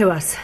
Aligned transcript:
to 0.00 0.10
us? 0.10 0.34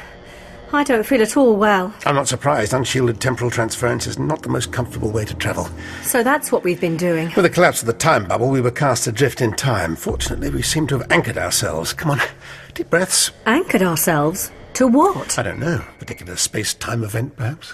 I 0.72 0.84
don't 0.84 1.06
feel 1.06 1.22
at 1.22 1.34
all 1.34 1.56
well. 1.56 1.94
I'm 2.04 2.14
not 2.14 2.28
surprised. 2.28 2.74
Unshielded 2.74 3.20
temporal 3.22 3.50
transference 3.50 4.06
is 4.06 4.18
not 4.18 4.42
the 4.42 4.50
most 4.50 4.70
comfortable 4.70 5.10
way 5.10 5.24
to 5.24 5.34
travel. 5.34 5.66
So 6.02 6.22
that's 6.22 6.52
what 6.52 6.62
we've 6.62 6.80
been 6.80 6.98
doing. 6.98 7.32
With 7.34 7.44
the 7.44 7.50
collapse 7.50 7.80
of 7.80 7.86
the 7.86 7.94
time 7.94 8.26
bubble, 8.26 8.50
we 8.50 8.60
were 8.60 8.70
cast 8.70 9.06
adrift 9.06 9.40
in 9.40 9.54
time. 9.54 9.96
Fortunately, 9.96 10.50
we 10.50 10.60
seem 10.60 10.86
to 10.88 10.98
have 10.98 11.10
anchored 11.10 11.38
ourselves. 11.38 11.94
Come 11.94 12.10
on, 12.10 12.20
deep 12.74 12.90
breaths. 12.90 13.30
Anchored 13.46 13.80
ourselves? 13.80 14.50
To 14.74 14.86
what? 14.86 15.38
I 15.38 15.42
don't 15.42 15.60
know. 15.60 15.82
Particular 15.98 16.36
space 16.36 16.74
time 16.74 17.02
event, 17.02 17.36
perhaps? 17.36 17.70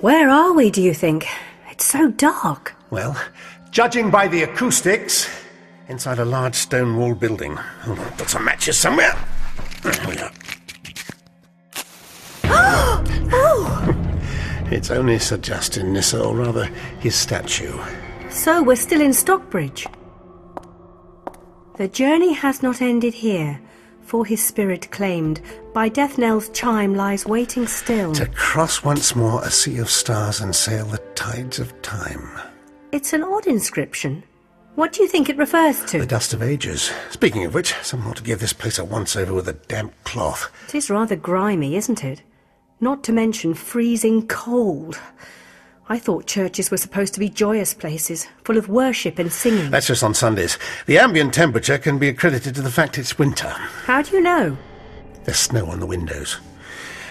Where 0.00 0.28
are 0.30 0.52
we, 0.52 0.70
do 0.70 0.80
you 0.80 0.94
think? 0.94 1.26
It's 1.70 1.86
so 1.86 2.10
dark. 2.12 2.76
Well, 2.90 3.20
judging 3.72 4.10
by 4.10 4.28
the 4.28 4.44
acoustics, 4.44 5.28
inside 5.88 6.20
a 6.20 6.24
large 6.24 6.54
stone 6.54 6.96
walled 6.96 7.18
building. 7.18 7.56
Hold 7.56 7.98
on, 7.98 8.16
got 8.16 8.30
some 8.30 8.44
matches 8.44 8.78
somewhere. 8.78 9.18
There 9.82 10.08
we 10.08 10.18
are. 10.18 10.30
Oh! 13.32 14.66
It's 14.70 14.90
only 14.90 15.18
Sir 15.18 15.36
Justin 15.36 15.92
Nyssa, 15.92 16.22
or 16.22 16.34
rather 16.34 16.64
his 17.00 17.14
statue. 17.14 17.78
So 18.28 18.62
we're 18.62 18.76
still 18.76 19.00
in 19.00 19.12
Stockbridge. 19.12 19.86
The 21.76 21.88
journey 21.88 22.32
has 22.34 22.62
not 22.62 22.82
ended 22.82 23.14
here, 23.14 23.60
for 24.02 24.26
his 24.26 24.44
spirit 24.44 24.90
claimed, 24.90 25.40
by 25.72 25.88
death 25.88 26.18
knell's 26.18 26.48
chime 26.50 26.94
lies 26.94 27.24
waiting 27.26 27.66
still. 27.66 28.12
To 28.14 28.26
cross 28.26 28.82
once 28.84 29.14
more 29.16 29.42
a 29.42 29.50
sea 29.50 29.78
of 29.78 29.88
stars 29.88 30.40
and 30.40 30.54
sail 30.54 30.86
the 30.86 30.98
tides 31.14 31.58
of 31.58 31.80
time. 31.82 32.28
It's 32.92 33.12
an 33.12 33.22
odd 33.22 33.46
inscription. 33.46 34.24
What 34.74 34.92
do 34.92 35.02
you 35.02 35.08
think 35.08 35.28
it 35.28 35.36
refers 35.36 35.84
to? 35.86 35.98
The 35.98 36.06
dust 36.06 36.32
of 36.32 36.42
ages. 36.42 36.90
Speaking 37.10 37.44
of 37.44 37.54
which, 37.54 37.74
someone 37.82 38.10
ought 38.10 38.16
to 38.16 38.22
give 38.22 38.40
this 38.40 38.52
place 38.52 38.78
a 38.78 38.84
once 38.84 39.16
over 39.16 39.34
with 39.34 39.48
a 39.48 39.52
damp 39.54 39.92
cloth. 40.04 40.50
It 40.68 40.74
is 40.74 40.90
rather 40.90 41.16
grimy, 41.16 41.76
isn't 41.76 42.04
it? 42.04 42.22
Not 42.82 43.04
to 43.04 43.12
mention 43.12 43.52
freezing 43.52 44.26
cold. 44.26 44.98
I 45.90 45.98
thought 45.98 46.26
churches 46.26 46.70
were 46.70 46.78
supposed 46.78 47.12
to 47.14 47.20
be 47.20 47.28
joyous 47.28 47.74
places, 47.74 48.26
full 48.44 48.56
of 48.56 48.68
worship 48.68 49.18
and 49.18 49.30
singing. 49.30 49.70
That's 49.70 49.88
just 49.88 50.02
on 50.02 50.14
Sundays. 50.14 50.56
The 50.86 50.98
ambient 50.98 51.34
temperature 51.34 51.76
can 51.76 51.98
be 51.98 52.08
accredited 52.08 52.54
to 52.54 52.62
the 52.62 52.70
fact 52.70 52.96
it's 52.96 53.18
winter. 53.18 53.48
How 53.48 54.00
do 54.00 54.16
you 54.16 54.22
know? 54.22 54.56
There's 55.24 55.38
snow 55.38 55.66
on 55.66 55.80
the 55.80 55.86
windows. 55.86 56.38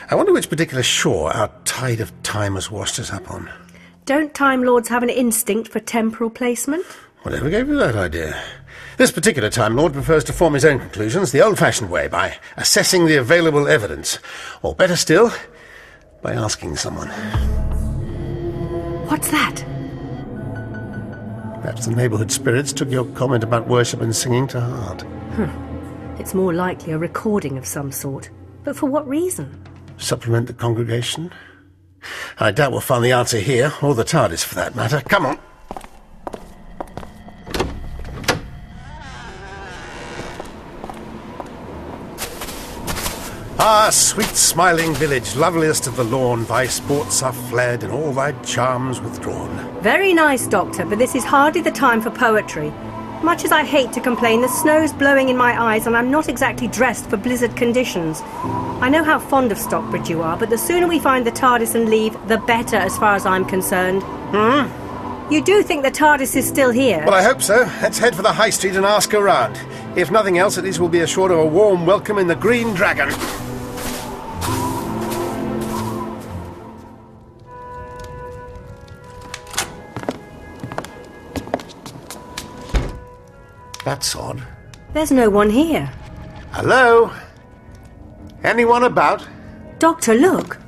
I 0.10 0.16
wonder 0.16 0.34
which 0.34 0.50
particular 0.50 0.82
shore 0.82 1.32
our 1.32 1.52
tide 1.66 2.00
of 2.00 2.12
time 2.24 2.56
has 2.56 2.72
washed 2.72 2.98
us 2.98 3.12
up 3.12 3.30
on. 3.30 3.48
Don't 4.06 4.34
Time 4.34 4.64
Lords 4.64 4.90
have 4.90 5.04
an 5.04 5.10
instinct 5.10 5.70
for 5.70 5.80
temporal 5.80 6.32
placement? 6.32 6.84
Whatever 7.22 7.50
gave 7.50 7.68
you 7.68 7.78
that 7.78 7.96
idea? 7.96 8.42
This 8.98 9.12
particular 9.12 9.52
Time 9.52 9.76
Lord 9.76 9.94
prefers 9.94 10.24
to 10.24 10.34
form 10.34 10.56
his 10.56 10.66
own 10.66 10.80
conclusions 10.80 11.32
the 11.32 11.42
old 11.42 11.60
fashioned 11.60 11.92
way, 11.92 12.08
by 12.08 12.38
assessing 12.58 13.06
the 13.06 13.18
available 13.18 13.68
evidence. 13.68 14.18
Or 14.64 14.74
better 14.74 14.96
still, 14.96 15.32
by 16.22 16.34
asking 16.34 16.76
someone. 16.76 17.10
What's 19.08 19.32
that? 19.32 19.64
Perhaps 21.62 21.86
the 21.86 21.96
neighbourhood 21.96 22.32
spirits 22.32 22.72
took 22.72 22.90
your 22.90 23.06
comment 23.16 23.44
about 23.44 23.68
worship 23.68 24.02
and 24.02 24.16
singing 24.16 24.48
to 24.50 24.62
heart. 24.62 25.02
Hmm. 25.02 26.20
It's 26.20 26.34
more 26.34 26.54
likely 26.54 26.94
a 26.94 26.98
recording 26.98 27.58
of 27.58 27.66
some 27.66 27.92
sort. 27.92 28.30
But 28.64 28.76
for 28.76 28.88
what 28.88 29.08
reason? 29.08 29.64
Supplement 29.98 30.48
the 30.48 30.54
congregation? 30.54 31.32
I 32.40 32.52
doubt 32.52 32.72
we'll 32.72 32.82
find 32.82 33.04
the 33.04 33.12
answer 33.12 33.40
here, 33.40 33.74
or 33.82 33.94
the 33.96 34.04
TARDIS 34.04 34.44
for 34.44 34.56
that 34.56 34.76
matter. 34.76 35.02
Come 35.02 35.26
on. 35.26 35.40
Ah, 43.62 43.90
sweet 43.92 44.38
smiling 44.38 44.94
village, 44.94 45.36
loveliest 45.36 45.86
of 45.86 45.98
the 45.98 46.04
lawn, 46.06 46.46
thy 46.46 46.66
sports 46.66 47.22
are 47.22 47.34
fled 47.34 47.84
and 47.84 47.92
all 47.92 48.14
thy 48.14 48.32
charms 48.44 49.02
withdrawn. 49.02 49.50
Very 49.82 50.14
nice, 50.14 50.48
Doctor, 50.48 50.86
but 50.86 50.98
this 50.98 51.14
is 51.14 51.26
hardly 51.26 51.60
the 51.60 51.70
time 51.70 52.00
for 52.00 52.10
poetry. 52.10 52.70
Much 53.22 53.44
as 53.44 53.52
I 53.52 53.66
hate 53.66 53.92
to 53.92 54.00
complain, 54.00 54.40
the 54.40 54.48
snow's 54.48 54.94
blowing 54.94 55.28
in 55.28 55.36
my 55.36 55.62
eyes 55.62 55.88
and 55.88 55.98
I'm 55.98 56.10
not 56.10 56.30
exactly 56.30 56.70
dressed 56.70 57.10
for 57.10 57.18
blizzard 57.18 57.58
conditions. 57.58 58.22
I 58.80 58.88
know 58.88 59.04
how 59.04 59.20
fond 59.20 59.52
of 59.52 59.58
Stockbridge 59.58 60.10
you 60.10 60.22
are, 60.22 60.38
but 60.38 60.50
the 60.50 60.58
sooner 60.58 60.88
we 60.88 60.98
find 60.98 61.28
the 61.28 61.32
TARDIS 61.32 61.76
and 61.76 61.90
leave, 61.90 62.14
the 62.30 62.38
better 62.38 62.78
as 62.78 62.98
far 62.98 63.16
as 63.16 63.26
I'm 63.26 63.44
concerned. 63.44 64.04
Hmm? 64.04 65.34
You 65.34 65.44
do 65.44 65.64
think 65.64 65.84
the 65.84 65.92
TARDIS 65.92 66.38
is 66.38 66.48
still 66.48 66.72
here? 66.72 67.04
Well, 67.06 67.14
I 67.14 67.24
hope 67.24 67.42
so. 67.42 67.70
Let's 67.82 68.00
head 68.00 68.16
for 68.16 68.22
the 68.22 68.32
high 68.32 68.52
street 68.52 68.78
and 68.78 68.86
ask 68.86 69.14
around. 69.14 69.60
If 69.98 70.12
nothing 70.12 70.38
else, 70.38 70.58
at 70.58 70.64
least 70.64 70.80
we'll 70.80 70.88
be 70.88 71.02
assured 71.02 71.32
of 71.32 71.40
a 71.40 71.46
warm 71.46 71.86
welcome 71.86 72.18
in 72.18 72.28
the 72.28 72.36
Green 72.38 72.74
Dragon. 72.74 73.10
That's 83.90 84.16
odd. 84.16 84.44
There's 84.94 85.12
no 85.12 85.32
one 85.32 85.50
here. 85.50 85.92
Hello? 86.52 87.12
Anyone 88.44 88.84
about? 88.84 89.28
Doctor, 89.80 90.14
look. 90.14 90.60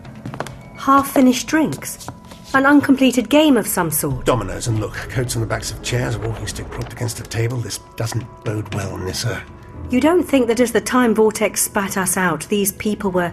Half 0.76 1.12
finished 1.12 1.46
drinks. 1.46 2.08
An 2.56 2.66
uncompleted 2.66 3.30
game 3.30 3.58
of 3.58 3.68
some 3.68 3.92
sort. 3.92 4.26
Dominoes 4.26 4.66
and 4.66 4.80
look, 4.80 4.96
coats 4.96 5.36
on 5.36 5.42
the 5.44 5.48
backs 5.48 5.70
of 5.70 5.84
chairs, 5.84 6.16
a 6.16 6.20
walking 6.20 6.48
stick 6.48 6.68
propped 6.72 6.94
against 6.94 7.20
a 7.20 7.24
table. 7.24 7.58
This 7.58 7.78
doesn't 7.96 8.26
bode 8.44 8.74
well, 8.74 8.98
Nyssa. 8.98 9.44
You 9.92 10.02
don't 10.02 10.24
think 10.24 10.48
that 10.48 10.60
as 10.60 10.72
the 10.72 10.82
time 10.82 11.14
vortex 11.14 11.62
spat 11.62 11.98
us 11.98 12.18
out, 12.18 12.48
these 12.48 12.72
people 12.72 13.12
were 13.12 13.32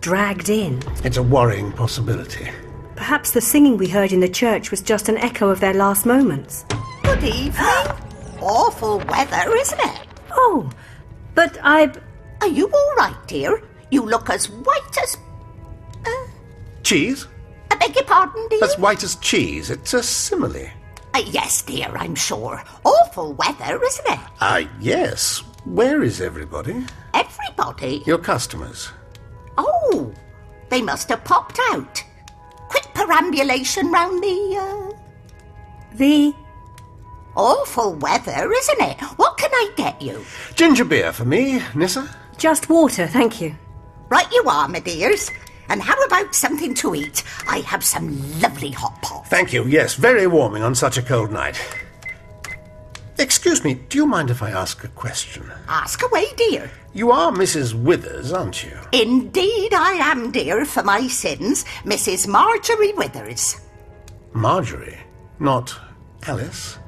dragged 0.00 0.48
in? 0.48 0.82
It's 1.04 1.18
a 1.18 1.22
worrying 1.22 1.70
possibility. 1.70 2.50
Perhaps 2.96 3.30
the 3.30 3.40
singing 3.40 3.76
we 3.76 3.86
heard 3.86 4.10
in 4.10 4.18
the 4.18 4.28
church 4.28 4.72
was 4.72 4.82
just 4.82 5.08
an 5.08 5.18
echo 5.18 5.50
of 5.50 5.60
their 5.60 5.74
last 5.74 6.04
moments. 6.04 6.64
Good 7.04 7.22
evening. 7.22 8.06
Awful 8.40 8.98
weather, 9.00 9.54
isn't 9.56 9.80
it? 9.80 10.00
Oh, 10.30 10.70
but 11.34 11.58
I. 11.62 11.92
Are 12.40 12.48
you 12.48 12.70
all 12.72 12.94
right, 12.96 13.16
dear? 13.26 13.62
You 13.90 14.02
look 14.02 14.30
as 14.30 14.48
white 14.48 14.98
as. 15.02 15.16
Cheese? 16.82 17.26
I 17.70 17.76
beg 17.76 17.94
your 17.94 18.04
pardon, 18.04 18.48
dear? 18.48 18.64
As 18.64 18.78
white 18.78 19.04
as 19.04 19.16
cheese. 19.16 19.70
It's 19.70 19.94
a 19.94 20.02
simile. 20.02 20.66
Uh, 21.12 21.22
yes, 21.26 21.62
dear, 21.62 21.88
I'm 21.96 22.14
sure. 22.14 22.62
Awful 22.84 23.34
weather, 23.34 23.82
isn't 23.82 24.06
it? 24.06 24.20
Ah, 24.40 24.62
yes. 24.80 25.42
Where 25.64 26.02
is 26.02 26.20
everybody? 26.20 26.84
Everybody. 27.12 28.02
Your 28.06 28.18
customers. 28.18 28.90
Oh, 29.58 30.12
they 30.70 30.80
must 30.80 31.08
have 31.10 31.24
popped 31.24 31.58
out. 31.70 32.02
Quick 32.68 32.88
perambulation 32.94 33.90
round 33.90 34.22
the. 34.22 34.56
Uh... 34.56 35.96
The. 35.96 36.34
Awful 37.36 37.94
weather, 37.94 38.52
isn't 38.52 38.80
it? 38.80 39.00
What 39.16 39.38
can 39.38 39.50
I 39.52 39.70
get 39.76 40.00
you? 40.02 40.24
Ginger 40.54 40.84
beer 40.84 41.12
for 41.12 41.24
me, 41.24 41.62
Nyssa. 41.74 42.08
Just 42.36 42.68
water, 42.68 43.06
thank 43.06 43.40
you. 43.40 43.54
Right 44.08 44.30
you 44.32 44.44
are, 44.48 44.66
my 44.68 44.80
dears. 44.80 45.30
And 45.68 45.80
how 45.80 45.94
about 46.04 46.34
something 46.34 46.74
to 46.74 46.94
eat? 46.96 47.22
I 47.46 47.58
have 47.60 47.84
some 47.84 48.40
lovely 48.40 48.70
hot 48.72 49.00
pot. 49.02 49.28
Thank 49.28 49.52
you. 49.52 49.64
Yes, 49.66 49.94
very 49.94 50.26
warming 50.26 50.64
on 50.64 50.74
such 50.74 50.98
a 50.98 51.02
cold 51.02 51.30
night. 51.30 51.60
Excuse 53.20 53.62
me, 53.62 53.74
do 53.74 53.98
you 53.98 54.06
mind 54.06 54.30
if 54.30 54.42
I 54.42 54.50
ask 54.50 54.82
a 54.82 54.88
question? 54.88 55.48
Ask 55.68 56.02
away, 56.02 56.24
dear. 56.36 56.70
You 56.92 57.12
are 57.12 57.30
Mrs. 57.30 57.74
Withers, 57.74 58.32
aren't 58.32 58.64
you? 58.64 58.76
Indeed, 58.92 59.72
I 59.74 59.92
am, 59.92 60.32
dear, 60.32 60.64
for 60.64 60.82
my 60.82 61.06
sins, 61.06 61.64
Mrs. 61.84 62.26
Marjorie 62.26 62.94
Withers. 62.94 63.60
Marjorie, 64.32 64.98
not 65.38 65.78
Alice. 66.26 66.78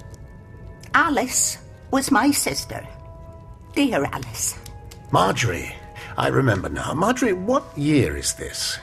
Alice 0.95 1.59
was 1.91 2.11
my 2.11 2.31
sister. 2.31 2.87
Dear 3.75 4.05
Alice. 4.05 4.59
Marjorie. 5.11 5.75
I 6.17 6.29
remember 6.29 6.69
now. 6.69 6.93
Marjorie, 6.93 7.33
what 7.33 7.65
year 7.77 8.17
is 8.17 8.35
this? 8.35 8.79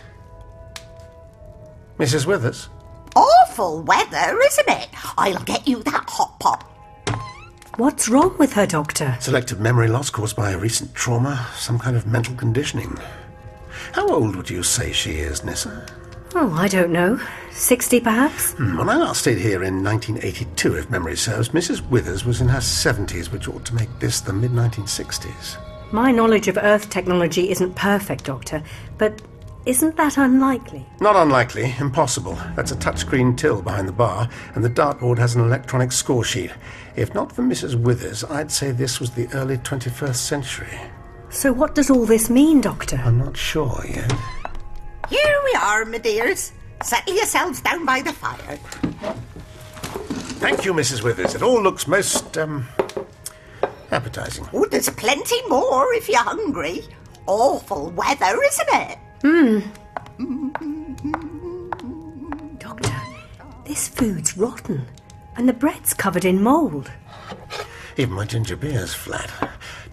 Mrs. 1.99 2.25
Withers? 2.25 2.69
Awful 3.15 3.83
weather, 3.83 4.39
isn't 4.41 4.69
it? 4.69 4.89
I'll 5.17 5.43
get 5.43 5.67
you 5.67 5.83
that 5.83 6.09
hot 6.09 6.39
pot. 6.39 6.63
What's 7.77 8.09
wrong 8.09 8.35
with 8.37 8.53
her, 8.53 8.65
Doctor? 8.65 9.17
Selective 9.19 9.59
memory 9.59 9.87
loss 9.87 10.09
caused 10.09 10.35
by 10.35 10.51
a 10.51 10.57
recent 10.57 10.93
trauma, 10.95 11.47
some 11.55 11.77
kind 11.77 11.95
of 11.95 12.07
mental 12.07 12.35
conditioning. 12.35 12.97
How 13.93 14.07
old 14.07 14.35
would 14.35 14.49
you 14.49 14.63
say 14.63 14.91
she 14.91 15.11
is, 15.11 15.43
Nyssa? 15.43 15.85
Oh, 16.35 16.53
I 16.57 16.67
don't 16.67 16.91
know. 16.91 17.19
Sixty, 17.51 17.99
perhaps? 17.99 18.53
Hmm, 18.53 18.77
When 18.77 18.89
I 18.89 18.95
last 18.95 19.21
stayed 19.21 19.39
here 19.39 19.63
in 19.63 19.83
1982, 19.83 20.75
if 20.75 20.89
memory 20.89 21.17
serves, 21.17 21.49
Mrs. 21.49 21.87
Withers 21.89 22.23
was 22.23 22.39
in 22.39 22.47
her 22.47 22.59
70s, 22.59 23.31
which 23.31 23.47
ought 23.47 23.65
to 23.65 23.75
make 23.75 23.89
this 23.99 24.21
the 24.21 24.31
mid 24.33 24.51
1960s. 24.51 25.57
My 25.91 26.11
knowledge 26.11 26.47
of 26.47 26.57
Earth 26.57 26.89
technology 26.89 27.49
isn't 27.49 27.75
perfect, 27.75 28.23
Doctor, 28.25 28.61
but 28.97 29.21
Isn't 29.65 29.97
that 29.97 30.17
unlikely? 30.17 30.85
Not 31.01 31.15
unlikely, 31.17 31.75
impossible. 31.79 32.35
That's 32.55 32.71
a 32.71 32.75
touchscreen 32.77 33.35
till 33.35 33.61
behind 33.61 33.87
the 33.87 33.91
bar, 33.91 34.29
and 34.55 34.63
the 34.63 34.69
dartboard 34.69 35.17
has 35.19 35.35
an 35.35 35.41
electronic 35.43 35.91
score 35.91 36.23
sheet. 36.23 36.51
If 36.95 37.13
not 37.13 37.31
for 37.31 37.43
Mrs. 37.43 37.75
Withers, 37.75 38.23
I'd 38.23 38.51
say 38.51 38.71
this 38.71 38.99
was 38.99 39.11
the 39.11 39.27
early 39.33 39.57
21st 39.57 40.15
century. 40.15 40.79
So 41.29 41.51
what 41.51 41.75
does 41.75 41.89
all 41.89 42.05
this 42.05 42.29
mean, 42.29 42.61
Doctor? 42.61 43.01
I'm 43.03 43.17
not 43.19 43.35
sure 43.37 43.83
yet. 43.87 44.11
Here 45.09 45.41
we 45.43 45.53
are, 45.59 45.85
my 45.85 45.97
dears. 45.97 46.51
Settle 46.83 47.15
yourselves 47.15 47.61
down 47.61 47.85
by 47.85 48.01
the 48.01 48.13
fire. 48.13 48.57
Thank 50.39 50.65
you, 50.65 50.73
Mrs. 50.73 51.03
Withers. 51.03 51.35
It 51.35 51.41
all 51.41 51.61
looks 51.61 51.87
most, 51.87 52.37
um, 52.37 52.67
appetizing. 53.91 54.47
Oh, 54.53 54.65
there's 54.65 54.89
plenty 54.89 55.41
more 55.47 55.93
if 55.93 56.07
you're 56.07 56.19
hungry. 56.19 56.83
Awful 57.25 57.89
weather, 57.91 58.39
isn't 58.43 58.69
it? 58.71 58.97
Hmm. 59.21 59.59
Doctor, 62.57 62.91
this 63.65 63.87
food's 63.89 64.37
rotten, 64.37 64.85
and 65.35 65.49
the 65.49 65.53
bread's 65.53 65.93
covered 65.93 66.25
in 66.25 66.41
mould. 66.41 66.89
Even 67.97 68.15
my 68.15 68.25
ginger 68.25 68.55
beer's 68.55 68.93
flat. 68.93 69.29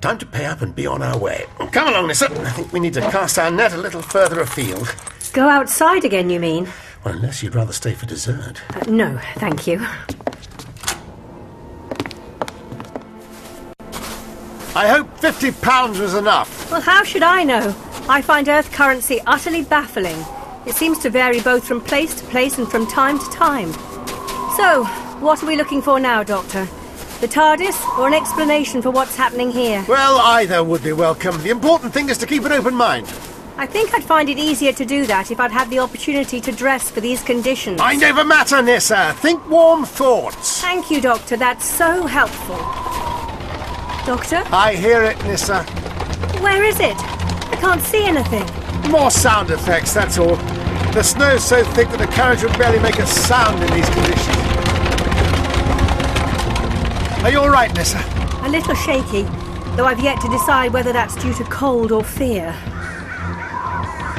Time 0.07 0.19
to 0.19 0.27
pay 0.27 0.45
up 0.47 0.63
and 0.63 0.73
be 0.73 0.87
on 0.87 1.03
our 1.03 1.19
way. 1.19 1.47
Come 1.73 1.89
along, 1.89 2.07
Nyssa. 2.07 2.27
I 2.27 2.51
think 2.51 2.73
we 2.73 2.79
need 2.79 2.95
to 2.95 3.01
cast 3.01 3.41
our 3.41 3.51
net 3.51 3.73
a 3.73 3.77
little 3.77 4.03
further 4.03 4.39
afield. 4.39 4.95
Go 5.33 5.49
outside 5.49 6.05
again, 6.05 6.31
you 6.31 6.39
mean? 6.39 6.69
Well, 7.05 7.15
unless 7.17 7.43
you'd 7.43 7.57
rather 7.57 7.73
stay 7.73 7.93
for 7.93 8.07
dessert. 8.07 8.63
Uh, 8.71 8.89
no, 8.89 9.19
thank 9.39 9.67
you. 9.67 9.85
I 14.77 14.87
hope 14.87 15.19
fifty 15.19 15.51
pounds 15.51 15.99
was 15.99 16.15
enough. 16.15 16.71
Well, 16.71 16.81
how 16.81 17.03
should 17.03 17.25
I 17.25 17.43
know? 17.43 17.75
I 18.09 18.23
find 18.23 18.49
Earth 18.49 18.71
currency 18.71 19.21
utterly 19.27 19.65
baffling. 19.65 20.25
It 20.69 20.77
seems 20.77 21.01
to 21.01 21.11
vary 21.11 21.41
both 21.41 21.67
from 21.67 21.81
place 21.81 22.15
to 22.21 22.25
place 22.27 22.59
and 22.59 22.71
from 22.71 22.87
time 22.87 23.19
to 23.19 23.31
time. 23.31 23.73
So, 24.57 24.85
what 25.19 25.43
are 25.43 25.47
we 25.47 25.57
looking 25.57 25.83
for 25.83 25.99
now, 25.99 26.23
Doctor? 26.23 26.69
The 27.21 27.29
TARDIS 27.29 27.99
or 27.99 28.07
an 28.07 28.13
explanation 28.13 28.83
for 28.83 28.91
what's 28.91 29.17
happening 29.17 29.51
here? 29.51 29.83
Well, 29.89 30.19
either 30.19 30.63
would 30.63 30.83
be 30.85 30.93
welcome. 30.93 31.43
The 31.43 31.49
important 31.49 31.95
thing 31.95 32.11
is 32.11 32.19
to 32.19 32.27
keep 32.27 32.45
an 32.45 32.53
open 32.53 32.75
mind. 32.75 33.07
I 33.57 33.65
think 33.65 33.95
I'd 33.95 34.05
find 34.05 34.29
it 34.29 34.37
easier 34.39 34.71
to 34.75 34.85
do 34.85 35.07
that 35.07 35.31
if 35.31 35.41
I'd 35.41 35.51
had 35.51 35.71
the 35.71 35.79
opportunity 35.79 36.43
to 36.43 36.53
dress 36.53 36.91
for 36.91 37.01
these 37.01 37.23
conditions. 37.23 37.79
Mind 37.79 38.03
over 38.05 38.23
matter, 38.23 38.61
Nyssa. 38.61 39.15
Think 39.21 39.49
warm 39.49 39.87
thoughts. 39.87 40.61
Thank 40.61 40.91
you, 40.91 41.01
Doctor. 41.01 41.39
That's 41.39 41.65
so 41.65 42.07
helpful. 42.07 42.57
Doctor, 44.05 44.43
I 44.55 44.75
hear 44.75 45.03
it, 45.03 45.17
Nyssa. 45.25 45.63
where 46.43 46.65
is 46.65 46.79
it? 46.81 46.97
I 46.99 47.57
can't 47.59 47.81
see 47.83 48.05
anything. 48.05 48.45
More 48.91 49.11
sound 49.11 49.51
effects, 49.51 49.95
that's 49.95 50.19
all. 50.19 50.37
The 50.93 51.03
snow's 51.03 51.43
so 51.43 51.65
thick 51.65 51.89
that 51.89 52.01
a 52.03 52.07
carriage 52.09 52.43
would 52.43 52.57
barely 52.59 52.79
make 52.79 52.99
a 52.99 53.07
sound 53.07 53.63
in 53.63 53.73
these 53.73 53.89
conditions. 53.89 54.56
Are 57.23 57.31
you 57.31 57.41
all 57.41 57.51
right, 57.51 57.75
Nyssa? 57.75 57.99
A 58.45 58.49
little 58.49 58.75
shaky, 58.75 59.23
though 59.77 59.85
I've 59.85 60.01
yet 60.01 60.21
to 60.21 60.29
decide 60.29 60.73
whether 60.73 60.93
that's 60.93 61.17
due 61.17 61.35
to 61.35 61.45
cold 61.45 61.91
or 61.91 62.05
fear. 62.05 62.55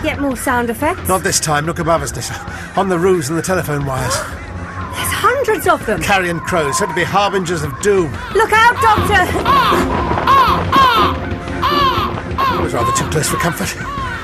Yet 0.03 0.19
more 0.19 0.35
sound 0.35 0.69
effects. 0.69 1.07
Not 1.07 1.23
this 1.23 1.39
time. 1.39 1.65
Look 1.65 1.79
above 1.79 2.01
us, 2.01 2.13
Nyssa. 2.15 2.33
On 2.75 2.89
the 2.89 2.99
roofs 2.99 3.29
and 3.29 3.37
the 3.37 3.41
telephone 3.41 3.85
wires. 3.85 4.13
There's 4.13 5.13
hundreds 5.13 5.67
of 5.67 5.85
them. 5.85 6.01
Carrion 6.01 6.39
crows, 6.41 6.77
said 6.77 6.87
to 6.87 6.93
be 6.95 7.03
harbingers 7.03 7.63
of 7.63 7.79
doom. 7.81 8.11
Look 8.35 8.51
out, 8.51 8.75
Doctor! 8.81 9.23
Ah! 9.45 10.23
Ah! 10.27 10.71
Ah! 10.73 12.33
Ah! 12.37 12.59
It 12.59 12.63
was 12.63 12.73
rather 12.73 12.91
too 12.91 13.09
close 13.09 13.29
for 13.29 13.37
comfort. 13.37 13.69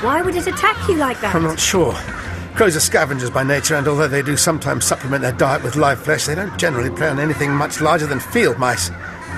Why 0.04 0.20
would 0.22 0.36
it 0.36 0.46
attack 0.46 0.88
you 0.88 0.96
like 0.96 1.20
that? 1.22 1.34
I'm 1.34 1.42
not 1.42 1.58
sure. 1.58 1.94
Crows 2.54 2.76
are 2.76 2.80
scavengers 2.80 3.30
by 3.30 3.42
nature, 3.42 3.74
and 3.74 3.88
although 3.88 4.06
they 4.06 4.22
do 4.22 4.36
sometimes 4.36 4.84
supplement 4.84 5.22
their 5.22 5.32
diet 5.32 5.64
with 5.64 5.74
live 5.74 5.98
flesh, 5.98 6.26
they 6.26 6.36
don't 6.36 6.56
generally 6.56 6.88
prey 6.88 7.08
on 7.08 7.18
anything 7.18 7.50
much 7.50 7.80
larger 7.80 8.06
than 8.06 8.20
field 8.20 8.58
mice. 8.58 8.90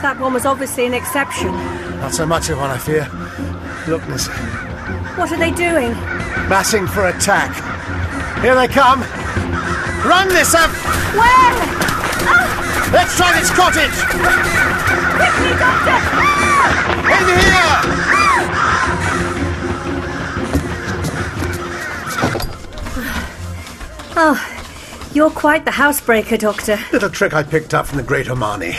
That 0.02 0.20
one 0.20 0.34
was 0.34 0.44
obviously 0.44 0.84
an 0.84 0.92
exception. 0.92 1.50
Not 2.00 2.12
so 2.12 2.26
much 2.26 2.50
of 2.50 2.58
one, 2.58 2.70
I 2.70 2.76
fear. 2.76 3.08
Look, 3.88 4.06
Nyssa. 4.06 4.30
What 5.16 5.32
are 5.32 5.38
they 5.38 5.50
doing? 5.50 5.92
Massing 6.52 6.86
for 6.86 7.08
attack. 7.08 7.56
Here 8.42 8.54
they 8.54 8.68
come. 8.68 9.00
Run, 10.04 10.28
Nyssa! 10.28 10.68
Where? 11.16 11.52
Let's 12.92 13.16
try 13.16 13.32
this 13.32 13.50
cottage! 13.50 13.96
Quickly, 15.16 15.52
Doctor! 15.56 15.98
In 17.16 17.24
here! 17.40 18.15
Oh, 24.18 25.10
you're 25.12 25.30
quite 25.30 25.64
the 25.64 25.70
housebreaker, 25.70 26.38
Doctor. 26.38 26.78
Little 26.92 27.10
trick 27.10 27.34
I 27.34 27.42
picked 27.42 27.74
up 27.74 27.86
from 27.86 27.98
the 27.98 28.02
Great 28.02 28.26
Omani. 28.26 28.72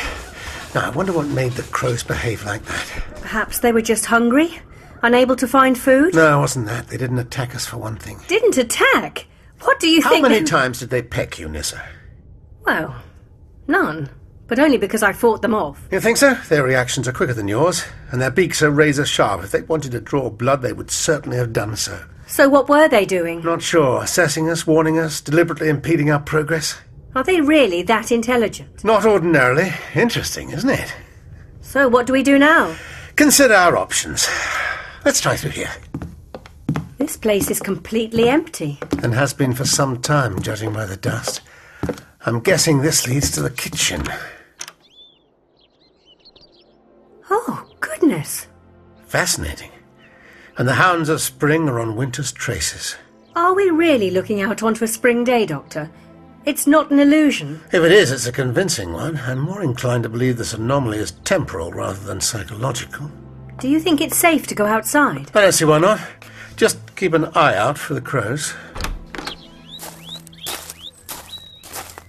Now, 0.73 0.87
I 0.87 0.89
wonder 0.89 1.13
what 1.13 1.27
made 1.27 1.53
the 1.53 1.63
crows 1.63 2.03
behave 2.03 2.43
like 2.43 2.63
that. 2.65 3.03
Perhaps 3.21 3.59
they 3.59 3.71
were 3.71 3.81
just 3.81 4.05
hungry? 4.07 4.59
Unable 5.03 5.35
to 5.35 5.47
find 5.47 5.77
food? 5.77 6.15
No, 6.15 6.37
it 6.37 6.41
wasn't 6.41 6.65
that. 6.65 6.87
They 6.87 6.97
didn't 6.97 7.19
attack 7.19 7.55
us 7.55 7.67
for 7.67 7.77
one 7.77 7.97
thing. 7.97 8.19
Didn't 8.27 8.57
attack? 8.57 9.27
What 9.61 9.79
do 9.79 9.87
you 9.87 10.01
How 10.01 10.09
think? 10.09 10.25
How 10.25 10.31
many 10.31 10.43
times 10.43 10.79
did 10.79 10.89
they 10.89 11.01
peck 11.03 11.37
you, 11.37 11.47
Nyssa? 11.47 11.87
Well, 12.65 12.95
none. 13.67 14.09
But 14.47 14.59
only 14.59 14.77
because 14.77 15.03
I 15.03 15.13
fought 15.13 15.41
them 15.41 15.53
off. 15.53 15.87
You 15.91 15.99
think 15.99 16.17
so? 16.17 16.33
Their 16.33 16.63
reactions 16.63 17.07
are 17.07 17.13
quicker 17.13 17.33
than 17.33 17.47
yours, 17.47 17.83
and 18.11 18.21
their 18.21 18.31
beaks 18.31 18.63
are 18.63 18.71
razor 18.71 19.05
sharp. 19.05 19.43
If 19.43 19.51
they 19.51 19.61
wanted 19.61 19.91
to 19.91 19.99
draw 20.01 20.29
blood, 20.29 20.61
they 20.61 20.73
would 20.73 20.89
certainly 20.89 21.37
have 21.37 21.53
done 21.53 21.75
so. 21.75 22.01
So 22.27 22.49
what 22.49 22.67
were 22.67 22.87
they 22.87 23.05
doing? 23.05 23.41
Not 23.41 23.61
sure. 23.61 24.03
Assessing 24.03 24.49
us, 24.49 24.67
warning 24.67 24.99
us, 24.99 25.21
deliberately 25.21 25.69
impeding 25.69 26.11
our 26.11 26.19
progress? 26.19 26.77
Are 27.15 27.23
they 27.23 27.41
really 27.41 27.81
that 27.83 28.11
intelligent? 28.11 28.83
Not 28.83 29.05
ordinarily. 29.05 29.71
Interesting, 29.95 30.51
isn't 30.51 30.69
it? 30.69 30.93
So 31.61 31.87
what 31.87 32.05
do 32.05 32.13
we 32.13 32.23
do 32.23 32.37
now? 32.37 32.75
Consider 33.15 33.53
our 33.55 33.77
options. 33.77 34.27
Let's 35.05 35.21
try 35.21 35.35
through 35.37 35.51
here. 35.51 35.71
This 36.97 37.15
place 37.15 37.49
is 37.49 37.59
completely 37.59 38.27
empty. 38.27 38.77
And 39.01 39.13
has 39.13 39.33
been 39.33 39.53
for 39.53 39.65
some 39.65 40.01
time, 40.01 40.41
judging 40.41 40.73
by 40.73 40.85
the 40.85 40.97
dust. 40.97 41.41
I'm 42.25 42.41
guessing 42.41 42.81
this 42.81 43.07
leads 43.07 43.31
to 43.31 43.41
the 43.41 43.49
kitchen. 43.49 44.03
Oh, 47.29 47.65
goodness. 47.79 48.47
Fascinating. 49.05 49.71
And 50.57 50.67
the 50.67 50.73
hounds 50.73 51.09
of 51.09 51.21
spring 51.21 51.69
are 51.69 51.79
on 51.79 51.95
winter's 51.95 52.31
traces. 52.31 52.95
Are 53.35 53.53
we 53.53 53.69
really 53.69 54.09
looking 54.09 54.41
out 54.41 54.63
onto 54.63 54.83
a 54.83 54.87
spring 54.87 55.23
day, 55.23 55.45
Doctor? 55.45 55.91
It's 56.45 56.65
not 56.65 56.89
an 56.89 56.99
illusion. 56.99 57.61
If 57.71 57.83
it 57.83 57.91
is, 57.91 58.11
it's 58.11 58.25
a 58.25 58.31
convincing 58.31 58.91
one. 58.91 59.17
I'm 59.17 59.37
more 59.37 59.61
inclined 59.61 60.03
to 60.03 60.09
believe 60.09 60.37
this 60.37 60.53
anomaly 60.53 60.97
is 60.97 61.11
temporal 61.23 61.71
rather 61.71 61.99
than 61.99 62.21
psychological. 62.21 63.11
Do 63.59 63.67
you 63.67 63.79
think 63.79 64.01
it's 64.01 64.17
safe 64.17 64.47
to 64.47 64.55
go 64.55 64.65
outside? 64.65 65.29
I 65.35 65.41
don't 65.41 65.51
see 65.51 65.65
why 65.65 65.77
not. 65.77 65.99
Just 66.55 66.79
keep 66.95 67.13
an 67.13 67.25
eye 67.35 67.55
out 67.55 67.77
for 67.77 67.93
the 67.93 68.01
crows. 68.01 68.55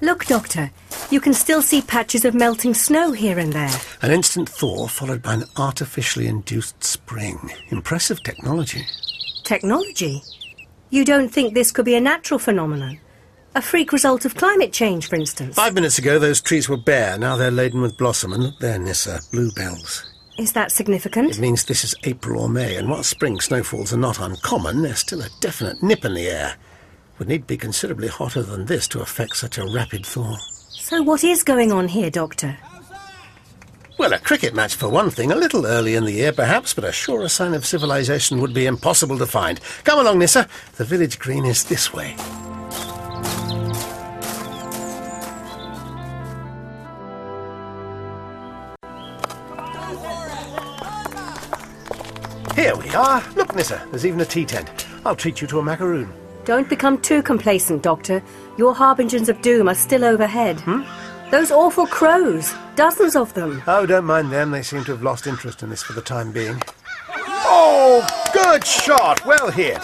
Look, 0.00 0.24
Doctor. 0.24 0.70
You 1.10 1.20
can 1.20 1.32
still 1.32 1.62
see 1.62 1.80
patches 1.80 2.26
of 2.26 2.34
melting 2.34 2.74
snow 2.74 3.12
here 3.12 3.38
and 3.38 3.50
there. 3.50 3.74
An 4.02 4.10
instant 4.10 4.46
thaw 4.46 4.86
followed 4.86 5.22
by 5.22 5.34
an 5.34 5.44
artificially 5.56 6.26
induced 6.26 6.84
spring. 6.84 7.50
Impressive 7.70 8.22
technology. 8.22 8.84
Technology? 9.42 10.22
You 10.90 11.06
don't 11.06 11.30
think 11.30 11.54
this 11.54 11.72
could 11.72 11.86
be 11.86 11.94
a 11.94 12.00
natural 12.00 12.38
phenomenon? 12.38 13.00
A 13.54 13.62
freak 13.62 13.90
result 13.90 14.26
of 14.26 14.34
climate 14.34 14.70
change, 14.70 15.08
for 15.08 15.16
instance? 15.16 15.56
Five 15.56 15.72
minutes 15.72 15.98
ago, 15.98 16.18
those 16.18 16.42
trees 16.42 16.68
were 16.68 16.76
bare. 16.76 17.16
Now 17.16 17.36
they're 17.36 17.50
laden 17.50 17.80
with 17.80 17.96
blossom. 17.96 18.34
And 18.34 18.42
look 18.42 18.58
there, 18.58 18.78
Nyssa, 18.78 19.20
bluebells. 19.32 20.12
Is 20.38 20.52
that 20.52 20.70
significant? 20.70 21.30
It 21.30 21.40
means 21.40 21.64
this 21.64 21.84
is 21.84 21.94
April 22.04 22.42
or 22.42 22.50
May, 22.50 22.76
and 22.76 22.90
while 22.90 23.02
spring 23.02 23.40
snowfalls 23.40 23.94
are 23.94 23.96
not 23.96 24.20
uncommon, 24.20 24.82
there's 24.82 25.00
still 25.00 25.22
a 25.22 25.30
definite 25.40 25.82
nip 25.82 26.04
in 26.04 26.12
the 26.12 26.28
air. 26.28 26.56
Would 27.18 27.28
need 27.28 27.38
to 27.38 27.46
be 27.46 27.56
considerably 27.56 28.08
hotter 28.08 28.42
than 28.42 28.66
this 28.66 28.86
to 28.88 29.00
affect 29.00 29.36
such 29.36 29.56
a 29.56 29.66
rapid 29.66 30.04
thaw. 30.04 30.36
So 30.88 31.02
what 31.02 31.22
is 31.22 31.42
going 31.42 31.70
on 31.70 31.86
here, 31.86 32.08
Doctor? 32.08 32.56
Well, 33.98 34.14
a 34.14 34.18
cricket 34.18 34.54
match 34.54 34.74
for 34.74 34.88
one 34.88 35.10
thing, 35.10 35.30
a 35.30 35.36
little 35.36 35.66
early 35.66 35.94
in 35.96 36.06
the 36.06 36.12
year 36.12 36.32
perhaps, 36.32 36.72
but 36.72 36.82
a 36.82 36.92
surer 36.92 37.28
sign 37.28 37.52
of 37.52 37.66
civilization 37.66 38.40
would 38.40 38.54
be 38.54 38.64
impossible 38.64 39.18
to 39.18 39.26
find. 39.26 39.60
Come 39.84 40.00
along, 40.00 40.18
Nyssa. 40.18 40.48
The 40.76 40.84
village 40.86 41.18
green 41.18 41.44
is 41.44 41.64
this 41.64 41.92
way. 41.92 42.16
Here 52.54 52.74
we 52.76 52.88
are. 52.94 53.22
Look, 53.36 53.54
Nyssa, 53.54 53.86
there's 53.90 54.06
even 54.06 54.22
a 54.22 54.24
tea 54.24 54.46
tent. 54.46 54.86
I'll 55.04 55.14
treat 55.14 55.42
you 55.42 55.46
to 55.48 55.58
a 55.58 55.62
macaroon. 55.62 56.10
Don't 56.48 56.70
become 56.70 56.98
too 57.02 57.22
complacent, 57.22 57.82
Doctor. 57.82 58.22
Your 58.56 58.74
harbingers 58.74 59.28
of 59.28 59.42
doom 59.42 59.68
are 59.68 59.74
still 59.74 60.02
overhead. 60.02 60.56
Those 61.30 61.50
awful 61.50 61.86
crows. 61.86 62.54
Dozens 62.74 63.16
of 63.16 63.34
them. 63.34 63.62
Oh, 63.66 63.84
don't 63.84 64.06
mind 64.06 64.32
them. 64.32 64.50
They 64.50 64.62
seem 64.62 64.82
to 64.84 64.92
have 64.92 65.02
lost 65.02 65.26
interest 65.26 65.62
in 65.62 65.68
this 65.68 65.82
for 65.82 65.92
the 65.92 66.00
time 66.00 66.32
being. 66.32 66.58
Oh, 67.10 68.02
good 68.32 68.64
shot. 68.64 69.26
Well 69.26 69.50
hit. 69.50 69.82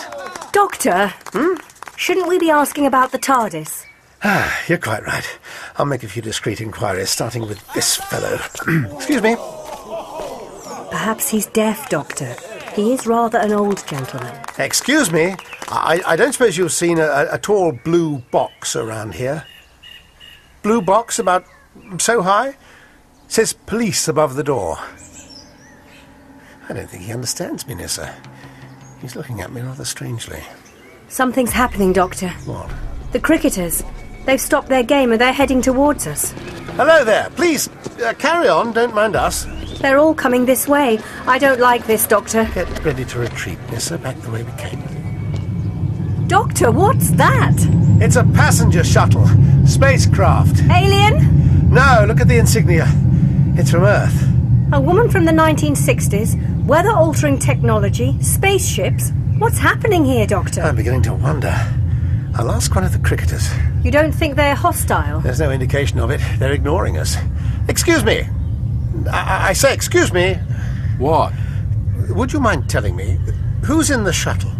Doctor? 0.52 1.08
Hmm? 1.34 1.60
Shouldn't 1.98 2.28
we 2.28 2.38
be 2.38 2.48
asking 2.48 2.86
about 2.86 3.12
the 3.12 3.18
TARDIS? 3.18 3.84
Ah, 4.26 4.62
you're 4.68 4.78
quite 4.78 5.02
right. 5.02 5.38
I'll 5.76 5.84
make 5.84 6.02
a 6.02 6.08
few 6.08 6.22
discreet 6.22 6.62
inquiries, 6.62 7.10
starting 7.10 7.42
with 7.42 7.60
this 7.74 7.96
fellow. 7.96 8.38
Excuse 8.96 9.20
me. 9.20 9.36
Perhaps 10.90 11.28
he's 11.28 11.44
deaf, 11.44 11.90
Doctor. 11.90 12.34
He 12.74 12.92
is 12.92 13.06
rather 13.06 13.38
an 13.38 13.52
old 13.52 13.86
gentleman. 13.86 14.36
Excuse 14.58 15.12
me. 15.12 15.36
I, 15.68 16.02
I 16.06 16.16
don't 16.16 16.32
suppose 16.32 16.56
you've 16.56 16.72
seen 16.72 16.98
a, 16.98 17.28
a, 17.30 17.38
tall 17.38 17.72
blue 17.84 18.18
box 18.32 18.74
around 18.74 19.14
here? 19.14 19.46
Blue 20.62 20.82
box 20.82 21.20
about 21.20 21.44
so 21.98 22.22
high? 22.22 22.56
Says 23.28 23.52
police 23.52 24.08
above 24.08 24.34
the 24.34 24.42
door. 24.42 24.78
I 26.68 26.72
don't 26.72 26.90
think 26.90 27.04
he 27.04 27.12
understands 27.12 27.66
me, 27.66 27.74
Nyssa. 27.74 28.14
He's 29.00 29.14
looking 29.14 29.40
at 29.40 29.52
me 29.52 29.60
rather 29.60 29.84
strangely. 29.84 30.42
Something's 31.08 31.52
happening, 31.52 31.92
Doctor. 31.92 32.30
What? 32.44 32.70
The 33.12 33.20
cricketers. 33.20 33.84
They've 34.24 34.40
stopped 34.40 34.68
their 34.68 34.82
game 34.82 35.12
and 35.12 35.20
they're 35.20 35.32
heading 35.32 35.60
towards 35.60 36.06
us. 36.06 36.32
Hello 36.76 37.04
there. 37.04 37.28
Please, 37.30 37.68
uh, 38.02 38.14
carry 38.18 38.48
on. 38.48 38.72
Don't 38.72 38.94
mind 38.94 39.16
us. 39.16 39.46
They're 39.80 39.98
all 39.98 40.14
coming 40.14 40.46
this 40.46 40.66
way. 40.66 40.98
I 41.26 41.38
don't 41.38 41.60
like 41.60 41.86
this, 41.86 42.06
Doctor. 42.06 42.48
Get 42.54 42.84
ready 42.84 43.04
to 43.04 43.18
retreat, 43.18 43.58
Nyssa, 43.70 43.98
back 43.98 44.16
the 44.22 44.30
way 44.30 44.42
we 44.42 44.52
came. 44.52 44.82
Doctor, 46.26 46.70
what's 46.70 47.10
that? 47.12 47.54
It's 48.00 48.16
a 48.16 48.24
passenger 48.24 48.82
shuttle. 48.82 49.26
Spacecraft. 49.66 50.62
Alien? 50.70 51.70
No, 51.70 52.04
look 52.08 52.20
at 52.20 52.28
the 52.28 52.38
insignia. 52.38 52.86
It's 53.56 53.70
from 53.70 53.84
Earth. 53.84 54.26
A 54.72 54.80
woman 54.80 55.10
from 55.10 55.26
the 55.26 55.32
1960s? 55.32 56.64
Weather 56.64 56.90
altering 56.90 57.38
technology? 57.38 58.16
Spaceships? 58.22 59.12
What's 59.38 59.58
happening 59.58 60.04
here, 60.04 60.26
Doctor? 60.26 60.62
I'm 60.62 60.76
beginning 60.76 61.02
to 61.02 61.14
wonder. 61.14 61.54
I'll 62.36 62.50
ask 62.50 62.74
one 62.74 62.82
of 62.82 62.92
the 62.92 62.98
cricketers. 62.98 63.48
You 63.84 63.92
don't 63.92 64.12
think 64.12 64.34
they're 64.34 64.56
hostile? 64.56 65.20
There's 65.20 65.38
no 65.38 65.52
indication 65.52 66.00
of 66.00 66.10
it. 66.10 66.20
They're 66.38 66.52
ignoring 66.52 66.98
us. 66.98 67.16
Excuse 67.68 68.04
me. 68.04 68.28
I, 69.10 69.50
I 69.50 69.52
say, 69.52 69.72
excuse 69.72 70.12
me. 70.12 70.34
What? 70.98 71.32
Would 72.08 72.32
you 72.32 72.40
mind 72.40 72.68
telling 72.68 72.96
me 72.96 73.18
who's 73.64 73.90
in 73.90 74.02
the 74.02 74.12
shuttle? 74.12 74.50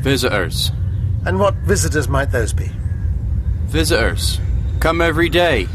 Visitors. 0.00 0.70
And 1.24 1.38
what 1.38 1.54
visitors 1.54 2.08
might 2.08 2.30
those 2.30 2.52
be? 2.52 2.70
Visitors. 3.66 4.38
Come 4.80 5.00
every 5.00 5.30
day. 5.30 5.68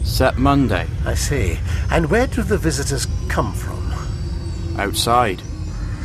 Except 0.00 0.38
Monday. 0.38 0.86
I 1.04 1.14
see. 1.14 1.58
And 1.90 2.10
where 2.10 2.26
do 2.26 2.42
the 2.42 2.56
visitors 2.56 3.06
come 3.28 3.52
from? 3.52 3.92
Outside. 4.78 5.42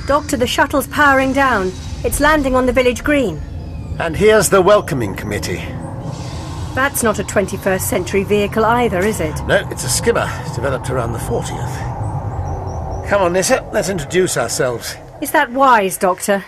Doctor, 0.08 0.36
the 0.36 0.46
shuttle's 0.46 0.88
powering 0.88 1.32
down. 1.32 1.72
It's 2.04 2.20
landing 2.20 2.56
on 2.56 2.66
the 2.66 2.74
village 2.74 3.04
green. 3.04 3.42
And 3.98 4.14
here's 4.14 4.50
the 4.50 4.62
welcoming 4.62 5.16
committee. 5.16 5.64
That's 6.76 7.02
not 7.02 7.18
a 7.20 7.24
21st 7.24 7.80
century 7.80 8.26
vehicle 8.26 8.66
either, 8.66 9.00
is 9.00 9.22
it? 9.22 9.34
No, 9.46 9.66
it's 9.70 9.86
a 9.86 9.90
skimmer 9.90 10.28
It's 10.42 10.54
developed 10.54 10.90
around 10.90 11.14
the 11.14 11.20
40th. 11.20 13.08
Come 13.08 13.22
on, 13.22 13.32
Nyssa, 13.32 13.70
let's 13.72 13.88
introduce 13.88 14.36
ourselves. 14.36 14.98
Is 15.22 15.32
that 15.32 15.50
wise, 15.50 15.98
Doctor? 15.98 16.44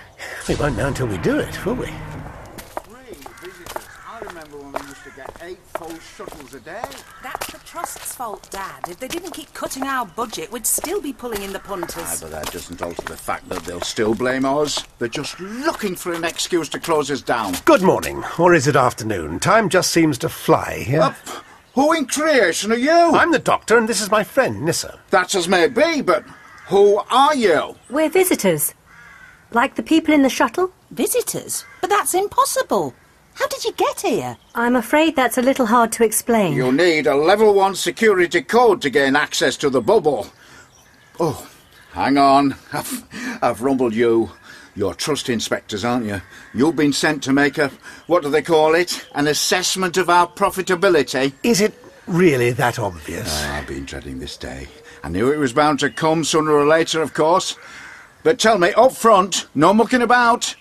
We 0.50 0.56
won't 0.56 0.76
know 0.76 0.88
until 0.88 1.08
we 1.08 1.18
do 1.20 1.40
it, 1.40 1.66
will 1.66 1.76
we? 1.76 1.86
Three 1.86 3.16
visitors. 3.42 3.88
I 4.06 4.20
remember 4.20 4.58
when 4.58 4.74
we 4.74 4.82
used 4.90 5.04
to 5.06 5.12
get 5.12 5.32
eight 5.42 5.60
full 5.78 5.98
shuttles 6.00 6.54
a 6.54 6.60
day. 6.60 6.84
That's 7.24 7.47
the 7.47 7.47
Trust's 7.78 8.16
fault, 8.16 8.48
Dad. 8.50 8.90
If 8.90 9.00
they 9.00 9.08
didn't 9.08 9.36
keep 9.36 9.54
cutting 9.54 9.84
our 9.84 10.04
budget, 10.04 10.52
we'd 10.52 10.66
still 10.66 11.00
be 11.00 11.14
pulling 11.14 11.44
in 11.44 11.54
the 11.54 11.60
Aye, 11.60 11.68
punters. 11.68 12.22
but 12.22 12.32
that 12.32 12.52
doesn't 12.52 12.82
alter 12.82 13.04
the 13.04 13.16
fact 13.16 13.48
that 13.50 13.66
they'll 13.66 13.82
still 13.82 14.16
blame 14.16 14.46
us. 14.46 14.84
They're 14.98 15.08
just 15.08 15.40
looking 15.40 15.96
for 15.96 16.12
an 16.12 16.24
excuse 16.24 16.70
to 16.70 16.80
close 16.80 17.12
us 17.12 17.22
down. 17.22 17.54
Good 17.66 17.84
morning, 17.84 18.24
or 18.40 18.56
is 18.56 18.66
it 18.68 18.76
afternoon? 18.76 19.40
Time 19.40 19.70
just 19.70 19.92
seems 19.92 20.18
to 20.20 20.28
fly 20.30 20.80
here. 20.80 21.02
Up. 21.02 21.16
Who 21.76 21.94
in 21.94 22.08
creation 22.08 22.72
are 22.72 22.78
you? 22.78 22.90
I'm 22.90 23.32
the 23.32 23.38
doctor, 23.38 23.78
and 23.78 23.88
this 23.88 24.02
is 24.02 24.10
my 24.10 24.24
friend, 24.24 24.66
Nyssa. 24.66 25.00
That's 25.12 25.36
as 25.36 25.48
may 25.48 25.68
be, 25.68 26.02
but 26.02 26.24
who 26.70 26.98
are 27.12 27.36
you? 27.36 27.76
We're 27.92 28.10
visitors. 28.10 28.74
Like 29.52 29.76
the 29.76 29.84
people 29.84 30.16
in 30.16 30.24
the 30.24 30.30
shuttle? 30.30 30.72
Visitors? 30.90 31.64
But 31.82 31.92
that's 31.92 32.16
impossible. 32.16 32.96
How 33.38 33.48
did 33.48 33.64
you 33.64 33.72
get 33.74 34.02
here? 34.02 34.36
I'm 34.56 34.76
afraid 34.76 35.16
that's 35.16 35.38
a 35.38 35.44
little 35.44 35.68
hard 35.68 35.92
to 35.94 36.04
explain. 36.04 36.54
You 36.54 36.72
need 36.72 37.06
a 37.06 37.16
level 37.16 37.54
one 37.54 37.76
security 37.76 38.42
code 38.42 38.82
to 38.82 38.90
gain 38.90 39.16
access 39.16 39.56
to 39.58 39.70
the 39.70 39.80
bubble. 39.80 40.26
Oh, 41.20 41.48
hang 41.92 42.18
on. 42.18 42.56
I've, 42.74 43.40
I've 43.44 43.62
rumbled 43.62 43.94
you. 43.94 44.32
You're 44.76 44.96
trust 44.96 45.30
inspectors, 45.30 45.86
aren't 45.86 46.08
you? 46.08 46.20
You've 46.56 46.76
been 46.76 46.94
sent 46.94 47.22
to 47.24 47.34
make 47.34 47.60
a, 47.60 47.72
what 48.08 48.24
do 48.24 48.30
they 48.30 48.42
call 48.42 48.74
it? 48.74 49.08
An 49.14 49.28
assessment 49.28 49.98
of 49.98 50.10
our 50.10 50.28
profitability. 50.28 51.34
Is 51.44 51.62
it 51.62 51.76
really 52.08 52.52
that 52.52 52.80
obvious? 52.80 53.28
Oh, 53.44 53.52
I've 53.52 53.68
been 53.68 53.86
dreading 53.86 54.18
this 54.18 54.36
day. 54.36 54.68
I 55.04 55.10
knew 55.10 55.32
it 55.32 55.38
was 55.38 55.54
bound 55.54 55.80
to 55.82 55.92
come 55.92 56.24
sooner 56.24 56.52
or 56.52 56.66
later, 56.66 57.04
of 57.04 57.14
course. 57.14 57.56
But 58.24 58.40
tell 58.40 58.58
me, 58.58 58.74
up 58.74 58.94
front, 58.94 59.46
no 59.54 59.76
mucking 59.76 60.02
about. 60.02 60.56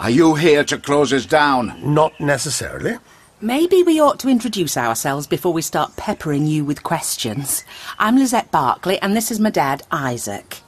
Are 0.00 0.08
you 0.08 0.34
here 0.34 0.64
to 0.64 0.78
close 0.78 1.12
us 1.12 1.26
down? 1.26 1.78
Not 1.84 2.18
necessarily. 2.18 2.96
Maybe 3.42 3.82
we 3.82 4.00
ought 4.00 4.18
to 4.20 4.30
introduce 4.30 4.78
ourselves 4.78 5.26
before 5.26 5.52
we 5.52 5.60
start 5.60 5.94
peppering 5.96 6.46
you 6.46 6.64
with 6.64 6.82
questions. 6.82 7.64
I'm 7.98 8.16
Lizette 8.16 8.50
Barclay, 8.50 8.96
and 9.02 9.14
this 9.14 9.30
is 9.30 9.38
my 9.38 9.50
dad, 9.50 9.82
Isaac. 9.90 10.60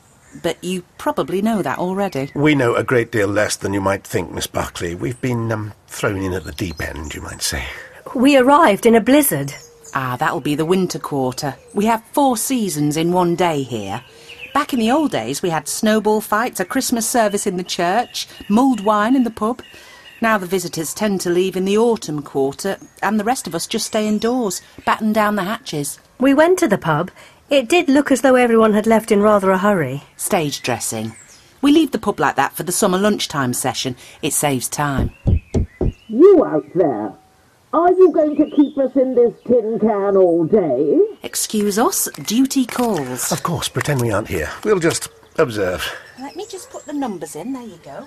But 0.42 0.62
you 0.62 0.84
probably 0.98 1.40
know 1.40 1.62
that 1.62 1.78
already. 1.78 2.30
We 2.34 2.54
know 2.54 2.74
a 2.74 2.84
great 2.84 3.10
deal 3.10 3.26
less 3.26 3.56
than 3.56 3.72
you 3.72 3.80
might 3.80 4.06
think, 4.06 4.30
Miss 4.30 4.46
Barclay. 4.46 4.96
We've 4.96 5.20
been 5.22 5.50
um, 5.50 5.72
thrown 5.86 6.20
in 6.20 6.34
at 6.34 6.44
the 6.44 6.52
deep 6.52 6.82
end, 6.82 7.14
you 7.14 7.22
might 7.22 7.40
say. 7.40 7.64
We 8.14 8.36
arrived 8.36 8.84
in 8.84 8.94
a 8.94 9.00
blizzard. 9.00 9.54
Ah, 9.94 10.18
that'll 10.20 10.40
be 10.40 10.56
the 10.56 10.66
winter 10.66 10.98
quarter. 10.98 11.56
We 11.72 11.86
have 11.86 12.04
four 12.12 12.36
seasons 12.36 12.98
in 12.98 13.12
one 13.12 13.34
day 13.34 13.62
here. 13.62 14.04
Back 14.54 14.74
in 14.74 14.78
the 14.80 14.90
old 14.90 15.10
days, 15.10 15.40
we 15.40 15.48
had 15.48 15.66
snowball 15.66 16.20
fights, 16.20 16.60
a 16.60 16.64
Christmas 16.64 17.08
service 17.08 17.46
in 17.46 17.56
the 17.56 17.64
church, 17.64 18.28
mulled 18.48 18.80
wine 18.80 19.16
in 19.16 19.24
the 19.24 19.30
pub. 19.30 19.62
Now 20.20 20.36
the 20.36 20.46
visitors 20.46 20.92
tend 20.92 21.22
to 21.22 21.30
leave 21.30 21.56
in 21.56 21.64
the 21.64 21.78
autumn 21.78 22.22
quarter, 22.22 22.76
and 23.02 23.18
the 23.18 23.24
rest 23.24 23.46
of 23.46 23.54
us 23.54 23.66
just 23.66 23.86
stay 23.86 24.06
indoors, 24.06 24.60
batten 24.84 25.12
down 25.12 25.36
the 25.36 25.44
hatches. 25.44 25.98
We 26.20 26.34
went 26.34 26.58
to 26.58 26.68
the 26.68 26.78
pub. 26.78 27.10
It 27.48 27.68
did 27.68 27.88
look 27.88 28.12
as 28.12 28.20
though 28.20 28.34
everyone 28.34 28.74
had 28.74 28.86
left 28.86 29.10
in 29.10 29.22
rather 29.22 29.50
a 29.50 29.58
hurry. 29.58 30.02
Stage 30.16 30.62
dressing. 30.62 31.14
We 31.62 31.72
leave 31.72 31.92
the 31.92 31.98
pub 31.98 32.20
like 32.20 32.36
that 32.36 32.54
for 32.54 32.62
the 32.62 32.72
summer 32.72 32.98
lunchtime 32.98 33.54
session. 33.54 33.96
It 34.20 34.32
saves 34.32 34.68
time. 34.68 35.12
You 36.08 36.44
out 36.44 36.66
there, 36.74 37.14
are 37.72 37.92
you 37.92 38.12
going 38.12 38.36
to 38.36 38.50
keep 38.50 38.76
us 38.78 38.94
in 38.96 39.14
this 39.14 39.34
tin 39.46 39.78
can 39.78 40.16
all 40.16 40.44
day? 40.44 41.00
Excuse 41.22 41.78
us, 41.78 42.08
duty 42.24 42.66
calls. 42.66 43.32
Of 43.32 43.42
course, 43.42 43.68
pretend 43.68 44.00
we 44.00 44.10
aren't 44.10 44.28
here. 44.28 44.50
We'll 44.64 44.78
just 44.78 45.08
observe. 45.38 45.86
Let 46.18 46.36
me 46.36 46.46
just 46.48 46.70
put 46.70 46.84
the 46.84 46.92
numbers 46.92 47.34
in. 47.36 47.52
There 47.52 47.62
you 47.62 47.78
go. 47.82 48.06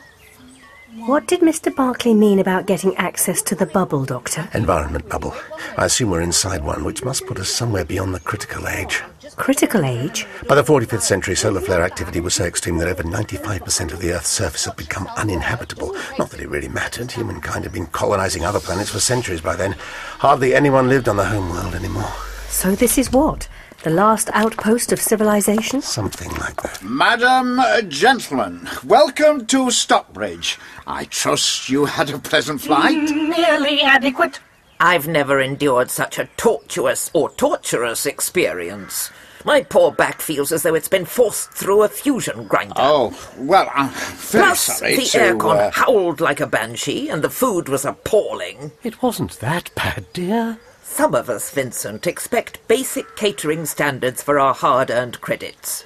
What 1.07 1.27
did 1.27 1.41
Mr. 1.41 1.75
Barclay 1.75 2.13
mean 2.13 2.39
about 2.39 2.67
getting 2.67 2.95
access 2.95 3.41
to 3.43 3.55
the 3.55 3.65
bubble, 3.65 4.05
Doctor? 4.05 4.47
Environment 4.53 5.09
bubble. 5.09 5.35
I 5.77 5.85
assume 5.85 6.11
we're 6.11 6.21
inside 6.21 6.63
one, 6.63 6.85
which 6.85 7.03
must 7.03 7.25
put 7.25 7.39
us 7.39 7.49
somewhere 7.49 7.83
beyond 7.83 8.15
the 8.15 8.19
critical 8.21 8.67
age. 8.67 9.01
Critical 9.35 9.83
age? 9.85 10.25
By 10.47 10.55
the 10.55 10.63
45th 10.63 11.01
century, 11.01 11.35
solar 11.35 11.59
flare 11.61 11.83
activity 11.83 12.19
was 12.19 12.33
so 12.33 12.45
extreme 12.45 12.77
that 12.77 12.87
over 12.87 13.03
95% 13.03 13.91
of 13.91 13.99
the 13.99 14.11
Earth's 14.11 14.29
surface 14.29 14.65
had 14.65 14.75
become 14.75 15.07
uninhabitable. 15.17 15.95
Not 16.17 16.29
that 16.29 16.39
it 16.39 16.49
really 16.49 16.67
mattered. 16.69 17.11
Humankind 17.11 17.63
had 17.63 17.73
been 17.73 17.87
colonizing 17.87 18.45
other 18.45 18.59
planets 18.59 18.91
for 18.91 18.99
centuries 18.99 19.41
by 19.41 19.55
then. 19.55 19.73
Hardly 20.19 20.53
anyone 20.53 20.87
lived 20.87 21.09
on 21.09 21.17
the 21.17 21.25
home 21.25 21.49
world 21.49 21.75
anymore. 21.75 22.11
So 22.49 22.75
this 22.75 22.97
is 22.97 23.11
what? 23.11 23.47
The 23.83 23.89
last 23.89 24.29
outpost 24.33 24.91
of 24.91 25.01
civilization? 25.01 25.81
Something 25.81 26.31
like 26.37 26.61
that. 26.63 26.81
Madam, 26.83 27.59
uh, 27.59 27.81
gentlemen, 27.81 28.67
welcome 28.85 29.45
to 29.47 29.69
Stockbridge. 29.69 30.57
I 30.87 31.05
trust 31.05 31.69
you 31.69 31.85
had 31.85 32.09
a 32.09 32.17
pleasant 32.17 32.61
flight. 32.61 32.95
Nearly 32.95 33.81
adequate. 33.81 34.39
I've 34.79 35.07
never 35.07 35.39
endured 35.39 35.89
such 35.89 36.19
a 36.19 36.29
tortuous 36.37 37.09
or 37.13 37.29
torturous 37.31 38.05
experience. 38.05 39.09
My 39.45 39.61
poor 39.61 39.91
back 39.91 40.21
feels 40.21 40.51
as 40.51 40.63
though 40.63 40.73
it's 40.73 40.87
been 40.87 41.05
forced 41.05 41.51
through 41.51 41.83
a 41.83 41.87
fusion 41.87 42.47
grinder. 42.47 42.73
Oh, 42.77 43.15
well, 43.37 43.69
I'm 43.73 43.89
very 43.89 44.43
Plus, 44.43 44.59
sorry 44.59 44.95
the 44.95 45.03
to... 45.03 45.17
aircon 45.19 45.57
uh, 45.57 45.71
howled 45.71 46.19
like 46.19 46.39
a 46.39 46.47
banshee, 46.47 47.09
and 47.09 47.23
the 47.23 47.29
food 47.29 47.69
was 47.69 47.85
appalling. 47.85 48.71
It 48.83 49.03
wasn't 49.03 49.39
that 49.41 49.69
bad, 49.75 50.07
dear. 50.13 50.57
Some 50.81 51.13
of 51.13 51.29
us, 51.29 51.51
Vincent, 51.51 52.07
expect 52.07 52.67
basic 52.67 53.15
catering 53.15 53.65
standards 53.65 54.23
for 54.23 54.39
our 54.39 54.53
hard-earned 54.53 55.21
credits. 55.21 55.85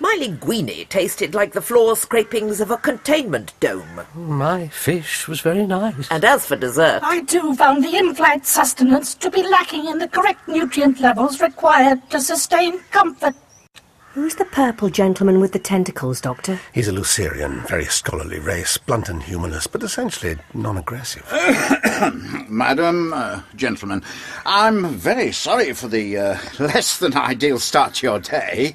My 0.00 0.16
linguine 0.18 0.88
tasted 0.88 1.34
like 1.34 1.52
the 1.52 1.60
floor 1.60 1.94
scrapings 1.94 2.62
of 2.62 2.70
a 2.70 2.78
containment 2.78 3.52
dome. 3.60 4.00
My 4.14 4.68
fish 4.68 5.28
was 5.28 5.42
very 5.42 5.66
nice. 5.66 6.10
And 6.10 6.24
as 6.24 6.46
for 6.46 6.56
dessert, 6.56 7.00
I 7.02 7.20
too 7.24 7.54
found 7.54 7.84
the 7.84 7.94
in-flight 7.94 8.46
sustenance 8.46 9.14
to 9.16 9.30
be 9.30 9.42
lacking 9.42 9.86
in 9.88 9.98
the 9.98 10.08
correct 10.08 10.48
nutrient 10.48 11.00
levels 11.00 11.42
required 11.42 12.08
to 12.08 12.18
sustain 12.18 12.80
comfort. 12.90 13.34
Who's 14.14 14.34
the 14.34 14.46
purple 14.46 14.88
gentleman 14.88 15.38
with 15.38 15.52
the 15.52 15.60
tentacles, 15.60 16.20
Doctor? 16.20 16.58
He's 16.72 16.88
a 16.88 16.92
Lucerian, 16.92 17.60
very 17.68 17.84
scholarly 17.84 18.40
race, 18.40 18.76
blunt 18.76 19.08
and 19.08 19.22
humorless, 19.22 19.68
but 19.68 19.84
essentially 19.84 20.36
non-aggressive. 20.52 21.24
Madam, 22.48 23.12
uh, 23.12 23.42
gentlemen, 23.54 24.02
I'm 24.44 24.94
very 24.94 25.30
sorry 25.30 25.74
for 25.74 25.86
the 25.86 26.18
uh, 26.18 26.38
less 26.58 26.98
than 26.98 27.16
ideal 27.16 27.60
start 27.60 27.94
to 27.94 28.06
your 28.06 28.18
day. 28.18 28.74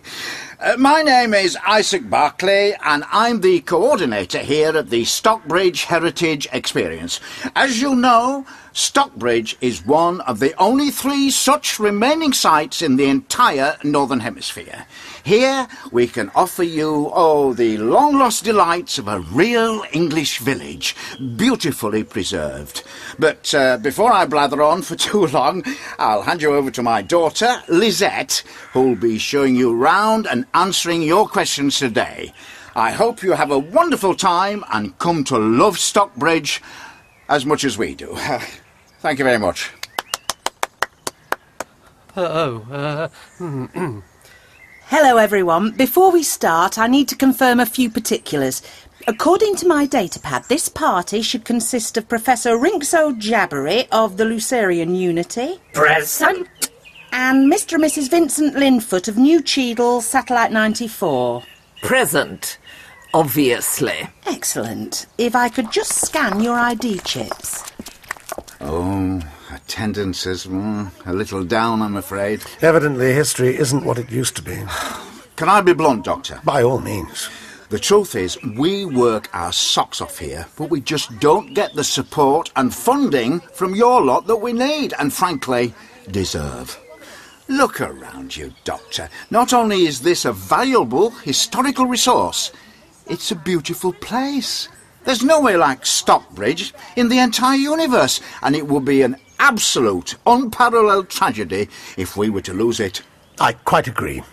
Uh, 0.65 0.75
my 0.79 1.03
name 1.03 1.31
is 1.35 1.55
Isaac 1.67 2.09
Barclay, 2.09 2.75
and 2.83 3.03
I'm 3.11 3.41
the 3.41 3.59
coordinator 3.59 4.39
here 4.39 4.75
at 4.75 4.89
the 4.89 5.05
Stockbridge 5.05 5.83
Heritage 5.83 6.47
Experience. 6.51 7.19
As 7.55 7.79
you 7.83 7.93
know, 7.93 8.47
Stockbridge 8.77 9.55
is 9.61 9.85
one 9.85 10.19
of 10.21 10.39
the 10.39 10.53
only 10.61 10.91
three 10.91 11.29
such 11.29 11.79
remaining 11.79 12.33
sites 12.33 12.81
in 12.81 12.97
the 12.97 13.05
entire 13.05 13.77
Northern 13.85 14.19
Hemisphere. 14.19 14.85
Here 15.23 15.69
we 15.93 16.07
can 16.07 16.29
offer 16.35 16.63
you, 16.63 17.09
oh, 17.13 17.53
the 17.53 17.77
long 17.77 18.19
lost 18.19 18.43
delights 18.43 18.97
of 18.97 19.07
a 19.07 19.21
real 19.21 19.85
English 19.93 20.39
village, 20.39 20.93
beautifully 21.37 22.03
preserved. 22.03 22.83
But 23.17 23.53
uh, 23.53 23.77
before 23.77 24.11
I 24.11 24.25
blather 24.25 24.61
on 24.61 24.81
for 24.81 24.95
too 24.97 25.27
long, 25.27 25.63
I'll 25.97 26.23
hand 26.23 26.41
you 26.41 26.53
over 26.53 26.69
to 26.71 26.83
my 26.83 27.01
daughter, 27.01 27.63
Lizette, 27.69 28.43
who'll 28.73 28.97
be 28.97 29.17
showing 29.17 29.55
you 29.55 29.73
round 29.73 30.27
and 30.27 30.45
answering 30.53 31.01
your 31.01 31.29
questions 31.29 31.79
today. 31.79 32.33
I 32.75 32.91
hope 32.91 33.23
you 33.23 33.31
have 33.31 33.51
a 33.51 33.57
wonderful 33.57 34.15
time 34.15 34.65
and 34.73 34.99
come 34.99 35.23
to 35.25 35.37
love 35.37 35.79
Stockbridge 35.79 36.61
as 37.29 37.45
much 37.45 37.63
as 37.63 37.77
we 37.77 37.95
do. 37.95 38.19
Thank 39.05 39.19
you 39.19 39.25
very 39.25 39.37
much. 39.37 39.71
Uh, 42.17 42.21
oh, 42.71 43.09
uh, 43.39 43.39
Hello, 44.87 45.17
everyone. 45.17 45.73
Before 45.73 46.11
we 46.11 46.23
start, 46.23 46.79
I 46.79 46.87
need 46.87 47.07
to 47.09 47.15
confirm 47.15 47.59
a 47.59 47.67
few 47.67 47.91
particulars. 47.91 48.63
According 49.07 49.57
to 49.57 49.67
my 49.67 49.85
datapad, 49.85 50.47
this 50.47 50.69
party 50.69 51.21
should 51.21 51.45
consist 51.45 51.97
of 51.97 52.09
Professor 52.09 52.57
Rinkso 52.57 53.13
Jabbery 53.21 53.87
of 53.91 54.17
the 54.17 54.25
Lucerian 54.25 54.95
Unity. 54.95 55.61
Present. 55.73 56.47
And 57.11 57.53
Mr. 57.53 57.73
and 57.75 57.83
Mrs. 57.83 58.09
Vincent 58.09 58.55
Linfoot 58.55 59.07
of 59.07 59.17
New 59.19 59.43
Cheadle, 59.43 60.01
Satellite 60.01 60.51
94. 60.51 61.43
Present. 61.83 62.57
Obviously. 63.13 64.09
Excellent. 64.25 65.05
If 65.19 65.35
I 65.35 65.49
could 65.49 65.71
just 65.71 65.93
scan 65.93 66.39
your 66.39 66.57
ID 66.57 67.01
chips. 67.01 67.63
Oh, 68.61 69.21
attendance 69.53 70.25
is 70.25 70.45
mm, 70.45 70.91
a 71.05 71.13
little 71.13 71.43
down, 71.43 71.81
I'm 71.81 71.95
afraid. 71.95 72.43
Evidently, 72.61 73.13
history 73.13 73.55
isn't 73.57 73.85
what 73.85 73.97
it 73.97 74.11
used 74.11 74.35
to 74.37 74.41
be. 74.41 74.63
Can 75.35 75.49
I 75.49 75.61
be 75.61 75.73
blunt, 75.73 76.05
Doctor? 76.05 76.39
By 76.43 76.63
all 76.63 76.79
means. 76.79 77.29
The 77.69 77.79
truth 77.79 78.15
is, 78.15 78.41
we 78.43 78.85
work 78.85 79.27
our 79.33 79.51
socks 79.51 79.99
off 79.99 80.19
here, 80.19 80.45
but 80.55 80.69
we 80.69 80.81
just 80.81 81.19
don't 81.19 81.53
get 81.53 81.73
the 81.73 81.83
support 81.83 82.51
and 82.55 82.73
funding 82.73 83.39
from 83.39 83.75
your 83.75 84.01
lot 84.01 84.27
that 84.27 84.37
we 84.37 84.53
need 84.53 84.93
and, 84.99 85.11
frankly, 85.11 85.73
deserve. 86.11 86.79
Look 87.47 87.81
around 87.81 88.35
you, 88.37 88.53
Doctor. 88.63 89.09
Not 89.29 89.51
only 89.51 89.85
is 89.85 90.01
this 90.01 90.25
a 90.25 90.31
valuable 90.31 91.09
historical 91.09 91.85
resource, 91.85 92.51
it's 93.07 93.31
a 93.31 93.35
beautiful 93.35 93.93
place. 93.93 94.69
There's 95.05 95.23
nowhere 95.23 95.57
like 95.57 95.85
Stockbridge 95.85 96.73
in 96.95 97.09
the 97.09 97.19
entire 97.19 97.57
universe, 97.57 98.19
and 98.41 98.55
it 98.55 98.67
would 98.67 98.85
be 98.85 99.03
an 99.03 99.17
absolute, 99.39 100.15
unparalleled 100.25 101.09
tragedy 101.09 101.69
if 101.97 102.17
we 102.17 102.29
were 102.29 102.41
to 102.41 102.53
lose 102.53 102.79
it. 102.79 103.01
I 103.39 103.53
quite 103.53 103.87
agree. 103.87 104.23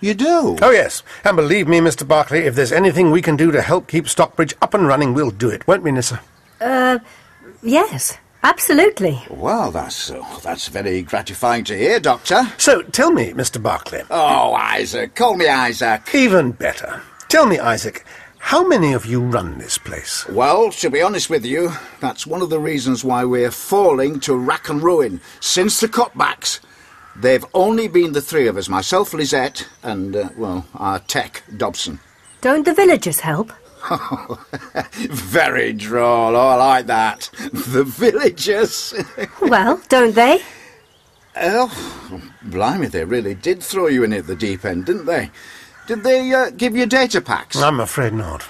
You 0.00 0.14
do? 0.14 0.56
Oh, 0.62 0.70
yes. 0.70 1.02
And 1.24 1.36
believe 1.36 1.66
me, 1.66 1.80
Mr. 1.80 2.06
Barclay, 2.06 2.44
if 2.44 2.54
there's 2.54 2.70
anything 2.70 3.10
we 3.10 3.20
can 3.20 3.36
do 3.36 3.50
to 3.50 3.60
help 3.60 3.88
keep 3.88 4.08
Stockbridge 4.08 4.54
up 4.62 4.74
and 4.74 4.86
running, 4.86 5.12
we'll 5.12 5.32
do 5.32 5.48
it, 5.50 5.66
won't 5.66 5.82
we, 5.82 5.90
Nyssa? 5.90 6.20
Uh, 6.60 7.00
yes, 7.60 8.16
absolutely. 8.44 9.20
Well, 9.28 9.72
that's 9.72 10.10
uh, 10.10 10.24
that's 10.44 10.68
very 10.68 11.02
gratifying 11.02 11.64
to 11.64 11.76
hear, 11.76 11.98
Doctor. 11.98 12.42
So, 12.58 12.82
tell 12.82 13.10
me, 13.10 13.32
Mr. 13.32 13.60
Barclay. 13.60 14.04
Oh, 14.08 14.54
Isaac, 14.54 15.16
call 15.16 15.36
me 15.36 15.48
Isaac. 15.48 16.14
Even 16.14 16.52
better. 16.52 17.02
Tell 17.28 17.46
me, 17.46 17.58
Isaac, 17.58 18.04
how 18.48 18.66
many 18.66 18.94
of 18.94 19.04
you 19.04 19.20
run 19.20 19.58
this 19.58 19.76
place? 19.76 20.26
Well, 20.26 20.70
to 20.70 20.88
be 20.88 21.02
honest 21.02 21.28
with 21.28 21.44
you, 21.44 21.70
that's 22.00 22.26
one 22.26 22.40
of 22.40 22.48
the 22.48 22.58
reasons 22.58 23.04
why 23.04 23.22
we're 23.22 23.50
falling 23.50 24.20
to 24.20 24.34
rack 24.34 24.70
and 24.70 24.82
ruin 24.82 25.20
since 25.38 25.80
the 25.80 25.86
cutbacks. 25.86 26.60
They've 27.14 27.44
only 27.52 27.88
been 27.88 28.12
the 28.12 28.22
three 28.22 28.46
of 28.46 28.56
us 28.56 28.70
myself, 28.70 29.12
Lisette, 29.12 29.68
and, 29.82 30.16
uh, 30.16 30.30
well, 30.34 30.66
our 30.76 30.98
tech, 30.98 31.42
Dobson. 31.58 32.00
Don't 32.40 32.64
the 32.64 32.72
villagers 32.72 33.20
help? 33.20 33.52
Very 34.94 35.74
droll. 35.74 36.34
Oh, 36.34 36.48
I 36.48 36.54
like 36.54 36.86
that. 36.86 37.28
The 37.52 37.84
villagers. 37.84 38.94
well, 39.42 39.78
don't 39.90 40.14
they? 40.14 40.40
Oh, 41.36 42.22
blimey, 42.44 42.86
they 42.86 43.04
really 43.04 43.34
did 43.34 43.62
throw 43.62 43.88
you 43.88 44.04
in 44.04 44.14
at 44.14 44.26
the 44.26 44.34
deep 44.34 44.64
end, 44.64 44.86
didn't 44.86 45.04
they? 45.04 45.30
Did 45.88 46.02
they 46.02 46.34
uh, 46.34 46.50
give 46.50 46.76
you 46.76 46.84
data 46.84 47.18
packs? 47.22 47.56
I'm 47.56 47.80
afraid 47.80 48.12
not. 48.12 48.44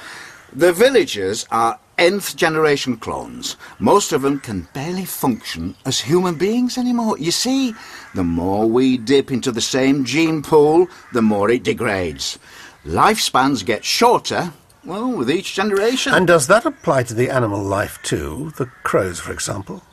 The 0.53 0.73
villagers 0.73 1.47
are 1.53 1.79
nth 1.97 2.35
generation 2.35 2.97
clones. 2.97 3.57
Most 3.79 4.13
of 4.13 4.23
them 4.23 4.41
can 4.41 4.67
barely 4.75 5.05
function 5.05 5.77
as 5.87 6.01
human 6.01 6.35
beings 6.35 6.77
anymore. 6.77 7.17
You 7.17 7.31
see, 7.31 7.75
the 8.13 8.25
more 8.25 8.67
we 8.67 8.99
dip 8.99 9.31
into 9.31 9.53
the 9.53 9.61
same 9.61 10.05
gene 10.05 10.43
pool, 10.43 10.89
the 11.13 11.23
more 11.23 11.49
it 11.49 11.63
degrades. 11.63 12.41
Lifespans 12.85 13.65
get 13.65 13.85
shorter, 13.85 14.53
well, 14.85 15.13
with 15.13 15.31
each 15.31 15.55
generation. 15.55 16.15
And 16.15 16.27
does 16.27 16.49
that 16.49 16.67
apply 16.67 17.05
to 17.05 17.15
the 17.15 17.31
animal 17.31 17.63
life 17.63 18.01
too? 18.03 18.53
The 18.57 18.67
crows, 18.83 19.21
for 19.21 19.31
example? 19.31 19.85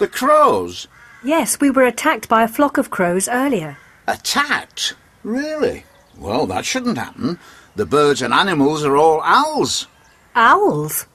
The 0.00 0.08
crows? 0.08 0.88
Yes, 1.22 1.60
we 1.60 1.70
were 1.70 1.84
attacked 1.84 2.28
by 2.28 2.42
a 2.42 2.48
flock 2.48 2.76
of 2.76 2.90
crows 2.90 3.28
earlier. 3.28 3.78
Attacked? 4.08 4.94
Really? 5.22 5.84
Well, 6.18 6.46
that 6.46 6.64
shouldn't 6.64 6.98
happen. 6.98 7.38
The 7.76 7.86
birds 7.86 8.22
and 8.22 8.34
animals 8.34 8.84
are 8.84 8.96
all 8.96 9.20
owls. 9.22 9.86
Owls? 10.34 11.06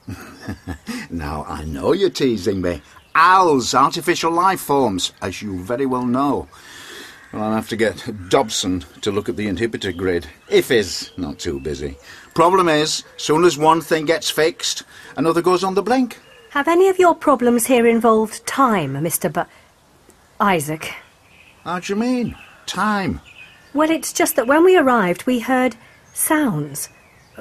now, 1.10 1.44
I 1.46 1.64
know 1.64 1.92
you're 1.92 2.10
teasing 2.10 2.62
me. 2.62 2.82
Owls, 3.14 3.74
artificial 3.74 4.32
life 4.32 4.60
forms, 4.60 5.12
as 5.20 5.42
you 5.42 5.58
very 5.62 5.86
well 5.86 6.06
know. 6.06 6.48
Well, 7.32 7.42
I'll 7.42 7.54
have 7.54 7.68
to 7.68 7.76
get 7.76 8.28
Dobson 8.28 8.84
to 9.02 9.10
look 9.10 9.28
at 9.28 9.36
the 9.36 9.46
inhibitor 9.46 9.96
grid, 9.96 10.26
if 10.48 10.68
he's 10.68 11.10
not 11.16 11.38
too 11.38 11.60
busy. 11.60 11.96
Problem 12.34 12.68
is, 12.68 13.04
soon 13.16 13.44
as 13.44 13.58
one 13.58 13.80
thing 13.80 14.06
gets 14.06 14.30
fixed, 14.30 14.84
another 15.16 15.42
goes 15.42 15.64
on 15.64 15.74
the 15.74 15.82
blink. 15.82 16.18
Have 16.50 16.68
any 16.68 16.88
of 16.88 16.98
your 16.98 17.14
problems 17.14 17.66
here 17.66 17.86
involved 17.86 18.46
time, 18.46 18.94
Mr. 18.94 19.32
Bu... 19.32 19.44
Isaac? 20.40 20.94
How 21.64 21.80
do 21.80 21.92
you 21.92 21.98
mean? 21.98 22.36
Time? 22.66 23.20
Well, 23.74 23.90
it's 23.90 24.12
just 24.12 24.36
that 24.36 24.46
when 24.46 24.62
we 24.62 24.76
arrived, 24.76 25.26
we 25.26 25.40
heard 25.40 25.74
sounds. 26.12 26.88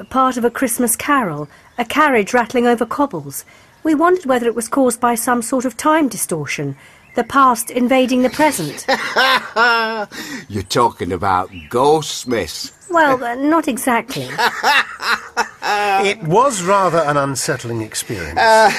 Part 0.09 0.35
of 0.35 0.43
a 0.43 0.49
Christmas 0.49 0.95
carol, 0.95 1.47
a 1.77 1.85
carriage 1.85 2.33
rattling 2.33 2.65
over 2.65 2.87
cobbles. 2.87 3.45
We 3.83 3.93
wondered 3.93 4.25
whether 4.25 4.47
it 4.47 4.55
was 4.55 4.67
caused 4.67 4.99
by 4.99 5.13
some 5.13 5.43
sort 5.43 5.63
of 5.63 5.77
time 5.77 6.07
distortion, 6.07 6.75
the 7.15 7.23
past 7.23 7.69
invading 7.69 8.23
the 8.23 8.31
present. 8.31 8.83
You're 10.49 10.63
talking 10.63 11.11
about 11.11 11.51
ghosts, 11.69 12.25
miss. 12.25 12.71
Well, 12.93 13.23
uh, 13.23 13.33
not 13.33 13.67
exactly. 13.67 14.27
it 15.63 16.21
was 16.21 16.61
rather 16.61 16.99
an 16.99 17.17
unsettling 17.17 17.81
experience. 17.81 18.39
Uh, 18.39 18.71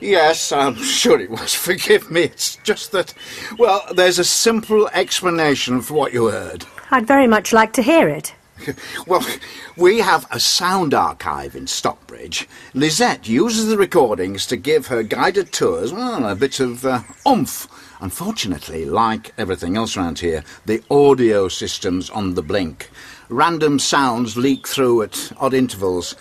yes, 0.00 0.50
I'm 0.50 0.74
sure 0.74 1.20
it 1.20 1.30
was. 1.30 1.54
Forgive 1.54 2.10
me. 2.10 2.22
It's 2.22 2.56
just 2.56 2.90
that, 2.90 3.14
well, 3.56 3.84
there's 3.94 4.18
a 4.18 4.24
simple 4.24 4.88
explanation 4.88 5.80
for 5.80 5.94
what 5.94 6.12
you 6.12 6.26
heard. 6.26 6.66
I'd 6.90 7.06
very 7.06 7.28
much 7.28 7.52
like 7.52 7.72
to 7.74 7.82
hear 7.82 8.08
it. 8.08 8.34
well, 9.06 9.24
we 9.76 9.98
have 9.98 10.26
a 10.32 10.40
sound 10.40 10.92
archive 10.92 11.54
in 11.54 11.68
Stockbridge. 11.68 12.48
Lisette 12.74 13.28
uses 13.28 13.68
the 13.68 13.78
recordings 13.78 14.44
to 14.46 14.56
give 14.56 14.88
her 14.88 15.04
guided 15.04 15.52
tours 15.52 15.92
well, 15.92 16.28
a 16.28 16.34
bit 16.34 16.58
of 16.58 16.84
uh, 16.84 17.02
oomph. 17.26 17.68
Unfortunately, 18.00 18.86
like 18.86 19.32
everything 19.36 19.76
else 19.76 19.96
around 19.96 20.20
here, 20.20 20.42
the 20.64 20.82
audio 20.90 21.48
system's 21.48 22.08
on 22.10 22.34
the 22.34 22.42
blink. 22.42 22.90
Random 23.30 23.78
sounds 23.78 24.36
leak 24.36 24.66
through 24.66 25.02
at 25.02 25.32
odd 25.38 25.54
intervals. 25.54 26.16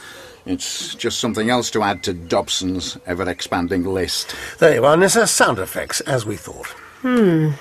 It's 0.45 0.93
just 0.95 1.19
something 1.19 1.49
else 1.49 1.71
to 1.71 1.81
add 1.81 2.03
to 2.03 2.13
Dobson's 2.13 2.97
ever-expanding 3.05 3.83
list. 3.83 4.35
There 4.59 4.75
you 4.75 4.85
are, 4.85 4.95
Nyssa. 4.95 5.27
Sound 5.27 5.59
effects, 5.59 6.01
as 6.01 6.25
we 6.25 6.37
thought. 6.37 6.67
Hmm. 7.01 7.51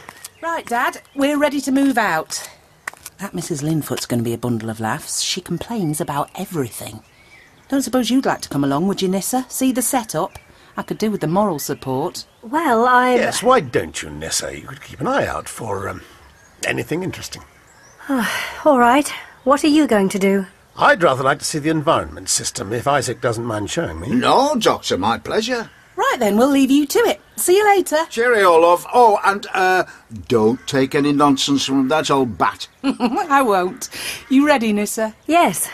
Right, 0.42 0.66
Dad, 0.66 1.00
we're 1.14 1.38
ready 1.38 1.60
to 1.62 1.72
move 1.72 1.98
out. 1.98 2.48
That 3.18 3.32
Mrs. 3.32 3.62
Linfoot's 3.62 4.06
going 4.06 4.20
to 4.20 4.24
be 4.24 4.34
a 4.34 4.38
bundle 4.38 4.70
of 4.70 4.80
laughs. 4.80 5.22
She 5.22 5.40
complains 5.40 6.00
about 6.00 6.30
everything. 6.34 7.02
Don't 7.68 7.82
suppose 7.82 8.10
you'd 8.10 8.26
like 8.26 8.42
to 8.42 8.48
come 8.48 8.64
along, 8.64 8.86
would 8.86 9.02
you, 9.02 9.08
Nyssa? 9.08 9.46
See 9.48 9.72
the 9.72 9.82
setup? 9.82 10.38
I 10.76 10.82
could 10.82 10.98
do 10.98 11.10
with 11.10 11.20
the 11.22 11.26
moral 11.26 11.58
support. 11.58 12.24
Well, 12.42 12.86
I. 12.86 13.14
Yes, 13.14 13.42
why 13.42 13.60
don't 13.60 14.00
you, 14.00 14.10
Nyssa? 14.10 14.56
You 14.58 14.66
could 14.66 14.82
keep 14.82 15.00
an 15.00 15.08
eye 15.08 15.26
out 15.26 15.48
for 15.48 15.88
um, 15.88 16.02
anything 16.66 17.02
interesting. 17.02 17.42
All 18.64 18.78
right. 18.78 19.12
What 19.44 19.64
are 19.64 19.68
you 19.68 19.86
going 19.86 20.08
to 20.10 20.18
do? 20.18 20.46
I'd 20.76 21.02
rather 21.02 21.22
like 21.24 21.38
to 21.40 21.44
see 21.44 21.58
the 21.58 21.70
environment 21.70 22.28
system, 22.28 22.72
if 22.72 22.86
Isaac 22.86 23.20
doesn't 23.20 23.44
mind 23.44 23.70
showing 23.70 24.00
me. 24.00 24.08
No, 24.10 24.54
Doctor, 24.56 24.96
my 24.98 25.18
pleasure. 25.18 25.70
Right 25.96 26.16
then, 26.18 26.36
we'll 26.36 26.50
leave 26.50 26.70
you 26.70 26.86
to 26.86 26.98
it. 27.00 27.20
See 27.36 27.56
you 27.56 27.64
later. 27.66 27.98
Cheerio, 28.08 28.56
love. 28.56 28.86
Oh, 28.94 29.18
and, 29.24 29.46
uh, 29.52 29.84
don't 30.28 30.64
take 30.68 30.94
any 30.94 31.12
nonsense 31.12 31.64
from 31.64 31.88
that 31.88 32.10
old 32.10 32.38
bat. 32.38 32.68
I 32.84 33.42
won't. 33.42 33.88
You 34.28 34.46
ready, 34.46 34.72
Nyssa? 34.72 35.14
Yes. 35.26 35.68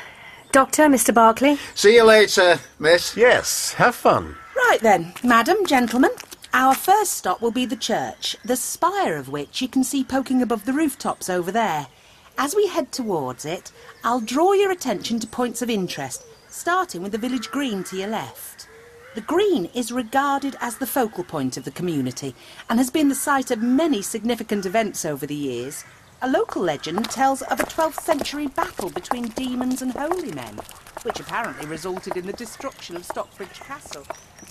Doctor, 0.53 0.85
Mr. 0.85 1.12
Barclay? 1.12 1.59
See 1.74 1.96
you 1.96 2.05
later, 2.05 2.59
miss. 2.79 3.16
Yes, 3.16 3.74
have 3.74 3.94
fun. 3.94 4.37
Right 4.57 4.79
then, 4.81 5.12
madam, 5.22 5.66
gentlemen. 5.66 6.12
Our 6.55 6.74
first 6.74 7.14
stop 7.14 7.42
will 7.42 7.50
be 7.50 7.66
the 7.66 7.77
church, 7.77 8.37
the 8.44 8.57
spire 8.57 9.16
of 9.16 9.29
which 9.29 9.61
you 9.61 9.68
can 9.68 9.83
see 9.85 10.05
poking 10.05 10.40
above 10.40 10.64
the 10.64 10.72
rooftops 10.72 11.29
over 11.29 11.50
there. 11.50 11.88
As 12.37 12.55
we 12.57 12.66
head 12.66 12.90
towards 12.90 13.44
it, 13.44 13.70
I'll 14.03 14.20
draw 14.20 14.53
your 14.53 14.73
attention 14.73 15.20
to 15.20 15.27
points 15.27 15.62
of 15.62 15.70
interest, 15.70 16.25
starting 16.49 17.03
with 17.03 17.12
the 17.12 17.18
village 17.18 17.51
green 17.51 17.85
to 17.85 17.97
your 17.97 18.09
left. 18.09 18.68
The 19.14 19.20
green 19.20 19.66
is 19.66 19.92
regarded 19.92 20.57
as 20.61 20.79
the 20.79 20.87
focal 20.87 21.23
point 21.23 21.57
of 21.57 21.64
the 21.64 21.70
community 21.70 22.35
and 22.68 22.81
has 22.81 22.90
been 22.90 23.09
the 23.09 23.14
site 23.14 23.53
of 23.53 23.62
many 23.62 24.03
significant 24.03 24.66
events 24.66 25.05
over 25.05 25.27
the 25.27 25.35
years. 25.35 25.85
A 26.23 26.29
local 26.29 26.62
legend 26.62 27.09
tells 27.09 27.42
of 27.42 27.61
a 27.61 27.64
12th 27.64 28.01
century 28.01 28.49
battle 28.49 28.90
between 28.90 29.29
demons 29.29 29.81
and 29.81 29.92
holy 29.92 30.33
men, 30.33 30.59
which 31.05 31.20
apparently 31.20 31.66
resulted 31.66 32.16
in 32.16 32.27
the 32.27 32.33
destruction 32.33 32.97
of 32.97 33.05
Stockbridge 33.05 33.61
Castle, 33.61 34.05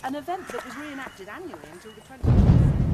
an 0.05 0.15
event 0.15 0.47
that 0.47 0.65
was 0.65 0.77
reenacted 0.77 1.27
annually 1.27 1.67
until 1.73 1.91
the 1.91 2.01
20th. 2.01 2.92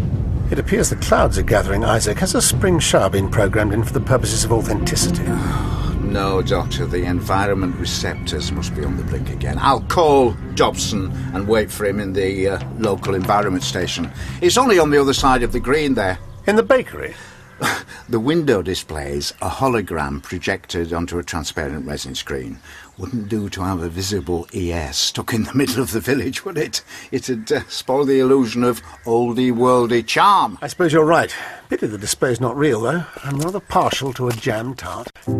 It 0.51 0.57
appears 0.57 0.89
the 0.89 0.95
clouds 0.95 1.37
are 1.37 1.43
gathering, 1.43 1.83
Isaac. 1.83 2.17
Has 2.17 2.33
a 2.33 2.41
spring 2.41 2.79
shower 2.79 3.09
been 3.09 3.29
programmed 3.29 3.71
in 3.71 3.83
for 3.83 3.93
the 3.93 3.99
purposes 3.99 4.43
of 4.43 4.51
authenticity? 4.51 5.23
No, 5.99 6.41
Doctor, 6.41 6.87
the 6.87 7.03
environment 7.03 7.75
receptors 7.75 8.51
must 8.51 8.75
be 8.75 8.83
on 8.83 8.97
the 8.97 9.03
blink 9.03 9.29
again. 9.29 9.59
I'll 9.59 9.81
call 9.81 10.31
Dobson 10.55 11.11
and 11.35 11.47
wait 11.47 11.69
for 11.69 11.85
him 11.85 11.99
in 11.99 12.13
the 12.13 12.49
uh, 12.49 12.69
local 12.79 13.13
environment 13.13 13.63
station. 13.63 14.09
It's 14.41 14.57
only 14.57 14.79
on 14.79 14.89
the 14.89 14.99
other 14.99 15.13
side 15.13 15.43
of 15.43 15.51
the 15.51 15.59
green 15.59 15.93
there. 15.93 16.17
In 16.47 16.55
the 16.55 16.63
bakery? 16.63 17.13
The 18.09 18.19
window 18.19 18.63
displays 18.63 19.35
a 19.39 19.49
hologram 19.49 20.23
projected 20.23 20.93
onto 20.93 21.19
a 21.19 21.23
transparent 21.23 21.85
resin 21.85 22.15
screen. 22.15 22.57
Wouldn't 22.99 23.29
do 23.29 23.47
to 23.51 23.63
have 23.63 23.81
a 23.81 23.87
visible 23.87 24.45
ES 24.53 24.97
stuck 24.97 25.33
in 25.33 25.45
the 25.45 25.53
middle 25.53 25.81
of 25.81 25.93
the 25.93 26.01
village, 26.01 26.43
would 26.43 26.57
it? 26.57 26.83
It'd 27.13 27.49
uh, 27.49 27.61
spoil 27.69 28.03
the 28.03 28.19
illusion 28.19 28.61
of 28.65 28.83
oldie 29.05 29.53
worldy 29.53 30.05
charm. 30.05 30.57
I 30.61 30.67
suppose 30.67 30.91
you're 30.91 31.05
right. 31.05 31.33
Pity 31.69 31.87
the 31.87 31.97
display's 31.97 32.41
not 32.41 32.57
real, 32.57 32.81
though. 32.81 33.05
I'm 33.23 33.39
rather 33.39 33.61
partial 33.61 34.11
to 34.15 34.27
a 34.27 34.33
jam 34.33 34.75
tart. 34.75 35.13
The 35.25 35.31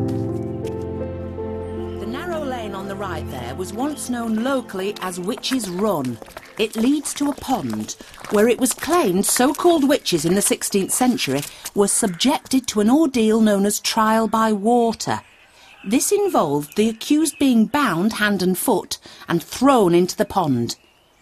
narrow 2.08 2.46
lane 2.46 2.74
on 2.74 2.88
the 2.88 2.96
right 2.96 3.30
there 3.30 3.56
was 3.56 3.74
once 3.74 4.10
known 4.10 4.42
locally 4.42 4.96
as 5.02 5.20
Witches' 5.20 5.70
Run. 5.70 6.18
It 6.58 6.78
leads 6.78 7.14
to 7.16 7.30
a 7.30 7.36
pond 7.36 7.98
where 8.30 8.48
it 8.48 8.62
was 8.62 8.72
claimed 8.72 9.26
so 9.26 9.54
called 9.54 9.86
witches 9.86 10.24
in 10.24 10.36
the 10.36 10.40
16th 10.40 10.92
century 10.92 11.42
were 11.76 11.90
subjected 11.90 12.68
to 12.68 12.80
an 12.80 12.90
ordeal 12.90 13.42
known 13.42 13.66
as 13.66 13.82
trial 13.82 14.30
by 14.30 14.54
water. 14.54 15.20
This 15.84 16.12
involved 16.12 16.76
the 16.76 16.90
accused 16.90 17.40
being 17.40 17.66
bound 17.66 18.14
hand 18.14 18.42
and 18.42 18.58
foot 18.58 18.98
and 19.28 19.42
thrown 19.42 19.96
into 19.96 20.16
the 20.16 20.26
pond. 20.26 20.76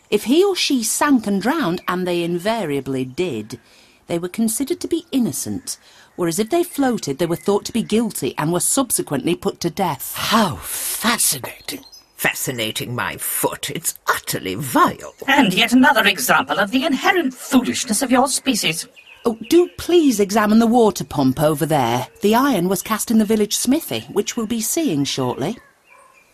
If 0.10 0.24
he 0.24 0.43
or 0.43 0.56
she 0.56 0.84
sank 0.84 1.28
and 1.28 1.41
drowned, 1.41 1.82
and 1.88 2.08
they 2.08 2.24
invariably 2.24 3.06
did, 3.06 3.60
they 4.08 4.17
were 4.17 4.30
considered 4.30 4.80
to 4.80 4.88
be 4.88 5.06
innocent, 5.12 5.78
whereas 6.15 6.39
if 6.39 6.50
they 6.50 6.63
floated, 6.63 7.20
they 7.20 7.26
were 7.26 7.36
thought 7.36 7.65
to 7.65 7.74
be 7.74 7.84
guilty 7.84 8.34
and 8.38 8.52
were 8.52 8.60
subsequently 8.60 9.36
put 9.36 9.60
to 9.60 9.70
death. 9.70 10.13
How 10.15 10.56
fascinating. 10.56 11.84
Fascinating, 12.15 12.96
my 12.96 13.17
foot. 13.17 13.70
It's 13.70 14.00
utterly 14.08 14.56
vile. 14.56 15.13
And 15.28 15.54
yet 15.54 15.74
another 15.74 16.06
example 16.06 16.58
of 16.58 16.72
the 16.72 16.84
inherent 16.84 17.34
foolishness 17.34 18.02
of 18.02 18.12
your 18.12 18.28
species. 18.28 18.88
Oh, 19.28 19.38
do 19.50 19.68
please 19.78 20.22
examine 20.22 20.60
the 20.60 20.66
water 20.66 21.04
pump 21.04 21.42
over 21.42 21.66
there. 21.66 22.08
The 22.22 22.34
iron 22.34 22.70
was 22.70 22.82
cast 22.82 23.12
in 23.12 23.18
the 23.18 23.26
village 23.26 23.58
smithy, 23.58 24.08
which 24.13 24.38
we'll 24.38 24.46
be 24.46 24.62
seeing 24.62 25.04
shortly. 25.04 25.58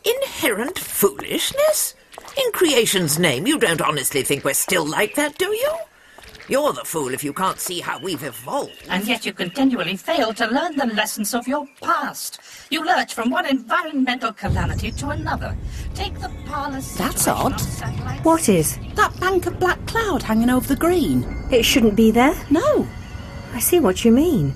Inherent 0.06 0.78
foolishness? 0.78 1.96
In 2.38 2.52
creation's 2.52 3.18
name, 3.18 3.48
you 3.48 3.58
don't 3.58 3.82
honestly 3.82 4.22
think 4.22 4.44
we're 4.44 4.54
still 4.54 4.86
like 4.86 5.16
that, 5.16 5.40
do 5.40 5.48
you? 5.48 5.74
You're 6.48 6.74
the 6.74 6.84
fool 6.86 7.16
if 7.16 7.24
you 7.24 7.34
can't 7.34 7.60
see 7.60 7.80
how 7.80 7.98
we've 7.98 8.24
evolved. 8.24 8.86
And 8.88 9.08
yet 9.08 9.26
you 9.26 9.34
continually 9.34 9.98
fail 9.98 10.32
to 10.36 10.46
learn 10.46 10.78
the 10.78 10.86
lessons 10.86 11.34
of 11.34 11.48
your 11.48 11.66
past. 11.82 12.42
You 12.70 12.86
lurch 12.86 13.14
from 13.14 13.30
one 13.30 13.46
environmental 13.46 14.34
calamity 14.34 14.92
to 14.92 15.10
another. 15.10 15.56
Take 15.94 16.20
the 16.20 16.32
parlous 16.46 16.96
That's 16.96 17.28
odd. 17.28 17.60
What 18.24 18.50
is? 18.50 18.80
That 18.96 19.20
bank 19.20 19.46
of 19.46 19.60
black 19.60 19.86
cloud 19.86 20.24
hanging 20.24 20.50
over 20.50 20.68
the 20.68 20.76
green. 20.76 21.24
It 21.52 21.64
shouldn't 21.64 21.96
be 21.96 22.12
there. 22.12 22.36
No. 22.50 22.88
I 23.54 23.60
see 23.60 23.80
what 23.80 24.04
you 24.04 24.12
mean. 24.12 24.56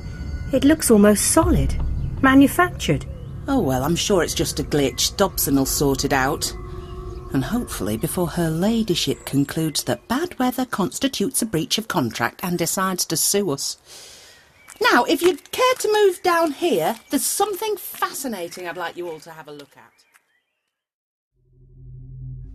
It 0.52 0.64
looks 0.64 0.90
almost 0.90 1.32
solid. 1.32 1.76
Manufactured. 2.22 3.06
Oh 3.48 3.60
well, 3.60 3.84
I'm 3.84 3.96
sure 3.96 4.24
it's 4.24 4.34
just 4.34 4.60
a 4.60 4.64
glitch. 4.64 5.16
Dobson 5.18 5.56
will 5.56 5.66
sort 5.66 6.04
it 6.04 6.14
out. 6.14 6.52
And 7.34 7.44
hopefully 7.44 7.98
before 7.98 8.28
her 8.28 8.50
ladyship 8.50 9.26
concludes 9.26 9.84
that 9.84 10.08
bad 10.08 10.38
weather 10.40 10.66
constitutes 10.66 11.42
a 11.42 11.46
breach 11.46 11.78
of 11.78 11.88
contract 11.88 12.40
and 12.44 12.58
decides 12.58 13.06
to 13.06 13.18
sue 13.18 13.52
us. 13.52 13.78
Now, 14.82 15.04
if 15.06 15.22
you'd 15.22 15.52
care 15.52 15.76
to 15.80 15.92
move 15.92 16.22
down 16.24 16.52
here, 16.52 16.96
there's 17.10 17.26
something 17.26 17.78
fascinating 17.78 18.68
I'd 18.68 18.78
like 18.78 18.98
you 18.98 19.10
all 19.10 19.20
to 19.22 19.32
have 19.32 19.48
a 19.48 19.52
look 19.52 19.76
at. 19.76 19.94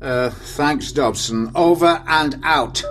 Uh, 0.06 0.30
thanks, 0.30 0.92
Dobson. 0.92 1.52
Over 1.54 2.02
and 2.06 2.40
out. 2.42 2.82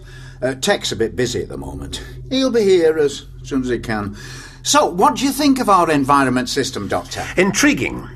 Uh, 0.42 0.56
Tech's 0.56 0.92
a 0.92 0.96
bit 0.96 1.16
busy 1.16 1.44
at 1.44 1.50
the 1.50 1.58
moment. 1.58 2.04
He'll 2.30 2.52
be 2.52 2.64
here 2.64 2.98
as 2.98 3.26
soon 3.44 3.62
as 3.62 3.70
he 3.70 3.80
can. 3.80 4.16
So, 4.64 4.86
what 4.86 5.16
do 5.16 5.26
you 5.26 5.32
think 5.32 5.60
of 5.60 5.70
our 5.70 5.92
environment 5.92 6.48
system, 6.50 6.88
Doctor? 6.88 7.26
Intriguing. 7.38 8.08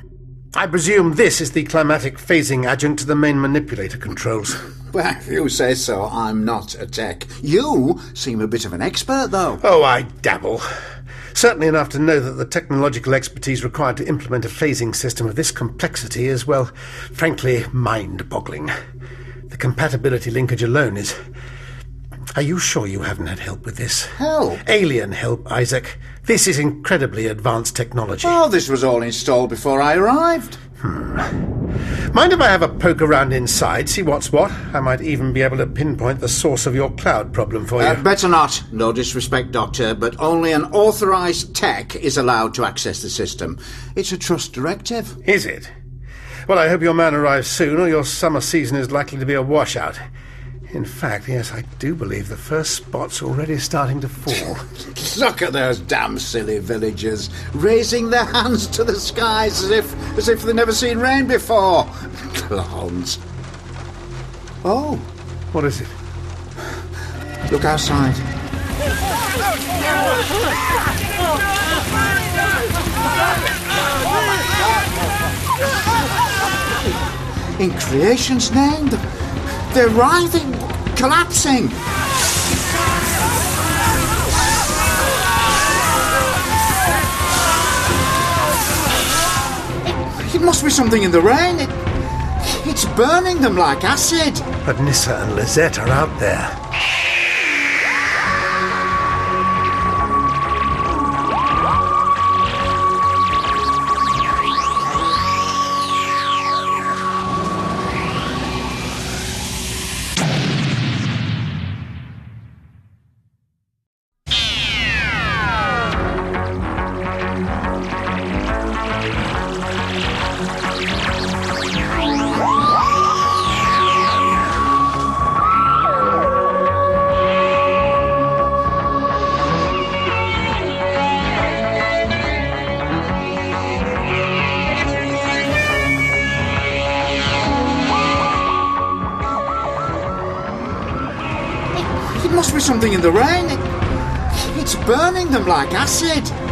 I 0.54 0.66
presume 0.66 1.14
this 1.14 1.40
is 1.40 1.52
the 1.52 1.64
climatic 1.64 2.16
phasing 2.16 2.64
adjunct 2.64 3.00
to 3.00 3.06
the 3.06 3.16
main 3.16 3.40
manipulator 3.40 3.98
controls. 3.98 4.56
Well, 4.92 5.14
if 5.18 5.28
you 5.28 5.50
say 5.50 5.74
so, 5.74 6.04
I'm 6.04 6.44
not 6.46 6.74
a 6.80 6.86
tech. 6.86 7.26
You 7.42 8.00
seem 8.14 8.40
a 8.40 8.48
bit 8.48 8.64
of 8.64 8.72
an 8.72 8.80
expert, 8.80 9.30
though. 9.30 9.60
Oh, 9.62 9.82
I 9.82 10.02
dabble. 10.02 10.62
Certainly 11.36 11.66
enough 11.66 11.90
to 11.90 11.98
know 11.98 12.18
that 12.18 12.30
the 12.30 12.46
technological 12.46 13.12
expertise 13.12 13.62
required 13.62 13.98
to 13.98 14.08
implement 14.08 14.46
a 14.46 14.48
phasing 14.48 14.96
system 14.96 15.26
of 15.26 15.36
this 15.36 15.50
complexity 15.50 16.28
is, 16.28 16.46
well, 16.46 16.64
frankly, 17.12 17.62
mind 17.74 18.26
boggling. 18.30 18.70
The 19.44 19.58
compatibility 19.58 20.30
linkage 20.30 20.62
alone 20.62 20.96
is. 20.96 21.14
Are 22.36 22.42
you 22.42 22.58
sure 22.58 22.86
you 22.86 23.02
haven't 23.02 23.26
had 23.26 23.38
help 23.38 23.66
with 23.66 23.76
this? 23.76 24.06
Help? 24.06 24.58
Alien 24.66 25.12
help, 25.12 25.52
Isaac. 25.52 25.98
This 26.24 26.48
is 26.48 26.58
incredibly 26.58 27.26
advanced 27.26 27.76
technology. 27.76 28.26
Oh, 28.26 28.48
this 28.48 28.70
was 28.70 28.82
all 28.82 29.02
installed 29.02 29.50
before 29.50 29.82
I 29.82 29.96
arrived. 29.96 30.54
Hmm. 30.78 31.55
Mind 32.12 32.32
if 32.32 32.40
I 32.40 32.48
have 32.48 32.62
a 32.62 32.68
poke 32.68 33.02
around 33.02 33.32
inside, 33.32 33.88
see 33.88 34.02
what's 34.02 34.32
what? 34.32 34.50
I 34.72 34.80
might 34.80 35.00
even 35.00 35.32
be 35.32 35.42
able 35.42 35.56
to 35.58 35.66
pinpoint 35.66 36.20
the 36.20 36.28
source 36.28 36.66
of 36.66 36.74
your 36.74 36.90
cloud 36.92 37.32
problem 37.32 37.66
for 37.66 37.82
you. 37.82 37.88
Uh, 37.88 38.02
better 38.02 38.28
not. 38.28 38.62
No 38.72 38.92
disrespect, 38.92 39.52
Doctor, 39.52 39.94
but 39.94 40.18
only 40.18 40.52
an 40.52 40.64
authorised 40.72 41.54
tech 41.54 41.94
is 41.96 42.16
allowed 42.16 42.54
to 42.54 42.64
access 42.64 43.02
the 43.02 43.10
system. 43.10 43.58
It's 43.94 44.12
a 44.12 44.18
trust 44.18 44.52
directive. 44.52 45.16
Is 45.28 45.46
it? 45.46 45.70
Well, 46.48 46.58
I 46.58 46.68
hope 46.68 46.82
your 46.82 46.94
man 46.94 47.14
arrives 47.14 47.48
soon, 47.48 47.80
or 47.80 47.88
your 47.88 48.04
summer 48.04 48.40
season 48.40 48.76
is 48.76 48.90
likely 48.90 49.18
to 49.18 49.26
be 49.26 49.34
a 49.34 49.42
washout. 49.42 49.98
In 50.72 50.84
fact, 50.84 51.28
yes, 51.28 51.52
I 51.52 51.62
do 51.78 51.94
believe 51.94 52.28
the 52.28 52.36
first 52.36 52.74
spot's 52.74 53.22
already 53.22 53.58
starting 53.58 54.00
to 54.00 54.08
fall. 54.08 54.56
Look 55.24 55.40
at 55.40 55.52
those 55.52 55.78
damn 55.78 56.18
silly 56.18 56.58
villagers 56.58 57.30
raising 57.54 58.10
their 58.10 58.24
hands 58.24 58.66
to 58.68 58.84
the 58.84 58.96
skies 58.96 59.62
as 59.62 59.70
if 59.70 60.18
as 60.18 60.28
if 60.28 60.42
they've 60.42 60.54
never 60.54 60.72
seen 60.72 60.98
rain 60.98 61.26
before. 61.26 61.84
Clowns. 62.34 63.18
Oh, 64.64 64.96
what 65.52 65.64
is 65.64 65.80
it? 65.80 65.88
look 67.52 67.64
outside. 67.64 68.14
In 77.60 77.70
creation's 77.78 78.50
name, 78.50 78.90
they're 79.76 79.90
writhing, 79.90 80.50
collapsing. 80.96 81.64
It 90.34 90.42
must 90.42 90.64
be 90.64 90.70
something 90.70 91.02
in 91.02 91.10
the 91.10 91.20
rain. 91.20 91.58
It, 91.58 91.68
it's 92.66 92.86
burning 92.96 93.42
them 93.42 93.58
like 93.58 93.84
acid. 93.84 94.42
But 94.64 94.80
Nyssa 94.80 95.14
and 95.14 95.36
Lizette 95.36 95.78
are 95.78 95.88
out 95.88 96.18
there. 96.18 96.48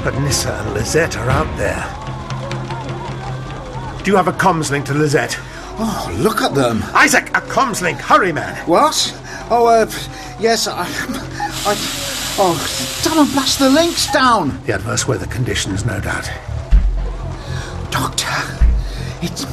But 0.04 0.18
Nyssa 0.18 0.52
and 0.52 0.74
Lizette 0.74 1.16
are 1.16 1.30
out 1.30 1.56
there. 1.56 1.82
Do 4.04 4.10
you 4.10 4.16
have 4.18 4.28
a 4.28 4.32
comms 4.32 4.70
link 4.70 4.84
to 4.86 4.92
Lizette? 4.92 5.38
Oh, 5.78 6.14
look 6.20 6.42
at 6.42 6.54
them. 6.54 6.82
Isaac, 6.92 7.30
a 7.30 7.40
comms 7.40 7.80
link. 7.80 7.98
Hurry, 7.98 8.30
man. 8.30 8.54
What? 8.68 9.18
Oh, 9.50 9.66
uh, 9.66 9.90
yes, 10.38 10.68
I. 10.68 10.82
I. 11.66 11.74
Oh, 12.36 13.00
damn 13.02 13.18
and 13.18 13.32
blast 13.32 13.58
the 13.58 13.70
links 13.70 14.12
down. 14.12 14.62
The 14.66 14.74
adverse 14.74 15.08
weather 15.08 15.26
conditions, 15.26 15.86
no 15.86 15.98
doubt. 16.00 16.30
Doctor, 17.90 18.28
it's. 19.22 19.46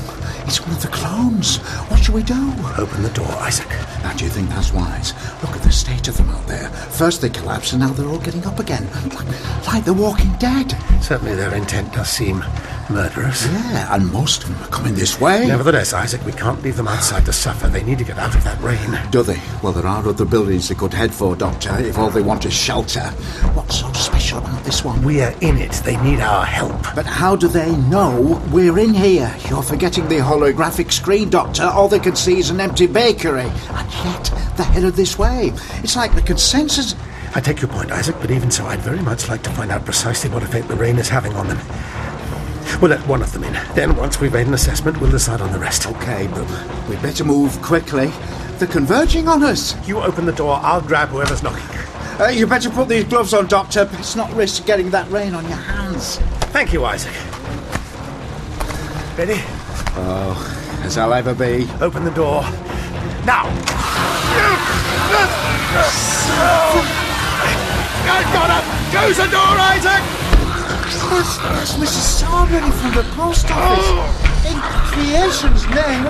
It's 0.52 0.60
one 0.60 0.72
of 0.72 0.82
the 0.82 0.90
clones. 0.90 1.60
What 1.88 2.04
shall 2.04 2.16
we 2.16 2.24
do? 2.24 2.54
Open 2.78 3.04
the 3.04 3.12
door, 3.14 3.32
Isaac. 3.40 3.70
Now, 4.04 4.12
do 4.12 4.26
you 4.26 4.30
think 4.30 4.50
that's 4.50 4.74
wise? 4.74 5.14
Look 5.42 5.56
at 5.56 5.62
the 5.62 5.72
state 5.72 6.10
of 6.10 6.18
them 6.18 6.30
out 6.30 6.46
there. 6.46 6.68
First 6.68 7.22
they 7.22 7.30
collapsed, 7.30 7.72
and 7.72 7.80
now 7.82 7.94
they're 7.94 8.10
all 8.10 8.20
getting 8.20 8.44
up 8.46 8.60
again. 8.60 8.86
Like, 9.16 9.28
like 9.72 9.86
the 9.86 9.94
walking 9.94 10.34
dead. 10.34 10.76
Certainly 11.02 11.36
their 11.36 11.54
intent 11.56 11.94
does 11.94 12.10
seem 12.10 12.44
murderous. 12.90 13.46
Yeah, 13.48 13.96
and 13.96 14.12
most 14.12 14.44
of 14.44 14.50
them 14.50 14.62
are 14.64 14.68
coming 14.68 14.94
this 14.96 15.22
way. 15.22 15.48
Nevertheless, 15.48 15.94
Isaac, 15.94 16.24
we 16.26 16.34
can't 16.34 16.62
leave 16.62 16.76
them 16.76 16.90
outside 16.90 17.26
to 17.26 17.34
suffer. 17.34 17.70
They 17.70 17.84
need 17.84 17.98
to 18.00 18.04
get 18.04 18.18
out 18.18 18.36
of 18.36 18.44
that 18.44 18.60
rain. 18.62 19.00
Do 19.12 19.24
they? 19.24 19.40
Well, 19.64 19.72
there 19.72 19.88
are 19.88 20.06
other 20.06 20.26
buildings 20.26 20.68
they 20.68 20.76
could 20.76 20.94
head 20.94 21.14
for, 21.14 21.38
Doctor, 21.38 21.80
if 21.80 21.98
all 21.98 22.10
they 22.10 22.22
want 22.22 22.46
is 22.46 22.54
shelter. 22.54 23.02
What's 23.54 23.80
so 23.80 23.92
special 23.94 24.40
about 24.40 24.62
this 24.66 24.84
one? 24.84 25.02
We're 25.04 25.34
in 25.40 25.58
it. 25.58 25.72
They 25.86 25.96
need 26.04 26.20
our 26.20 26.46
help. 26.46 26.82
But 26.94 27.06
how 27.06 27.38
do 27.38 27.48
they 27.48 27.74
know 27.78 28.42
we're 28.52 28.78
in 28.78 28.94
here? 28.94 29.34
You're 29.50 29.64
forgetting 29.64 30.10
the 30.10 30.18
holographic 30.18 30.92
screen, 30.92 31.30
Doctor. 31.30 31.64
All 31.64 31.88
they 31.88 32.00
can 32.00 32.18
see 32.18 32.40
is 32.40 32.50
an 32.50 32.60
empty 32.60 32.88
bakery. 32.88 33.50
And 33.70 33.94
yet, 34.04 34.32
they're 34.58 34.66
headed 34.66 34.96
this 34.96 35.18
way. 35.18 35.54
It's 35.82 35.96
like 35.96 36.14
the 36.14 36.22
consensus. 36.22 36.94
I 37.34 37.39
take 37.39 37.62
your 37.62 37.70
point, 37.70 37.91
Isaac, 37.91 38.15
but 38.20 38.30
even 38.30 38.52
so, 38.52 38.65
I'd 38.65 38.80
very 38.80 39.02
much 39.02 39.30
like 39.30 39.41
to 39.44 39.50
find 39.52 39.72
out 39.72 39.86
precisely 39.86 40.30
what 40.30 40.44
effect 40.44 40.67
the 40.67 40.76
rain 40.76 40.98
is 41.00 41.08
having 41.08 41.34
on 41.34 41.48
them. 41.48 41.58
We'll 42.82 42.91
let 42.91 43.06
one 43.08 43.22
of 43.22 43.32
them 43.32 43.44
in. 43.44 43.54
Then, 43.74 43.96
once 43.96 44.20
we've 44.20 44.34
made 44.34 44.48
an 44.48 44.54
assessment, 44.54 45.00
we'll 45.00 45.12
decide 45.12 45.39
on 45.39 45.52
the 45.52 45.60
rest. 45.60 45.88
Okay, 45.88 46.28
but 46.28 46.46
we'd 46.89 47.02
better 47.02 47.24
move 47.24 47.62
quickly. 47.62 48.12
They're 48.58 48.67
converging 48.67 49.28
on 49.28 49.44
us. 49.44 49.76
You 49.88 50.00
open 50.00 50.26
the 50.26 50.34
door, 50.34 50.60
I'll 50.62 50.82
grab 50.82 51.10
whoever's 51.10 51.41
knocking. 51.41 51.63
Uh, 52.20 52.28
you 52.28 52.46
better 52.46 52.70
put 52.70 52.89
these 52.89 53.06
gloves 53.06 53.34
on, 53.34 53.48
Doctor. 53.48 53.89
It's 53.94 54.15
not 54.15 54.32
risk 54.34 54.65
getting 54.65 54.89
that 54.91 55.10
rain 55.10 55.34
on 55.34 55.44
your 55.46 55.58
hands. 55.58 56.17
Thank 56.52 56.74
you, 56.74 56.84
Isaac. 56.84 57.13
Ready? 59.17 59.41
Oh, 59.96 60.82
as 60.84 60.98
I'll 60.98 61.13
ever 61.13 61.34
be. 61.34 61.67
Open 61.80 62.04
the 62.04 62.12
door. 62.12 62.44
Now! 63.26 63.48
I 68.12 68.24
got 68.36 68.50
him! 68.52 68.63
Close 68.91 69.17
the 69.17 69.30
door, 69.32 69.56
Isaac! 69.71 70.04
There's, 71.12 71.39
there's 71.39 71.74
Mrs. 71.80 72.06
Sarbury 72.19 72.71
from 72.80 72.91
the 72.91 73.04
post 73.15 73.47
office. 73.50 73.88
In 74.45 74.58
creation's 74.91 75.63
name, 75.71 76.04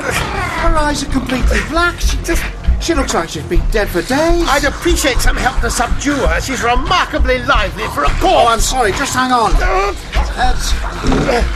her 0.65 0.75
eyes 0.77 1.03
are 1.03 1.11
completely 1.11 1.59
black. 1.69 1.99
She 1.99 2.17
just. 2.23 2.43
She 2.81 2.95
looks 2.95 3.13
like 3.13 3.29
she's 3.29 3.43
been 3.43 3.61
dead 3.69 3.89
for 3.89 4.01
days. 4.01 4.43
I'd 4.49 4.63
appreciate 4.63 5.17
some 5.17 5.37
help 5.37 5.61
to 5.61 5.69
subdue 5.69 6.15
her. 6.15 6.41
She's 6.41 6.63
remarkably 6.63 7.37
lively 7.43 7.85
for 7.89 8.05
a 8.05 8.09
corpse. 8.17 8.23
Oh, 8.23 8.29
corpse. 8.29 8.49
I'm 8.49 8.59
sorry. 8.59 8.91
Just 8.93 9.13
hang 9.13 9.31
on. 9.31 9.51
Uh, 9.55 9.93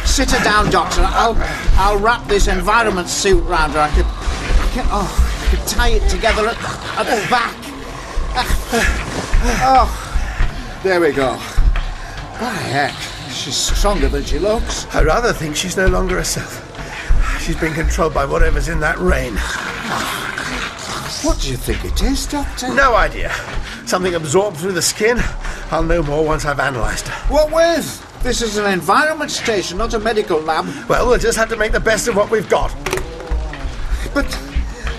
sit 0.05 0.29
her 0.29 0.43
down, 0.43 0.69
Doctor. 0.69 1.01
I'll 1.01 1.36
I'll 1.81 1.97
wrap 1.97 2.27
this 2.27 2.47
environment 2.47 3.10
suit 3.10 3.43
round 3.45 3.73
her. 3.73 3.79
I 3.79 3.89
could, 3.89 4.05
I 4.05 4.69
could 4.71 4.86
oh, 4.93 5.10
I 5.41 5.55
could 5.55 5.67
tie 5.67 5.89
it 5.89 6.08
together 6.10 6.47
at, 6.47 6.58
at 6.99 7.05
the 7.10 7.27
back. 7.31 7.55
Oh, 9.67 10.05
there 10.86 11.02
we 11.02 11.12
go. 11.12 11.34
By 12.39 12.54
heck, 12.54 12.93
she's 13.32 13.56
stronger 13.56 14.08
than 14.08 14.24
she 14.24 14.38
looks. 14.38 14.86
I 14.93 15.02
rather 15.02 15.34
think 15.34 15.56
she's 15.56 15.76
no 15.76 15.88
longer 15.88 16.17
herself. 16.17 16.62
She's 17.41 17.56
been 17.56 17.74
controlled 17.74 18.13
by 18.13 18.24
whatever's 18.24 18.67
in 18.67 18.80
that 18.82 19.00
rain. 19.00 19.34
What 21.26 21.41
do 21.41 21.50
you 21.50 21.58
think 21.58 21.84
it 21.86 22.04
is, 22.04 22.28
Doctor? 22.28 22.71
No 22.76 22.93
idea. 22.95 23.34
Something 23.88 24.13
absorbed 24.13 24.58
through 24.58 24.74
the 24.74 24.82
skin. 24.82 25.17
I'll 25.71 25.82
know 25.82 26.04
more 26.04 26.24
once 26.24 26.45
I've 26.45 26.60
analysed 26.60 27.08
her. 27.08 27.34
What 27.34 27.52
with? 27.52 28.21
This 28.21 28.43
is 28.43 28.58
an 28.58 28.71
environment 28.71 29.32
station, 29.32 29.80
not 29.80 29.95
a 29.95 30.00
medical 30.00 30.39
lab. 30.39 30.67
Well, 30.88 31.08
we'll 31.08 31.17
just 31.17 31.38
have 31.39 31.50
to 31.50 31.58
make 31.58 31.71
the 31.71 31.80
best 31.80 32.08
of 32.08 32.15
what 32.15 32.30
we've 32.30 32.48
got. 32.48 32.71
But, 34.13 34.30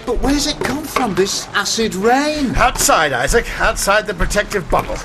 but 0.05 0.21
where's 0.21 0.49
it 0.49 0.59
come 0.65 0.83
from? 0.83 1.15
This 1.15 1.47
acid 1.55 1.95
rain? 1.95 2.57
Outside, 2.57 3.13
Isaac. 3.13 3.49
Outside 3.61 4.09
the 4.09 4.15
protective 4.15 4.69
bubble. 4.69 4.97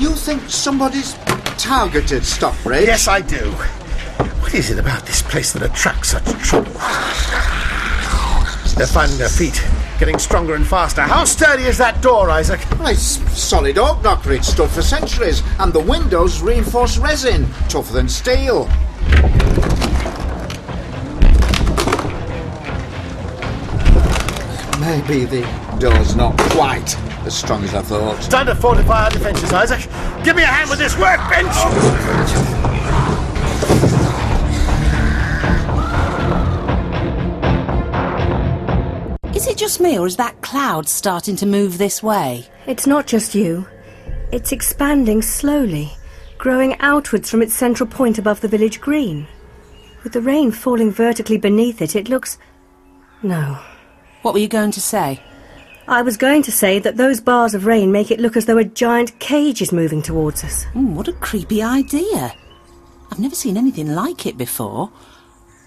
You 0.00 0.14
think 0.14 0.48
somebody's 0.48 1.12
targeted 1.58 2.24
Stockbridge? 2.24 2.86
Yes, 2.86 3.06
I 3.06 3.20
do. 3.20 3.50
What 4.40 4.54
is 4.54 4.70
it 4.70 4.78
about 4.78 5.04
this 5.04 5.20
place 5.20 5.52
that 5.52 5.62
attracts 5.62 6.12
such 6.12 6.24
trouble? 6.42 6.72
They're 8.78 8.86
finding 8.86 9.18
their 9.18 9.28
feet, 9.28 9.62
getting 9.98 10.18
stronger 10.18 10.54
and 10.54 10.66
faster. 10.66 11.02
How 11.02 11.24
sturdy 11.24 11.64
is 11.64 11.76
that 11.76 12.00
door, 12.00 12.30
Isaac? 12.30 12.60
Well, 12.78 12.88
it's 12.88 13.20
solid 13.38 13.76
oak, 13.76 14.02
Doctor. 14.02 14.32
It's 14.32 14.48
stood 14.48 14.70
for 14.70 14.80
centuries. 14.80 15.42
And 15.58 15.70
the 15.70 15.80
windows 15.80 16.40
reinforced 16.40 16.96
resin, 16.96 17.46
tougher 17.68 17.92
than 17.92 18.08
steel. 18.08 18.68
Maybe 24.80 25.26
the 25.26 25.76
door's 25.78 26.16
not 26.16 26.38
quite 26.38 26.96
as 27.24 27.36
strong 27.36 27.64
as 27.64 27.74
I 27.74 27.82
thought. 27.82 28.16
It's 28.18 28.28
time 28.28 28.46
fortify 28.54 29.04
our 29.04 29.10
defences, 29.10 29.52
Isaac. 29.52 29.80
Give 30.24 30.36
me 30.36 30.42
a 30.42 30.46
hand 30.46 30.70
with 30.70 30.78
this 30.78 30.96
workbench! 30.98 31.54
Is 39.34 39.46
it 39.46 39.56
just 39.56 39.80
me, 39.80 39.98
or 39.98 40.06
is 40.06 40.16
that 40.16 40.42
cloud 40.42 40.88
starting 40.88 41.36
to 41.36 41.46
move 41.46 41.78
this 41.78 42.02
way? 42.02 42.46
It's 42.66 42.86
not 42.86 43.06
just 43.06 43.34
you. 43.34 43.66
It's 44.32 44.52
expanding 44.52 45.22
slowly, 45.22 45.92
growing 46.36 46.78
outwards 46.80 47.30
from 47.30 47.42
its 47.42 47.54
central 47.54 47.88
point 47.88 48.18
above 48.18 48.40
the 48.40 48.48
village 48.48 48.80
green. 48.80 49.26
With 50.04 50.12
the 50.12 50.20
rain 50.20 50.50
falling 50.50 50.90
vertically 50.90 51.38
beneath 51.38 51.80
it, 51.80 51.96
it 51.96 52.08
looks. 52.08 52.38
No. 53.22 53.58
What 54.22 54.34
were 54.34 54.40
you 54.40 54.48
going 54.48 54.72
to 54.72 54.80
say? 54.80 55.22
I 55.88 56.02
was 56.02 56.16
going 56.16 56.42
to 56.44 56.52
say 56.52 56.78
that 56.78 56.96
those 56.96 57.20
bars 57.20 57.54
of 57.54 57.66
rain 57.66 57.90
make 57.90 58.10
it 58.10 58.20
look 58.20 58.36
as 58.36 58.46
though 58.46 58.58
a 58.58 58.64
giant 58.64 59.18
cage 59.18 59.60
is 59.60 59.72
moving 59.72 60.02
towards 60.02 60.44
us. 60.44 60.64
Mm, 60.74 60.94
what 60.94 61.08
a 61.08 61.12
creepy 61.14 61.62
idea. 61.62 62.32
I've 63.10 63.18
never 63.18 63.34
seen 63.34 63.56
anything 63.56 63.88
like 63.94 64.24
it 64.26 64.38
before. 64.38 64.90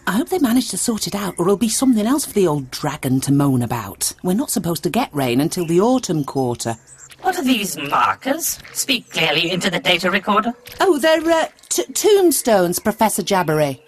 I 0.07 0.13
hope 0.13 0.29
they 0.29 0.39
manage 0.39 0.69
to 0.69 0.77
sort 0.77 1.07
it 1.07 1.15
out, 1.15 1.35
or 1.37 1.45
it'll 1.45 1.57
be 1.57 1.69
something 1.69 2.05
else 2.05 2.25
for 2.25 2.33
the 2.33 2.47
old 2.47 2.71
dragon 2.71 3.19
to 3.21 3.31
moan 3.33 3.61
about. 3.61 4.13
We're 4.23 4.33
not 4.33 4.49
supposed 4.49 4.83
to 4.83 4.89
get 4.89 5.13
rain 5.13 5.41
until 5.41 5.65
the 5.65 5.81
autumn 5.81 6.23
quarter. 6.23 6.75
What 7.21 7.37
are 7.37 7.43
these 7.43 7.77
markers? 7.77 8.59
Speak 8.73 9.09
clearly 9.09 9.49
into 9.49 9.69
the 9.69 9.79
data 9.79 10.11
recorder. 10.11 10.53
Oh, 10.81 10.97
they're 10.99 11.21
uh, 11.29 11.47
t- 11.69 11.85
tombstones, 11.93 12.79
Professor 12.79 13.23
Jabbery. 13.23 13.79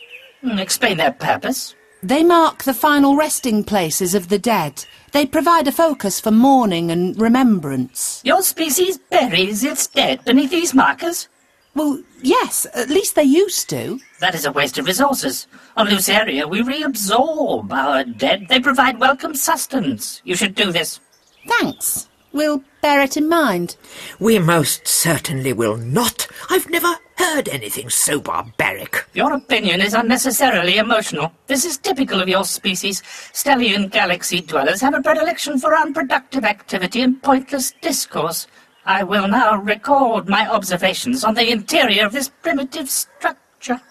Hmm, 0.42 0.58
Explain 0.60 0.98
their 0.98 1.12
purpose. 1.12 1.76
They 2.04 2.24
mark 2.24 2.64
the 2.64 2.74
final 2.74 3.16
resting 3.16 3.64
places 3.64 4.14
of 4.14 4.30
the 4.30 4.40
dead. 4.40 4.86
They 5.12 5.26
provide 5.26 5.68
a 5.68 5.72
focus 5.72 6.20
for 6.20 6.32
mourning 6.32 6.92
and 6.92 7.20
remembrance. 7.20 8.22
Your 8.24 8.42
species 8.42 8.98
buries 8.98 9.64
its 9.64 9.88
dead 9.88 10.24
beneath 10.26 10.52
these 10.52 10.74
markers? 10.74 11.30
Well, 11.74 12.02
yes, 12.22 12.66
at 12.74 12.90
least 12.90 13.16
they 13.16 13.24
used 13.24 13.70
to. 13.70 14.00
That 14.20 14.36
is 14.36 14.46
a 14.46 14.52
waste 14.52 14.78
of 14.78 14.86
resources. 14.86 15.48
On 15.76 15.88
Luceria, 15.88 16.50
we 16.50 16.62
reabsorb 16.62 17.72
our 17.72 18.04
dead. 18.04 18.48
They 18.50 18.60
provide 18.60 19.00
welcome 19.00 19.36
sustenance. 19.36 20.22
You 20.24 20.36
should 20.36 20.56
do 20.56 20.72
this. 20.72 21.00
Thanks. 21.48 22.08
We'll 22.32 22.64
bear 22.82 23.02
it 23.02 23.18
in 23.18 23.30
mind. 23.30 23.78
We 24.20 24.40
most 24.40 24.88
certainly 24.88 25.54
will 25.54 25.78
not. 25.78 26.28
I've 26.50 26.70
never 26.70 26.98
heard 27.18 27.50
anything 27.50 27.90
so 27.90 28.20
barbaric. 28.20 29.06
Your 29.14 29.34
opinion 29.34 29.82
is 29.82 29.94
unnecessarily 29.94 30.78
emotional. 30.78 31.32
This 31.48 31.66
is 31.66 31.78
typical 31.78 32.22
of 32.22 32.30
your 32.30 32.44
species. 32.44 33.02
Stellian 33.34 33.92
galaxy 33.92 34.42
dwellers 34.42 34.82
have 34.82 34.94
a 34.94 35.02
predilection 35.02 35.60
for 35.60 35.76
unproductive 35.76 36.44
activity 36.44 37.02
and 37.02 37.22
pointless 37.22 37.74
discourse. 37.82 38.48
I 38.86 39.04
will 39.04 39.28
now 39.28 39.58
record 39.58 40.30
my 40.30 40.48
observations 40.50 41.24
on 41.24 41.34
the 41.34 41.52
interior 41.52 42.06
of 42.06 42.12
this 42.12 42.30
primitive 42.30 42.90
structure. 42.90 43.82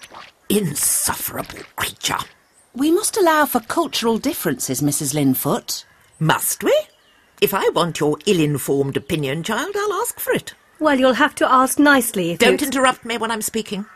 Insufferable 0.48 1.64
creature. 1.76 2.18
We 2.74 2.90
must 2.90 3.16
allow 3.16 3.46
for 3.46 3.60
cultural 3.60 4.18
differences, 4.18 4.80
Mrs. 4.80 5.14
Linfoot. 5.14 5.84
Must 6.20 6.62
we? 6.62 6.78
If 7.40 7.52
I 7.54 7.68
want 7.70 8.00
your 8.00 8.18
ill-informed 8.26 8.96
opinion, 8.96 9.42
child, 9.42 9.74
I'll 9.76 9.94
ask 9.94 10.18
for 10.20 10.32
it. 10.32 10.54
Well, 10.78 10.98
you'll 10.98 11.14
have 11.14 11.34
to 11.36 11.50
ask 11.50 11.78
nicely 11.78 12.32
if 12.32 12.38
Don't 12.38 12.60
you... 12.60 12.66
interrupt 12.66 13.04
me 13.04 13.16
when 13.16 13.30
I'm 13.30 13.42
speaking. 13.42 13.86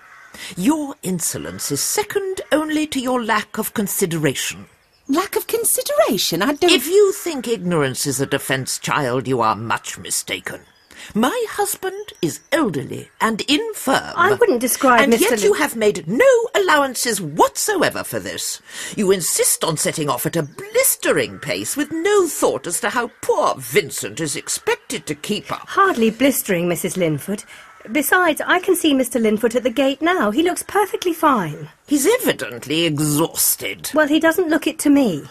Your 0.56 0.94
insolence 1.02 1.72
is 1.72 1.80
second 1.80 2.40
only 2.52 2.86
to 2.88 3.00
your 3.00 3.22
lack 3.22 3.58
of 3.58 3.74
consideration. 3.74 4.66
Lack 5.08 5.36
of 5.36 5.46
consideration? 5.46 6.42
I 6.42 6.52
don't. 6.52 6.70
If 6.70 6.86
you 6.86 7.12
think 7.12 7.48
ignorance 7.48 8.06
is 8.06 8.20
a 8.20 8.26
defence, 8.26 8.78
child, 8.78 9.26
you 9.26 9.40
are 9.40 9.56
much 9.56 9.98
mistaken. 9.98 10.60
My 11.14 11.44
husband 11.50 12.12
is 12.20 12.40
elderly 12.52 13.10
and 13.20 13.40
infirm. 13.42 14.12
I 14.16 14.34
wouldn't 14.34 14.60
describe 14.60 15.00
and 15.00 15.12
Mr. 15.12 15.20
yet 15.20 15.30
Lin- 15.32 15.40
you 15.42 15.52
have 15.54 15.74
made 15.76 16.06
no 16.06 16.26
allowances 16.54 17.20
whatsoever 17.20 18.04
for 18.04 18.18
this. 18.20 18.60
You 18.96 19.10
insist 19.10 19.64
on 19.64 19.76
setting 19.76 20.08
off 20.10 20.26
at 20.26 20.36
a 20.36 20.42
blistering 20.42 21.38
pace 21.38 21.76
with 21.76 21.90
no 21.90 22.26
thought 22.26 22.66
as 22.66 22.80
to 22.80 22.90
how 22.90 23.10
poor 23.22 23.54
Vincent 23.56 24.20
is 24.20 24.36
expected 24.36 25.06
to 25.06 25.14
keep 25.14 25.50
up. 25.50 25.68
Hardly 25.68 26.10
blistering, 26.10 26.68
Mrs. 26.68 26.96
Linfoot. 26.96 27.44
Besides, 27.90 28.42
I 28.44 28.58
can 28.60 28.76
see 28.76 28.92
Mr. 28.92 29.20
Linfoot 29.20 29.54
at 29.54 29.62
the 29.62 29.70
gate 29.70 30.02
now. 30.02 30.30
He 30.30 30.42
looks 30.42 30.62
perfectly 30.62 31.14
fine. 31.14 31.68
He's 31.86 32.06
evidently 32.06 32.84
exhausted. 32.84 33.90
Well, 33.94 34.08
he 34.08 34.20
doesn't 34.20 34.50
look 34.50 34.66
it 34.66 34.78
to 34.80 34.90
me. 34.90 35.22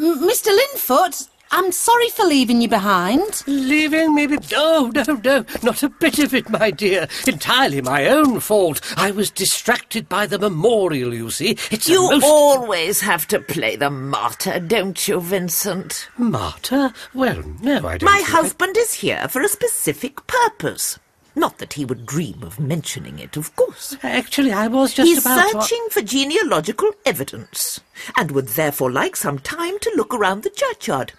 M- 0.00 0.20
Mr. 0.26 0.48
Linfoot, 0.56 1.28
I'm 1.54 1.70
sorry 1.70 2.08
for 2.08 2.24
leaving 2.24 2.62
you 2.62 2.68
behind. 2.68 3.42
Leaving 3.46 4.14
me? 4.14 4.26
Be- 4.26 4.38
no, 4.50 4.88
no, 4.88 5.02
no, 5.22 5.44
not 5.62 5.82
a 5.82 5.90
bit 5.90 6.18
of 6.18 6.32
it, 6.34 6.48
my 6.48 6.70
dear. 6.70 7.06
Entirely 7.26 7.82
my 7.82 8.06
own 8.06 8.40
fault. 8.40 8.80
I 8.96 9.10
was 9.10 9.30
distracted 9.30 10.08
by 10.08 10.26
the 10.26 10.38
memorial, 10.38 11.12
you 11.12 11.30
see. 11.30 11.58
It's 11.70 11.88
You 11.88 12.08
most... 12.10 12.24
always 12.24 13.00
have 13.02 13.28
to 13.28 13.38
play 13.40 13.76
the 13.76 13.90
martyr, 13.90 14.60
don't 14.60 15.06
you, 15.06 15.20
Vincent? 15.20 16.08
Martyr? 16.16 16.94
Well, 17.12 17.42
no, 17.60 17.86
I 17.86 17.98
don't 17.98 18.10
My 18.10 18.16
think 18.18 18.28
I- 18.28 18.32
husband 18.32 18.76
is 18.78 18.94
here 18.94 19.28
for 19.28 19.42
a 19.42 19.48
specific 19.48 20.26
purpose. 20.26 20.98
Not 21.34 21.58
that 21.58 21.74
he 21.74 21.84
would 21.84 22.04
dream 22.06 22.42
of 22.42 22.60
mentioning 22.60 23.18
it, 23.18 23.36
of 23.36 23.54
course. 23.56 23.96
Actually, 24.02 24.52
I 24.52 24.68
was 24.68 24.92
just 24.94 25.08
He's 25.08 25.18
about 25.24 25.50
to- 25.50 25.62
searching 25.62 25.86
for 25.90 26.00
genealogical 26.02 26.90
evidence, 27.06 27.80
and 28.16 28.30
would 28.30 28.48
therefore 28.48 28.90
like 28.90 29.16
some 29.16 29.38
time 29.38 29.78
to 29.80 29.92
look 29.96 30.14
around 30.14 30.42
the 30.42 30.50
churchyard. 30.50 31.12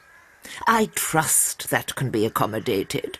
I 0.68 0.90
trust 0.96 1.70
that 1.70 1.96
can 1.96 2.10
be 2.10 2.26
accommodated. 2.26 3.18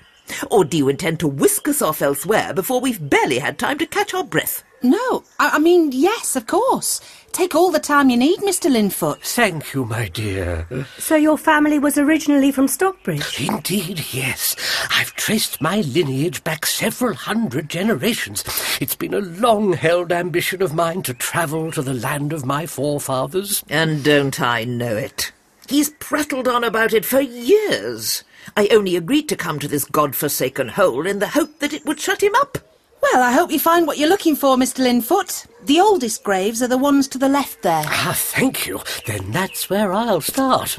Or 0.50 0.64
do 0.64 0.78
you 0.78 0.90
intend 0.90 1.20
to 1.20 1.28
whisk 1.28 1.68
us 1.68 1.82
off 1.82 2.02
elsewhere 2.02 2.54
before 2.54 2.80
we've 2.80 3.10
barely 3.10 3.40
had 3.40 3.58
time 3.58 3.78
to 3.80 3.86
catch 3.86 4.14
our 4.14 4.24
breath? 4.24 4.64
No, 4.82 5.24
I, 5.40 5.52
I 5.54 5.60
mean, 5.60 5.92
yes, 5.94 6.36
of 6.36 6.46
course. 6.46 7.00
Take 7.32 7.56
all 7.56 7.72
the 7.72 7.80
time 7.80 8.10
you 8.10 8.18
need, 8.18 8.40
Mr. 8.40 8.70
Linfoot. 8.70 9.20
Thank 9.22 9.74
you, 9.74 9.86
my 9.86 10.10
dear. 10.10 10.68
So 11.00 11.16
your 11.16 11.38
family 11.38 11.80
was 11.80 11.98
originally 11.98 12.52
from 12.52 12.68
Stockbridge? 12.68 13.40
Indeed, 13.50 14.06
yes. 14.12 14.56
I've 14.92 15.14
traced 15.16 15.62
my 15.62 15.82
lineage 15.82 16.44
back 16.44 16.66
several 16.66 17.16
hundred 17.16 17.70
generations. 17.70 18.44
It's 18.82 18.96
been 18.96 19.14
a 19.14 19.20
long 19.20 19.74
held 19.74 20.12
ambition 20.12 20.62
of 20.62 20.76
mine 20.76 21.02
to 21.04 21.14
travel 21.14 21.72
to 21.72 21.82
the 21.82 21.94
land 21.94 22.34
of 22.34 22.46
my 22.46 22.66
forefathers. 22.66 23.64
And 23.70 24.04
don't 24.04 24.40
I 24.42 24.66
know 24.66 24.96
it? 24.96 25.32
He's 25.68 25.92
prattled 25.92 26.48
on 26.48 26.64
about 26.64 26.94
it 26.94 27.06
for 27.06 27.22
years. 27.22 28.24
I 28.58 28.68
only 28.68 28.96
agreed 28.96 29.30
to 29.30 29.36
come 29.36 29.60
to 29.60 29.68
this 29.68 29.86
god-forsaken 29.86 30.70
hole 30.70 31.08
in 31.08 31.20
the 31.20 31.30
hope 31.30 31.60
that 31.60 31.74
it 31.74 31.86
would 31.86 32.00
shut 32.00 32.22
him 32.22 32.36
up. 32.36 32.58
Well, 33.02 33.22
I 33.22 33.32
hope 33.32 33.52
you 33.52 33.60
find 33.60 33.86
what 33.86 33.98
you're 33.98 34.10
looking 34.10 34.36
for, 34.36 34.56
Mr. 34.56 34.84
Linfoot. 34.84 35.46
The 35.66 35.80
oldest 35.80 36.24
graves 36.24 36.62
are 36.62 36.68
the 36.68 36.78
ones 36.78 37.08
to 37.10 37.18
the 37.18 37.30
left 37.30 37.62
there. 37.62 37.84
Ah, 37.86 38.14
thank 38.16 38.66
you. 38.66 38.82
Then 39.06 39.32
that's 39.32 39.70
where 39.70 39.94
I'll 39.94 40.22
start. 40.22 40.78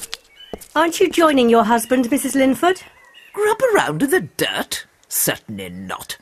Aren't 0.76 1.00
you 1.00 1.10
joining 1.10 1.50
your 1.50 1.64
husband, 1.64 2.06
Mrs. 2.06 2.34
Linfoot? 2.34 2.82
Grub 3.32 3.60
around 3.74 4.02
in 4.02 4.10
the 4.10 4.20
dirt? 4.20 4.86
Certainly 5.08 5.70
not. 5.70 6.16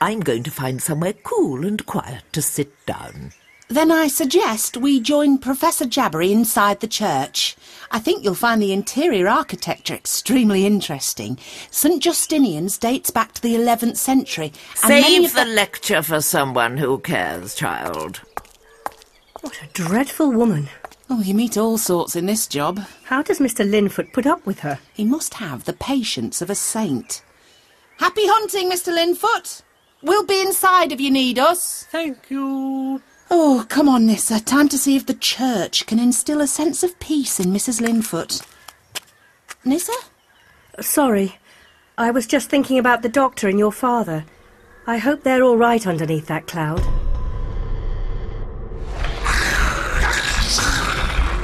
I'm 0.00 0.20
going 0.20 0.42
to 0.44 0.50
find 0.50 0.82
somewhere 0.82 1.12
cool 1.12 1.66
and 1.66 1.84
quiet 1.84 2.22
to 2.32 2.42
sit 2.42 2.86
down. 2.86 3.32
Then 3.70 3.92
I 3.92 4.08
suggest 4.08 4.76
we 4.76 5.00
join 5.00 5.38
Professor 5.38 5.84
Jabbery 5.84 6.32
inside 6.32 6.80
the 6.80 6.88
church. 6.88 7.56
I 7.92 8.00
think 8.00 8.24
you'll 8.24 8.34
find 8.34 8.60
the 8.60 8.72
interior 8.72 9.28
architecture 9.28 9.94
extremely 9.94 10.66
interesting. 10.66 11.38
St 11.70 12.02
Justinian's 12.02 12.76
dates 12.78 13.12
back 13.12 13.32
to 13.34 13.40
the 13.40 13.54
11th 13.54 13.96
century. 13.96 14.52
and 14.82 14.88
many 14.90 15.02
Save 15.04 15.24
of 15.26 15.34
the 15.34 15.44
lecture 15.54 16.02
for 16.02 16.20
someone 16.20 16.78
who 16.78 16.98
cares, 16.98 17.54
child. 17.54 18.20
What 19.40 19.60
a 19.62 19.68
dreadful 19.72 20.32
woman. 20.32 20.68
Oh, 21.08 21.20
you 21.20 21.32
meet 21.34 21.56
all 21.56 21.78
sorts 21.78 22.16
in 22.16 22.26
this 22.26 22.48
job. 22.48 22.80
How 23.04 23.22
does 23.22 23.38
Mr. 23.38 23.64
Linfoot 23.64 24.12
put 24.12 24.26
up 24.26 24.44
with 24.44 24.60
her? 24.60 24.80
He 24.94 25.04
must 25.04 25.34
have 25.34 25.64
the 25.64 25.72
patience 25.74 26.42
of 26.42 26.50
a 26.50 26.56
saint. 26.56 27.22
Happy 27.98 28.26
hunting, 28.26 28.68
Mr. 28.68 28.92
Linfoot. 28.92 29.62
We'll 30.02 30.26
be 30.26 30.40
inside 30.40 30.90
if 30.90 31.00
you 31.00 31.12
need 31.12 31.38
us. 31.38 31.86
Thank 31.92 32.30
you. 32.30 33.00
Oh, 33.32 33.64
come 33.68 33.88
on, 33.88 34.06
Nyssa. 34.06 34.40
Time 34.40 34.68
to 34.68 34.76
see 34.78 34.96
if 34.96 35.06
the 35.06 35.14
church 35.14 35.86
can 35.86 36.00
instill 36.00 36.40
a 36.40 36.48
sense 36.48 36.82
of 36.82 36.98
peace 36.98 37.38
in 37.38 37.52
Mrs. 37.52 37.80
Linfoot. 37.80 38.44
Nyssa? 39.64 39.92
Sorry. 40.80 41.38
I 41.96 42.10
was 42.10 42.26
just 42.26 42.50
thinking 42.50 42.78
about 42.78 43.02
the 43.02 43.08
doctor 43.08 43.48
and 43.48 43.58
your 43.58 43.70
father. 43.70 44.24
I 44.86 44.98
hope 44.98 45.22
they're 45.22 45.44
all 45.44 45.56
right 45.56 45.86
underneath 45.86 46.26
that 46.26 46.48
cloud. 46.48 46.80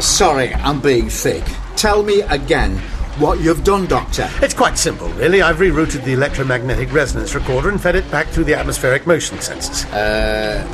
Sorry, 0.02 0.52
I'm 0.54 0.80
being 0.80 1.08
thick. 1.08 1.44
Tell 1.76 2.02
me 2.02 2.22
again 2.22 2.78
what 3.18 3.40
you've 3.40 3.64
done, 3.64 3.86
Doctor. 3.86 4.28
It's 4.42 4.54
quite 4.54 4.76
simple, 4.76 5.08
really. 5.10 5.40
I've 5.40 5.56
rerouted 5.56 6.04
the 6.04 6.14
electromagnetic 6.14 6.92
resonance 6.92 7.34
recorder 7.34 7.68
and 7.68 7.80
fed 7.80 7.96
it 7.96 8.10
back 8.10 8.26
through 8.28 8.44
the 8.44 8.54
atmospheric 8.54 9.06
motion 9.06 9.38
sensors. 9.38 9.86
Uh, 9.92 10.66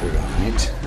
right. 0.43 0.82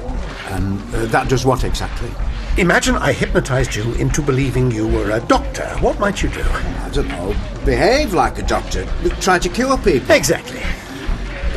And 0.56 0.80
uh, 0.96 1.06
that 1.08 1.28
does 1.28 1.46
what 1.46 1.66
exactly? 1.66 2.10
Imagine 2.58 2.96
I 2.96 3.12
hypnotized 3.12 3.76
you 3.76 3.94
into 3.96 4.22
believing 4.22 4.72
you 4.72 4.88
were 4.88 5.12
a 5.12 5.20
doctor. 5.20 5.68
What 5.82 6.00
might 6.00 6.24
you 6.24 6.30
do? 6.30 6.42
I 6.42 6.90
don't 6.94 7.10
know. 7.10 7.36
Behave 7.66 8.14
like 8.14 8.40
a 8.40 8.44
doctor. 8.44 8.86
Try 9.20 9.38
to 9.40 9.50
cure 9.50 9.78
people. 9.78 10.10
Exactly. 10.16 10.62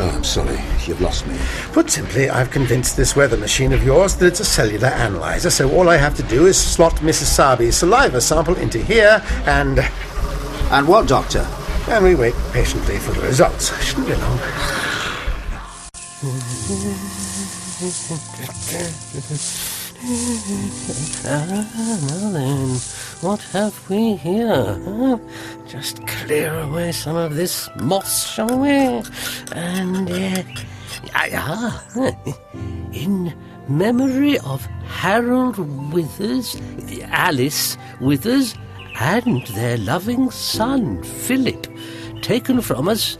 Oh, 0.00 0.10
I'm 0.14 0.24
sorry. 0.24 0.58
You've 0.84 1.00
lost 1.00 1.28
me. 1.28 1.38
Put 1.72 1.90
simply, 1.90 2.28
I've 2.28 2.50
convinced 2.50 2.96
this 2.96 3.14
weather 3.14 3.36
machine 3.36 3.72
of 3.72 3.84
yours 3.84 4.16
that 4.16 4.26
it's 4.26 4.40
a 4.40 4.44
cellular 4.44 4.88
analyzer, 4.88 5.50
so 5.50 5.70
all 5.70 5.88
I 5.88 5.96
have 5.96 6.16
to 6.16 6.24
do 6.24 6.46
is 6.46 6.60
slot 6.60 6.94
Mrs. 6.96 7.38
Sowerby's 7.38 7.76
saliva 7.76 8.20
sample 8.20 8.56
into 8.56 8.78
here 8.78 9.22
and. 9.46 9.78
And 10.70 10.88
what, 10.88 11.06
Doctor? 11.06 11.46
And 11.88 12.04
we 12.04 12.16
wait 12.16 12.34
patiently 12.52 12.98
for 12.98 13.12
the 13.12 13.20
results. 13.22 13.72
Shouldn't 13.84 14.08
be 14.08 14.14
long. 14.14 14.38
Ah, 17.80 17.86
now 22.08 22.30
then, 22.32 22.76
what 23.20 23.40
have 23.52 23.88
we 23.88 24.16
here? 24.16 24.80
huh? 24.84 25.16
Just 25.68 26.04
clear 26.04 26.58
away 26.58 26.90
some 26.90 27.14
of 27.14 27.36
this 27.36 27.70
moss, 27.76 28.26
shall 28.26 28.58
we? 28.58 29.02
And, 29.52 30.10
uh, 30.10 30.42
ah, 31.14 31.84
in 32.92 33.32
memory 33.68 34.40
of 34.40 34.66
Harold 34.86 35.58
Withers, 35.92 36.56
Alice 37.04 37.76
Withers, 38.00 38.56
and 38.98 39.46
their 39.48 39.78
loving 39.78 40.32
son, 40.32 41.04
Philip, 41.04 41.68
taken 42.22 42.60
from 42.60 42.88
us 42.88 43.18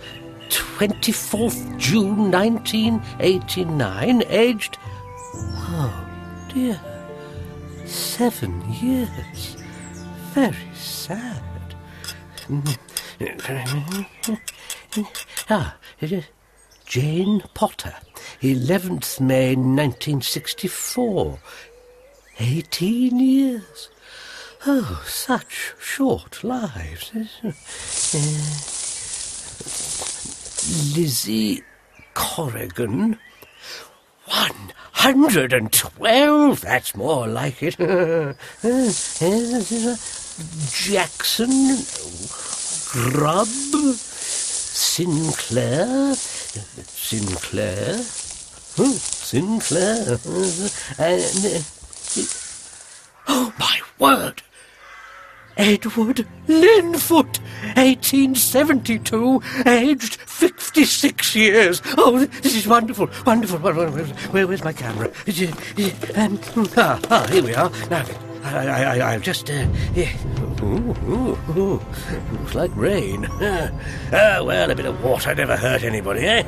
24th 0.51 1.78
June 1.78 2.30
1989, 2.30 4.22
aged, 4.28 4.78
oh 5.34 6.07
dear, 6.53 6.80
seven 7.84 8.62
years. 8.72 9.57
Very 10.32 10.74
sad. 10.74 11.42
ah, 15.51 15.76
Jane 16.86 17.42
Potter, 17.55 17.94
11th 18.40 19.20
May 19.20 19.55
1964. 19.55 21.38
18 22.40 23.18
years. 23.18 23.90
Oh, 24.66 25.03
such 25.07 25.74
short 25.80 26.44
lives. 26.44 27.12
Lizzie 30.97 31.63
Corrigan. 32.15 33.19
112, 34.27 36.61
that's 36.61 36.95
more 36.97 37.27
like 37.27 37.63
it. 37.63 37.77
Jackson, 40.71 41.51
Grubb, 43.13 43.47
Sinclair, 45.07 46.15
Sinclair, 46.15 47.99
Sinclair, 48.99 50.09
and. 50.99 51.47
uh, 51.47 51.61
Oh, 53.31 53.53
my 53.59 53.79
word! 53.99 54.41
Edward 55.59 56.25
Linfoot, 56.47 57.41
1872, 57.77 59.43
aged 59.67 60.15
56 60.15 61.35
years. 61.35 61.83
Oh, 61.97 62.25
this 62.25 62.55
is 62.55 62.69
wonderful, 62.69 63.11
wonderful. 63.27 63.59
Where, 63.59 64.47
where's 64.47 64.63
my 64.63 64.73
camera? 64.73 65.09
Um, 66.17 66.39
ah, 66.77 67.01
ah, 67.11 67.27
here 67.27 67.43
we 67.43 67.55
are. 67.57 67.71
Now, 67.91 68.07
I, 68.45 68.69
I, 68.69 69.13
I'll 69.15 69.21
just. 69.21 69.51
Uh, 69.51 69.67
yeah. 69.95 70.13
ooh, 70.63 70.95
ooh, 71.09 71.39
ooh. 71.57 71.83
Looks 72.33 72.55
like 72.55 72.71
rain. 72.77 73.27
Ah, 74.11 74.43
well, 74.43 74.71
a 74.71 74.75
bit 74.75 74.87
of 74.87 75.05
water 75.05 75.35
never 75.35 75.57
hurt 75.57 75.83
anybody, 75.83 76.21
eh? 76.21 76.43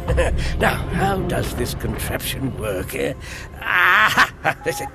now, 0.61 0.77
how 0.95 1.19
does 1.29 1.55
this 1.57 1.75
contraption 1.75 2.57
work, 2.59 2.95
eh? 2.95 3.13
Ah, 3.61 4.57
listen. 4.65 4.89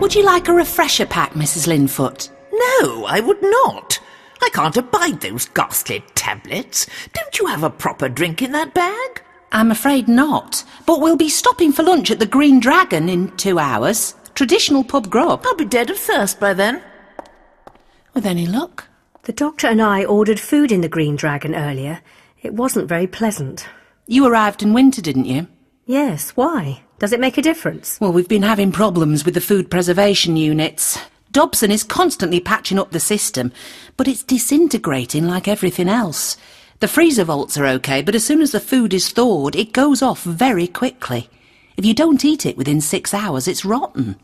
Would 0.00 0.14
you 0.14 0.24
like 0.24 0.48
a 0.48 0.52
refresher 0.52 1.06
pack, 1.06 1.32
Mrs. 1.32 1.66
Linfoot? 1.66 2.28
No, 2.52 3.04
I 3.06 3.20
would 3.20 3.40
not. 3.42 3.98
I 4.42 4.50
can't 4.52 4.76
abide 4.76 5.20
those 5.20 5.46
ghastly 5.46 6.04
tablets. 6.14 6.86
Don't 7.12 7.38
you 7.38 7.46
have 7.46 7.62
a 7.62 7.70
proper 7.70 8.08
drink 8.08 8.42
in 8.42 8.52
that 8.52 8.74
bag? 8.74 9.22
I'm 9.52 9.70
afraid 9.70 10.08
not. 10.08 10.62
But 10.84 11.00
we'll 11.00 11.16
be 11.16 11.28
stopping 11.28 11.72
for 11.72 11.82
lunch 11.82 12.10
at 12.10 12.18
the 12.18 12.26
Green 12.26 12.60
Dragon 12.60 13.08
in 13.08 13.34
two 13.36 13.58
hours. 13.58 14.14
Traditional 14.34 14.84
pub 14.84 15.08
grub. 15.08 15.44
I'll 15.46 15.54
be 15.54 15.64
dead 15.64 15.90
of 15.90 15.96
thirst 15.96 16.38
by 16.38 16.52
then. 16.52 16.82
With 18.12 18.26
any 18.26 18.46
luck. 18.46 18.88
The 19.22 19.32
doctor 19.32 19.68
and 19.68 19.80
I 19.80 20.04
ordered 20.04 20.38
food 20.38 20.70
in 20.70 20.82
the 20.82 20.88
Green 20.88 21.16
Dragon 21.16 21.54
earlier. 21.54 22.02
It 22.42 22.52
wasn't 22.52 22.88
very 22.88 23.06
pleasant. 23.06 23.66
You 24.06 24.26
arrived 24.26 24.62
in 24.62 24.74
winter, 24.74 25.00
didn't 25.00 25.24
you? 25.24 25.46
Yes, 25.86 26.30
why? 26.30 26.82
Does 26.98 27.12
it 27.12 27.20
make 27.20 27.36
a 27.38 27.42
difference? 27.42 27.98
Well, 28.00 28.12
we've 28.12 28.28
been 28.28 28.42
having 28.42 28.72
problems 28.72 29.24
with 29.24 29.34
the 29.34 29.40
food 29.40 29.70
preservation 29.70 30.36
units. 30.36 30.98
Dobson 31.32 31.70
is 31.70 31.82
constantly 31.82 32.38
patching 32.40 32.78
up 32.78 32.92
the 32.92 33.00
system, 33.00 33.52
but 33.96 34.06
it's 34.06 34.22
disintegrating 34.22 35.26
like 35.26 35.48
everything 35.48 35.88
else. 35.88 36.36
The 36.80 36.88
freezer 36.88 37.24
vaults 37.24 37.58
are 37.58 37.66
okay, 37.66 38.02
but 38.02 38.14
as 38.14 38.24
soon 38.24 38.40
as 38.40 38.52
the 38.52 38.60
food 38.60 38.94
is 38.94 39.10
thawed, 39.10 39.56
it 39.56 39.72
goes 39.72 40.02
off 40.02 40.22
very 40.22 40.66
quickly. 40.68 41.28
If 41.76 41.84
you 41.84 41.94
don't 41.94 42.24
eat 42.24 42.46
it 42.46 42.56
within 42.56 42.80
six 42.80 43.12
hours, 43.12 43.48
it's 43.48 43.64
rotten. 43.64 44.16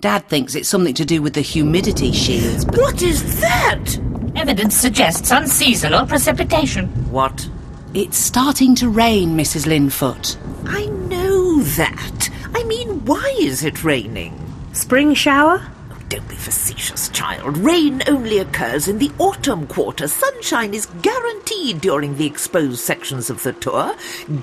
Dad 0.00 0.28
thinks 0.28 0.54
it's 0.54 0.68
something 0.68 0.94
to 0.94 1.04
do 1.04 1.22
with 1.22 1.32
the 1.34 1.40
humidity 1.40 2.12
shields, 2.12 2.64
but 2.64 2.76
What 2.78 3.02
is 3.02 3.40
that? 3.40 3.98
Evidence 4.36 4.76
suggests 4.76 5.30
unseasonal 5.30 6.06
precipitation. 6.06 6.88
What? 7.10 7.48
it's 7.94 8.16
starting 8.16 8.74
to 8.74 8.88
rain, 8.88 9.36
Mrs. 9.36 9.66
Linfoot. 9.66 10.36
I 10.66 10.86
know 10.86 11.21
that. 11.62 12.30
I 12.54 12.64
mean, 12.64 13.04
why 13.04 13.34
is 13.40 13.64
it 13.64 13.84
raining? 13.84 14.38
Spring 14.72 15.14
shower? 15.14 15.66
Oh, 15.90 15.98
don't 16.08 16.28
be 16.28 16.34
facetious, 16.34 17.08
child. 17.08 17.56
Rain 17.58 18.02
only 18.06 18.38
occurs 18.38 18.88
in 18.88 18.98
the 18.98 19.10
autumn 19.18 19.66
quarter. 19.66 20.08
Sunshine 20.08 20.74
is 20.74 20.86
guaranteed 21.02 21.80
during 21.80 22.16
the 22.16 22.26
exposed 22.26 22.80
sections 22.80 23.30
of 23.30 23.42
the 23.42 23.52
tour. 23.52 23.94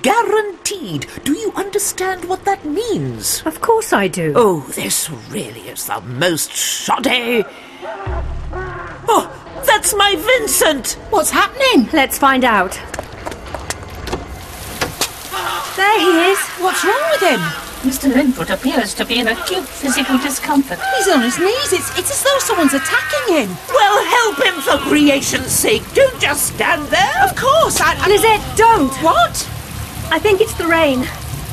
Guaranteed. 0.02 1.06
Do 1.24 1.32
you 1.32 1.52
understand 1.56 2.24
what 2.24 2.44
that 2.44 2.64
means? 2.64 3.42
Of 3.44 3.60
course 3.60 3.92
I 3.92 4.08
do. 4.08 4.32
Oh, 4.36 4.60
this 4.74 5.10
really 5.30 5.68
is 5.68 5.86
the 5.86 6.00
most 6.00 6.52
shoddy. 6.52 7.44
Oh, 8.52 9.62
that's 9.66 9.94
my 9.94 10.14
Vincent! 10.16 10.92
What's 11.10 11.30
happening? 11.30 11.88
Let's 11.92 12.18
find 12.18 12.44
out. 12.44 12.80
There 15.76 16.00
he 16.00 16.32
is. 16.32 16.38
What's 16.58 16.84
wrong 16.84 17.04
with 17.10 17.22
him? 17.22 17.40
Mr. 17.86 18.12
Linfoot 18.12 18.50
appears 18.50 18.92
to 18.94 19.04
be 19.04 19.20
in 19.20 19.28
acute 19.28 19.64
physical 19.64 20.18
discomfort. 20.18 20.78
He's 20.96 21.08
on 21.08 21.22
his 21.22 21.38
knees. 21.38 21.72
It's, 21.72 21.98
it's 21.98 22.10
as 22.10 22.22
though 22.22 22.38
someone's 22.40 22.74
attacking 22.74 23.34
him. 23.34 23.56
Well, 23.72 24.04
help 24.04 24.44
him 24.44 24.60
for 24.60 24.76
creation's 24.88 25.50
sake. 25.50 25.82
Don't 25.94 26.20
just 26.20 26.54
stand 26.54 26.86
there. 26.88 27.24
Of 27.24 27.36
course, 27.36 27.80
I, 27.80 27.94
I 27.96 28.08
Lizette, 28.08 28.56
don't! 28.56 28.92
What? 29.02 29.48
I 30.12 30.18
think 30.18 30.40
it's 30.40 30.54
the 30.54 30.66
rain. 30.66 31.06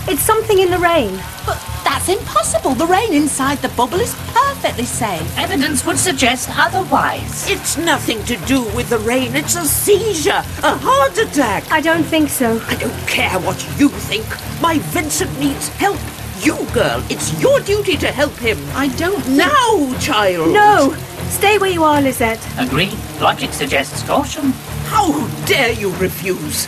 It's 0.09 0.21
something 0.21 0.59
in 0.59 0.71
the 0.71 0.77
rain. 0.77 1.11
But 1.45 1.61
that's 1.83 2.07
impossible. 2.07 2.75
The 2.75 2.85
rain 2.85 3.13
inside 3.13 3.57
the 3.57 3.67
bubble 3.69 3.99
is 3.99 4.15
perfectly 4.27 4.85
safe. 4.85 5.37
Evidence 5.37 5.85
would 5.85 5.97
suggest 5.97 6.49
otherwise. 6.53 7.49
It's 7.49 7.77
nothing 7.77 8.23
to 8.23 8.37
do 8.45 8.63
with 8.73 8.89
the 8.89 8.99
rain. 8.99 9.35
It's 9.35 9.57
a 9.57 9.65
seizure, 9.65 10.43
a 10.63 10.77
heart 10.77 11.17
attack. 11.17 11.69
I 11.71 11.81
don't 11.81 12.03
think 12.03 12.29
so. 12.29 12.61
I 12.67 12.75
don't 12.75 13.07
care 13.07 13.37
what 13.39 13.61
you 13.77 13.89
think. 13.89 14.25
My 14.61 14.79
Vincent 14.79 15.37
needs 15.39 15.67
help. 15.69 15.99
You, 16.39 16.55
girl, 16.73 17.03
it's 17.09 17.41
your 17.41 17.59
duty 17.59 17.97
to 17.97 18.11
help 18.11 18.37
him. 18.37 18.57
I 18.75 18.87
don't 18.89 19.21
think... 19.21 19.37
Now, 19.37 19.99
child. 19.99 20.53
No! 20.53 20.95
Stay 21.29 21.57
where 21.57 21.71
you 21.71 21.83
are, 21.83 22.01
Lizette. 22.01 22.39
Agreed. 22.57 22.95
Logic 23.19 23.51
suggests 23.51 24.03
caution. 24.03 24.51
How 24.85 25.27
dare 25.45 25.73
you 25.73 25.93
refuse? 25.95 26.67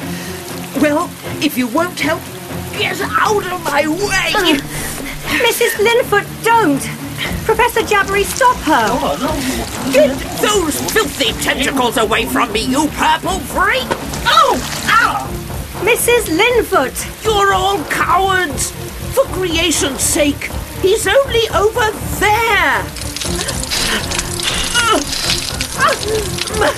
Well, 0.81 1.09
if 1.41 1.57
you 1.57 1.67
won't 1.67 1.99
help, 1.99 2.21
get 2.77 2.99
out 3.01 3.45
of 3.51 3.63
my 3.63 3.87
way. 3.87 4.33
Uh, 4.33 4.57
Mrs. 5.43 5.75
Linfoot, 5.77 6.25
don't! 6.43 6.81
Professor 7.45 7.81
Jabbery, 7.81 8.23
stop 8.23 8.55
her! 8.57 8.87
Oh. 8.89 9.91
Get 9.93 10.17
those 10.41 10.79
filthy 10.91 11.33
tentacles 11.41 11.97
away 11.97 12.25
from 12.25 12.51
me, 12.51 12.65
you 12.65 12.87
purple 12.89 13.39
freak! 13.39 13.87
Oh! 14.25 14.55
Ow! 14.87 15.27
Mrs. 15.83 16.29
Linfoot! 16.37 17.23
You're 17.23 17.53
all 17.53 17.83
cowards! 17.85 18.71
For 19.13 19.25
creation's 19.25 20.01
sake, 20.01 20.51
he's 20.81 21.07
only 21.07 21.47
over 21.55 21.91
there! 22.19 22.85
Uh, 24.75 24.99
uh, 25.77 25.93
my, 26.59 26.73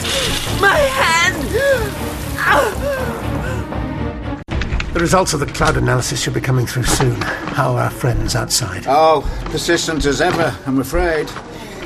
my 0.62 0.78
hand! 0.78 1.22
The 4.94 5.00
results 5.00 5.34
of 5.34 5.40
the 5.40 5.46
cloud 5.46 5.78
analysis 5.78 6.22
should 6.22 6.34
be 6.34 6.42
coming 6.42 6.66
through 6.66 6.84
soon. 6.84 7.16
How 7.22 7.76
are 7.76 7.84
our 7.84 7.90
friends 7.90 8.36
outside? 8.36 8.84
Oh, 8.88 9.22
persistent 9.46 10.06
as 10.06 10.20
ever, 10.20 10.54
I'm 10.66 10.80
afraid. 10.80 11.30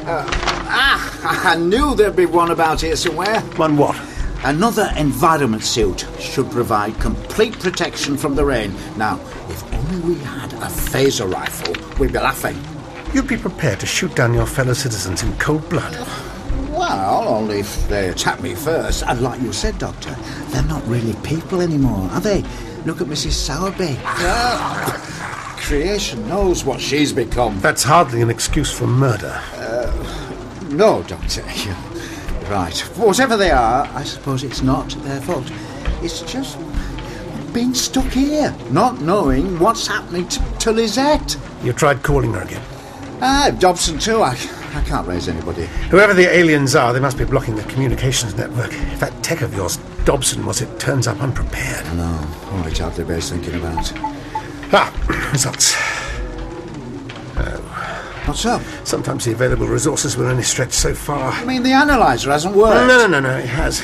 Uh, 0.07 0.25
ah, 0.27 1.51
I 1.51 1.55
knew 1.55 1.93
there'd 1.93 2.15
be 2.15 2.25
one 2.25 2.49
about 2.49 2.81
here 2.81 2.95
somewhere. 2.95 3.41
One 3.57 3.77
what? 3.77 3.95
Another 4.43 4.91
environment 4.97 5.63
suit 5.63 6.07
should 6.19 6.49
provide 6.49 6.99
complete 6.99 7.59
protection 7.59 8.17
from 8.17 8.33
the 8.33 8.43
rain. 8.43 8.73
Now, 8.97 9.19
if 9.49 9.63
only 9.71 10.15
we 10.15 10.19
had 10.23 10.51
a 10.53 10.65
phaser 10.65 11.31
rifle, 11.31 11.75
we'd 11.99 12.11
be 12.11 12.17
laughing. 12.17 12.59
You'd 13.13 13.27
be 13.27 13.37
prepared 13.37 13.79
to 13.81 13.85
shoot 13.85 14.15
down 14.15 14.33
your 14.33 14.47
fellow 14.47 14.73
citizens 14.73 15.21
in 15.21 15.37
cold 15.37 15.69
blood. 15.69 15.93
Well, 16.71 17.27
only 17.27 17.59
if 17.59 17.87
they 17.87 18.09
attack 18.09 18.41
me 18.41 18.55
first. 18.55 19.03
And 19.03 19.21
like 19.21 19.39
you 19.41 19.53
said, 19.53 19.77
Doctor, 19.77 20.15
they're 20.47 20.63
not 20.63 20.85
really 20.87 21.13
people 21.21 21.61
anymore, 21.61 22.09
are 22.11 22.19
they? 22.19 22.43
Look 22.85 23.01
at 23.01 23.07
Mrs. 23.07 23.31
Sowerby. 23.31 23.97
Ah, 24.03 25.55
creation 25.59 26.27
knows 26.27 26.63
what 26.63 26.79
she's 26.79 27.11
become. 27.11 27.59
That's 27.59 27.83
hardly 27.83 28.21
an 28.21 28.29
excuse 28.29 28.71
for 28.71 28.85
murder. 28.85 29.41
No, 30.69 31.03
Doctor. 31.03 31.43
Right. 32.45 32.77
Whatever 32.95 33.37
they 33.37 33.49
are, 33.49 33.87
I 33.95 34.03
suppose 34.03 34.43
it's 34.43 34.61
not 34.61 34.89
their 35.01 35.19
fault. 35.19 35.51
It's 36.03 36.21
just 36.31 36.59
being 37.55 37.73
stuck 37.73 38.05
here, 38.11 38.55
not 38.69 39.01
knowing 39.01 39.57
what's 39.57 39.87
happening 39.87 40.27
to, 40.27 40.39
to 40.59 40.71
Lizette. 40.71 41.37
You 41.63 41.73
tried 41.73 42.03
calling 42.03 42.33
her 42.33 42.41
again. 42.43 42.61
Ah, 43.19 43.49
Dobson 43.57 43.97
too. 43.97 44.21
I, 44.21 44.37
I 44.75 44.83
can't 44.85 45.07
raise 45.07 45.27
anybody. 45.27 45.65
Whoever 45.89 46.13
the 46.13 46.27
aliens 46.31 46.75
are, 46.75 46.93
they 46.93 46.99
must 46.99 47.17
be 47.17 47.25
blocking 47.25 47.55
the 47.55 47.63
communications 47.63 48.35
network. 48.35 48.71
If 48.71 48.99
that 48.99 49.23
tech 49.23 49.41
of 49.41 49.55
yours, 49.55 49.79
Dobson, 50.05 50.45
was 50.45 50.61
it, 50.61 50.79
turns 50.79 51.07
up 51.07 51.19
unprepared. 51.21 51.85
No, 51.97 52.27
only 52.51 52.71
child 52.71 52.93
they're 52.93 53.05
best 53.05 53.31
thinking 53.31 53.55
about. 53.55 53.91
Ah, 54.71 54.93
results. 55.31 55.75
What's 58.27 58.45
up? 58.45 58.61
Sometimes 58.83 59.25
the 59.25 59.33
available 59.33 59.67
resources 59.67 60.17
will 60.17 60.25
only 60.25 60.41
stretch 60.41 60.73
so 60.73 60.95
far. 60.95 61.31
I 61.31 61.45
mean, 61.45 61.61
the 61.61 61.73
analyzer 61.73 62.31
hasn't 62.31 62.55
worked. 62.55 62.87
No, 62.87 63.07
no, 63.07 63.07
no, 63.07 63.19
no, 63.19 63.37
it 63.37 63.45
has. 63.45 63.81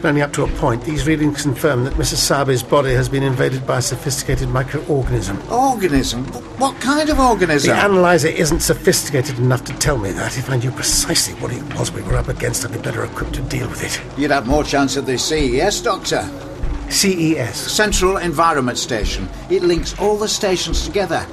But 0.00 0.10
only 0.10 0.22
up 0.22 0.32
to 0.34 0.44
a 0.44 0.48
point. 0.58 0.84
These 0.84 1.06
readings 1.06 1.42
confirm 1.42 1.84
that 1.84 1.94
Mrs. 1.94 2.18
Sowerby's 2.18 2.62
body 2.62 2.92
has 2.94 3.08
been 3.08 3.22
invaded 3.22 3.66
by 3.66 3.78
a 3.78 3.82
sophisticated 3.82 4.48
microorganism. 4.48 5.50
Organism? 5.50 6.24
What 6.58 6.80
kind 6.80 7.08
of 7.08 7.18
organism? 7.18 7.74
The 7.74 7.82
analyzer 7.82 8.28
isn't 8.28 8.60
sophisticated 8.60 9.38
enough 9.38 9.64
to 9.64 9.72
tell 9.78 9.98
me 9.98 10.12
that. 10.12 10.38
If 10.38 10.50
I 10.50 10.56
knew 10.56 10.70
precisely 10.70 11.34
what 11.40 11.52
it 11.52 11.62
was 11.74 11.90
we 11.90 12.02
were 12.02 12.16
up 12.16 12.28
against, 12.28 12.64
I'd 12.64 12.72
be 12.72 12.78
better 12.78 13.04
equipped 13.04 13.34
to 13.34 13.42
deal 13.42 13.68
with 13.68 13.82
it. 13.84 14.00
You'd 14.18 14.30
have 14.30 14.46
more 14.46 14.64
chance 14.64 14.96
at 14.96 15.06
the 15.06 15.18
CES, 15.18 15.82
Doctor. 15.82 16.28
CES. 16.90 17.56
Central 17.56 18.16
Environment 18.18 18.78
Station. 18.78 19.28
It 19.50 19.62
links 19.62 19.98
all 19.98 20.16
the 20.16 20.28
stations 20.28 20.86
together. 20.86 21.26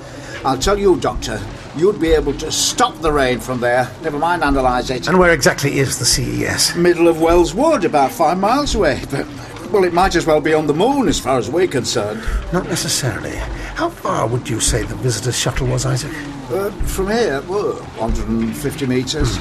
I'll 0.46 0.60
tell 0.60 0.78
you, 0.78 0.96
Doctor, 0.98 1.42
you'd 1.76 2.00
be 2.00 2.12
able 2.12 2.34
to 2.36 2.52
stop 2.52 2.96
the 3.00 3.12
rain 3.12 3.40
from 3.40 3.60
there. 3.62 3.90
Never 4.04 4.20
mind 4.20 4.44
analyse 4.44 4.92
it. 4.92 5.08
And 5.08 5.18
where 5.18 5.32
exactly 5.32 5.80
is 5.80 5.98
the 5.98 6.06
CES? 6.06 6.76
Middle 6.76 7.08
of 7.08 7.20
Wells 7.20 7.56
Wood, 7.56 7.84
about 7.84 8.12
five 8.12 8.38
miles 8.38 8.76
away. 8.76 9.02
But, 9.10 9.26
well, 9.72 9.84
it 9.84 9.92
might 9.92 10.14
as 10.14 10.28
well 10.28 10.40
be 10.40 10.54
on 10.54 10.68
the 10.68 10.74
moon 10.76 11.08
as 11.08 11.20
far 11.20 11.40
as 11.40 11.50
we're 11.50 11.66
concerned. 11.66 12.24
Not 12.54 12.68
necessarily. 12.68 13.36
How 13.74 13.90
far 13.90 14.28
would 14.28 14.48
you 14.48 14.60
say 14.60 14.84
the 14.84 14.94
visitor's 14.98 15.36
shuttle 15.36 15.66
was, 15.66 15.84
Isaac? 15.84 16.14
Uh, 16.52 16.70
from 16.84 17.08
here, 17.08 17.42
well, 17.48 17.74
150 17.98 18.86
metres. 18.86 19.40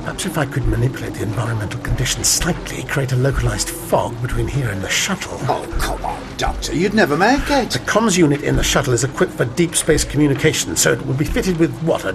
Perhaps 0.00 0.26
if 0.26 0.38
I 0.38 0.46
could 0.46 0.66
manipulate 0.66 1.14
the 1.14 1.22
environmental 1.22 1.80
conditions 1.80 2.26
slightly, 2.26 2.82
create 2.84 3.12
a 3.12 3.16
localized 3.16 3.68
fog 3.68 4.20
between 4.22 4.48
here 4.48 4.70
and 4.70 4.82
the 4.82 4.88
shuttle. 4.88 5.38
Oh, 5.42 5.66
come 5.78 6.04
on, 6.04 6.22
Doctor, 6.36 6.74
you'd 6.74 6.94
never 6.94 7.16
make 7.16 7.50
it. 7.50 7.70
The 7.70 7.78
comms 7.80 8.16
unit 8.16 8.42
in 8.42 8.56
the 8.56 8.62
shuttle 8.62 8.92
is 8.92 9.04
equipped 9.04 9.34
for 9.34 9.44
deep 9.44 9.76
space 9.76 10.04
communication, 10.04 10.74
so 10.74 10.92
it 10.92 11.06
will 11.06 11.14
be 11.14 11.24
fitted 11.24 11.58
with 11.58 11.72
what, 11.82 12.04
a 12.04 12.14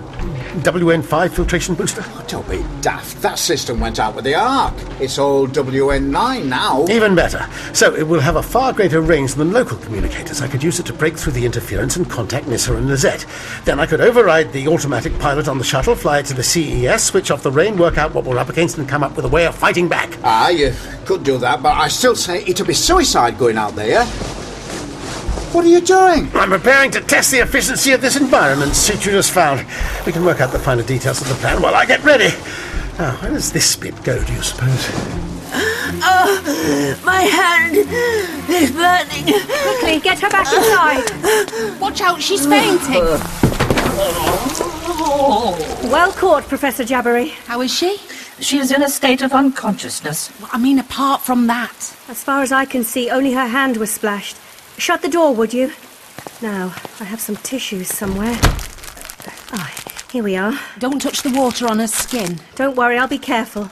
WN5 0.64 1.32
filtration 1.32 1.76
booster? 1.76 2.02
Oh, 2.06 2.26
don't 2.28 2.50
be 2.50 2.66
daft. 2.82 3.22
That 3.22 3.38
system 3.38 3.80
went 3.80 4.00
out 4.00 4.16
with 4.16 4.26
the 4.26 4.36
Ark. 4.36 4.74
It's 5.00 5.20
all 5.20 5.48
WN9 5.48 6.46
now. 6.46 6.86
Even 6.90 7.14
better. 7.14 7.48
So 7.74 7.94
it 7.94 8.08
will 8.08 8.20
have 8.20 8.36
a 8.36 8.44
far 8.44 8.74
greater 8.74 9.02
range 9.02 9.36
than 9.36 9.52
local 9.52 9.78
communicators. 9.78 10.42
I 10.42 10.48
could 10.48 10.64
use 10.64 10.80
it 10.80 10.86
to 10.88 10.94
break 10.94 11.18
through 11.18 11.34
the 11.34 11.46
interference 11.46 11.98
and 11.98 12.10
contact 12.10 12.48
Nyssa 12.48 12.76
and 12.76 12.88
Lizette. 12.88 13.26
Then 13.64 13.80
I 13.80 13.86
could 13.86 14.02
override 14.02 14.54
the 14.54 14.68
automatic 14.68 15.18
pilot 15.20 15.48
on 15.48 15.58
the 15.58 15.64
shuttle, 15.64 15.96
fly 15.96 16.20
it 16.20 16.26
to 16.28 16.34
the 16.34 16.44
CES, 16.44 17.04
switch 17.04 17.32
off 17.32 17.44
the 17.44 17.52
rain, 17.76 17.82
work 17.82 17.98
out 17.98 18.14
what 18.14 18.26
we're 18.26 18.38
up 18.38 18.50
against, 18.50 18.78
and 18.78 18.88
come 18.88 19.04
up 19.04 19.16
with 19.16 19.26
a 19.26 19.30
way 19.30 19.46
of 19.46 19.56
fighting 19.56 19.88
back. 19.88 20.18
Ah, 20.24 20.50
you 20.50 20.74
could 21.06 21.24
do 21.24 21.38
that, 21.40 21.62
but 21.62 21.74
I 21.74 21.88
still 21.88 22.16
say 22.16 22.44
it'll 22.46 22.66
be 22.66 22.74
suicide 22.74 23.38
going 23.38 23.58
out 23.58 23.76
there. 23.76 24.06
What 25.54 25.66
are 25.66 25.70
you 25.70 25.82
doing? 25.82 26.30
I'm 26.34 26.50
preparing 26.50 26.92
to 26.92 27.02
test 27.02 27.32
the 27.32 27.40
efficiency 27.40 27.94
of 27.94 28.02
this 28.02 28.18
environment 28.18 28.76
Suit 28.76 29.06
you 29.06 29.12
just 29.14 29.32
found. 29.32 29.66
We 30.06 30.12
can 30.12 30.26
work 30.26 30.42
out 30.42 30.52
the 30.52 30.60
finer 30.60 30.84
details 30.84 31.22
of 31.22 31.30
the 31.30 31.36
plan 31.36 31.62
while 31.62 31.76
I 31.76 31.86
get 31.86 32.04
ready. 32.04 32.30
Now, 33.00 33.16
where 33.22 33.32
does 33.32 33.54
this 33.54 33.76
bit 33.76 33.96
go, 34.04 34.22
do 34.24 34.34
you 34.34 34.42
suppose? 34.42 34.90
Oh, 35.98 37.02
my 37.06 37.22
hand 37.22 37.78
is 37.78 38.72
burning. 38.72 39.40
Quickly, 39.64 40.00
get 40.02 40.20
her 40.20 40.30
back 40.30 40.52
inside. 40.52 41.80
Watch 41.80 42.02
out, 42.02 42.22
she's 42.22 42.46
fainting. 42.46 43.06
Well 45.06 46.12
caught, 46.14 46.44
Professor 46.48 46.84
Jabbery. 46.84 47.30
How 47.46 47.62
is 47.62 47.72
she? 47.74 47.98
She 48.40 48.58
is 48.58 48.72
in 48.72 48.82
a 48.82 48.90
state 48.90 49.22
of 49.22 49.34
unconsciousness. 49.34 50.32
I 50.52 50.58
mean, 50.58 50.80
apart 50.80 51.22
from 51.22 51.48
that. 51.48 51.96
As 52.10 52.24
far 52.24 52.42
as 52.42 52.52
I 52.52 52.66
can 52.66 52.84
see, 52.84 53.10
only 53.10 53.34
her 53.34 53.48
hand 53.48 53.78
was 53.78 53.92
splashed. 53.94 54.36
Shut 54.78 55.02
the 55.02 55.08
door, 55.08 55.34
would 55.36 55.54
you? 55.54 55.72
Now, 56.42 56.74
I 57.00 57.04
have 57.04 57.20
some 57.22 57.36
tissues 57.38 57.88
somewhere. 57.88 58.38
Ah, 59.52 59.72
here 60.12 60.24
we 60.24 60.36
are. 60.36 60.60
Don't 60.80 61.02
touch 61.02 61.22
the 61.22 61.32
water 61.32 61.68
on 61.68 61.80
her 61.80 61.88
skin. 61.88 62.40
Don't 62.56 62.76
worry, 62.76 62.98
I'll 62.98 63.08
be 63.08 63.20
careful. 63.20 63.70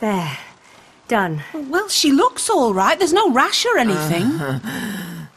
There. 0.00 0.38
Done. 1.08 1.42
Well, 1.54 1.88
she 1.88 2.10
looks 2.10 2.50
all 2.50 2.74
right. 2.74 2.98
There's 2.98 3.12
no 3.12 3.30
rash 3.30 3.64
or 3.64 3.78
anything. 3.78 4.40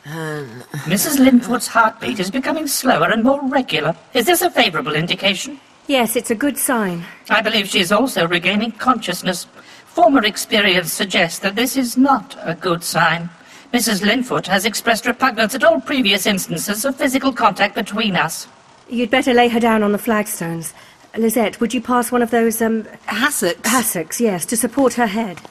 Mrs. 0.10 1.20
Linfoot's 1.20 1.68
heartbeat 1.68 2.20
is 2.20 2.32
becoming 2.32 2.68
slower 2.68 3.10
and 3.12 3.24
more 3.24 3.48
regular. 3.48 3.96
Is 4.14 4.26
this 4.26 4.42
a 4.42 4.50
favourable 4.50 4.96
indication? 4.96 5.60
Yes, 5.88 6.16
it's 6.16 6.32
a 6.32 6.36
good 6.36 6.58
sign. 6.58 7.06
I 7.30 7.42
believe 7.42 7.68
she 7.68 7.80
is 7.80 7.92
also 7.92 8.28
regaining 8.28 8.72
consciousness. 8.74 9.46
Former 9.86 10.24
experience 10.24 10.92
suggests 10.92 11.40
that 11.40 11.56
this 11.56 11.78
is 11.78 11.98
not 11.98 12.38
a 12.42 12.56
good 12.56 12.84
sign. 12.84 13.30
Mrs. 13.74 14.02
Linfoot 14.02 14.48
has 14.48 14.66
expressed 14.66 15.06
repugnance 15.06 15.54
at 15.54 15.64
all 15.64 15.80
previous 15.80 16.26
instances 16.26 16.86
of 16.86 16.96
physical 16.96 17.32
contact 17.32 17.76
between 17.76 18.16
us. 18.16 18.48
You'd 18.90 19.12
better 19.12 19.34
lay 19.34 19.48
her 19.50 19.60
down 19.60 19.84
on 19.84 19.92
the 19.92 20.00
flagstones. 20.00 20.74
Lizette, 21.16 21.60
would 21.60 21.74
you 21.74 21.82
pass 21.82 22.12
one 22.12 22.22
of 22.22 22.32
those, 22.32 22.62
um... 22.62 22.84
Hassocks? 23.08 23.62
Hassocks, 23.62 24.20
yes, 24.20 24.46
to 24.48 24.58
support 24.58 24.94
her 24.94 25.08
head. 25.08 25.42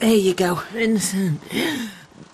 There 0.00 0.14
you 0.14 0.34
go. 0.34 0.56
Vincent, 0.72 1.40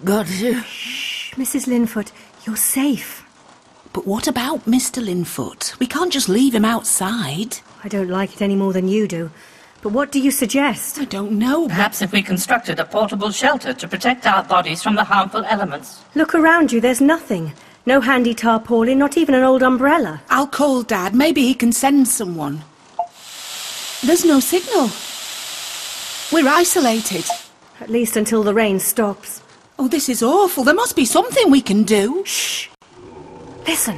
got 0.05 0.28
you. 0.30 0.61
Shh, 0.62 1.32
Mrs. 1.34 1.66
Linfoot, 1.66 2.12
you're 2.46 2.57
safe. 2.57 3.24
But 3.92 4.07
what 4.07 4.26
about 4.26 4.64
Mr. 4.64 5.03
Linfoot? 5.05 5.78
We 5.78 5.86
can't 5.86 6.12
just 6.12 6.28
leave 6.28 6.55
him 6.55 6.64
outside. 6.64 7.59
I 7.84 7.88
don't 7.88 8.09
like 8.09 8.32
it 8.34 8.42
any 8.42 8.57
more 8.57 8.72
than 8.72 8.88
you 8.88 9.07
do. 9.07 9.30
But 9.82 9.92
what 9.92 10.12
do 10.12 10.20
you 10.20 10.30
suggest? 10.30 10.98
I 10.98 11.05
don't 11.05 11.32
know. 11.32 11.66
Perhaps 11.66 12.03
if 12.03 12.12
we 12.12 12.22
constructed 12.22 12.78
a 12.78 12.84
portable 12.84 13.30
shelter 13.30 13.74
to 13.74 13.88
protect 13.88 14.26
our 14.26 14.44
bodies 14.44 14.82
from 14.82 14.94
the 14.94 15.05
harmful 15.05 15.44
elements. 15.44 16.00
Look 16.14 16.34
around 16.34 16.72
you, 16.72 16.80
there's 16.80 17.00
nothing. 17.00 17.53
No 17.84 18.00
handy 18.00 18.32
tarpaulin, 18.32 18.98
not 18.98 19.18
even 19.18 19.34
an 19.34 19.42
old 19.42 19.62
umbrella. 19.62 20.22
I'll 20.30 20.46
call 20.46 20.84
Dad. 20.84 21.16
Maybe 21.16 21.42
he 21.42 21.55
can 21.55 21.72
send 21.72 22.07
someone. 22.07 22.62
There's 24.05 24.24
no 24.24 24.38
signal. 24.38 24.88
We're 26.32 26.48
isolated. 26.48 27.24
At 27.80 27.90
least 27.90 28.16
until 28.16 28.44
the 28.44 28.55
rain 28.55 28.78
stops. 28.78 29.41
Oh, 29.83 29.89
this 29.89 30.09
is 30.09 30.22
awful. 30.22 30.62
There 30.62 30.76
must 30.76 30.95
be 30.95 31.05
something 31.05 31.51
we 31.51 31.61
can 31.61 31.83
do. 31.83 32.22
Shh. 32.24 32.68
Listen. 33.66 33.97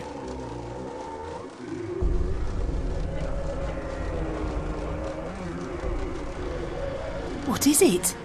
What 7.44 7.66
is 7.66 7.82
it? 7.82 8.16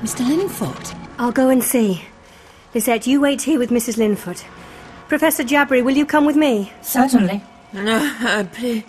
Mr. 0.00 0.24
Linfoot? 0.24 0.96
I'll 1.18 1.32
go 1.32 1.48
and 1.48 1.60
see. 1.60 2.02
Lizette, 2.72 3.08
you 3.08 3.20
wait 3.20 3.42
here 3.42 3.58
with 3.58 3.70
Mrs. 3.70 3.96
Linfoot. 3.96 4.44
Professor 5.08 5.42
Jabbery, 5.42 5.82
will 5.82 5.96
you 5.96 6.06
come 6.06 6.24
with 6.24 6.36
me? 6.36 6.72
Certainly. 6.82 7.42
No, 7.72 7.96
uh, 8.20 8.44
please, 8.44 8.84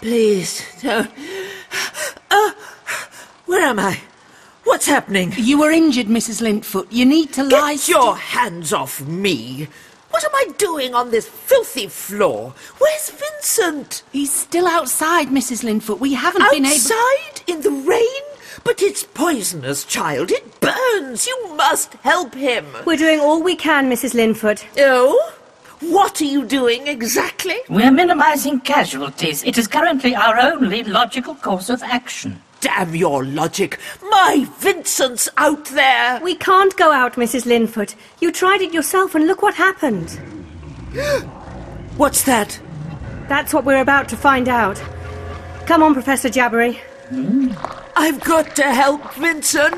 please, 0.00 0.62
don't. 0.80 1.10
Oh, 2.30 2.54
where 3.46 3.62
am 3.62 3.80
I? 3.80 4.00
What's 4.64 4.86
happening? 4.86 5.32
You 5.36 5.60
were 5.60 5.70
injured, 5.70 6.06
Mrs. 6.06 6.40
Linfoot. 6.42 6.86
You 6.90 7.04
need 7.04 7.32
to 7.34 7.44
lie. 7.44 7.74
Get 7.74 7.88
your 7.88 8.16
hands 8.16 8.72
off 8.72 9.00
me! 9.00 9.68
What 10.10 10.24
am 10.24 10.34
I 10.34 10.52
doing 10.58 10.94
on 10.94 11.10
this 11.10 11.28
filthy 11.28 11.88
floor? 11.88 12.54
Where's 12.78 13.10
Vincent? 13.10 14.02
He's 14.12 14.32
still 14.32 14.66
outside, 14.66 15.28
Mrs. 15.28 15.64
Linfoot. 15.64 15.98
We 15.98 16.14
haven't 16.14 16.48
been 16.50 16.64
able. 16.64 16.74
Outside 16.74 17.42
in 17.46 17.62
the 17.62 17.70
rain? 17.70 18.22
But 18.62 18.80
it's 18.80 19.02
poisonous, 19.02 19.84
child. 19.84 20.30
It 20.30 20.60
burns. 20.60 21.26
You 21.26 21.56
must 21.56 21.94
help 21.94 22.34
him. 22.34 22.64
We're 22.86 22.96
doing 22.96 23.20
all 23.20 23.42
we 23.42 23.56
can, 23.56 23.90
Mrs. 23.90 24.14
Linfoot. 24.14 24.64
Oh? 24.78 25.34
What 25.80 26.20
are 26.20 26.24
you 26.24 26.44
doing 26.46 26.86
exactly? 26.86 27.56
We're 27.68 27.90
minimizing 27.90 28.60
casualties. 28.60 29.42
It 29.42 29.58
is 29.58 29.66
currently 29.66 30.14
our 30.14 30.38
only 30.38 30.84
logical 30.84 31.34
course 31.34 31.68
of 31.68 31.82
action. 31.82 32.40
Damn 32.64 32.94
your 32.94 33.26
logic. 33.26 33.78
My 34.08 34.46
Vincent's 34.58 35.28
out 35.36 35.66
there. 35.66 36.18
We 36.22 36.34
can't 36.34 36.74
go 36.78 36.92
out, 36.92 37.12
Mrs. 37.16 37.44
Linfoot. 37.44 37.94
You 38.20 38.32
tried 38.32 38.62
it 38.62 38.72
yourself 38.72 39.14
and 39.14 39.26
look 39.26 39.42
what 39.42 39.54
happened. 39.54 40.10
What's 41.98 42.22
that? 42.24 42.58
That's 43.28 43.52
what 43.52 43.66
we're 43.66 43.82
about 43.82 44.08
to 44.08 44.16
find 44.16 44.48
out. 44.48 44.82
Come 45.66 45.82
on, 45.82 45.92
Professor 45.92 46.30
Jabbery. 46.30 46.78
I've 47.96 48.20
got 48.24 48.56
to 48.56 48.62
help 48.64 49.12
Vincent. 49.14 49.74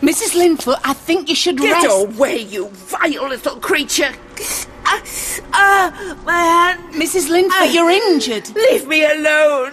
Mrs. 0.00 0.34
Linfoot, 0.34 0.80
I 0.84 0.94
think 0.94 1.28
you 1.28 1.34
should 1.34 1.58
Get 1.58 1.82
rest. 1.84 2.16
away, 2.16 2.38
you 2.38 2.68
vile 2.68 3.28
little 3.28 3.56
creature. 3.56 4.12
Ah, 4.86 5.02
ah, 5.52 6.18
my 6.24 6.32
hand. 6.40 6.94
Mrs. 6.94 7.28
Linfoot, 7.28 7.50
I- 7.52 7.64
you're 7.66 7.90
injured. 7.90 8.48
Leave 8.56 8.86
me 8.88 9.04
alone. 9.04 9.72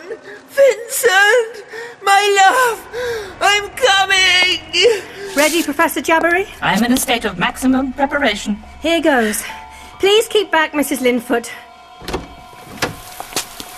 Vincent, 0.49 1.64
my 2.05 2.23
love, 2.41 2.77
I'm 3.41 3.69
coming. 3.71 5.01
Ready, 5.35 5.63
Professor 5.63 6.01
Jabbery? 6.01 6.47
I 6.61 6.73
am 6.73 6.83
in 6.83 6.93
a 6.93 6.97
state 6.97 7.25
of 7.25 7.37
maximum 7.37 7.93
preparation. 7.93 8.57
Here 8.81 9.01
goes. 9.01 9.43
Please 9.99 10.27
keep 10.27 10.51
back, 10.51 10.73
Mrs. 10.73 10.99
Linfoot. 10.99 11.49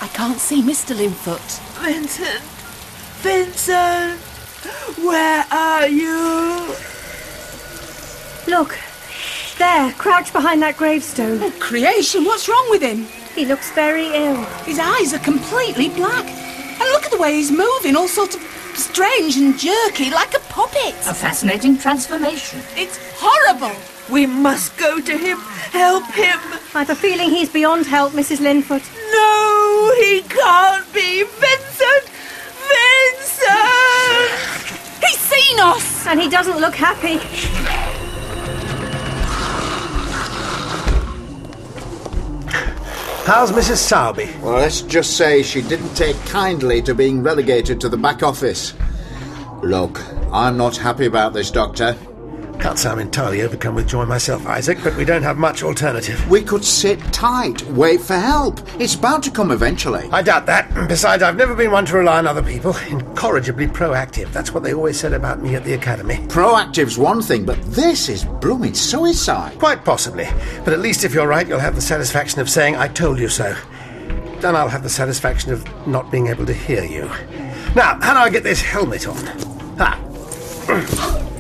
I 0.01 0.07
can't 0.09 0.39
see 0.39 0.61
Mr. 0.61 0.95
Linfoot. 0.95 1.59
Vincent, 1.81 2.41
Vincent, 3.21 4.19
where 5.03 5.45
are 5.51 5.87
you? 5.87 6.75
Look. 8.47 8.77
There, 9.57 9.91
crouched 9.93 10.33
behind 10.33 10.61
that 10.61 10.77
gravestone. 10.77 11.39
Oh, 11.41 11.51
creation, 11.59 12.25
what's 12.25 12.47
wrong 12.47 12.67
with 12.69 12.83
him? 12.83 13.07
He 13.33 13.45
looks 13.45 13.71
very 13.71 14.07
ill. 14.13 14.35
His 14.65 14.77
eyes 14.77 15.13
are 15.15 15.19
completely 15.19 15.89
black. 15.89 16.25
And 16.79 16.89
look 16.91 17.05
at 17.05 17.11
the 17.11 17.17
way 17.17 17.33
he's 17.33 17.51
moving, 17.51 17.95
all 17.95 18.07
sort 18.07 18.35
of 18.35 18.41
strange 18.75 19.37
and 19.37 19.57
jerky, 19.57 20.09
like 20.09 20.33
a 20.35 20.39
puppet. 20.49 20.93
A 21.07 21.13
fascinating 21.13 21.77
transformation. 21.77 22.61
It's 22.75 22.99
horrible. 23.15 23.75
We 24.09 24.25
must 24.25 24.77
go 24.77 24.99
to 25.01 25.17
him. 25.17 25.37
Help 25.71 26.05
him. 26.13 26.39
I've 26.73 26.89
a 26.89 26.95
feeling 26.95 27.29
he's 27.29 27.49
beyond 27.49 27.85
help, 27.85 28.13
Mrs. 28.13 28.39
Linfoot. 28.39 28.85
No, 29.11 29.93
he 29.99 30.21
can't 30.21 30.93
be. 30.93 31.23
Vincent! 31.23 32.05
Vincent! 32.71 34.31
He's 35.03 35.19
seen 35.19 35.59
us. 35.59 36.07
And 36.07 36.21
he 36.21 36.29
doesn't 36.29 36.59
look 36.59 36.75
happy. 36.75 37.19
How's 43.27 43.51
Mrs. 43.51 43.79
Sowerby? 43.79 44.29
Well, 44.41 44.53
let's 44.53 44.79
just 44.79 45.17
say 45.17 45.43
she 45.43 45.61
didn't 45.61 45.93
take 45.95 46.15
kindly 46.27 46.81
to 46.83 46.95
being 46.95 47.21
relegated 47.21 47.81
to 47.81 47.89
the 47.89 47.97
back 47.97 48.23
office. 48.23 48.73
Look, 49.61 50.01
I'm 50.31 50.55
not 50.55 50.77
happy 50.77 51.07
about 51.07 51.33
this, 51.33 51.51
Doctor. 51.51 51.97
Can't 52.59 52.79
say 52.79 52.89
I'm 52.89 52.99
entirely 52.99 53.43
overcome 53.43 53.75
with 53.75 53.87
joy 53.87 54.05
myself, 54.05 54.45
Isaac, 54.47 54.79
but 54.83 54.95
we 54.95 55.05
don't 55.05 55.21
have 55.21 55.37
much 55.37 55.61
alternative. 55.61 56.27
We 56.29 56.41
could 56.41 56.65
sit 56.65 56.99
tight, 57.13 57.61
wait 57.69 58.01
for 58.01 58.15
help. 58.15 58.59
It's 58.81 58.95
bound 58.95 59.23
to 59.25 59.31
come 59.31 59.51
eventually. 59.51 60.09
I 60.11 60.23
doubt 60.23 60.47
that. 60.47 60.73
Besides, 60.87 61.21
I've 61.21 61.37
never 61.37 61.53
been 61.53 61.71
one 61.71 61.85
to 61.85 61.97
rely 61.97 62.17
on 62.17 62.25
other 62.25 62.41
people. 62.41 62.75
Incorrigibly 62.89 63.67
proactive. 63.67 64.33
That's 64.33 64.53
what 64.53 64.63
they 64.63 64.73
always 64.73 64.99
said 64.99 65.13
about 65.13 65.39
me 65.39 65.55
at 65.55 65.63
the 65.63 65.73
academy. 65.73 66.15
Proactive's 66.27 66.97
one 66.97 67.21
thing, 67.21 67.45
but 67.45 67.61
this 67.63 68.09
is 68.09 68.25
blooming 68.25 68.73
suicide. 68.73 69.59
Quite 69.59 69.85
possibly. 69.85 70.27
But 70.65 70.73
at 70.73 70.79
least 70.79 71.03
if 71.03 71.13
you're 71.13 71.27
right, 71.27 71.47
you'll 71.47 71.59
have 71.59 71.75
the 71.75 71.81
satisfaction 71.81 72.41
of 72.41 72.49
saying, 72.49 72.75
I 72.75 72.87
told 72.87 73.19
you 73.19 73.29
so. 73.29 73.55
Then 74.39 74.55
I'll 74.55 74.69
have 74.69 74.83
the 74.83 74.89
satisfaction 74.89 75.53
of 75.53 75.87
not 75.87 76.11
being 76.11 76.27
able 76.27 76.45
to 76.47 76.53
hear 76.53 76.83
you. 76.83 77.05
Now, 77.75 77.99
how 78.01 78.13
do 78.13 78.19
I 78.19 78.29
get 78.29 78.43
this 78.43 78.61
helmet 78.61 79.07
on? 79.07 79.17
Ah. 79.79 81.23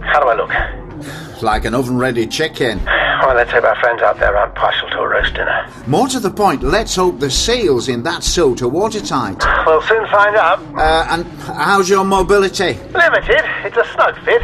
How 0.00 0.20
do 0.20 0.28
I 0.28 0.34
look? 0.34 1.42
Like 1.42 1.64
an 1.64 1.74
oven 1.74 1.96
ready 1.98 2.26
chicken. 2.26 2.84
Well, 2.84 3.34
let's 3.34 3.50
hope 3.50 3.64
our 3.64 3.76
friends 3.80 4.02
out 4.02 4.18
there 4.18 4.36
aren't 4.36 4.54
partial 4.54 4.88
to 4.90 4.98
a 4.98 5.08
roast 5.08 5.34
dinner. 5.34 5.66
More 5.86 6.08
to 6.08 6.20
the 6.20 6.30
point, 6.30 6.62
let's 6.62 6.94
hope 6.96 7.18
the 7.20 7.30
seals 7.30 7.88
in 7.88 8.02
that 8.04 8.22
suit 8.24 8.62
are 8.62 8.68
watertight. 8.68 9.42
We'll 9.66 9.82
soon 9.82 10.06
find 10.08 10.36
out. 10.36 10.58
Uh, 10.74 11.06
and 11.10 11.26
how's 11.40 11.88
your 11.88 12.04
mobility? 12.04 12.74
Limited. 12.92 13.42
It's 13.64 13.76
a 13.76 13.84
snug 13.92 14.18
fit. 14.24 14.42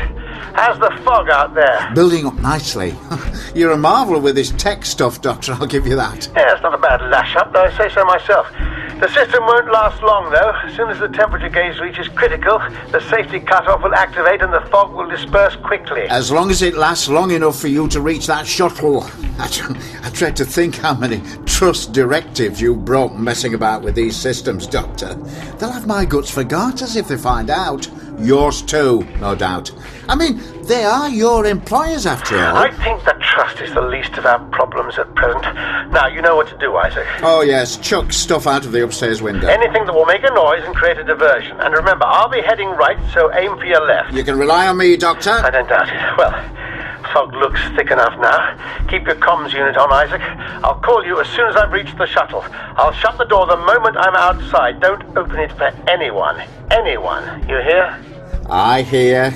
How's 0.54 0.78
the 0.78 0.90
fog 1.04 1.28
out 1.28 1.54
there? 1.54 1.90
Building 1.94 2.26
up 2.26 2.34
nicely. 2.34 2.94
You're 3.54 3.72
a 3.72 3.76
marvel 3.76 4.20
with 4.20 4.34
this 4.34 4.52
tech 4.52 4.84
stuff, 4.84 5.20
Doctor, 5.20 5.52
I'll 5.52 5.66
give 5.66 5.86
you 5.86 5.96
that. 5.96 6.28
Yeah, 6.36 6.54
it's 6.54 6.62
not 6.62 6.74
a 6.74 6.78
bad 6.78 7.00
lash 7.10 7.36
up, 7.36 7.52
though 7.52 7.64
I 7.64 7.76
say 7.76 7.88
so 7.92 8.04
myself. 8.04 8.46
The 9.00 9.08
system 9.08 9.44
won't 9.44 9.70
last 9.70 10.02
long, 10.02 10.30
though. 10.30 10.52
As 10.64 10.74
soon 10.74 10.88
as 10.88 10.98
the 10.98 11.08
temperature 11.08 11.50
gauge 11.50 11.78
reaches 11.80 12.08
critical, 12.08 12.58
the 12.92 13.00
safety 13.10 13.40
cutoff 13.40 13.82
will 13.82 13.94
activate 13.94 14.40
and 14.40 14.50
the 14.50 14.62
fog 14.70 14.94
will 14.94 15.06
disperse 15.06 15.54
quickly. 15.56 16.02
As 16.08 16.32
long 16.32 16.50
as 16.50 16.62
it 16.62 16.74
lasts 16.74 17.06
long 17.06 17.30
enough 17.30 17.60
for 17.60 17.68
you 17.68 17.88
to 17.88 18.00
reach 18.00 18.26
that 18.26 18.46
shuttle. 18.46 19.02
I, 19.38 19.76
I 20.02 20.10
dread 20.10 20.34
to 20.36 20.46
think 20.46 20.76
how 20.76 20.94
many 20.94 21.20
trust 21.44 21.92
directives 21.92 22.58
you 22.58 22.74
broke 22.74 23.14
messing 23.14 23.52
about 23.52 23.82
with 23.82 23.94
these 23.94 24.16
systems, 24.16 24.66
Doctor. 24.66 25.12
They'll 25.58 25.72
have 25.72 25.86
my 25.86 26.06
guts 26.06 26.30
for 26.30 26.42
garters 26.42 26.96
if 26.96 27.08
they 27.08 27.18
find 27.18 27.50
out. 27.50 27.86
Yours 28.18 28.62
too, 28.62 29.06
no 29.20 29.34
doubt. 29.34 29.70
I 30.08 30.14
mean, 30.14 30.40
they 30.66 30.84
are 30.84 31.08
your 31.08 31.46
employers 31.46 32.06
after 32.06 32.36
all. 32.38 32.56
I 32.56 32.70
think 32.70 33.04
that 33.04 33.20
trust 33.20 33.60
is 33.60 33.72
the 33.74 33.82
least 33.82 34.18
of 34.18 34.26
our 34.26 34.38
problems 34.50 34.98
at 34.98 35.14
present. 35.14 35.42
Now, 35.92 36.06
you 36.08 36.20
know 36.20 36.36
what 36.36 36.48
to 36.48 36.58
do, 36.58 36.76
Isaac. 36.76 37.06
Oh, 37.22 37.42
yes, 37.42 37.76
chuck 37.76 38.12
stuff 38.12 38.46
out 38.46 38.64
of 38.64 38.72
the 38.72 38.82
upstairs 38.82 39.22
window. 39.22 39.48
Anything 39.48 39.86
that 39.86 39.94
will 39.94 40.06
make 40.06 40.24
a 40.24 40.34
noise 40.34 40.62
and 40.64 40.74
create 40.74 40.98
a 40.98 41.04
diversion. 41.04 41.56
And 41.60 41.74
remember, 41.74 42.04
I'll 42.06 42.28
be 42.28 42.42
heading 42.42 42.68
right, 42.70 42.98
so 43.12 43.32
aim 43.34 43.56
for 43.56 43.64
your 43.64 43.86
left. 43.86 44.12
You 44.12 44.24
can 44.24 44.38
rely 44.38 44.66
on 44.66 44.76
me, 44.76 44.96
Doctor. 44.96 45.30
I 45.30 45.50
don't 45.50 45.68
doubt 45.68 45.88
it. 45.88 46.18
Well, 46.18 46.32
fog 47.12 47.34
looks 47.34 47.60
thick 47.76 47.90
enough 47.90 48.18
now. 48.20 48.86
Keep 48.88 49.06
your 49.06 49.16
comms 49.16 49.52
unit 49.52 49.76
on, 49.76 49.92
Isaac. 49.92 50.20
I'll 50.64 50.80
call 50.80 51.04
you 51.04 51.20
as 51.20 51.28
soon 51.28 51.46
as 51.46 51.56
I've 51.56 51.72
reached 51.72 51.96
the 51.98 52.06
shuttle. 52.06 52.44
I'll 52.50 52.92
shut 52.92 53.18
the 53.18 53.24
door 53.24 53.46
the 53.46 53.56
moment 53.56 53.96
I'm 53.96 54.14
outside. 54.14 54.80
Don't 54.80 55.02
open 55.16 55.38
it 55.38 55.52
for 55.52 55.72
anyone. 55.88 56.42
Anyone. 56.70 57.40
You 57.48 57.60
hear? 57.62 58.02
I 58.48 58.82
hear. 58.82 59.32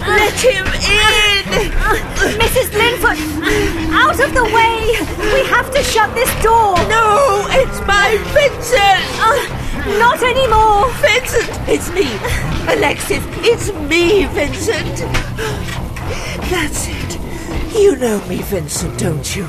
Let 0.00 0.34
him 0.40 0.66
in! 0.66 1.72
Mrs. 2.38 2.70
Linfoot! 2.72 3.18
Out 3.92 4.18
of 4.20 4.34
the 4.34 4.44
way! 4.44 4.96
We 5.32 5.46
have 5.48 5.72
to 5.74 5.82
shut 5.82 6.14
this 6.14 6.30
door! 6.42 6.76
No, 6.88 7.46
it's 7.50 7.80
my 7.86 8.16
Vincent! 8.32 9.04
Uh, 9.20 9.98
not 9.98 10.22
anymore! 10.22 10.90
Vincent, 11.00 11.68
it's 11.68 11.90
me. 11.90 12.06
Alexis, 12.72 13.24
it's 13.44 13.72
me, 13.88 14.26
Vincent. 14.26 14.98
That's 16.50 16.88
it. 16.88 17.18
You 17.74 17.96
know 17.96 18.24
me, 18.26 18.38
Vincent, 18.42 18.98
don't 18.98 19.34
you? 19.36 19.46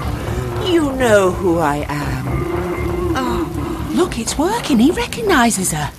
You 0.66 0.94
know 0.94 1.32
who 1.32 1.60
I 1.60 1.86
am. 1.90 2.26
Oh, 3.16 3.92
look, 3.94 4.18
it's 4.18 4.38
working. 4.38 4.80
He 4.80 4.92
recognises 4.92 5.72
her. 5.72 5.92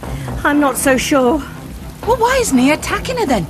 I'm 0.44 0.58
not 0.58 0.76
so 0.76 0.96
sure. 0.96 1.42
Well, 2.06 2.16
why 2.16 2.38
isn't 2.40 2.58
he 2.58 2.70
attacking 2.70 3.18
her 3.18 3.26
then? 3.26 3.46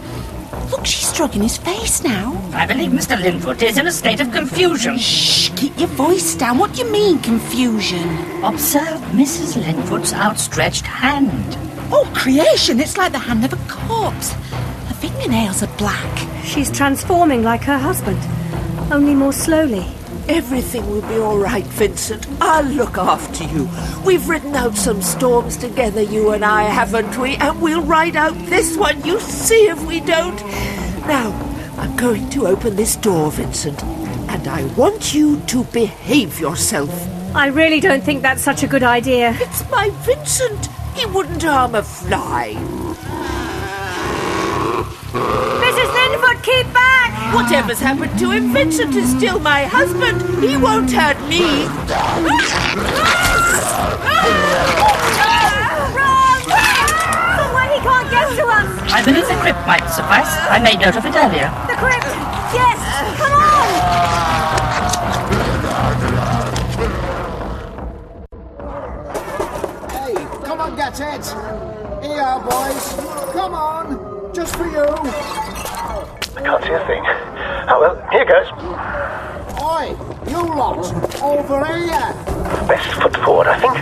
Look, 0.71 0.87
she's 0.87 1.07
stroking 1.07 1.43
his 1.43 1.57
face 1.57 2.03
now. 2.03 2.41
I 2.53 2.67
believe 2.67 2.91
Mr. 2.91 3.17
Linfoot 3.17 3.63
is 3.63 3.79
in 3.79 3.87
a 3.87 3.93
state 3.93 4.21
of 4.21 4.33
confusion. 4.33 4.99
Shh, 4.99 5.51
keep 5.57 5.79
your 5.79 5.89
voice 5.89 6.35
down. 6.35 6.59
What 6.59 6.75
do 6.75 6.83
you 6.83 6.91
mean, 6.91 7.19
confusion? 7.21 8.09
Observe 8.43 9.01
Mrs. 9.13 9.63
Linfoot's 9.63 10.13
outstretched 10.13 10.87
hand. 10.87 11.57
Oh, 11.93 12.11
creation! 12.15 12.81
It's 12.81 12.97
like 12.97 13.13
the 13.13 13.19
hand 13.19 13.45
of 13.45 13.53
a 13.53 13.59
corpse. 13.69 14.33
Her 14.33 14.95
fingernails 14.95 15.63
are 15.63 15.77
black. 15.77 16.45
She's 16.45 16.71
transforming 16.71 17.43
like 17.43 17.63
her 17.65 17.79
husband, 17.79 18.21
only 18.93 19.15
more 19.15 19.33
slowly. 19.33 19.87
Everything 20.29 20.89
will 20.91 21.03
be 21.03 21.17
all 21.17 21.37
right, 21.37 21.65
Vincent. 21.65 22.27
I'll 22.41 22.65
look 22.65 22.97
after 22.97 23.45
you. 23.45 23.69
We've 24.07 24.27
ridden 24.27 24.55
out 24.55 24.75
some 24.75 25.03
storms 25.03 25.59
together, 25.59 26.01
you 26.01 26.31
and 26.31 26.43
I, 26.43 26.63
haven't 26.63 27.19
we? 27.19 27.37
And 27.37 27.61
we'll 27.61 27.83
ride 27.83 28.17
out 28.17 28.35
this 28.47 28.75
one. 28.77 29.05
You 29.05 29.21
see 29.21 29.69
if 29.69 29.85
we 29.87 30.01
don't. 30.01 30.41
Now, 31.07 31.31
I'm 31.77 31.95
going 31.97 32.31
to 32.31 32.47
open 32.47 32.75
this 32.77 32.97
door, 32.97 33.31
Vincent, 33.33 33.83
and 33.85 34.49
I 34.49 34.65
want 34.77 35.13
you 35.13 35.41
to 35.41 35.65
behave 35.65 36.41
yourself. 36.41 36.91
I 37.35 37.49
really 37.49 37.81
don't 37.81 38.03
think 38.03 38.23
that's 38.23 38.43
such 38.43 38.63
a 38.63 38.67
good 38.67 38.83
idea. 38.83 39.37
It's 39.41 39.69
my 39.71 39.91
Vincent. 40.07 40.69
He 40.95 41.05
wouldn't 41.05 41.43
harm 41.43 41.75
a 41.75 41.83
fly. 41.83 42.55
Mrs. 45.13 45.91
Linfoot, 45.93 46.43
keep 46.43 46.73
back! 46.73 47.04
Whatever's 47.35 47.81
happened 47.81 48.17
to 48.21 48.31
him, 48.31 48.53
Vincent 48.53 48.95
is 48.95 49.11
still 49.11 49.41
my 49.41 49.65
husband. 49.65 50.23
He 50.43 50.57
won't 50.57 50.93
hurt 50.93 51.19
me. 51.29 51.67
Wrong! 55.95 56.41
Somewhere 57.35 57.69
he 57.75 57.81
can't 57.83 58.09
get 58.11 58.37
to 58.39 58.47
us! 58.47 58.69
I 58.93 59.03
believe 59.05 59.27
the 59.27 59.35
crypt 59.43 59.67
might 59.67 59.85
suffice. 59.91 60.31
I 60.49 60.61
made 60.63 60.79
note 60.79 60.95
of 60.95 61.05
it 61.05 61.17
earlier. 61.17 61.51
The 61.67 61.75
crypt! 61.75 62.07
Yes! 62.55 62.79
Come 63.19 63.35
on! 63.35 63.67
Hey, 69.91 70.15
come 70.47 70.61
on, 70.61 70.77
get 70.77 71.01
it. 71.01 71.27
Here, 72.01 72.15
you 72.15 72.23
are, 72.23 72.41
boys. 72.41 72.95
Come 73.33 73.55
on. 73.55 74.33
Just 74.33 74.55
for 74.55 74.67
you. 74.67 75.54
I 76.37 76.41
can't 76.43 76.65
see 76.65 76.73
a 76.73 76.85
thing. 76.87 77.05
Oh, 77.69 77.79
well, 77.81 77.95
here 78.11 78.25
goes. 78.25 78.49
Oi, 79.63 79.95
you 80.29 80.41
lot. 80.55 80.79
Over 81.23 81.65
here. 81.65 82.13
Best 82.67 82.93
foot 83.01 83.17
forward, 83.19 83.47
I 83.47 83.59
think. 83.61 83.77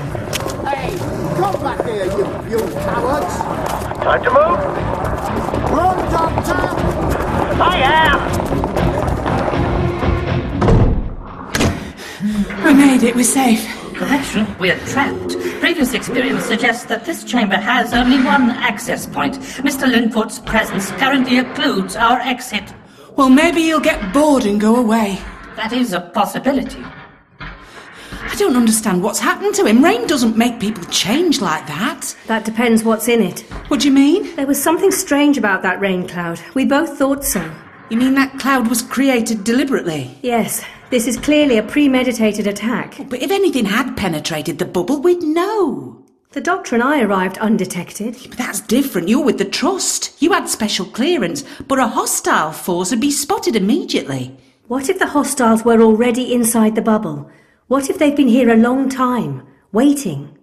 Hey, 0.67 0.97
come 1.37 1.61
back 1.63 1.85
here, 1.85 2.05
you, 2.05 2.27
you 2.51 2.59
cowards. 2.81 3.37
Time 4.03 4.23
to 4.23 4.31
move. 4.31 4.59
Run, 5.73 5.99
Doctor. 6.13 6.61
I 7.63 7.77
am! 7.85 8.19
We 12.65 12.75
made 12.75 13.03
it. 13.03 13.15
We're 13.15 13.25
safe. 13.25 13.67
Correction, 13.95 14.47
we're 14.59 14.79
trapped. 14.87 15.37
Previous 15.73 15.95
experience 15.95 16.45
suggests 16.45 16.85
that 16.85 17.07
this 17.07 17.25
chamber 17.25 17.57
has 17.57 17.95
only 17.95 18.23
one 18.23 18.51
access 18.51 19.07
point. 19.07 19.39
Mr. 19.65 19.91
Linfoot's 19.91 20.39
presence 20.39 20.91
currently 20.91 21.39
occludes 21.39 21.99
our 21.99 22.21
exit. 22.21 22.75
Well, 23.17 23.31
maybe 23.31 23.63
he'll 23.63 23.81
get 23.81 24.13
bored 24.13 24.45
and 24.45 24.61
go 24.61 24.77
away. 24.77 25.19
That 25.57 25.73
is 25.73 25.95
a 25.95 26.01
possibility. 26.03 26.85
I 27.41 28.35
don't 28.37 28.55
understand 28.55 29.03
what's 29.03 29.19
happened 29.19 29.55
to 29.55 29.65
him. 29.65 29.83
Rain 29.83 30.07
doesn't 30.07 30.37
make 30.37 30.61
people 30.61 30.85
change 30.91 31.41
like 31.41 31.67
that. 31.69 32.15
That 32.27 32.45
depends 32.45 32.85
what's 32.85 33.09
in 33.09 33.23
it. 33.23 33.41
What 33.69 33.81
do 33.81 33.89
you 33.89 33.95
mean? 33.95 34.37
There 34.37 34.47
was 34.47 34.63
something 34.63 34.91
strange 34.91 35.39
about 35.39 35.63
that 35.63 35.81
rain 35.81 36.07
cloud. 36.07 36.39
We 36.53 36.67
both 36.67 36.99
thought 36.99 37.25
so. 37.25 37.51
You 37.89 37.97
mean 37.97 38.13
that 38.17 38.39
cloud 38.39 38.69
was 38.69 38.83
created 38.83 39.43
deliberately? 39.43 40.19
Yes, 40.21 40.63
this 40.93 41.07
is 41.07 41.17
clearly 41.17 41.57
a 41.57 41.63
premeditated 41.63 42.47
attack. 42.47 42.99
But 43.09 43.23
if 43.23 43.31
anything 43.31 43.65
had 43.65 43.97
penetrated 43.97 44.59
the 44.59 44.67
bubble, 44.67 45.01
we'd 45.01 45.23
know. 45.23 46.05
The 46.33 46.43
doctor 46.43 46.75
and 46.75 46.85
I 46.85 47.01
arrived 47.01 47.39
undetected. 47.39 48.19
But 48.29 48.37
that's 48.37 48.61
different. 48.61 49.09
You're 49.09 49.25
with 49.25 49.39
the 49.39 49.47
Trust. 49.47 50.23
You 50.23 50.33
had 50.33 50.51
special 50.51 50.85
clearance, 50.85 51.45
but 51.67 51.79
a 51.79 51.89
hostile 51.89 52.53
force 52.53 52.91
would 52.91 53.01
be 53.01 53.11
spotted 53.11 53.57
immediately. 53.57 54.37
What 54.69 54.91
if 54.91 54.99
the 54.99 55.07
hostiles 55.07 55.65
were 55.65 55.81
already 55.81 56.35
inside 56.35 56.75
the 56.75 56.83
bubble? 56.83 57.31
What 57.69 57.89
if 57.89 57.99
they've 57.99 58.15
been 58.15 58.29
here 58.29 58.51
a 58.51 58.57
long 58.57 58.91
time, 58.91 59.47
waiting? 59.73 60.37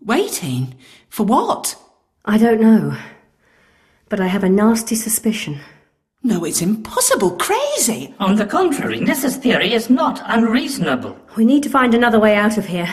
Waiting? 0.00 0.76
For 1.10 1.24
what? 1.24 1.76
I 2.24 2.38
don't 2.38 2.62
know. 2.62 2.96
But 4.08 4.20
I 4.20 4.28
have 4.28 4.44
a 4.44 4.48
nasty 4.48 4.94
suspicion. 4.94 5.60
No, 6.22 6.44
it's 6.44 6.60
impossible. 6.60 7.30
Crazy. 7.32 8.14
On 8.20 8.36
the 8.36 8.44
contrary, 8.46 9.00
Nyssa's 9.00 9.36
theory 9.36 9.72
is 9.72 9.88
not 9.88 10.20
unreasonable. 10.26 11.16
We 11.36 11.44
need 11.46 11.62
to 11.62 11.70
find 11.70 11.94
another 11.94 12.20
way 12.20 12.34
out 12.36 12.58
of 12.58 12.66
here. 12.66 12.88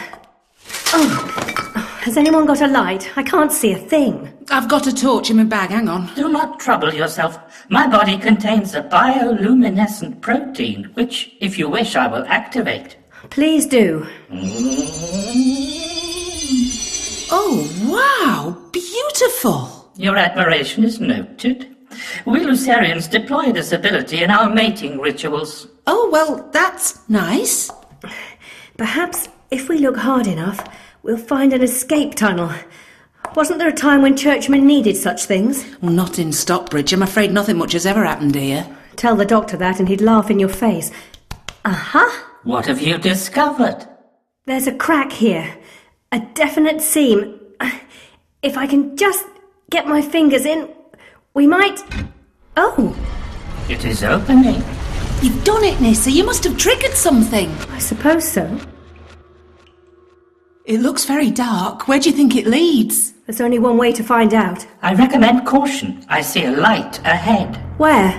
Oh, 0.94 1.34
Has 2.04 2.16
anyone 2.16 2.46
got 2.46 2.62
a 2.62 2.68
light? 2.68 3.12
I 3.18 3.24
can't 3.24 3.52
see 3.52 3.74
a 3.74 3.78
thing. 3.78 4.32
I've 4.50 4.70
got 4.70 4.88
a 4.88 4.96
torch 4.96 5.30
in 5.30 5.36
my 5.38 5.44
bag, 5.44 5.72
hang 5.72 5.90
on. 5.90 6.10
Do 6.16 6.30
not 6.30 6.62
trouble 6.62 6.94
yourself. 6.94 7.38
My 7.70 7.86
body 7.86 8.18
contains 8.18 8.74
a 8.74 8.82
bioluminescent 8.84 10.22
protein, 10.22 10.86
which, 10.94 11.36
if 11.42 11.60
you 11.60 11.68
wish, 11.68 11.98
I 11.98 12.08
will 12.08 12.24
activate. 12.28 12.96
Please 13.30 13.66
do. 13.68 14.08
Oh, 17.30 17.68
wow! 17.84 18.70
Beautiful! 18.72 19.92
Your 19.98 20.16
admiration 20.16 20.86
is 20.86 21.02
noted. 21.02 21.76
We 22.26 22.44
Lucerians 22.44 23.08
deploy 23.08 23.52
this 23.52 23.72
ability 23.72 24.24
in 24.24 24.32
our 24.32 24.50
mating 24.50 25.00
rituals. 25.00 25.68
Oh, 25.86 26.10
well, 26.12 26.50
that's 26.52 27.08
nice. 27.10 27.72
Perhaps 28.78 29.30
if 29.52 29.70
we 29.70 29.78
look 29.78 29.98
hard 29.98 30.28
enough, 30.28 30.68
we'll 31.04 31.18
find 31.18 31.54
an 31.54 31.62
escape 31.62 32.16
tunnel. 32.16 32.52
Wasn't 33.36 33.60
there 33.60 33.70
a 33.70 33.74
time 33.74 34.02
when 34.02 34.18
churchmen 34.18 34.66
needed 34.66 34.98
such 34.98 35.26
things? 35.26 35.66
Well, 35.82 35.92
not 35.92 36.20
in 36.20 36.32
Stockbridge. 36.32 36.94
I'm 36.94 37.04
afraid 37.04 37.32
nothing 37.32 37.58
much 37.58 37.74
has 37.74 37.86
ever 37.86 38.06
happened 38.06 38.36
here. 38.36 38.68
Tell 38.96 39.16
the 39.16 39.26
doctor 39.26 39.58
that 39.58 39.80
and 39.80 39.88
he'd 39.88 40.02
laugh 40.02 40.30
in 40.30 40.40
your 40.40 40.50
face. 40.50 40.92
Aha! 41.66 42.40
What 42.44 42.66
have 42.66 42.82
you 42.82 42.98
discovered? 42.98 43.88
There's 44.46 44.68
a 44.68 44.76
crack 44.76 45.12
here. 45.12 45.58
A 46.12 46.20
definite 46.34 46.82
seam. 46.82 47.40
If 48.42 48.58
I 48.58 48.68
can 48.68 48.96
just 48.96 49.26
get 49.70 49.88
my 49.88 50.02
fingers 50.02 50.46
in, 50.46 50.74
we 51.38 51.46
might. 51.46 51.84
Oh, 52.58 52.98
It 53.70 53.86
is 53.86 54.04
opening. 54.04 54.64
You've 55.22 55.44
done 55.44 55.64
it, 55.64 55.80
Nyssa. 55.80 56.10
You 56.10 56.26
must 56.26 56.44
have 56.46 56.58
triggered 56.58 56.94
something. 56.94 57.48
I 57.70 57.78
suppose 57.78 58.28
so. 58.28 58.60
It 60.66 60.80
looks 60.80 61.06
very 61.06 61.30
dark. 61.30 61.88
Where 61.88 62.00
do 62.00 62.10
you 62.10 62.16
think 62.16 62.36
it 62.36 62.48
leads? 62.48 63.14
There's 63.28 63.40
only 63.40 63.60
one 63.60 63.78
way 63.78 63.92
to 63.94 64.04
find 64.04 64.34
out. 64.34 64.66
I 64.82 64.96
recommend 64.96 65.46
caution. 65.46 66.04
I 66.10 66.22
see 66.22 66.44
a 66.46 66.52
light 66.52 66.98
ahead. 67.06 67.56
Where? 67.78 68.12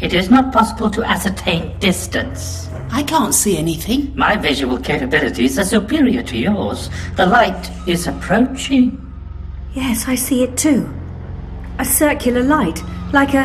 It 0.00 0.12
is 0.12 0.28
not 0.28 0.52
possible 0.52 0.90
to 0.90 1.02
ascertain 1.02 1.78
distance. 1.78 2.68
I 2.90 3.02
can't 3.02 3.34
see 3.34 3.56
anything. 3.56 4.12
My 4.14 4.36
visual 4.36 4.78
capabilities 4.78 5.58
are 5.58 5.64
superior 5.64 6.22
to 6.22 6.36
yours. 6.36 6.90
The 7.16 7.24
light 7.24 7.70
is 7.88 8.06
approaching. 8.06 9.00
Yes, 9.72 10.06
I 10.06 10.16
see 10.16 10.42
it 10.42 10.58
too. 10.58 10.92
A 11.78 11.84
circular 11.84 12.42
light, 12.42 12.82
like 13.12 13.34
a. 13.34 13.44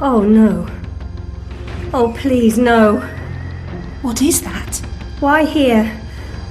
Oh 0.00 0.22
no. 0.22 0.66
Oh, 1.94 2.12
please, 2.18 2.58
no. 2.58 2.98
What 4.02 4.20
is 4.20 4.42
that? 4.42 4.76
Why 5.20 5.44
here? 5.44 5.84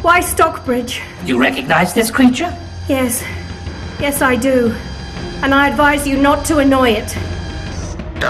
Why 0.02 0.22
Stockbridge? 0.22 1.02
You 1.26 1.38
recognize 1.40 1.94
this 1.94 2.10
creature? 2.10 2.56
Yes. 2.88 3.22
Yes, 4.00 4.22
I 4.22 4.36
do. 4.36 4.74
And 5.44 5.54
I 5.54 5.68
advise 5.70 6.08
you 6.08 6.18
not 6.18 6.46
to 6.46 6.60
annoy 6.60 6.92
it. 6.92 7.10
Do 8.20 8.28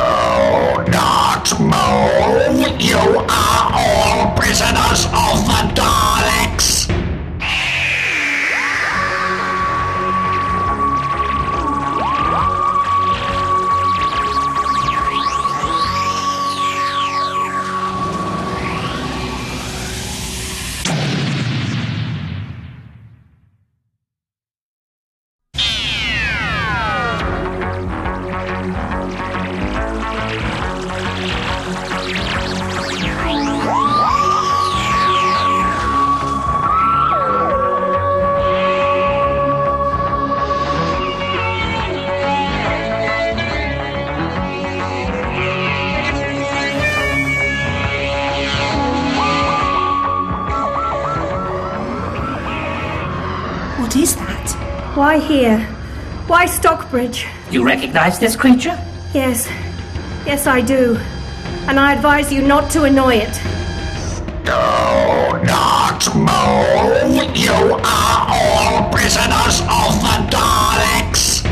not 0.92 1.46
move. 1.60 2.82
You 2.82 2.98
are 2.98 3.72
all 3.74 4.36
prisoners 4.36 5.06
of 5.06 5.46
the 5.46 5.62
Daleks. 5.76 6.85
Here? 55.36 55.60
Why 56.28 56.46
Stockbridge? 56.46 57.28
You 57.52 57.66
recognize 57.66 58.20
this 58.20 58.36
creature? 58.36 58.78
Yes. 59.14 59.48
Yes, 60.26 60.48
I 60.48 60.62
do. 60.62 60.98
And 61.68 61.80
I 61.80 61.94
advise 61.94 62.32
you 62.32 62.42
not 62.42 62.72
to 62.72 62.84
annoy 62.84 63.16
it. 63.28 63.36
Do 64.46 64.52
not 65.54 66.02
move. 66.16 67.36
You 67.36 67.60
are 67.84 68.20
all 68.38 68.90
prisoners 68.92 69.60
of 69.62 69.92
the 70.06 70.18
Daleks. 70.36 71.44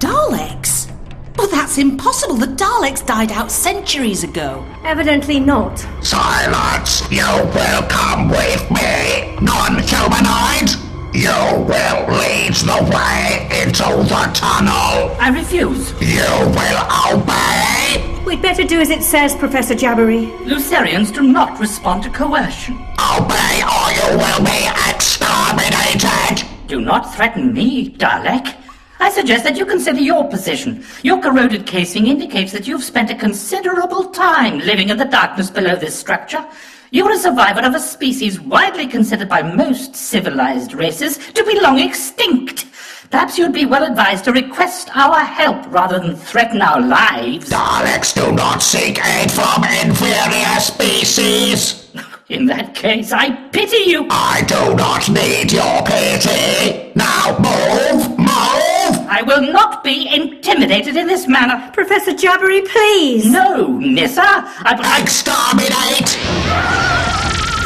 Daleks? 0.00 0.90
Well, 1.36 1.48
that's 1.48 1.78
impossible. 1.78 2.36
The 2.36 2.46
Daleks 2.64 3.06
died 3.06 3.30
out 3.32 3.50
centuries 3.50 4.24
ago. 4.24 4.64
Evidently 4.84 5.38
not. 5.38 5.78
Silence. 6.02 7.08
You 7.10 7.26
will 7.54 7.82
come 7.88 8.28
with 8.28 8.62
me, 8.70 9.36
non-humanoid. 9.40 10.83
You 11.24 11.30
will 11.30 12.18
lead 12.18 12.52
the 12.52 12.80
way 12.92 13.48
into 13.62 13.82
the 13.82 14.30
tunnel. 14.34 15.16
I 15.18 15.32
refuse. 15.34 15.92
You 15.98 16.28
will 16.52 16.84
obey. 17.14 18.22
We'd 18.26 18.42
better 18.42 18.62
do 18.62 18.78
as 18.78 18.90
it 18.90 19.02
says, 19.02 19.34
Professor 19.34 19.74
Jabbery. 19.74 20.28
Lucerians 20.44 21.10
do 21.10 21.22
not 21.22 21.58
respond 21.58 22.02
to 22.02 22.10
coercion. 22.10 22.74
Obey 23.16 23.62
or 23.64 23.86
you 23.96 24.18
will 24.18 24.44
be 24.44 24.68
exterminated. 24.90 26.46
Do 26.66 26.82
not 26.82 27.14
threaten 27.14 27.54
me, 27.54 27.88
Dalek. 27.88 28.54
I 29.00 29.08
suggest 29.08 29.44
that 29.44 29.56
you 29.56 29.64
consider 29.64 30.00
your 30.00 30.28
position. 30.28 30.84
Your 31.02 31.22
corroded 31.22 31.64
casing 31.64 32.06
indicates 32.06 32.52
that 32.52 32.68
you've 32.68 32.84
spent 32.84 33.10
a 33.10 33.14
considerable 33.14 34.10
time 34.10 34.58
living 34.58 34.90
in 34.90 34.98
the 34.98 35.06
darkness 35.06 35.48
below 35.48 35.74
this 35.74 35.98
structure. 35.98 36.44
You're 36.94 37.10
a 37.10 37.18
survivor 37.18 37.62
of 37.62 37.74
a 37.74 37.80
species 37.80 38.40
widely 38.40 38.86
considered 38.86 39.28
by 39.28 39.42
most 39.42 39.96
civilized 39.96 40.74
races 40.74 41.18
to 41.32 41.44
be 41.44 41.58
long 41.58 41.80
extinct. 41.80 42.66
Perhaps 43.10 43.36
you'd 43.36 43.52
be 43.52 43.64
well 43.64 43.82
advised 43.82 44.26
to 44.26 44.32
request 44.32 44.96
our 44.96 45.18
help 45.18 45.66
rather 45.72 45.98
than 45.98 46.14
threaten 46.14 46.62
our 46.62 46.80
lives. 46.80 47.50
Daleks 47.50 48.14
do 48.14 48.30
not 48.30 48.62
seek 48.62 49.04
aid 49.04 49.32
from 49.32 49.64
inferior 49.64 50.60
species. 50.60 51.83
In 52.30 52.46
that 52.46 52.74
case, 52.74 53.12
I 53.12 53.36
pity 53.52 53.84
you. 53.84 54.08
I 54.08 54.40
do 54.48 54.74
not 54.74 55.10
need 55.12 55.52
your 55.52 55.84
pity. 55.84 56.90
Now 56.96 57.36
move, 57.36 58.16
move. 58.16 58.96
I 59.12 59.20
will 59.26 59.52
not 59.52 59.84
be 59.84 60.08
intimidated 60.08 60.96
in 60.96 61.06
this 61.06 61.28
manner. 61.28 61.70
Professor 61.74 62.12
Jabbery, 62.12 62.66
please! 62.66 63.30
No, 63.30 63.76
Nyssa. 63.76 64.24
I, 64.24 64.72
I, 64.72 65.02
Exterminate. 65.04 66.16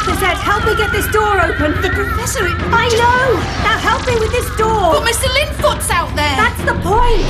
Lizette, 0.03 0.43
help 0.43 0.65
me 0.65 0.75
get 0.75 0.91
this 0.91 1.07
door 1.07 1.39
open. 1.39 1.79
The 1.81 1.95
Professor... 1.95 2.45
It... 2.45 2.59
I 2.59 2.91
know! 2.99 3.39
Now 3.63 3.79
help 3.79 4.05
me 4.05 4.19
with 4.19 4.31
this 4.35 4.49
door! 4.57 4.91
But 4.91 5.07
Mr. 5.07 5.31
Linfoot's 5.39 5.89
out 5.89 6.13
there! 6.19 6.35
That's 6.35 6.59
the 6.67 6.75
point! 6.83 7.23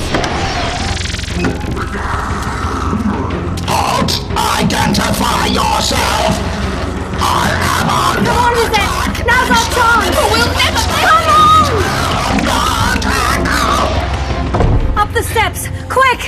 Halt. 3.70 4.18
Identify 4.34 5.46
yourself. 5.46 6.60
I 7.20 7.50
am 7.78 7.88
under 7.90 8.30
Come 8.30 8.40
on! 8.40 9.08
Now's 9.26 9.50
our 9.50 9.66
chance! 9.74 10.16
We'll 10.32 10.50
never... 10.58 10.82
Come 11.04 11.26
on! 11.28 11.64
Up 14.98 15.10
the 15.12 15.22
steps! 15.22 15.68
Quick! 15.88 16.20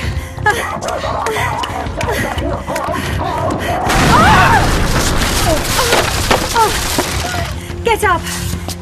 Get 7.83 8.03
up! 8.03 8.21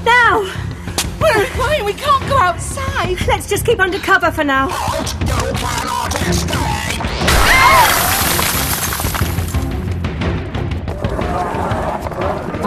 Now! 0.03 0.45
We're 1.21 1.45
fine. 1.45 1.85
We 1.85 1.93
can't 1.93 2.27
go 2.27 2.37
outside. 2.37 3.17
Let's 3.27 3.47
just 3.47 3.65
keep 3.65 3.79
under 3.79 3.99
cover 3.99 4.31
for 4.31 4.43
now. 4.43 4.69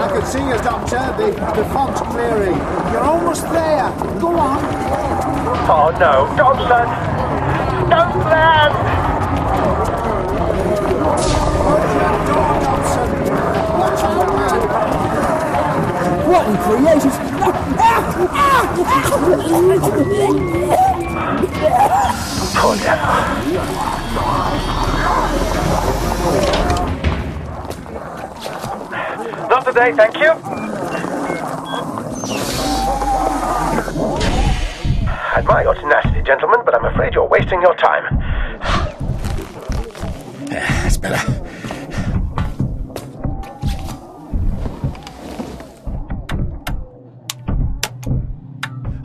I 0.05 0.09
can 0.09 0.25
see 0.27 0.39
you, 0.39 0.59
Doctor. 0.59 1.15
The, 1.17 1.31
the 1.57 1.65
fog's 1.73 2.03
clearing. 2.13 2.59
You're 2.93 3.01
almost 3.01 3.45
there. 3.45 3.89
Go 4.21 4.37
on. 4.37 4.59
Oh 5.67 5.89
no, 5.99 6.29
Dobson! 6.37 6.85
Dobson! 7.89 8.73
Watch 11.65 11.89
that 11.97 12.17
door, 12.29 12.53
Dobson. 12.61 13.09
Watch 13.81 14.05
out, 14.05 14.29
man. 14.37 14.61
What 16.29 16.45
in 16.53 16.57
ages. 16.87 17.17
Poor 22.61 22.77
devil. 22.77 24.84
Not 29.65 29.73
today, 29.73 29.93
thank 29.97 30.17
you. 30.19 30.31
I 35.07 35.35
admire 35.39 35.63
your 35.65 35.75
tenacity, 35.75 36.23
gentlemen, 36.23 36.61
but 36.67 36.75
I'm 36.75 36.85
afraid 36.85 37.15
you're 37.15 37.27
wasting 37.29 37.63
your 37.63 37.75
time. 37.77 38.19
Eh, 40.51 40.83
That's 40.83 40.99
better. 40.99 41.41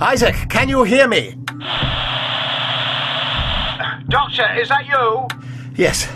Isaac, 0.01 0.35
can 0.49 0.67
you 0.69 0.83
hear 0.83 1.07
me? 1.07 1.35
Doctor, 4.09 4.47
is 4.59 4.69
that 4.69 4.85
you? 4.87 5.27
Yes, 5.75 6.07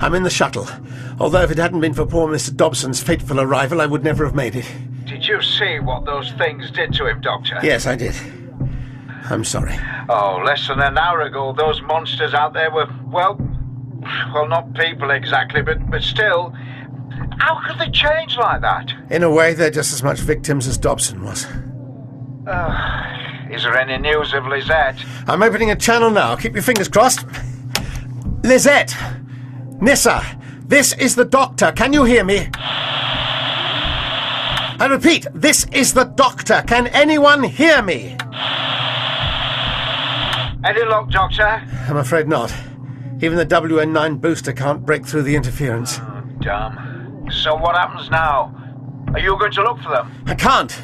I'm 0.00 0.14
in 0.14 0.22
the 0.22 0.30
shuttle. 0.30 0.66
Although 1.22 1.42
if 1.42 1.52
it 1.52 1.58
hadn't 1.58 1.80
been 1.80 1.94
for 1.94 2.04
poor 2.04 2.28
Mr. 2.28 2.52
Dobson's 2.52 3.00
fateful 3.00 3.40
arrival, 3.40 3.80
I 3.80 3.86
would 3.86 4.02
never 4.02 4.24
have 4.24 4.34
made 4.34 4.56
it. 4.56 4.66
Did 5.04 5.24
you 5.24 5.40
see 5.40 5.78
what 5.78 6.04
those 6.04 6.32
things 6.32 6.68
did 6.72 6.92
to 6.94 7.06
him, 7.06 7.20
Doctor? 7.20 7.60
Yes, 7.62 7.86
I 7.86 7.94
did. 7.94 8.16
I'm 9.30 9.44
sorry. 9.44 9.78
Oh, 10.08 10.42
less 10.44 10.66
than 10.66 10.80
an 10.80 10.98
hour 10.98 11.20
ago, 11.20 11.52
those 11.52 11.80
monsters 11.82 12.34
out 12.34 12.54
there 12.54 12.72
were, 12.72 12.88
well, 13.06 13.38
well, 14.34 14.48
not 14.48 14.74
people 14.74 15.12
exactly, 15.12 15.62
but, 15.62 15.88
but 15.88 16.02
still. 16.02 16.52
How 17.38 17.60
could 17.68 17.78
they 17.78 17.90
change 17.92 18.36
like 18.36 18.60
that? 18.62 18.92
In 19.08 19.22
a 19.22 19.30
way, 19.30 19.54
they're 19.54 19.70
just 19.70 19.92
as 19.92 20.02
much 20.02 20.18
victims 20.18 20.66
as 20.66 20.76
Dobson 20.76 21.22
was. 21.22 21.46
Uh, 22.48 23.48
is 23.48 23.62
there 23.62 23.78
any 23.78 23.96
news 23.96 24.34
of 24.34 24.44
Lizette? 24.46 24.98
I'm 25.28 25.44
opening 25.44 25.70
a 25.70 25.76
channel 25.76 26.10
now. 26.10 26.34
Keep 26.34 26.54
your 26.54 26.64
fingers 26.64 26.88
crossed. 26.88 27.24
Lizette! 28.42 28.96
Nyssa! 29.80 30.41
This 30.72 30.94
is 30.94 31.14
the 31.14 31.26
doctor. 31.26 31.70
Can 31.70 31.92
you 31.92 32.04
hear 32.04 32.24
me? 32.24 32.48
I 34.80 34.86
repeat, 34.88 35.26
this 35.34 35.66
is 35.70 35.92
the 35.92 36.04
doctor. 36.04 36.64
Can 36.66 36.86
anyone 36.86 37.42
hear 37.42 37.82
me? 37.82 38.16
Any 40.64 40.82
luck, 40.86 41.10
Doctor? 41.10 41.62
I'm 41.88 41.98
afraid 41.98 42.26
not. 42.26 42.54
Even 43.20 43.36
the 43.36 43.44
WN9 43.44 44.18
booster 44.18 44.54
can't 44.54 44.82
break 44.86 45.04
through 45.04 45.24
the 45.24 45.36
interference. 45.36 45.98
Oh, 46.00 46.22
damn. 46.40 47.30
So 47.30 47.54
what 47.54 47.76
happens 47.76 48.10
now? 48.10 48.54
Are 49.12 49.20
you 49.20 49.36
going 49.38 49.52
to 49.52 49.62
look 49.62 49.78
for 49.82 49.90
them? 49.90 50.10
I 50.24 50.34
can't. 50.34 50.74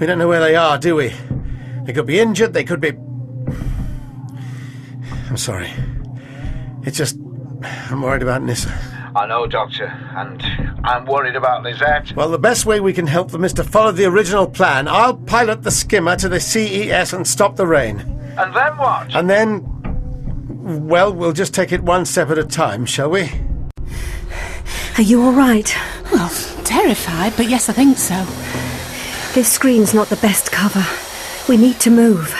We 0.00 0.06
don't 0.06 0.16
know 0.16 0.28
where 0.28 0.40
they 0.40 0.56
are, 0.56 0.78
do 0.78 0.96
we? 0.96 1.12
They 1.84 1.92
could 1.92 2.06
be 2.06 2.18
injured, 2.18 2.54
they 2.54 2.64
could 2.64 2.80
be. 2.80 2.92
I'm 5.28 5.36
sorry. 5.36 5.70
It's 6.84 6.96
just. 6.96 7.18
I'm 7.90 8.00
worried 8.00 8.22
about 8.22 8.40
Nyssa. 8.42 8.91
I 9.14 9.26
know, 9.26 9.46
Doctor, 9.46 9.86
and 10.16 10.42
I'm 10.84 11.04
worried 11.04 11.36
about 11.36 11.62
Lizette. 11.62 12.16
Well, 12.16 12.30
the 12.30 12.38
best 12.38 12.64
way 12.64 12.80
we 12.80 12.94
can 12.94 13.06
help 13.06 13.30
them 13.30 13.44
is 13.44 13.52
to 13.54 13.64
follow 13.64 13.92
the 13.92 14.06
original 14.06 14.46
plan. 14.46 14.88
I'll 14.88 15.14
pilot 15.14 15.62
the 15.62 15.70
skimmer 15.70 16.16
to 16.16 16.28
the 16.28 16.40
CES 16.40 17.12
and 17.12 17.26
stop 17.26 17.56
the 17.56 17.66
rain. 17.66 18.00
And 18.38 18.54
then 18.54 18.76
what? 18.78 19.14
And 19.14 19.28
then. 19.28 19.68
Well, 20.86 21.12
we'll 21.12 21.32
just 21.32 21.52
take 21.52 21.72
it 21.72 21.82
one 21.82 22.06
step 22.06 22.30
at 22.30 22.38
a 22.38 22.44
time, 22.44 22.86
shall 22.86 23.10
we? 23.10 23.30
Are 24.96 25.02
you 25.02 25.22
all 25.22 25.32
right? 25.32 25.74
Well, 26.12 26.30
terrified, 26.64 27.34
but 27.36 27.48
yes, 27.48 27.68
I 27.68 27.72
think 27.72 27.98
so. 27.98 28.24
This 29.34 29.50
screen's 29.50 29.92
not 29.92 30.08
the 30.08 30.16
best 30.16 30.52
cover. 30.52 30.84
We 31.48 31.56
need 31.56 31.80
to 31.80 31.90
move. 31.90 32.34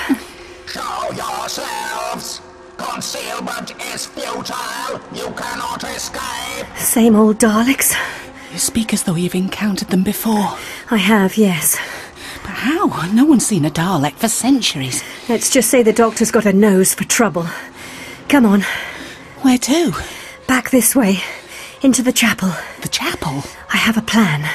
Show 0.66 1.10
yourselves! 1.12 2.40
Concealment 2.76 3.72
is 3.92 4.06
futile! 4.06 5.00
You 5.12 5.30
cannot 5.34 5.82
escape! 5.84 6.41
Same 6.76 7.16
old 7.16 7.38
Daleks? 7.38 7.94
You 8.52 8.58
speak 8.58 8.92
as 8.92 9.04
though 9.04 9.14
you've 9.14 9.34
encountered 9.34 9.88
them 9.88 10.02
before. 10.02 10.56
I 10.90 10.96
have, 10.98 11.36
yes. 11.36 11.76
But 12.42 12.50
how? 12.50 12.86
No 13.12 13.24
one's 13.24 13.46
seen 13.46 13.64
a 13.64 13.70
Dalek 13.70 14.14
for 14.14 14.28
centuries. 14.28 15.02
Let's 15.28 15.50
just 15.50 15.70
say 15.70 15.82
the 15.82 15.92
doctor's 15.92 16.30
got 16.30 16.44
a 16.46 16.52
nose 16.52 16.92
for 16.94 17.04
trouble. 17.04 17.46
Come 18.28 18.44
on. 18.44 18.62
Where 19.42 19.58
to? 19.58 19.92
Back 20.46 20.70
this 20.70 20.94
way. 20.94 21.18
Into 21.82 22.02
the 22.02 22.12
chapel. 22.12 22.52
The 22.82 22.88
chapel? 22.88 23.42
I 23.72 23.76
have 23.76 23.96
a 23.96 24.02
plan. 24.02 24.48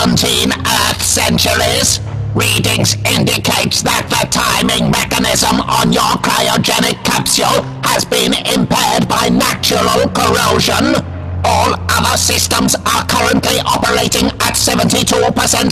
17 0.00 0.50
Earth 0.64 1.02
centuries. 1.02 2.00
Readings 2.32 2.96
indicate 3.04 3.84
that 3.84 4.08
the 4.08 4.24
timing 4.32 4.88
mechanism 4.88 5.60
on 5.60 5.92
your 5.92 6.16
cryogenic 6.24 6.96
capsule 7.04 7.60
has 7.84 8.08
been 8.08 8.32
impaired 8.48 9.04
by 9.04 9.28
natural 9.28 10.08
corrosion. 10.16 10.96
All 11.44 11.76
other 11.92 12.16
systems 12.16 12.72
are 12.80 13.04
currently 13.12 13.60
operating 13.68 14.32
at 14.40 14.56
72% 14.56 15.04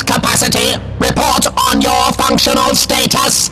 capacity. 0.04 0.76
Report 1.00 1.48
on 1.72 1.80
your 1.80 2.12
functional 2.12 2.76
status. 2.76 3.48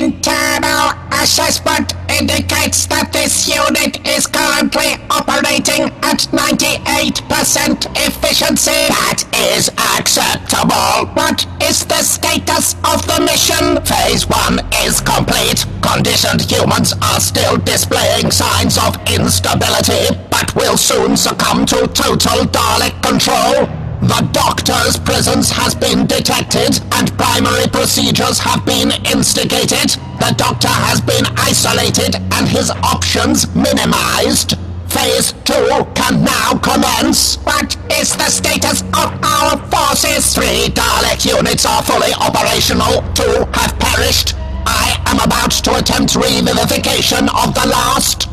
Internal 0.00 0.96
assessment 1.12 1.92
indicates 2.20 2.86
that 2.86 3.12
this 3.12 3.46
unit 3.46 4.02
is 4.06 4.26
currently 4.26 4.98
operating 5.10 5.86
at 6.02 6.26
98% 6.34 7.86
efficiency. 7.94 8.80
That 8.90 9.22
is 9.54 9.70
acceptable. 9.96 11.06
What 11.14 11.46
is 11.62 11.86
the 11.86 12.02
status 12.02 12.74
of 12.82 13.06
the 13.06 13.22
mission? 13.22 13.78
Phase 13.86 14.26
1 14.26 14.58
is 14.82 15.00
complete. 15.00 15.64
Conditioned 15.80 16.42
humans 16.42 16.92
are 17.02 17.20
still 17.20 17.56
displaying 17.58 18.30
signs 18.30 18.78
of 18.78 18.98
instability, 19.06 20.14
but 20.30 20.54
will 20.54 20.76
soon 20.76 21.16
succumb 21.16 21.66
to 21.66 21.86
total 21.94 22.44
Dalek 22.50 23.00
control. 23.02 23.87
The 24.00 24.28
Doctor's 24.30 24.96
presence 24.96 25.50
has 25.50 25.74
been 25.74 26.06
detected 26.06 26.80
and 26.92 27.10
primary 27.18 27.66
procedures 27.66 28.38
have 28.38 28.64
been 28.64 28.92
instigated. 29.04 29.98
The 30.22 30.34
Doctor 30.36 30.68
has 30.68 31.00
been 31.00 31.26
isolated 31.36 32.14
and 32.14 32.46
his 32.46 32.70
options 32.70 33.52
minimized. 33.56 34.54
Phase 34.86 35.32
2 35.44 35.84
can 35.94 36.22
now 36.22 36.54
commence. 36.62 37.36
What 37.42 37.76
is 37.90 38.14
the 38.14 38.30
status 38.30 38.82
of 38.94 39.10
our 39.18 39.58
forces? 39.66 40.32
Three 40.32 40.70
Dalek 40.70 41.26
units 41.26 41.66
are 41.66 41.82
fully 41.82 42.14
operational. 42.14 43.02
Two 43.14 43.50
have 43.52 43.74
perished. 43.80 44.34
I 44.64 44.94
am 45.06 45.18
about 45.18 45.50
to 45.66 45.76
attempt 45.76 46.14
revivification 46.14 47.26
of 47.34 47.52
the 47.52 47.66
last. 47.68 48.27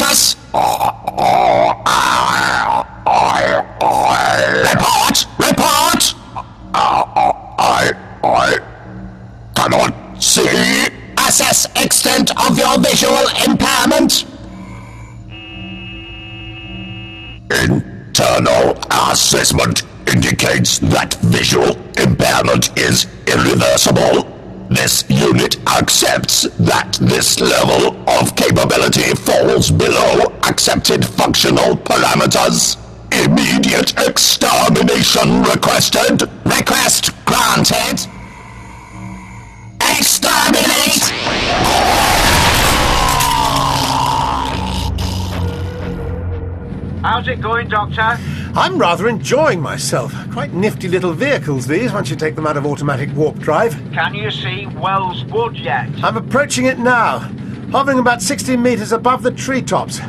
Status? 0.00 0.36
Report! 4.72 5.26
Report! 5.38 6.14
I, 6.72 7.92
I 8.24 8.58
cannot 9.54 10.22
see. 10.22 10.86
Assess 11.18 11.66
extent 11.76 12.30
of 12.48 12.56
your 12.58 12.78
visual 12.78 13.26
impairment. 13.46 14.24
Internal 17.50 18.78
assessment 18.90 19.82
indicates 20.06 20.78
that 20.78 21.14
visual 21.20 21.76
Impairment 22.00 22.78
is 22.78 23.06
irreversible. 23.26 24.29
This 24.70 25.04
unit 25.10 25.58
accepts 25.66 26.42
that 26.42 26.92
this 27.00 27.40
level 27.40 27.98
of 28.08 28.36
capability 28.36 29.14
falls 29.16 29.68
below 29.68 30.32
accepted 30.48 31.04
functional 31.04 31.74
parameters. 31.74 32.78
Immediate 33.10 33.98
extermination 33.98 35.42
requested. 35.42 36.22
Request 36.44 37.10
granted. 37.26 38.06
Exterminate! 39.98 41.02
How's 47.02 47.26
it 47.26 47.40
going, 47.40 47.68
Doctor? 47.68 48.39
I'm 48.54 48.78
rather 48.78 49.08
enjoying 49.08 49.60
myself. 49.60 50.12
Quite 50.32 50.52
nifty 50.52 50.88
little 50.88 51.12
vehicles, 51.12 51.68
these, 51.68 51.92
once 51.92 52.10
you 52.10 52.16
take 52.16 52.34
them 52.34 52.48
out 52.48 52.56
of 52.56 52.66
automatic 52.66 53.08
warp 53.14 53.38
drive. 53.38 53.74
Can 53.92 54.14
you 54.14 54.30
see 54.32 54.66
Wells 54.66 55.24
Wood 55.26 55.56
yet? 55.56 55.88
I'm 56.02 56.16
approaching 56.16 56.66
it 56.66 56.78
now, 56.78 57.20
hovering 57.70 58.00
about 58.00 58.20
60 58.20 58.56
metres 58.56 58.90
above 58.90 59.22
the 59.22 59.30
treetops. 59.30 60.00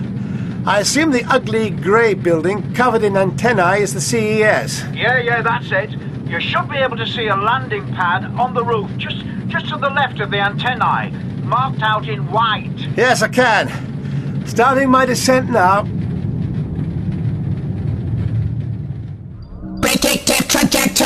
I 0.66 0.80
assume 0.80 1.12
the 1.12 1.24
ugly 1.26 1.70
grey 1.70 2.16
building 2.16 2.74
covered 2.74 3.04
in 3.04 3.16
antennae 3.16 3.82
is 3.82 3.94
the 3.94 4.02
CES. 4.02 4.86
Yeah, 4.94 5.20
yeah, 5.20 5.42
that's 5.44 5.72
it. 5.72 5.92
You 6.28 6.40
should 6.40 6.68
be 6.68 6.78
able 6.78 6.98
to 6.98 7.06
see 7.06 7.28
a 7.28 7.36
landing 7.36 7.86
pad 7.94 8.26
on 8.40 8.54
the 8.54 8.64
roof, 8.64 8.90
just 8.98 9.24
just 9.48 9.68
to 9.70 9.78
the 9.78 9.90
left 9.90 10.20
of 10.20 10.32
the 10.32 10.40
antennae, 10.40 11.12
marked 11.44 11.82
out 11.82 12.08
in 12.08 12.32
white. 12.32 12.72
Yes, 12.96 13.22
I 13.22 13.28
can. 13.28 14.48
Starting 14.48 14.90
my 14.90 15.06
descent 15.06 15.50
now. 15.50 15.86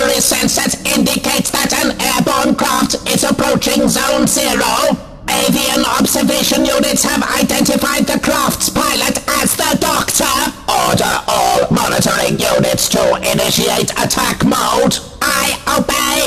Trajectory 0.06 0.22
sensors 0.22 0.76
indicates 0.98 1.50
that 1.52 1.74
an 1.74 1.92
airborne 2.00 2.56
craft 2.56 2.96
is 3.10 3.24
approaching 3.24 3.88
Zone 3.90 4.28
Zero. 4.28 4.98
Avian 5.28 5.84
observation 5.98 6.66
units 6.66 7.04
have 7.04 7.24
identified 7.24 8.06
the 8.06 8.20
craft's 8.20 8.70
pilot 8.70 9.18
as 9.42 9.56
the 9.58 9.78
Doctor. 9.82 10.30
Order 10.70 11.16
all 11.28 11.66
monitoring 11.72 12.38
units 12.40 12.88
to 12.90 13.02
initiate 13.32 13.92
attack 13.98 14.46
mode. 14.46 14.98
I 15.22 15.58
obey. 15.78 16.25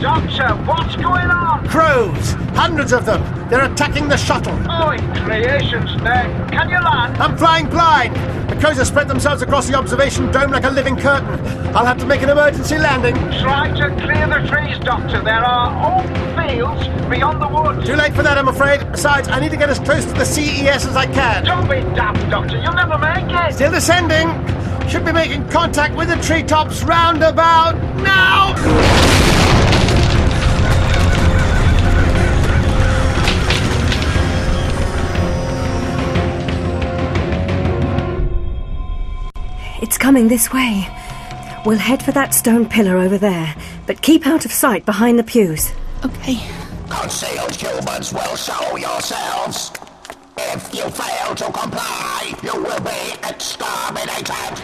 Doctor, 0.00 0.54
what's 0.64 0.94
going 0.94 1.28
on? 1.28 1.66
Crows! 1.66 2.32
Hundreds 2.54 2.92
of 2.92 3.04
them! 3.04 3.20
They're 3.48 3.64
attacking 3.64 4.08
the 4.08 4.16
shuttle! 4.16 4.56
Oh, 4.70 4.90
in 4.90 5.00
creation's 5.24 5.90
name. 6.02 6.48
Can 6.50 6.68
you 6.68 6.76
land? 6.76 7.16
I'm 7.18 7.36
flying 7.36 7.68
blind! 7.68 8.14
The 8.48 8.54
crows 8.60 8.76
have 8.76 8.86
spread 8.86 9.08
themselves 9.08 9.42
across 9.42 9.66
the 9.66 9.74
observation 9.74 10.30
dome 10.30 10.52
like 10.52 10.62
a 10.62 10.70
living 10.70 10.96
curtain. 10.96 11.34
I'll 11.74 11.84
have 11.84 11.98
to 11.98 12.06
make 12.06 12.22
an 12.22 12.30
emergency 12.30 12.78
landing. 12.78 13.16
Try 13.40 13.72
to 13.76 13.88
clear 14.00 14.28
the 14.28 14.48
trees, 14.48 14.78
Doctor. 14.78 15.20
There 15.20 15.44
are 15.44 15.98
open 15.98 16.48
fields 16.48 16.86
beyond 17.10 17.42
the 17.42 17.48
woods. 17.48 17.84
Too 17.84 17.96
late 17.96 18.14
for 18.14 18.22
that, 18.22 18.38
I'm 18.38 18.48
afraid. 18.48 18.88
Besides, 18.92 19.26
I 19.26 19.40
need 19.40 19.50
to 19.50 19.56
get 19.56 19.68
as 19.68 19.80
close 19.80 20.04
to 20.04 20.12
the 20.12 20.24
CES 20.24 20.86
as 20.86 20.94
I 20.94 21.06
can. 21.06 21.44
Don't 21.44 21.68
be 21.68 21.80
daft, 21.96 22.30
Doctor. 22.30 22.56
You'll 22.56 22.72
never 22.74 22.98
make 22.98 23.24
it. 23.28 23.54
Still 23.54 23.72
descending. 23.72 24.28
Should 24.88 25.04
be 25.04 25.12
making 25.12 25.48
contact 25.48 25.96
with 25.96 26.08
the 26.08 26.16
treetops 26.16 26.84
roundabout 26.84 27.74
now. 28.00 29.27
It's 39.88 39.96
coming 39.96 40.28
this 40.28 40.52
way. 40.52 40.86
We'll 41.64 41.78
head 41.78 42.02
for 42.02 42.12
that 42.12 42.34
stone 42.34 42.68
pillar 42.68 42.98
over 42.98 43.16
there, 43.16 43.54
but 43.86 44.02
keep 44.02 44.26
out 44.26 44.44
of 44.44 44.52
sight 44.52 44.84
behind 44.84 45.18
the 45.18 45.22
pews. 45.22 45.72
Okay. 46.04 46.46
Concealed 46.90 47.56
humans 47.56 48.12
will 48.12 48.36
show 48.36 48.76
yourselves. 48.76 49.72
If 50.36 50.74
you 50.74 50.82
fail 50.90 51.34
to 51.36 51.44
comply, 51.44 52.34
you 52.42 52.52
will 52.52 52.80
be 52.80 53.14
exterminated. 53.26 54.60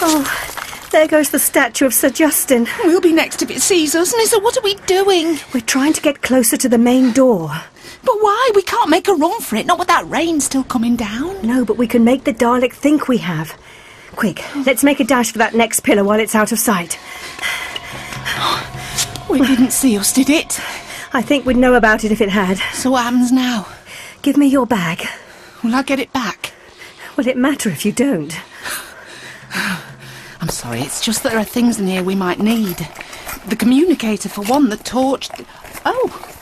Oh, 0.00 0.88
there 0.90 1.06
goes 1.06 1.28
the 1.28 1.38
statue 1.38 1.84
of 1.84 1.92
Sir 1.92 2.08
Justin. 2.08 2.66
We'll 2.84 3.02
be 3.02 3.12
next 3.12 3.42
if 3.42 3.50
it 3.50 3.60
sees 3.60 3.94
us, 3.94 4.14
Nyssa. 4.16 4.40
What 4.40 4.56
are 4.56 4.62
we 4.62 4.76
doing? 4.86 5.38
We're 5.52 5.60
trying 5.60 5.92
to 5.92 6.00
get 6.00 6.22
closer 6.22 6.56
to 6.56 6.70
the 6.70 6.78
main 6.78 7.12
door. 7.12 7.50
But 8.06 8.22
why? 8.22 8.50
We 8.54 8.62
can't 8.62 8.88
make 8.88 9.08
a 9.08 9.14
run 9.14 9.40
for 9.40 9.56
it, 9.56 9.66
not 9.66 9.80
with 9.80 9.88
that 9.88 10.08
rain 10.08 10.40
still 10.40 10.62
coming 10.62 10.94
down. 10.94 11.44
No, 11.44 11.64
but 11.64 11.76
we 11.76 11.88
can 11.88 12.04
make 12.04 12.22
the 12.22 12.32
Dalek 12.32 12.72
think 12.72 13.08
we 13.08 13.18
have. 13.18 13.58
Quick, 14.14 14.44
let's 14.64 14.84
make 14.84 15.00
a 15.00 15.04
dash 15.04 15.32
for 15.32 15.38
that 15.38 15.54
next 15.56 15.80
pillar 15.80 16.04
while 16.04 16.20
it's 16.20 16.36
out 16.36 16.52
of 16.52 16.60
sight. 16.60 17.00
Oh, 18.38 19.26
we 19.28 19.40
didn't 19.40 19.72
see 19.72 19.98
us, 19.98 20.12
did 20.12 20.30
it? 20.30 20.60
I 21.12 21.20
think 21.20 21.44
we'd 21.44 21.56
know 21.56 21.74
about 21.74 22.04
it 22.04 22.12
if 22.12 22.20
it 22.20 22.28
had. 22.28 22.58
So 22.74 22.92
what 22.92 23.02
happens 23.02 23.32
now? 23.32 23.66
Give 24.22 24.36
me 24.36 24.46
your 24.46 24.66
bag. 24.66 25.04
Will 25.64 25.74
I 25.74 25.82
get 25.82 25.98
it 25.98 26.12
back? 26.12 26.52
Will 27.16 27.26
it 27.26 27.36
matter 27.36 27.70
if 27.70 27.84
you 27.84 27.90
don't? 27.90 28.38
I'm 30.40 30.48
sorry, 30.48 30.80
it's 30.80 31.04
just 31.04 31.24
that 31.24 31.30
there 31.30 31.40
are 31.40 31.44
things 31.44 31.80
in 31.80 31.88
here 31.88 32.04
we 32.04 32.14
might 32.14 32.38
need. 32.38 32.88
The 33.48 33.56
communicator, 33.56 34.28
for 34.28 34.44
one, 34.44 34.68
the 34.68 34.76
torch. 34.76 35.28
Oh, 35.84 36.35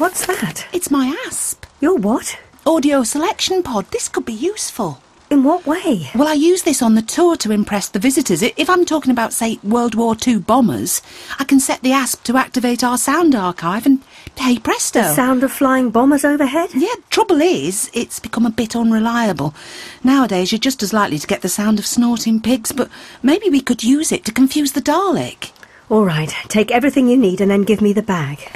What's 0.00 0.24
that? 0.24 0.66
it's 0.72 0.90
my 0.90 1.14
ASP. 1.26 1.66
Your 1.78 1.94
what? 1.94 2.38
Audio 2.64 3.02
selection 3.04 3.62
pod. 3.62 3.84
This 3.90 4.08
could 4.08 4.24
be 4.24 4.32
useful. 4.32 5.02
In 5.28 5.44
what 5.44 5.66
way? 5.66 6.08
Well, 6.14 6.26
I 6.26 6.32
use 6.32 6.62
this 6.62 6.80
on 6.80 6.94
the 6.94 7.02
tour 7.02 7.36
to 7.36 7.52
impress 7.52 7.90
the 7.90 7.98
visitors. 7.98 8.40
If 8.40 8.70
I'm 8.70 8.86
talking 8.86 9.10
about, 9.12 9.34
say, 9.34 9.58
World 9.62 9.94
War 9.94 10.16
II 10.26 10.38
bombers, 10.38 11.02
I 11.38 11.44
can 11.44 11.60
set 11.60 11.82
the 11.82 11.92
ASP 11.92 12.24
to 12.24 12.38
activate 12.38 12.82
our 12.82 12.96
sound 12.96 13.34
archive 13.34 13.84
and, 13.84 14.02
hey 14.38 14.58
presto. 14.58 15.02
The 15.02 15.12
sound 15.12 15.44
of 15.44 15.52
flying 15.52 15.90
bombers 15.90 16.24
overhead? 16.24 16.70
Yeah, 16.72 16.94
trouble 17.10 17.42
is, 17.42 17.90
it's 17.92 18.20
become 18.20 18.46
a 18.46 18.50
bit 18.50 18.74
unreliable. 18.74 19.54
Nowadays, 20.02 20.50
you're 20.50 20.60
just 20.60 20.82
as 20.82 20.94
likely 20.94 21.18
to 21.18 21.26
get 21.26 21.42
the 21.42 21.50
sound 21.50 21.78
of 21.78 21.84
snorting 21.84 22.40
pigs, 22.40 22.72
but 22.72 22.88
maybe 23.22 23.50
we 23.50 23.60
could 23.60 23.84
use 23.84 24.12
it 24.12 24.24
to 24.24 24.32
confuse 24.32 24.72
the 24.72 24.80
Dalek. 24.80 25.50
All 25.90 26.06
right, 26.06 26.34
take 26.48 26.70
everything 26.70 27.06
you 27.06 27.18
need 27.18 27.42
and 27.42 27.50
then 27.50 27.64
give 27.64 27.82
me 27.82 27.92
the 27.92 28.00
bag. 28.00 28.48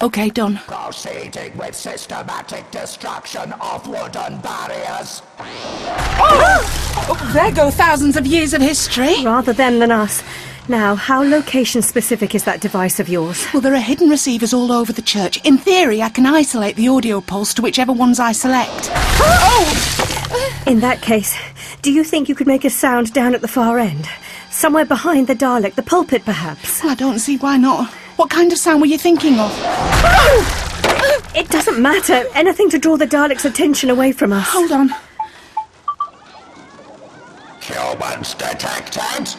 Okay, 0.00 0.30
done. 0.30 0.60
Proceeding 0.66 1.56
with 1.56 1.74
systematic 1.74 2.70
destruction 2.70 3.52
of 3.60 3.86
wooden 3.88 4.38
barriers. 4.38 5.22
Oh, 5.40 7.30
there 7.32 7.50
go 7.50 7.70
thousands 7.70 8.16
of 8.16 8.24
years 8.26 8.54
of 8.54 8.60
history. 8.60 9.24
Rather 9.24 9.52
them 9.52 9.80
than 9.80 9.90
us. 9.90 10.22
Now, 10.68 10.94
how 10.94 11.22
location 11.22 11.82
specific 11.82 12.34
is 12.34 12.44
that 12.44 12.60
device 12.60 13.00
of 13.00 13.08
yours? 13.08 13.44
Well, 13.52 13.60
there 13.60 13.74
are 13.74 13.80
hidden 13.80 14.08
receivers 14.08 14.52
all 14.52 14.70
over 14.70 14.92
the 14.92 15.02
church. 15.02 15.44
In 15.44 15.58
theory, 15.58 16.00
I 16.00 16.10
can 16.10 16.26
isolate 16.26 16.76
the 16.76 16.88
audio 16.88 17.20
pulse 17.20 17.52
to 17.54 17.62
whichever 17.62 17.92
ones 17.92 18.20
I 18.20 18.32
select. 18.32 18.90
Oh! 19.20 20.64
In 20.66 20.80
that 20.80 21.00
case, 21.00 21.34
do 21.82 21.90
you 21.90 22.04
think 22.04 22.28
you 22.28 22.34
could 22.34 22.46
make 22.46 22.64
a 22.64 22.70
sound 22.70 23.12
down 23.12 23.34
at 23.34 23.40
the 23.40 23.48
far 23.48 23.78
end? 23.78 24.08
Somewhere 24.50 24.84
behind 24.84 25.26
the 25.26 25.34
Dalek, 25.34 25.74
the 25.74 25.82
pulpit 25.82 26.24
perhaps? 26.24 26.82
Well, 26.82 26.92
I 26.92 26.94
don't 26.94 27.18
see 27.18 27.36
why 27.36 27.56
not. 27.56 27.92
What 28.18 28.30
kind 28.30 28.52
of 28.52 28.58
sound 28.58 28.80
were 28.80 28.88
you 28.88 28.98
thinking 28.98 29.38
of? 29.38 29.52
It 31.36 31.48
doesn't 31.50 31.80
matter. 31.80 32.24
Anything 32.34 32.68
to 32.70 32.78
draw 32.78 32.96
the 32.96 33.06
Dalek's 33.06 33.44
attention 33.44 33.90
away 33.90 34.10
from 34.10 34.32
us. 34.32 34.48
Hold 34.48 34.72
on. 34.72 34.90
Humans 37.60 38.34
detected. 38.34 39.36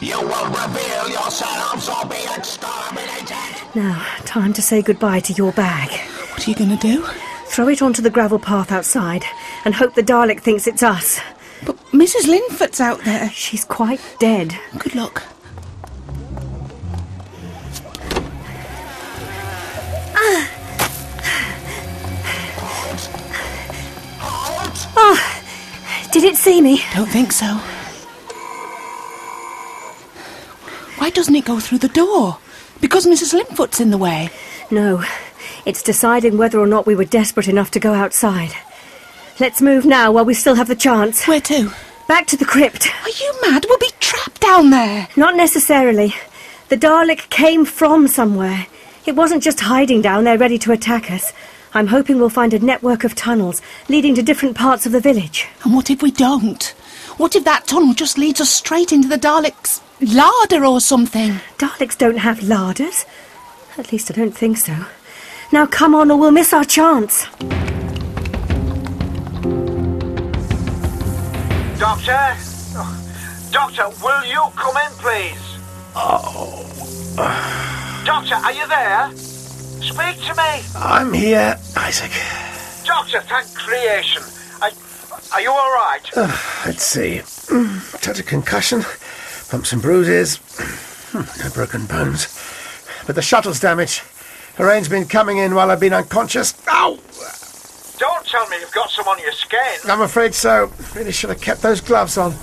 You 0.00 0.20
will 0.20 0.46
reveal 0.46 1.08
yourselves 1.08 1.88
or 1.88 2.04
be 2.04 2.22
exterminated. 2.36 3.74
Now, 3.74 4.04
time 4.26 4.52
to 4.52 4.60
say 4.60 4.82
goodbye 4.82 5.20
to 5.20 5.32
your 5.32 5.52
bag. 5.52 5.90
What 6.32 6.46
are 6.46 6.50
you 6.50 6.56
going 6.56 6.76
to 6.76 6.76
do? 6.76 7.02
Throw 7.46 7.68
it 7.68 7.80
onto 7.80 8.02
the 8.02 8.10
gravel 8.10 8.38
path 8.38 8.70
outside 8.70 9.24
and 9.64 9.74
hope 9.74 9.94
the 9.94 10.02
Dalek 10.02 10.40
thinks 10.40 10.66
it's 10.66 10.82
us. 10.82 11.18
But 11.64 11.78
Mrs. 11.92 12.28
Linfoot's 12.28 12.80
out 12.80 13.02
there. 13.04 13.30
She's 13.30 13.64
quite 13.64 14.00
dead. 14.18 14.54
Good 14.78 14.94
luck. 14.94 15.22
Did 26.20 26.32
it 26.32 26.36
see 26.36 26.60
me? 26.60 26.82
Don't 26.94 27.08
think 27.08 27.32
so. 27.32 27.46
Why 30.98 31.10
doesn't 31.10 31.34
it 31.36 31.44
go 31.44 31.60
through 31.60 31.78
the 31.78 31.88
door? 31.88 32.38
Because 32.80 33.06
Mrs. 33.06 33.32
Linfoot's 33.38 33.80
in 33.80 33.90
the 33.90 33.98
way. 33.98 34.30
No, 34.70 35.04
it's 35.64 35.82
deciding 35.82 36.36
whether 36.36 36.58
or 36.58 36.66
not 36.66 36.86
we 36.86 36.94
were 36.94 37.04
desperate 37.04 37.48
enough 37.48 37.70
to 37.72 37.80
go 37.80 37.94
outside. 37.94 38.50
Let's 39.38 39.62
move 39.62 39.84
now 39.84 40.10
while 40.12 40.24
we 40.24 40.34
still 40.34 40.56
have 40.56 40.68
the 40.68 40.74
chance. 40.74 41.26
Where 41.26 41.40
to? 41.42 41.70
Back 42.08 42.26
to 42.28 42.36
the 42.36 42.44
crypt. 42.44 42.88
Are 43.04 43.10
you 43.10 43.34
mad? 43.42 43.66
We'll 43.68 43.78
be 43.78 43.90
trapped 44.00 44.40
down 44.40 44.70
there. 44.70 45.08
Not 45.16 45.36
necessarily. 45.36 46.14
The 46.68 46.76
Dalek 46.76 47.30
came 47.30 47.64
from 47.64 48.08
somewhere. 48.08 48.66
It 49.06 49.14
wasn't 49.14 49.42
just 49.42 49.60
hiding 49.60 50.02
down 50.02 50.24
there 50.24 50.38
ready 50.38 50.58
to 50.58 50.72
attack 50.72 51.10
us. 51.10 51.32
I'm 51.74 51.88
hoping 51.88 52.18
we'll 52.18 52.30
find 52.30 52.54
a 52.54 52.58
network 52.58 53.04
of 53.04 53.14
tunnels 53.14 53.60
leading 53.88 54.14
to 54.14 54.22
different 54.22 54.56
parts 54.56 54.86
of 54.86 54.92
the 54.92 55.00
village. 55.00 55.46
And 55.64 55.74
what 55.74 55.90
if 55.90 56.02
we 56.02 56.10
don't? 56.10 56.62
What 57.18 57.36
if 57.36 57.44
that 57.44 57.66
tunnel 57.66 57.94
just 57.94 58.16
leads 58.16 58.40
us 58.40 58.50
straight 58.50 58.92
into 58.92 59.08
the 59.08 59.18
Daleks' 59.18 59.80
larder 60.00 60.64
or 60.64 60.80
something? 60.80 61.40
Daleks 61.58 61.98
don't 61.98 62.18
have 62.18 62.42
larders. 62.42 63.04
At 63.76 63.92
least 63.92 64.10
I 64.10 64.14
don't 64.14 64.36
think 64.36 64.56
so. 64.56 64.86
Now 65.52 65.66
come 65.66 65.94
on, 65.94 66.10
or 66.10 66.18
we'll 66.18 66.30
miss 66.30 66.52
our 66.52 66.64
chance. 66.64 67.26
Doctor? 71.78 72.36
Doctor, 73.50 73.88
will 74.02 74.24
you 74.24 74.42
come 74.56 74.76
in, 74.76 74.92
please? 74.98 75.58
Oh. 75.94 76.64
Doctor, 78.04 78.34
are 78.34 78.52
you 78.52 78.66
there? 78.68 79.10
Speak 79.88 80.16
to 80.26 80.34
me. 80.34 80.62
I'm 80.76 81.12
here, 81.12 81.58
Isaac. 81.76 82.10
Doctor, 82.84 83.20
thank 83.22 83.52
creation. 83.54 84.22
I, 84.60 84.70
are 85.32 85.40
you 85.40 85.50
all 85.50 85.72
right? 85.72 86.00
Uh, 86.14 86.26
let's 86.66 86.84
see. 86.84 87.20
Mm, 87.52 88.00
Touch 88.02 88.20
of 88.20 88.26
concussion, 88.26 88.84
bumps 89.50 89.72
and 89.72 89.80
bruises, 89.80 90.36
Hmm, 91.12 91.42
no 91.42 91.50
broken 91.54 91.86
bones. 91.86 92.26
But 93.06 93.14
the 93.14 93.22
shuttle's 93.22 93.60
damaged. 93.60 94.02
The 94.58 94.64
rain's 94.64 94.88
been 94.90 95.06
coming 95.06 95.38
in 95.38 95.54
while 95.54 95.70
I've 95.70 95.80
been 95.80 95.94
unconscious. 95.94 96.52
Ow! 96.68 96.98
Don't 97.98 98.26
tell 98.26 98.46
me 98.50 98.58
you've 98.60 98.72
got 98.72 98.90
some 98.90 99.08
on 99.08 99.18
your 99.20 99.32
skin. 99.32 99.78
I'm 99.90 100.02
afraid 100.02 100.34
so. 100.34 100.70
Really 100.94 101.12
should 101.12 101.30
have 101.30 101.40
kept 101.40 101.62
those 101.62 101.80
gloves 101.80 102.18
on. 102.18 102.34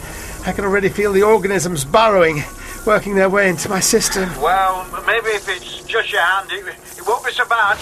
I 0.48 0.52
can 0.52 0.66
already 0.66 0.90
feel 0.90 1.14
the 1.14 1.22
organisms 1.24 1.86
burrowing, 1.86 2.38
working 2.86 3.16
their 3.16 3.30
way 3.30 3.50
into 3.50 3.70
my 3.70 3.80
system. 3.80 4.30
Well, 4.42 4.86
maybe 5.06 5.28
if 5.28 5.48
it's 5.50 5.84
just 5.84 6.12
your 6.12 6.22
hand, 6.22 6.50
it, 6.52 6.66
it 6.98 7.08
won't 7.08 7.26
be 7.26 7.32
so 7.32 7.46
bad. 7.46 7.78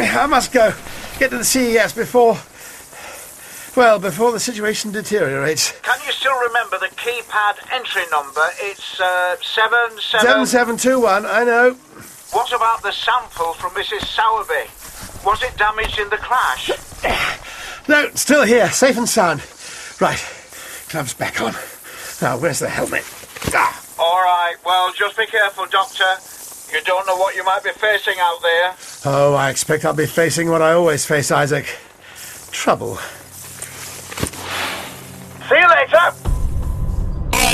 I 0.00 0.26
must 0.26 0.52
go. 0.52 0.72
Get 1.18 1.30
to 1.30 1.38
the 1.38 1.44
CES 1.44 1.92
before. 1.94 2.38
Well, 3.76 3.98
before 3.98 4.32
the 4.32 4.40
situation 4.40 4.90
deteriorates. 4.92 5.72
Can 5.82 5.98
you 6.04 6.12
still 6.12 6.36
remember 6.40 6.78
the 6.78 6.88
keypad 6.96 7.72
entry 7.72 8.02
number? 8.10 8.42
It's 8.60 9.00
uh, 9.00 9.36
seven 9.40 10.00
seven. 10.00 10.46
7721, 10.46 11.26
I 11.26 11.44
know. 11.44 11.74
What 12.32 12.52
about 12.52 12.82
the 12.82 12.92
sample 12.92 13.54
from 13.54 13.70
Mrs. 13.72 14.04
Sowerby? 14.04 14.68
Was 15.24 15.42
it 15.42 15.56
damaged 15.56 15.98
in 15.98 16.08
the 16.10 16.16
crash? 16.16 16.70
No, 17.88 18.10
still 18.14 18.42
here, 18.44 18.68
safe 18.70 18.98
and 18.98 19.08
sound. 19.08 19.40
Right, 20.00 20.22
gloves 20.90 21.14
back 21.14 21.40
on. 21.40 21.54
Now, 22.20 22.36
where's 22.36 22.58
the 22.58 22.68
helmet? 22.68 23.02
Ah, 23.54 23.87
All 23.98 24.22
right. 24.22 24.54
Well, 24.64 24.92
just 24.92 25.16
be 25.16 25.26
careful, 25.26 25.66
Doctor. 25.66 26.04
You 26.72 26.82
don't 26.84 27.06
know 27.06 27.16
what 27.16 27.34
you 27.34 27.44
might 27.44 27.64
be 27.64 27.70
facing 27.70 28.16
out 28.20 28.42
there. 28.42 28.74
Oh, 29.06 29.34
I 29.34 29.50
expect 29.50 29.84
I'll 29.84 29.94
be 29.94 30.06
facing 30.06 30.50
what 30.50 30.62
I 30.62 30.72
always 30.72 31.04
face, 31.04 31.30
Isaac. 31.30 31.66
Trouble. 32.52 32.96
See 35.48 35.58
you 35.58 35.68
later. 35.68 36.27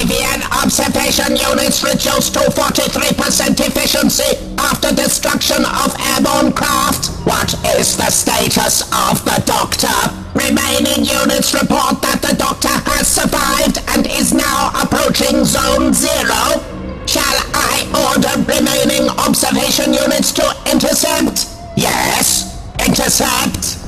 Avian 0.01 0.43
observation 0.51 1.37
units 1.37 1.85
reduced 1.85 2.35
to 2.35 2.41
43% 2.51 3.61
efficiency 3.61 4.37
after 4.59 4.93
destruction 4.95 5.65
of 5.65 5.95
airborne 6.13 6.53
craft. 6.53 7.15
What 7.25 7.55
is 7.79 7.97
the 7.97 8.11
status 8.11 8.83
of 8.91 9.25
the 9.25 9.43
Doctor? 9.47 9.95
Remaining 10.35 11.05
units 11.07 11.55
report 11.55 12.03
that 12.03 12.19
the 12.23 12.35
Doctor 12.35 12.75
has 12.91 13.07
survived 13.07 13.79
and 13.95 14.07
is 14.07 14.35
now 14.35 14.73
approaching 14.75 15.45
Zone 15.45 15.95
Zero. 15.95 16.59
Shall 17.07 17.39
I 17.55 17.87
order 18.11 18.35
remaining 18.51 19.09
observation 19.21 19.95
units 19.95 20.33
to 20.33 20.47
intercept? 20.71 21.47
Yes, 21.77 22.51
intercept. 22.85 23.79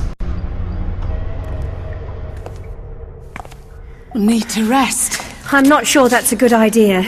Need 4.15 4.49
to 4.49 4.63
rest. 4.65 5.36
I'm 5.49 5.63
not 5.63 5.87
sure 5.87 6.09
that's 6.09 6.33
a 6.33 6.35
good 6.35 6.51
idea. 6.51 7.03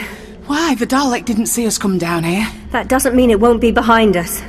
Why? 0.46 0.74
The 0.74 0.86
Dalek 0.86 1.26
didn't 1.26 1.46
see 1.46 1.66
us 1.66 1.76
come 1.76 1.98
down 1.98 2.24
here. 2.24 2.48
That 2.70 2.88
doesn't 2.88 3.14
mean 3.14 3.30
it 3.30 3.38
won't 3.38 3.60
be 3.60 3.70
behind 3.70 4.16
us. 4.16 4.40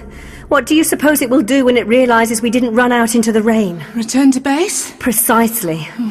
What 0.47 0.65
do 0.65 0.75
you 0.75 0.83
suppose 0.85 1.21
it 1.21 1.29
will 1.29 1.41
do 1.41 1.65
when 1.65 1.75
it 1.75 1.85
realizes 1.87 2.41
we 2.41 2.49
didn't 2.49 2.73
run 2.73 2.91
out 2.93 3.15
into 3.15 3.31
the 3.33 3.41
rain? 3.41 3.83
Return 3.93 4.31
to 4.31 4.39
base? 4.39 4.93
Precisely. 4.99 5.83
Hmm. 5.83 6.09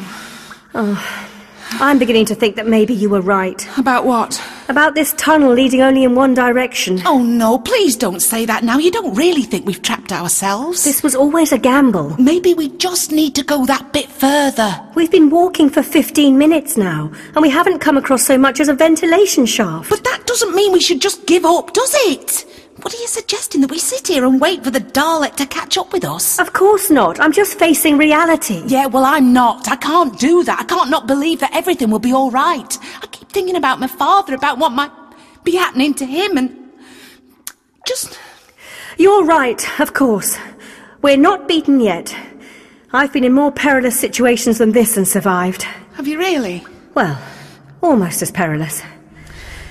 oh, 0.75 1.27
I'm 1.73 1.97
beginning 1.99 2.25
to 2.25 2.35
think 2.35 2.55
that 2.57 2.67
maybe 2.67 2.93
you 2.93 3.09
were 3.09 3.21
right. 3.21 3.65
About 3.77 4.05
what? 4.05 4.41
About 4.69 4.93
this 4.93 5.13
tunnel 5.13 5.53
leading 5.53 5.81
only 5.81 6.03
in 6.03 6.15
one 6.15 6.33
direction. 6.33 7.01
Oh 7.05 7.23
no, 7.23 7.57
please 7.57 7.95
don't 7.95 8.19
say 8.19 8.45
that 8.45 8.63
now. 8.63 8.77
You 8.77 8.91
don't 8.91 9.15
really 9.15 9.41
think 9.41 9.65
we've 9.65 9.81
trapped 9.81 10.11
ourselves. 10.11 10.83
This 10.83 11.01
was 11.01 11.15
always 11.15 11.51
a 11.51 11.57
gamble. 11.57 12.15
Maybe 12.21 12.53
we 12.53 12.69
just 12.77 13.11
need 13.11 13.35
to 13.35 13.43
go 13.43 13.65
that 13.65 13.93
bit 13.93 14.09
further. 14.09 14.79
We've 14.95 15.11
been 15.11 15.29
walking 15.29 15.69
for 15.69 15.81
15 15.81 16.37
minutes 16.37 16.77
now, 16.77 17.11
and 17.33 17.41
we 17.41 17.49
haven't 17.49 17.79
come 17.79 17.97
across 17.97 18.25
so 18.25 18.37
much 18.37 18.59
as 18.59 18.67
a 18.67 18.73
ventilation 18.73 19.45
shaft. 19.45 19.89
But 19.89 20.03
that 20.03 20.25
doesn't 20.25 20.55
mean 20.55 20.71
we 20.71 20.81
should 20.81 21.01
just 21.01 21.25
give 21.25 21.45
up, 21.45 21.73
does 21.73 21.93
it? 22.07 22.45
What 22.81 22.95
are 22.95 22.97
you 22.97 23.07
suggesting? 23.07 23.61
That 23.61 23.69
we 23.69 23.77
sit 23.77 24.07
here 24.07 24.25
and 24.25 24.41
wait 24.41 24.63
for 24.63 24.71
the 24.71 24.79
Dalek 24.79 25.35
to 25.35 25.45
catch 25.45 25.77
up 25.77 25.93
with 25.93 26.03
us? 26.03 26.39
Of 26.39 26.53
course 26.53 26.89
not. 26.89 27.19
I'm 27.19 27.31
just 27.31 27.59
facing 27.59 27.97
reality. 27.97 28.63
Yeah, 28.65 28.87
well, 28.87 29.05
I'm 29.05 29.33
not. 29.33 29.67
I 29.69 29.75
can't 29.75 30.17
do 30.19 30.43
that. 30.45 30.59
I 30.59 30.63
can't 30.63 30.89
not 30.89 31.05
believe 31.05 31.41
that 31.41 31.55
everything 31.55 31.91
will 31.91 31.99
be 31.99 32.11
all 32.11 32.31
right. 32.31 32.77
I 33.01 33.07
keep 33.07 33.29
thinking 33.29 33.55
about 33.55 33.79
my 33.79 33.87
father, 33.87 34.33
about 34.33 34.57
what 34.57 34.71
might 34.71 34.91
be 35.43 35.55
happening 35.55 35.93
to 35.95 36.05
him, 36.05 36.37
and 36.37 36.71
just. 37.85 38.19
You're 38.97 39.25
right, 39.25 39.79
of 39.79 39.93
course. 39.93 40.37
We're 41.03 41.17
not 41.17 41.47
beaten 41.47 41.79
yet. 41.79 42.15
I've 42.93 43.13
been 43.13 43.23
in 43.23 43.33
more 43.33 43.51
perilous 43.51 43.99
situations 43.99 44.57
than 44.57 44.71
this 44.71 44.97
and 44.97 45.07
survived. 45.07 45.63
Have 45.93 46.07
you 46.07 46.17
really? 46.17 46.65
Well, 46.93 47.21
almost 47.81 48.21
as 48.21 48.31
perilous. 48.31 48.81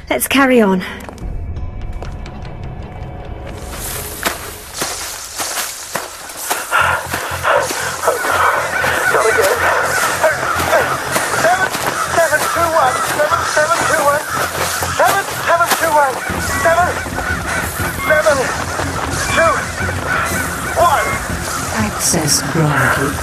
Let's 0.08 0.28
carry 0.28 0.60
on. 0.60 0.82
Access 22.12 22.42
granted. 22.50 23.14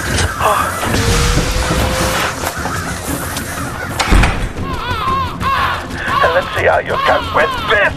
And 6.24 6.32
let's 6.32 6.48
see 6.56 6.64
how 6.64 6.78
you 6.78 6.96
cope 7.04 7.34
with 7.36 7.52
this. 7.68 7.92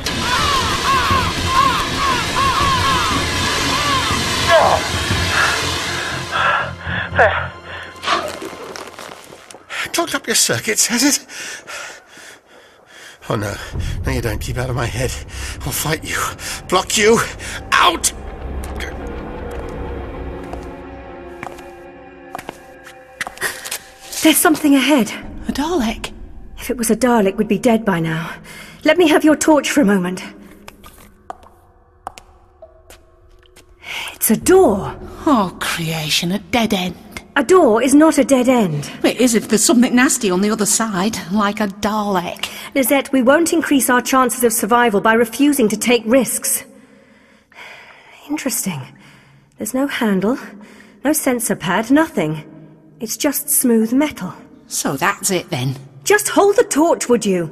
Oh. 4.51 4.75
There. 7.15 7.51
Clogged 9.93 10.15
up 10.15 10.27
your 10.27 10.35
circuits, 10.35 10.87
has 10.87 11.03
it? 11.05 11.25
Oh 13.29 13.37
no. 13.37 13.55
No, 14.05 14.11
you 14.11 14.19
don't. 14.19 14.41
Keep 14.41 14.57
out 14.57 14.69
of 14.69 14.75
my 14.75 14.87
head. 14.87 15.13
I'll 15.61 15.71
fight 15.71 16.03
you. 16.03 16.21
Block 16.67 16.97
you. 16.97 17.17
Out! 17.71 18.11
There's 24.23 24.37
something 24.37 24.75
ahead. 24.75 25.09
A 25.47 25.51
Dalek? 25.51 26.13
If 26.59 26.69
it 26.69 26.77
was 26.77 26.91
a 26.91 26.95
Dalek, 26.95 27.37
we'd 27.37 27.47
be 27.47 27.57
dead 27.57 27.83
by 27.83 27.99
now. 27.99 28.31
Let 28.83 28.97
me 28.97 29.07
have 29.07 29.23
your 29.23 29.35
torch 29.35 29.71
for 29.71 29.81
a 29.81 29.85
moment. 29.85 30.23
It's 34.13 34.29
a 34.29 34.37
door. 34.37 34.95
Oh, 35.25 35.57
creation, 35.59 36.31
a 36.31 36.37
dead 36.37 36.71
end. 36.71 36.95
A 37.35 37.43
door 37.43 37.81
is 37.81 37.95
not 37.95 38.19
a 38.19 38.23
dead 38.23 38.47
end. 38.47 38.91
It 39.03 39.19
is 39.19 39.33
if 39.33 39.47
there's 39.47 39.63
something 39.63 39.95
nasty 39.95 40.29
on 40.29 40.41
the 40.41 40.51
other 40.51 40.67
side, 40.67 41.17
like 41.31 41.59
a 41.59 41.67
Dalek. 41.67 42.51
Lizette, 42.75 43.11
we 43.11 43.23
won't 43.23 43.53
increase 43.53 43.89
our 43.89 44.01
chances 44.01 44.43
of 44.43 44.53
survival 44.53 45.01
by 45.01 45.13
refusing 45.13 45.67
to 45.69 45.77
take 45.77 46.03
risks. 46.05 46.63
Interesting. 48.29 48.81
There's 49.57 49.73
no 49.73 49.87
handle, 49.87 50.37
no 51.03 51.11
sensor 51.11 51.55
pad, 51.55 51.89
nothing. 51.89 52.50
It's 53.01 53.17
just 53.17 53.49
smooth 53.49 53.91
metal. 53.91 54.31
So 54.67 54.95
that's 54.95 55.31
it 55.31 55.49
then. 55.49 55.75
Just 56.03 56.29
hold 56.29 56.55
the 56.55 56.63
torch, 56.63 57.09
would 57.09 57.25
you? 57.25 57.47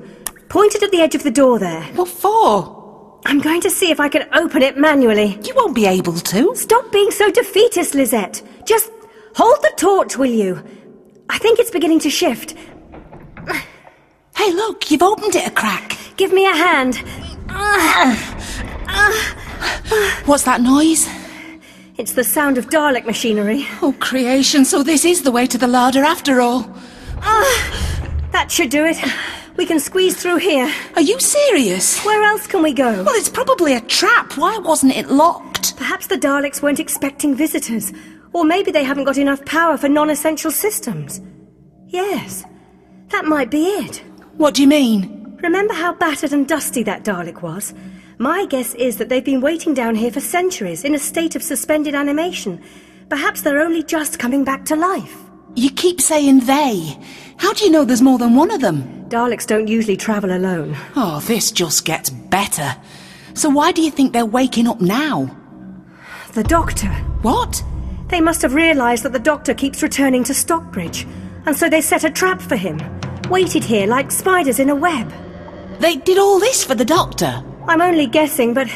Point 0.48 0.76
it 0.76 0.84
at 0.84 0.92
the 0.92 1.02
edge 1.02 1.16
of 1.16 1.24
the 1.24 1.32
door 1.32 1.58
there. 1.58 1.82
What 1.96 2.08
for? 2.08 3.20
I'm 3.26 3.40
going 3.40 3.62
to 3.62 3.70
see 3.70 3.92
if 3.92 4.00
I 4.00 4.10
can 4.10 4.30
open 4.34 4.62
it 4.62 4.78
manually. 4.78 5.40
You 5.44 5.54
won't 5.56 5.76
be 5.76 5.88
able 5.88 6.14
to. 6.14 6.56
Stop 6.56 6.92
being 6.92 7.12
so 7.12 7.32
defeatist, 7.32 7.96
Lizette. 7.96 8.42
Just 8.66 8.92
hold 9.36 9.62
the 9.62 9.74
torch, 9.76 10.18
will 10.18 10.30
you? 10.30 10.64
I 11.30 11.38
think 11.40 11.60
it's 11.60 11.72
beginning 11.72 12.00
to 12.02 12.10
shift. 12.10 12.56
Hey, 14.36 14.54
look, 14.54 14.90
you've 14.90 15.02
opened 15.02 15.36
it 15.36 15.48
a 15.48 15.52
crack. 15.52 15.98
Give 16.16 16.32
me 16.32 16.46
a 16.46 16.56
hand. 16.56 16.98
What's 20.26 20.44
that 20.44 20.62
noise? 20.62 21.10
It's 22.00 22.14
the 22.14 22.24
sound 22.24 22.58
of 22.58 22.68
Dalek 22.68 23.06
machinery. 23.06 23.68
Oh, 23.82 23.94
creation, 24.00 24.64
so 24.64 24.84
this 24.84 25.04
is 25.04 25.24
the 25.24 25.34
way 25.34 25.46
to 25.48 25.58
the 25.58 25.68
larder 25.68 26.02
after 26.02 26.40
all. 26.40 26.66
Ah, 27.18 28.30
that 28.32 28.50
should 28.50 28.70
do 28.70 28.86
it. 28.86 28.98
We 29.58 29.66
can 29.66 29.82
squeeze 29.82 30.16
through 30.16 30.38
here. 30.38 30.74
Are 30.96 31.02
you 31.02 31.20
serious? 31.20 32.02
Where 32.06 32.24
else 32.24 32.48
can 32.48 32.64
we 32.64 32.72
go? 32.72 33.04
Well, 33.04 33.16
it's 33.16 33.28
probably 33.28 33.74
a 33.74 33.82
trap. 33.82 34.38
Why 34.38 34.58
wasn't 34.60 34.96
it 34.96 35.10
locked? 35.10 35.76
Perhaps 35.76 36.08
the 36.08 36.16
Daleks 36.16 36.62
weren't 36.62 36.80
expecting 36.80 37.36
visitors. 37.36 37.92
Or 38.32 38.46
maybe 38.46 38.72
they 38.72 38.86
haven't 38.86 39.04
got 39.04 39.18
enough 39.18 39.44
power 39.44 39.76
for 39.76 39.90
non 39.90 40.10
essential 40.10 40.52
systems. 40.52 41.20
Yes, 41.88 42.46
that 43.10 43.26
might 43.26 43.52
be 43.52 43.66
it. 43.66 43.98
What 44.38 44.54
do 44.54 44.62
you 44.62 44.70
mean? 44.70 45.38
Remember 45.44 45.74
how 45.74 45.94
battered 45.96 46.32
and 46.32 46.48
dusty 46.48 46.82
that 46.84 47.04
Dalek 47.04 47.42
was? 47.42 47.74
My 48.22 48.46
guess 48.48 48.74
is 48.76 48.98
that 48.98 49.08
they've 49.08 49.24
been 49.24 49.40
waiting 49.40 49.74
down 49.74 49.96
here 49.96 50.12
for 50.12 50.20
centuries 50.20 50.84
in 50.84 50.94
a 50.94 51.00
state 51.00 51.38
of 51.38 51.42
suspended 51.42 51.96
animation. 51.96 52.62
Perhaps 53.08 53.44
they're 53.44 53.62
only 53.62 53.82
just 53.82 54.20
coming 54.20 54.44
back 54.44 54.66
to 54.66 54.76
life. 54.76 55.16
You 55.56 55.70
keep 55.70 56.02
saying 56.02 56.42
they. 56.42 56.98
How 57.38 57.54
do 57.54 57.64
you 57.64 57.72
know 57.72 57.86
there's 57.86 58.02
more 58.02 58.18
than 58.18 58.36
one 58.36 58.52
of 58.52 58.60
them? 58.60 59.06
Daleks 59.08 59.48
don't 59.48 59.70
usually 59.70 59.96
travel 59.96 60.36
alone. 60.36 60.76
Oh, 60.98 61.22
this 61.22 61.50
just 61.50 61.86
gets 61.86 62.10
better. 62.10 62.76
So 63.36 63.50
why 63.50 63.72
do 63.72 63.82
you 63.82 63.90
think 63.90 64.12
they're 64.12 64.26
waking 64.26 64.68
up 64.68 64.82
now? 64.82 65.34
The 66.34 66.44
Doctor. 66.44 66.90
What? 67.22 67.64
They 68.10 68.20
must 68.20 68.42
have 68.42 68.54
realised 68.54 69.04
that 69.04 69.14
the 69.14 69.20
Doctor 69.20 69.54
keeps 69.54 69.82
returning 69.82 70.26
to 70.26 70.34
Stockbridge, 70.34 71.08
and 71.46 71.56
so 71.56 71.70
they 71.70 71.80
set 71.80 72.04
a 72.04 72.12
trap 72.12 72.42
for 72.42 72.58
him. 72.58 72.82
Waited 73.30 73.64
here 73.64 73.88
like 73.88 74.12
spiders 74.12 74.60
in 74.60 74.70
a 74.70 74.76
web. 74.76 75.10
They 75.80 75.96
did 75.96 76.18
all 76.18 76.38
this 76.38 76.66
for 76.66 76.76
the 76.76 76.84
Doctor? 76.84 77.46
I'm 77.70 77.82
only 77.82 78.08
guessing, 78.08 78.56
but 78.56 78.68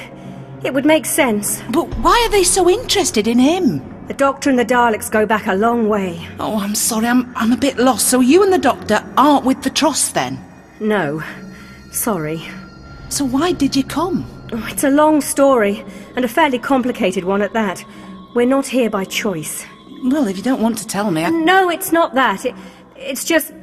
it 0.64 0.72
would 0.72 0.86
make 0.86 1.08
sense. 1.08 1.64
But 1.72 1.86
why 1.98 2.24
are 2.26 2.30
they 2.30 2.44
so 2.44 2.70
interested 2.70 3.28
in 3.28 3.40
him? 3.40 3.82
The 4.08 4.14
Doctor 4.14 4.52
and 4.52 4.60
the 4.60 4.66
Daleks 4.66 5.10
go 5.10 5.26
back 5.26 5.48
a 5.48 5.56
long 5.56 5.90
way. 5.90 6.28
Oh, 6.40 6.60
I'm 6.60 6.76
sorry, 6.76 7.08
I'm, 7.08 7.36
I'm 7.36 7.52
a 7.52 7.58
bit 7.58 7.78
lost. 7.78 8.08
So 8.10 8.20
you 8.20 8.44
and 8.44 8.54
the 8.54 8.60
Doctor 8.60 9.04
aren't 9.18 9.46
with 9.46 9.64
the 9.64 9.72
Trust 9.72 10.14
then? 10.14 10.40
No. 10.80 11.24
Sorry. 11.92 12.44
So 13.10 13.26
why 13.26 13.52
did 13.52 13.76
you 13.76 13.84
come? 13.84 14.28
Oh, 14.52 14.68
it's 14.70 14.84
a 14.84 14.92
long 14.92 15.22
story, 15.22 15.84
and 16.16 16.24
a 16.24 16.28
fairly 16.28 16.60
complicated 16.60 17.24
one 17.24 17.42
at 17.42 17.54
that. 17.54 17.84
We're 18.36 18.46
not 18.46 18.68
here 18.68 18.92
by 18.92 19.06
choice. 19.06 19.66
Well, 20.04 20.28
if 20.28 20.38
you 20.38 20.44
don't 20.44 20.62
want 20.62 20.78
to 20.78 20.88
tell 20.88 21.10
me, 21.10 21.26
I... 21.26 21.32
No, 21.32 21.70
it's 21.70 21.92
not 21.92 22.14
that. 22.14 22.46
It, 22.46 22.54
it's 22.96 23.24
just... 23.24 23.54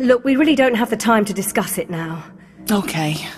Look, 0.00 0.24
we 0.24 0.34
really 0.34 0.56
don't 0.56 0.74
have 0.74 0.90
the 0.90 0.96
time 0.96 1.24
to 1.26 1.32
discuss 1.32 1.78
it 1.78 1.88
now. 1.88 2.24
Okay. 2.68 3.28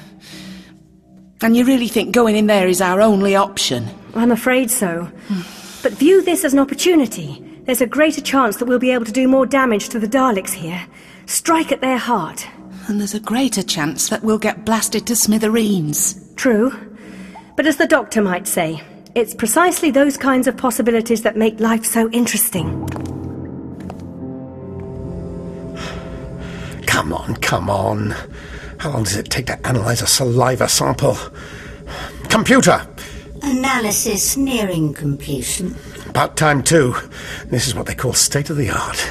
And 1.41 1.57
you 1.57 1.65
really 1.65 1.89
think 1.89 2.13
going 2.13 2.37
in 2.37 2.49
there 2.49 2.67
is 2.67 2.81
our 2.81 3.01
only 3.01 3.37
option? 3.37 3.89
I'm 4.15 4.33
afraid 4.33 4.71
so. 4.71 5.11
But 5.83 5.93
view 5.93 6.23
this 6.23 6.45
as 6.45 6.53
an 6.53 6.59
opportunity. 6.59 7.45
There's 7.65 7.81
a 7.81 7.87
greater 7.87 8.21
chance 8.21 8.57
that 8.57 8.65
we'll 8.65 8.81
be 8.81 8.91
able 8.91 9.05
to 9.05 9.13
do 9.13 9.29
more 9.29 9.47
damage 9.47 9.89
to 9.91 10.01
the 10.01 10.09
Daleks 10.09 10.53
here. 10.53 10.85
Strike 11.27 11.71
at 11.71 11.81
their 11.81 11.99
heart. 11.99 12.47
And 12.89 12.99
there's 12.99 13.15
a 13.15 13.21
greater 13.21 13.63
chance 13.63 14.09
that 14.09 14.25
we'll 14.25 14.39
get 14.39 14.65
blasted 14.65 15.07
to 15.07 15.15
smithereens. 15.15 16.35
True. 16.35 16.73
But 17.55 17.67
as 17.67 17.77
the 17.77 17.87
Doctor 17.87 18.21
might 18.21 18.49
say, 18.49 18.83
it's 19.15 19.35
precisely 19.35 19.91
those 19.91 20.17
kinds 20.17 20.49
of 20.49 20.57
possibilities 20.57 21.23
that 21.23 21.37
make 21.37 21.61
life 21.61 21.85
so 21.85 22.11
interesting. 22.11 22.87
Come 26.87 27.13
on, 27.13 27.37
come 27.37 27.71
on. 27.71 28.15
How 28.79 28.91
long 28.91 29.03
does 29.03 29.17
it 29.17 29.29
take 29.29 29.47
to 29.47 29.67
analyze 29.67 30.03
a 30.03 30.07
saliva 30.07 30.69
sample? 30.69 31.17
Computer! 32.29 32.87
Analysis 33.43 34.37
nearing 34.37 34.95
completion. 34.95 35.75
About 36.07 36.37
time, 36.37 36.63
too. 36.63 36.95
This 37.47 37.67
is 37.67 37.75
what 37.75 37.87
they 37.87 37.95
call 37.95 38.13
state 38.13 38.51
of 38.51 38.57
the 38.57 38.71
art. 38.71 39.11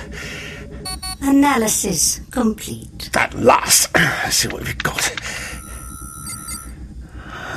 Analysis 1.22 2.22
complete. 2.32 3.10
At 3.16 3.34
last! 3.34 3.94
Let's 3.96 4.38
see 4.38 4.48
what 4.48 4.64
we've 4.64 4.78
got. 4.78 5.14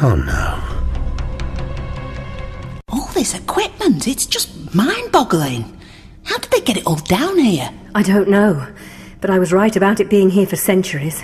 Oh 0.02 0.14
no. 0.16 0.58
All 2.88 3.06
this 3.12 3.34
equipment, 3.34 4.08
it's 4.08 4.26
just 4.26 4.74
mind 4.74 5.12
boggling. 5.12 5.78
How 6.24 6.38
did 6.38 6.50
they 6.50 6.60
get 6.60 6.76
it 6.78 6.86
all 6.86 6.96
down 6.96 7.38
here? 7.38 7.70
I 7.94 8.02
don't 8.02 8.28
know, 8.28 8.66
but 9.20 9.30
I 9.30 9.38
was 9.38 9.52
right 9.52 9.76
about 9.76 10.00
it 10.00 10.08
being 10.08 10.30
here 10.30 10.46
for 10.46 10.56
centuries. 10.56 11.22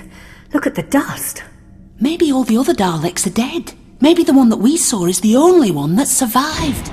Look 0.52 0.66
at 0.66 0.74
the 0.74 0.82
dust. 0.82 1.42
Maybe 2.00 2.30
all 2.32 2.44
the 2.44 2.56
other 2.58 2.74
Daleks 2.74 3.26
are 3.26 3.30
dead. 3.30 3.74
Maybe 4.00 4.22
the 4.24 4.32
one 4.32 4.50
that 4.50 4.58
we 4.58 4.76
saw 4.76 5.06
is 5.06 5.20
the 5.20 5.36
only 5.36 5.70
one 5.70 5.96
that 5.96 6.08
survived. 6.08 6.86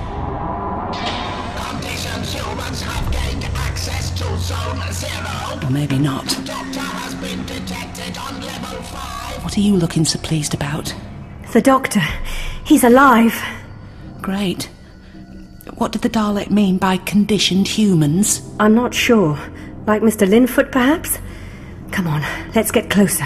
Conditions 1.56 2.32
humans 2.32 2.80
have 2.82 3.12
gained 3.12 3.44
access 3.54 4.10
to 4.18 4.24
Zone 4.38 4.92
Zero. 4.92 5.60
Or 5.62 5.70
maybe 5.70 5.98
not. 5.98 6.26
Doctor 6.44 6.80
has 6.80 7.14
been 7.16 7.44
detected 7.46 8.16
on 8.18 8.40
level 8.40 8.82
5. 8.82 9.44
What 9.44 9.56
are 9.56 9.60
you 9.60 9.76
looking 9.76 10.04
so 10.04 10.18
pleased 10.18 10.54
about? 10.54 10.94
The 11.52 11.60
Doctor. 11.62 12.02
He's 12.64 12.84
alive. 12.84 13.34
Great. 14.22 14.70
What 15.76 15.92
did 15.92 16.02
the 16.02 16.10
Dalek 16.10 16.50
mean 16.50 16.78
by 16.78 16.96
conditioned 16.96 17.68
humans? 17.68 18.42
I'm 18.58 18.74
not 18.74 18.94
sure. 18.94 19.38
Like 19.86 20.02
Mr. 20.02 20.26
Linfoot, 20.26 20.72
perhaps? 20.72 21.18
Come 21.94 22.08
on, 22.08 22.22
let's 22.56 22.72
get 22.72 22.90
closer. 22.90 23.22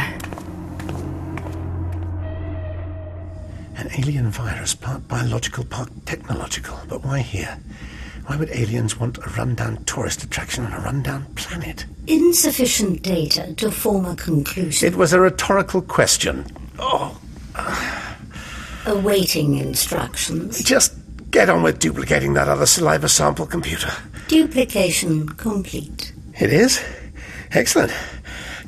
An 3.77 3.89
alien 3.97 4.31
virus, 4.31 4.75
part 4.75 5.09
biological, 5.09 5.65
part 5.65 5.89
technological. 6.05 6.79
But 6.87 7.03
why 7.03 7.21
here? 7.21 7.59
Why 8.27 8.37
would 8.37 8.51
aliens 8.51 9.01
want 9.01 9.17
a 9.17 9.31
rundown 9.39 9.83
tourist 9.87 10.23
attraction 10.23 10.67
on 10.67 10.75
a 10.75 10.81
rundown 10.81 11.25
planet? 11.35 11.87
Insufficient 12.07 13.01
data 13.03 13.55
to 13.55 13.71
form 13.71 14.05
a 14.05 14.15
conclusion. 14.15 14.87
It 14.87 14.97
was 14.97 15.15
a 15.15 15.21
rhetorical 15.21 15.81
question. 15.81 16.45
Oh, 16.79 17.19
Awaiting 18.85 19.57
instructions. 19.57 20.63
just 20.63 20.93
get 21.31 21.49
on 21.49 21.63
with 21.63 21.79
duplicating 21.79 22.35
that 22.35 22.49
other 22.49 22.67
saliva 22.67 23.09
sample 23.09 23.47
computer. 23.47 23.91
Duplication 24.29 25.27
complete. 25.27 26.13
It 26.39 26.53
is? 26.53 26.85
Excellent. 27.53 27.93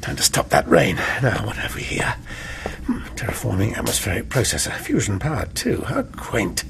Time 0.01 0.17
to 0.17 0.23
stop 0.23 0.49
that 0.49 0.67
rain. 0.69 0.97
Now, 1.23 1.45
what 1.47 1.57
have 1.57 1.75
we 1.75 1.83
here? 1.83 2.17
Hmm, 2.87 3.01
terraforming 3.17 3.77
atmospheric 3.77 4.29
processor. 4.29 4.73
Fusion 4.73 5.19
powered, 5.19 5.55
too. 5.55 5.83
How 5.87 6.03
quaint. 6.03 6.65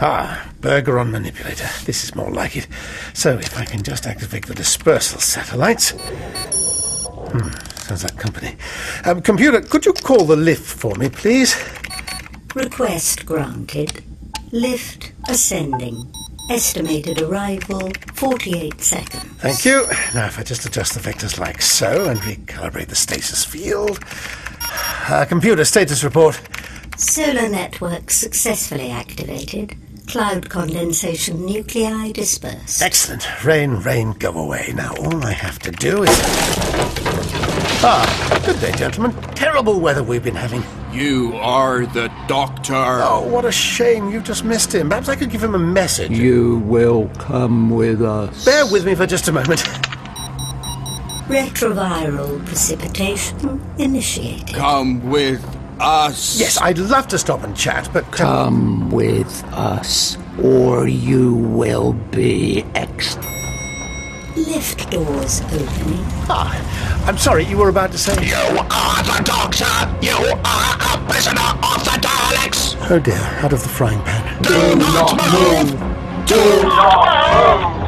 Ah, 0.00 0.48
Bergeron 0.60 1.10
manipulator. 1.10 1.68
This 1.84 2.04
is 2.04 2.14
more 2.14 2.30
like 2.30 2.56
it. 2.56 2.68
So, 3.12 3.36
if 3.38 3.58
I 3.58 3.64
can 3.64 3.82
just 3.82 4.06
activate 4.06 4.46
the 4.46 4.54
dispersal 4.54 5.20
satellites. 5.20 5.90
Hmm, 5.90 7.50
sounds 7.80 8.04
like 8.04 8.16
company. 8.16 8.56
Um, 9.04 9.20
computer, 9.20 9.60
could 9.60 9.84
you 9.84 9.92
call 9.92 10.24
the 10.24 10.36
lift 10.36 10.64
for 10.64 10.94
me, 10.94 11.08
please? 11.08 11.56
Request 12.54 13.26
granted. 13.26 14.04
Lift 14.52 15.12
ascending. 15.28 16.12
Estimated 16.48 17.20
arrival 17.20 17.90
48 18.14 18.80
seconds. 18.80 19.24
Thank 19.38 19.64
you. 19.66 19.86
Now, 20.14 20.26
if 20.26 20.38
I 20.38 20.42
just 20.42 20.64
adjust 20.64 20.94
the 20.94 21.00
vectors 21.00 21.38
like 21.38 21.60
so 21.60 22.08
and 22.08 22.18
recalibrate 22.20 22.88
the 22.88 22.96
stasis 22.96 23.44
field. 23.44 24.00
Uh, 25.08 25.26
computer 25.28 25.64
status 25.64 26.02
report. 26.02 26.40
Solar 26.96 27.48
network 27.48 28.10
successfully 28.10 28.90
activated. 28.90 29.76
Cloud 30.08 30.48
condensation 30.48 31.44
nuclei 31.44 32.12
dispersed. 32.12 32.80
Excellent. 32.80 33.44
Rain, 33.44 33.72
rain, 33.80 34.12
go 34.12 34.32
away. 34.32 34.72
Now, 34.74 34.94
all 34.96 35.22
I 35.22 35.32
have 35.32 35.58
to 35.58 35.70
do 35.70 36.02
is. 36.02 36.08
Ah, 37.84 38.42
good 38.46 38.58
day, 38.58 38.72
gentlemen. 38.72 39.12
Terrible 39.34 39.78
weather 39.80 40.02
we've 40.02 40.24
been 40.24 40.34
having. 40.34 40.62
You 40.92 41.34
are 41.36 41.84
the 41.84 42.10
doctor. 42.26 42.72
Oh, 42.74 43.28
what 43.28 43.44
a 43.44 43.52
shame. 43.52 44.08
You've 44.10 44.24
just 44.24 44.44
missed 44.44 44.74
him. 44.74 44.88
Perhaps 44.88 45.10
I 45.10 45.16
could 45.16 45.30
give 45.30 45.44
him 45.44 45.54
a 45.54 45.58
message. 45.58 46.10
You 46.10 46.60
will 46.60 47.10
come 47.18 47.68
with 47.68 48.00
us. 48.00 48.46
Bear 48.46 48.64
with 48.64 48.86
me 48.86 48.94
for 48.94 49.06
just 49.06 49.28
a 49.28 49.32
moment. 49.32 49.60
Retroviral 51.28 52.44
precipitation 52.46 53.60
initiated. 53.76 54.54
Come 54.54 55.10
with 55.10 55.57
us. 55.80 56.38
Yes, 56.38 56.58
I'd 56.60 56.78
love 56.78 57.08
to 57.08 57.18
stop 57.18 57.42
and 57.42 57.56
chat, 57.56 57.88
but. 57.92 58.10
Come 58.12 58.90
with 58.90 59.44
us, 59.52 60.16
or 60.42 60.86
you 60.88 61.34
will 61.34 61.92
be 62.10 62.64
ex. 62.74 63.16
Lift 64.36 64.90
doors 64.90 65.40
opening. 65.42 66.04
Ah, 66.30 67.04
I'm 67.06 67.18
sorry, 67.18 67.44
you 67.44 67.56
were 67.58 67.68
about 67.68 67.90
to 67.92 67.98
say. 67.98 68.14
You 68.24 68.34
are 68.34 69.02
the 69.02 69.22
Doctor. 69.24 69.64
You 70.00 70.16
are 70.44 70.76
a 70.94 71.10
prisoner 71.10 71.40
of 71.40 71.84
the 71.84 71.98
Daleks. 72.00 72.76
Oh 72.90 72.98
dear, 72.98 73.16
out 73.42 73.52
of 73.52 73.62
the 73.62 73.68
frying 73.68 74.00
pan. 74.02 74.42
Do 74.42 74.76
not 74.76 75.16
move. 75.32 75.70
Do 76.26 76.62
not 76.62 77.78
move. 77.78 77.87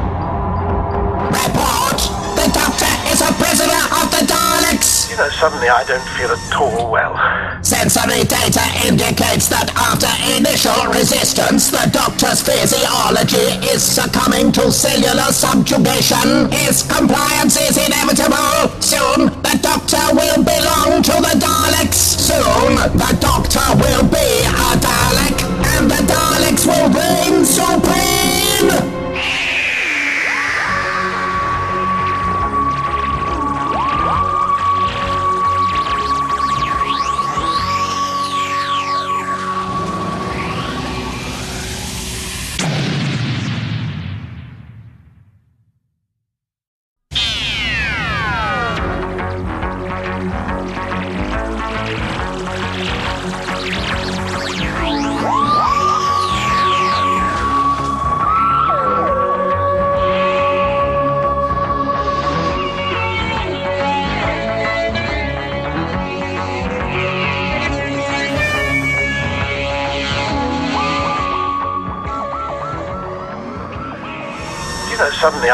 Daleks. 5.11 5.17
know, 5.17 5.29
suddenly 5.29 5.69
I 5.69 5.83
don't 5.83 6.03
feel 6.17 6.31
at 6.31 6.55
all 6.55 6.91
well. 6.91 7.15
Sensory 7.63 8.23
data 8.23 8.63
indicates 8.87 9.49
that 9.49 9.71
after 9.75 10.09
initial 10.37 10.91
resistance, 10.91 11.71
the 11.71 11.89
doctor's 11.91 12.41
physiology 12.41 13.59
is 13.67 13.83
succumbing 13.83 14.51
to 14.53 14.71
cellular 14.71 15.31
subjugation. 15.31 16.51
His 16.51 16.83
compliance 16.83 17.59
is 17.59 17.77
inevitable. 17.77 18.71
Soon, 18.81 19.29
the 19.43 19.59
doctor 19.61 20.01
will 20.15 20.43
belong 20.43 21.03
to 21.03 21.15
the 21.19 21.35
Daleks. 21.39 22.17
Soon, 22.19 22.75
the 22.95 23.17
doctor 23.19 23.65
will 23.77 24.05
be 24.07 24.29
a 24.47 24.71
Dalek, 24.79 25.37
and 25.75 25.91
the 25.91 26.01
Daleks 26.07 26.65
will 26.65 26.89
reign 26.89 27.45
supreme. 27.45 29.00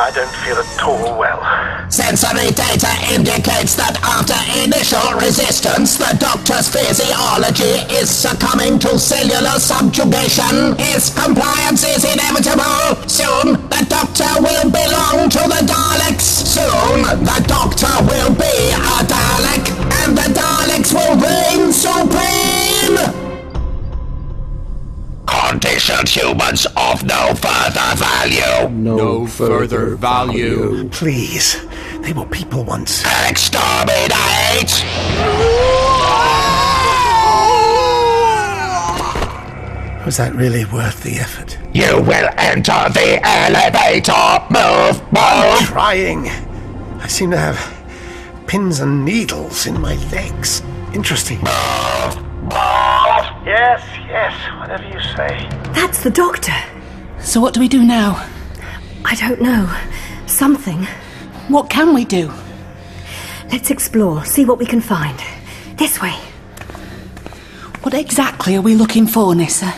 I 0.07 0.11
don't 0.11 0.31
feel 0.39 0.55
at 0.55 0.83
all 0.87 1.19
well. 1.19 1.43
Sensory 1.91 2.47
data 2.55 2.87
indicates 3.11 3.75
that 3.75 3.99
after 3.99 4.39
initial 4.63 5.03
resistance, 5.19 5.99
the 5.99 6.15
doctor's 6.15 6.71
physiology 6.71 7.83
is 7.91 8.07
succumbing 8.07 8.79
to 8.87 8.95
cellular 8.95 9.59
subjugation. 9.59 10.79
His 10.79 11.11
compliance 11.11 11.83
is 11.83 12.07
inevitable. 12.07 12.95
Soon, 13.03 13.59
the 13.67 13.83
doctor 13.91 14.31
will 14.39 14.71
belong 14.71 15.27
to 15.27 15.43
the 15.43 15.67
Daleks. 15.67 16.23
Soon, 16.55 17.03
the 17.27 17.43
doctor 17.43 17.91
will 18.07 18.31
be 18.31 18.55
a 18.79 19.03
Dalek, 19.03 19.67
and 20.07 20.15
the 20.15 20.31
Daleks 20.31 20.95
will 20.95 21.19
reign 21.19 21.75
supreme. 21.75 23.27
Conditioned 25.27 26.07
humans 26.07 26.65
of 26.97 27.05
no 27.05 27.35
further 27.35 27.95
value. 27.95 28.69
No 28.69 29.27
further 29.27 29.95
value. 29.95 30.89
Please. 30.89 31.57
They 32.01 32.13
were 32.13 32.25
people 32.25 32.63
once. 32.63 33.03
Exterminate! 33.27 34.71
Was 40.05 40.17
that 40.17 40.33
really 40.35 40.65
worth 40.65 41.03
the 41.03 41.17
effort? 41.17 41.57
You 41.73 42.01
will 42.01 42.29
enter 42.37 42.89
the 42.89 43.19
elevator. 43.23 44.45
Move, 44.49 45.01
I'm 45.13 45.59
move. 45.59 45.67
trying. 45.67 46.29
I 46.29 47.07
seem 47.07 47.31
to 47.31 47.37
have 47.37 47.59
pins 48.47 48.79
and 48.79 49.03
needles 49.03 49.67
in 49.67 49.79
my 49.81 49.95
legs. 50.11 50.61
Interesting. 50.93 51.39
Yes, 53.45 53.81
yes, 54.07 54.33
whatever 54.59 54.83
you 54.83 54.99
say. 55.15 55.49
That's 55.73 56.03
the 56.03 56.09
doctor. 56.09 56.53
So 57.19 57.41
what 57.41 57.53
do 57.53 57.59
we 57.59 57.67
do 57.67 57.83
now? 57.83 58.25
I 59.05 59.15
don't 59.15 59.41
know. 59.41 59.73
Something. 60.25 60.83
What 61.47 61.69
can 61.69 61.93
we 61.93 62.05
do? 62.05 62.31
Let's 63.51 63.71
explore, 63.71 64.25
see 64.25 64.43
what 64.43 64.59
we 64.59 64.65
can 64.65 64.81
find. 64.81 65.17
This 65.77 66.01
way. 66.01 66.15
What 67.81 67.93
exactly 67.93 68.55
are 68.55 68.61
we 68.61 68.75
looking 68.75 69.07
for, 69.07 69.33
Nyssa? 69.33 69.73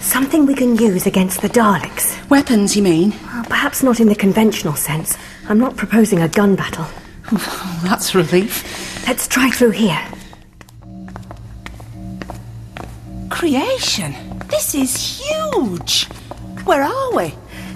Something 0.00 0.46
we 0.46 0.54
can 0.54 0.76
use 0.76 1.06
against 1.06 1.42
the 1.42 1.48
Daleks. 1.48 2.28
Weapons, 2.28 2.76
you 2.76 2.82
mean? 2.82 3.14
Well, 3.24 3.44
perhaps 3.44 3.82
not 3.82 4.00
in 4.00 4.08
the 4.08 4.16
conventional 4.16 4.74
sense. 4.74 5.16
I'm 5.48 5.58
not 5.58 5.76
proposing 5.76 6.20
a 6.20 6.28
gun 6.28 6.56
battle. 6.56 6.86
Oh, 7.30 7.80
that's 7.84 8.14
a 8.14 8.18
relief. 8.18 9.06
Let's 9.06 9.28
try 9.28 9.50
through 9.50 9.70
here. 9.70 10.00
Creation. 13.30 14.14
This 14.48 14.74
is 14.74 14.96
huge. 14.96 16.08
Where 16.64 16.82
are 16.82 17.12
we? 17.16 17.34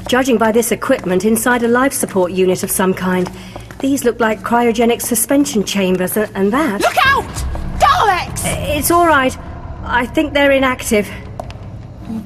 Judging 0.08 0.38
by 0.38 0.52
this 0.52 0.70
equipment, 0.72 1.24
inside 1.24 1.62
a 1.62 1.68
life 1.68 1.92
support 1.92 2.32
unit 2.32 2.62
of 2.62 2.70
some 2.70 2.94
kind. 2.94 3.30
These 3.80 4.04
look 4.04 4.20
like 4.20 4.40
cryogenic 4.40 5.02
suspension 5.02 5.64
chambers, 5.64 6.16
a- 6.16 6.30
and 6.36 6.52
that. 6.52 6.80
Look 6.80 6.96
out! 7.04 7.24
Daleks! 7.80 8.42
It's 8.76 8.90
all 8.90 9.06
right. 9.06 9.36
I 9.84 10.06
think 10.06 10.32
they're 10.32 10.52
inactive. 10.52 11.08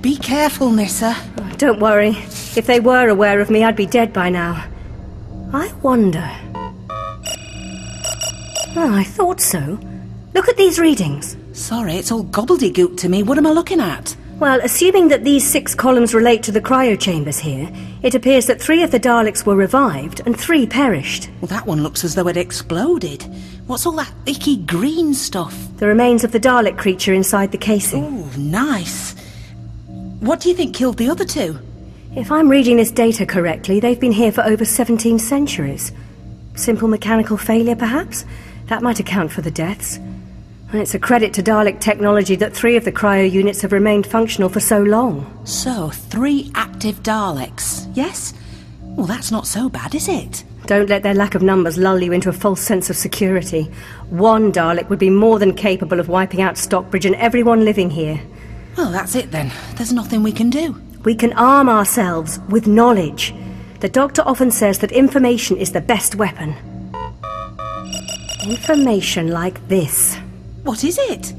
Be 0.00 0.16
careful, 0.16 0.70
Nyssa. 0.70 1.16
Don't 1.56 1.80
worry. 1.80 2.10
If 2.56 2.66
they 2.66 2.80
were 2.80 3.08
aware 3.08 3.40
of 3.40 3.50
me, 3.50 3.64
I'd 3.64 3.76
be 3.76 3.86
dead 3.86 4.12
by 4.12 4.28
now. 4.30 4.64
I 5.52 5.72
wonder. 5.82 6.28
Oh, 8.76 8.94
I 8.94 9.02
thought 9.04 9.40
so. 9.40 9.78
Look 10.34 10.48
at 10.48 10.56
these 10.56 10.78
readings. 10.78 11.36
Sorry, 11.52 11.94
it's 11.94 12.12
all 12.12 12.24
gobbledygook 12.24 12.96
to 12.98 13.08
me. 13.08 13.22
What 13.22 13.36
am 13.38 13.46
I 13.46 13.50
looking 13.50 13.80
at? 13.80 14.16
Well, 14.40 14.60
assuming 14.62 15.08
that 15.08 15.22
these 15.22 15.46
six 15.46 15.74
columns 15.74 16.14
relate 16.14 16.42
to 16.44 16.50
the 16.50 16.62
cryochambers 16.62 17.38
here, 17.38 17.70
it 18.02 18.14
appears 18.14 18.46
that 18.46 18.58
three 18.58 18.82
of 18.82 18.90
the 18.90 18.98
Daleks 18.98 19.44
were 19.44 19.54
revived 19.54 20.22
and 20.24 20.34
three 20.34 20.66
perished. 20.66 21.28
Well, 21.42 21.48
that 21.48 21.66
one 21.66 21.82
looks 21.82 22.04
as 22.04 22.14
though 22.14 22.26
it 22.26 22.38
exploded. 22.38 23.22
What's 23.66 23.84
all 23.84 23.92
that 23.96 24.10
icky 24.24 24.56
green 24.56 25.12
stuff? 25.12 25.54
The 25.76 25.86
remains 25.86 26.24
of 26.24 26.32
the 26.32 26.40
Dalek 26.40 26.78
creature 26.78 27.12
inside 27.12 27.52
the 27.52 27.58
casing. 27.58 28.02
Oh, 28.02 28.38
nice. 28.38 29.14
What 30.20 30.40
do 30.40 30.48
you 30.48 30.54
think 30.54 30.74
killed 30.74 30.96
the 30.96 31.10
other 31.10 31.26
two? 31.26 31.58
If 32.16 32.32
I'm 32.32 32.48
reading 32.48 32.78
this 32.78 32.90
data 32.90 33.26
correctly, 33.26 33.78
they've 33.78 34.00
been 34.00 34.10
here 34.10 34.32
for 34.32 34.42
over 34.44 34.64
17 34.64 35.18
centuries. 35.18 35.92
Simple 36.54 36.88
mechanical 36.88 37.36
failure, 37.36 37.76
perhaps? 37.76 38.24
That 38.68 38.82
might 38.82 39.00
account 39.00 39.32
for 39.32 39.42
the 39.42 39.50
deaths. 39.50 40.00
And 40.72 40.80
it's 40.80 40.94
a 40.94 41.00
credit 41.00 41.34
to 41.34 41.42
Dalek 41.42 41.80
technology 41.80 42.36
that 42.36 42.54
three 42.54 42.76
of 42.76 42.84
the 42.84 42.92
cryo 42.92 43.28
units 43.28 43.60
have 43.62 43.72
remained 43.72 44.06
functional 44.06 44.48
for 44.48 44.60
so 44.60 44.80
long. 44.80 45.44
So, 45.44 45.88
three 45.90 46.52
active 46.54 47.02
Daleks, 47.02 47.90
yes? 47.96 48.34
Well, 48.80 49.06
that's 49.06 49.32
not 49.32 49.48
so 49.48 49.68
bad, 49.68 49.96
is 49.96 50.08
it? 50.08 50.44
Don't 50.66 50.88
let 50.88 51.02
their 51.02 51.14
lack 51.14 51.34
of 51.34 51.42
numbers 51.42 51.76
lull 51.76 52.00
you 52.00 52.12
into 52.12 52.28
a 52.28 52.32
false 52.32 52.60
sense 52.60 52.88
of 52.88 52.96
security. 52.96 53.64
One 54.10 54.52
Dalek 54.52 54.88
would 54.88 55.00
be 55.00 55.10
more 55.10 55.40
than 55.40 55.54
capable 55.56 55.98
of 55.98 56.08
wiping 56.08 56.40
out 56.40 56.56
Stockbridge 56.56 57.06
and 57.06 57.16
everyone 57.16 57.64
living 57.64 57.90
here. 57.90 58.20
Well, 58.76 58.92
that's 58.92 59.16
it 59.16 59.32
then. 59.32 59.50
There's 59.74 59.92
nothing 59.92 60.22
we 60.22 60.30
can 60.30 60.50
do. 60.50 60.80
We 61.04 61.16
can 61.16 61.32
arm 61.32 61.68
ourselves 61.68 62.38
with 62.48 62.68
knowledge. 62.68 63.34
The 63.80 63.88
Doctor 63.88 64.22
often 64.24 64.52
says 64.52 64.78
that 64.78 64.92
information 64.92 65.56
is 65.56 65.72
the 65.72 65.80
best 65.80 66.14
weapon. 66.14 66.54
Information 68.46 69.32
like 69.32 69.66
this. 69.66 70.16
What 70.70 70.84
is 70.84 71.00
it? 71.02 71.34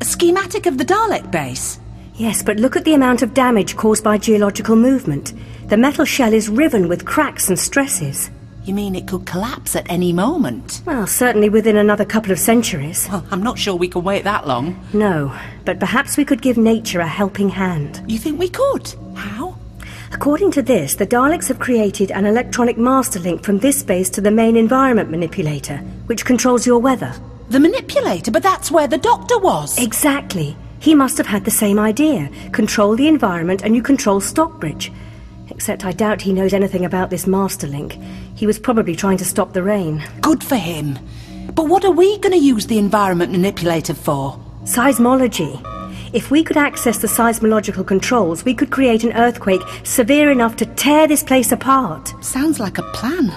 A 0.00 0.04
schematic 0.04 0.66
of 0.66 0.78
the 0.78 0.84
Dalek 0.84 1.28
base? 1.32 1.80
Yes, 2.14 2.40
but 2.40 2.60
look 2.60 2.76
at 2.76 2.84
the 2.84 2.94
amount 2.94 3.20
of 3.20 3.34
damage 3.34 3.76
caused 3.76 4.04
by 4.04 4.16
geological 4.16 4.76
movement. 4.76 5.32
The 5.66 5.76
metal 5.76 6.04
shell 6.04 6.32
is 6.32 6.48
riven 6.48 6.88
with 6.88 7.04
cracks 7.04 7.48
and 7.48 7.58
stresses. 7.58 8.30
You 8.62 8.72
mean 8.72 8.94
it 8.94 9.08
could 9.08 9.26
collapse 9.26 9.74
at 9.74 9.90
any 9.90 10.12
moment? 10.12 10.82
Well, 10.86 11.08
certainly 11.08 11.48
within 11.48 11.76
another 11.76 12.04
couple 12.04 12.30
of 12.30 12.38
centuries. 12.38 13.08
Well, 13.10 13.26
I'm 13.32 13.42
not 13.42 13.58
sure 13.58 13.74
we 13.74 13.88
can 13.88 14.04
wait 14.04 14.22
that 14.22 14.46
long. 14.46 14.80
No, 14.92 15.36
but 15.64 15.80
perhaps 15.80 16.16
we 16.16 16.24
could 16.24 16.40
give 16.40 16.56
nature 16.56 17.00
a 17.00 17.08
helping 17.08 17.48
hand. 17.48 18.04
You 18.06 18.20
think 18.20 18.38
we 18.38 18.50
could? 18.50 18.94
How? 19.16 19.58
According 20.12 20.52
to 20.52 20.62
this, 20.62 20.94
the 20.94 21.08
Daleks 21.08 21.48
have 21.48 21.58
created 21.58 22.12
an 22.12 22.24
electronic 22.24 22.78
master 22.78 23.18
link 23.18 23.42
from 23.42 23.58
this 23.58 23.82
base 23.82 24.10
to 24.10 24.20
the 24.20 24.30
main 24.30 24.56
environment 24.56 25.10
manipulator, 25.10 25.78
which 26.06 26.24
controls 26.24 26.68
your 26.68 26.78
weather. 26.78 27.12
The 27.54 27.60
manipulator, 27.60 28.32
but 28.32 28.42
that's 28.42 28.72
where 28.72 28.88
the 28.88 28.98
doctor 28.98 29.38
was. 29.38 29.78
Exactly. 29.78 30.56
He 30.80 30.92
must 30.92 31.16
have 31.18 31.28
had 31.28 31.44
the 31.44 31.52
same 31.52 31.78
idea. 31.78 32.28
Control 32.50 32.96
the 32.96 33.06
environment 33.06 33.62
and 33.62 33.76
you 33.76 33.80
control 33.80 34.20
Stockbridge. 34.20 34.90
Except 35.50 35.84
I 35.84 35.92
doubt 35.92 36.20
he 36.20 36.32
knows 36.32 36.52
anything 36.52 36.84
about 36.84 37.10
this 37.10 37.28
master 37.28 37.68
link. 37.68 37.96
He 38.34 38.44
was 38.44 38.58
probably 38.58 38.96
trying 38.96 39.18
to 39.18 39.24
stop 39.24 39.52
the 39.52 39.62
rain. 39.62 40.02
Good 40.20 40.42
for 40.42 40.56
him. 40.56 40.98
But 41.54 41.68
what 41.68 41.84
are 41.84 41.92
we 41.92 42.18
going 42.18 42.32
to 42.32 42.44
use 42.44 42.66
the 42.66 42.78
environment 42.78 43.30
manipulator 43.30 43.94
for? 43.94 44.36
Seismology. 44.64 45.54
If 46.12 46.32
we 46.32 46.42
could 46.42 46.56
access 46.56 46.98
the 46.98 47.06
seismological 47.06 47.86
controls, 47.86 48.44
we 48.44 48.54
could 48.54 48.72
create 48.72 49.04
an 49.04 49.12
earthquake 49.12 49.62
severe 49.84 50.32
enough 50.32 50.56
to 50.56 50.66
tear 50.66 51.06
this 51.06 51.22
place 51.22 51.52
apart. 51.52 52.14
Sounds 52.20 52.58
like 52.58 52.78
a 52.78 52.90
plan. 52.94 53.32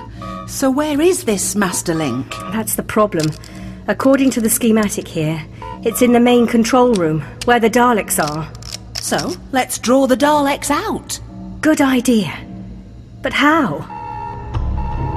So 0.47 0.71
where 0.71 0.99
is 0.99 1.25
this 1.25 1.55
master 1.55 1.93
link? 1.93 2.31
That's 2.51 2.73
the 2.73 2.81
problem. 2.81 3.27
According 3.89 4.31
to 4.31 4.41
the 4.41 4.49
schematic 4.49 5.07
here, 5.07 5.41
it's 5.85 6.01
in 6.01 6.11
the 6.11 6.19
main 6.19 6.45
control 6.45 6.93
room, 6.95 7.21
where 7.45 7.61
the 7.61 7.69
Daleks 7.69 8.21
are. 8.21 8.51
So, 8.95 9.33
let's 9.53 9.79
draw 9.79 10.07
the 10.07 10.17
Daleks 10.17 10.69
out. 10.69 11.21
Good 11.61 11.79
idea. 11.79 12.37
But 13.21 13.31
how? 13.31 13.79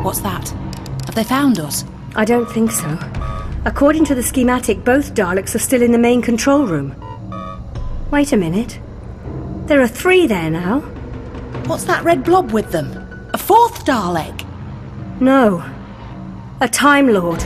What's 0.05 0.21
that? 0.21 0.49
Have 1.07 1.17
they 1.17 1.25
found 1.25 1.59
us? 1.59 1.85
I 2.15 2.25
don't 2.25 2.49
think 2.49 2.71
so. 2.71 2.97
According 3.65 4.05
to 4.05 4.15
the 4.15 4.23
schematic, 4.23 4.85
both 4.85 5.15
Daleks 5.15 5.57
are 5.57 5.59
still 5.59 5.83
in 5.83 5.91
the 5.91 5.99
main 5.99 6.23
control 6.23 6.65
room. 6.65 6.95
Wait 8.13 8.33
a 8.33 8.37
minute. 8.37 8.79
There 9.67 9.83
are 9.83 9.89
three 9.89 10.29
there 10.29 10.49
now. 10.49 10.79
What's 11.67 11.85
that 11.85 12.05
red 12.05 12.23
blob 12.23 12.53
with 12.53 12.71
them? 12.71 12.93
A 13.35 13.39
fourth 13.39 13.85
Dalek? 13.85 14.47
No. 15.21 15.65
A 16.61 16.69
Time 16.69 17.09
Lord. 17.09 17.45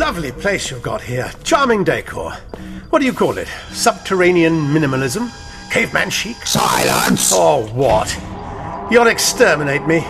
Lovely 0.00 0.32
place 0.32 0.70
you've 0.70 0.80
got 0.80 1.02
here. 1.02 1.30
Charming 1.44 1.84
decor. 1.84 2.32
What 2.88 3.00
do 3.00 3.04
you 3.04 3.12
call 3.12 3.36
it? 3.36 3.48
Subterranean 3.70 4.54
minimalism? 4.54 5.30
Caveman 5.70 6.08
chic? 6.08 6.36
Silence! 6.36 7.34
Or 7.34 7.64
what? 7.64 8.10
You'll 8.90 9.08
exterminate 9.08 9.86
me. 9.86 10.00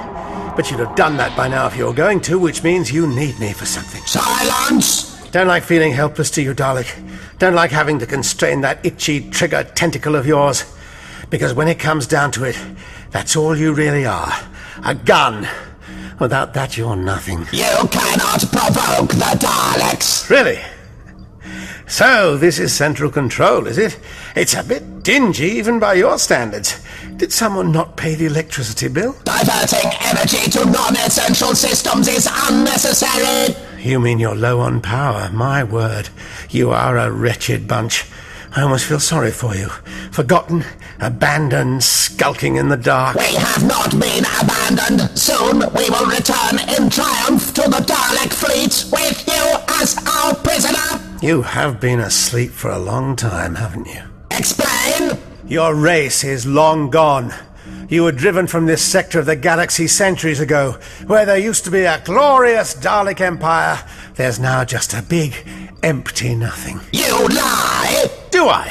But 0.55 0.71
you'd 0.71 0.79
have 0.79 0.95
done 0.95 1.17
that 1.17 1.37
by 1.37 1.49
now 1.49 1.67
if 1.67 1.77
you 1.77 1.87
were 1.87 1.93
going 1.93 2.21
to, 2.21 2.39
which 2.39 2.63
means 2.63 2.93
you 2.93 3.09
need 3.09 3.41
me 3.41 3.53
for 3.53 3.67
something. 3.67 4.01
Silence! 4.03 5.29
Don't 5.33 5.49
like 5.49 5.65
feeling 5.65 5.91
helpless 5.91 6.31
to 6.31 6.43
you, 6.43 6.55
Dalek. 6.55 6.89
Don't 7.41 7.57
like 7.57 7.73
having 7.73 7.99
to 7.99 8.07
constrain 8.07 8.61
that 8.61 8.87
itchy 8.87 9.29
trigger 9.31 9.65
tentacle 9.75 10.15
of 10.15 10.25
yours. 10.25 10.73
Because 11.31 11.53
when 11.53 11.67
it 11.67 11.81
comes 11.81 12.07
down 12.07 12.31
to 12.31 12.45
it, 12.45 12.57
that's 13.11 13.35
all 13.35 13.57
you 13.57 13.75
really 13.75 14.07
are. 14.07 14.33
A 14.85 14.95
gun. 14.95 15.49
Without 16.21 16.53
that, 16.53 16.77
you're 16.77 16.97
nothing. 16.97 17.47
You 17.51 17.89
cannot 17.91 18.41
provoke 18.53 19.09
the 19.09 19.39
Daleks! 19.41 20.29
Really? 20.29 20.61
So, 21.89 22.37
this 22.37 22.59
is 22.59 22.75
central 22.75 23.11
control, 23.11 23.67
is 23.67 23.79
it? 23.79 23.99
It's 24.37 24.55
a 24.55 24.63
bit 24.63 25.03
dingy, 25.03 25.47
even 25.47 25.79
by 25.79 25.95
your 25.95 26.19
standards. 26.19 26.85
Did 27.17 27.33
someone 27.33 27.73
not 27.73 27.97
pay 27.97 28.15
the 28.15 28.27
electricity 28.27 28.89
bill? 28.89 29.17
Diverting 29.25 29.91
energy 30.03 30.51
to 30.51 30.67
non-essential 30.67 31.55
systems 31.55 32.07
is 32.07 32.29
unnecessary! 32.31 33.57
You 33.79 33.99
mean 33.99 34.19
you're 34.19 34.37
low 34.37 34.61
on 34.61 34.83
power? 34.83 35.31
My 35.33 35.65
word. 35.65 36.11
You 36.51 36.71
are 36.71 36.99
a 36.99 37.11
wretched 37.11 37.67
bunch. 37.67 38.05
I 38.53 38.63
almost 38.63 38.87
feel 38.87 38.99
sorry 38.99 39.31
for 39.31 39.55
you. 39.55 39.69
Forgotten, 40.11 40.65
abandoned, 40.99 41.85
skulking 41.85 42.57
in 42.57 42.69
the 42.69 42.77
dark. 42.77 43.17
We 43.17 43.35
have 43.37 43.65
not 43.65 43.93
been 43.93 44.25
abandoned. 44.43 45.17
Soon 45.17 45.61
we 45.73 45.89
will 45.89 46.07
return 46.07 46.59
in 46.77 46.91
triumph 46.91 47.55
to 47.55 47.63
the 47.63 47.85
Dalek 47.87 48.33
fleet 48.33 48.91
with 48.93 49.27
you 49.29 49.57
as 49.81 49.97
our 50.05 50.35
prisoner. 50.35 51.01
You 51.23 51.43
have 51.43 51.81
been 51.81 52.01
asleep 52.01 52.51
for 52.51 52.71
a 52.71 52.79
long 52.79 53.15
time, 53.15 53.55
haven't 53.55 53.87
you? 53.87 54.03
Explain! 54.33 55.17
Your 55.47 55.75
race 55.75 56.25
is 56.25 56.45
long 56.45 56.91
gone. 56.91 57.33
You 57.89 58.05
were 58.05 58.13
driven 58.13 58.47
from 58.47 58.67
this 58.67 58.83
sector 58.83 59.19
of 59.19 59.27
the 59.27 59.37
galaxy 59.37 59.87
centuries 59.89 60.39
ago, 60.39 60.79
where 61.07 61.27
there 61.27 61.39
used 61.39 61.65
to 61.65 61.71
be 61.71 61.83
a 61.83 62.01
glorious 62.05 62.75
Dalek 62.75 63.21
Empire. 63.21 63.85
There's 64.21 64.39
now 64.39 64.67
just 64.67 64.93
a 64.93 65.01
big, 65.01 65.35
empty 65.83 66.35
nothing. 66.35 66.79
You 66.93 67.27
lie! 67.29 68.11
Do 68.31 68.51
I? 68.51 68.71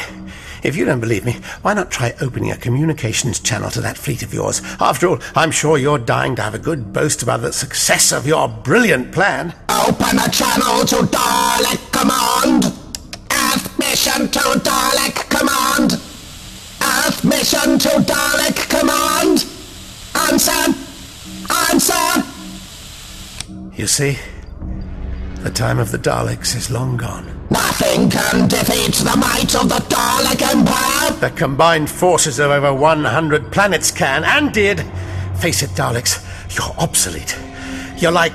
If 0.62 0.76
you 0.76 0.86
don't 0.86 1.00
believe 1.00 1.26
me, 1.26 1.38
why 1.64 1.74
not 1.74 1.90
try 1.90 2.14
opening 2.22 2.52
a 2.52 2.56
communications 2.56 3.40
channel 3.40 3.72
to 3.72 3.82
that 3.82 3.98
fleet 3.98 4.22
of 4.22 4.32
yours? 4.32 4.62
After 4.80 5.08
all, 5.08 5.18
I'm 5.36 5.50
sure 5.50 5.80
you're 5.80 5.98
dying 5.98 6.36
to 6.36 6.44
have 6.44 6.54
a 6.54 6.60
good 6.60 6.94
boast 6.94 7.24
about 7.24 7.42
the 7.42 7.52
success 7.52 8.12
of 8.12 8.28
your 8.28 8.48
brilliant 8.48 9.12
plan. 9.12 9.56
Open 9.70 10.20
a 10.20 10.30
channel 10.30 10.86
to 10.86 10.98
Dalek 10.98 11.92
Command! 11.92 12.66
Earth 13.32 13.80
mission 13.80 14.30
to 14.30 14.40
Dalek 14.60 15.30
Command! 15.32 15.94
Earth 16.80 17.24
mission 17.24 17.80
to 17.80 17.90
Dalek 18.06 18.70
Command! 18.70 19.48
Answer! 20.30 20.76
Answer! 21.72 22.24
You 23.76 23.88
see, 23.88 24.20
the 25.44 25.50
time 25.50 25.80
of 25.80 25.92
the 25.92 25.98
Daleks 25.98 26.56
is 26.56 26.70
long 26.70 26.98
gone. 26.98 27.26
Nothing 27.50 28.10
can 28.10 28.48
defeat 28.48 28.94
the 28.96 29.16
might 29.18 29.56
of 29.56 29.70
the 29.70 29.82
Dalek 29.88 30.42
Empire! 30.42 31.12
The 31.20 31.30
combined 31.36 31.90
forces 31.90 32.40
of 32.40 32.52
over 32.52 32.74
100 32.74 33.52
planets 33.52 33.92
can, 33.92 34.24
and 34.24 34.54
did. 34.54 34.86
Face 35.38 35.64
it, 35.64 35.70
Daleks, 35.72 36.26
you're 36.56 36.76
obsolete. 36.78 37.38
You're 37.98 38.12
like. 38.12 38.34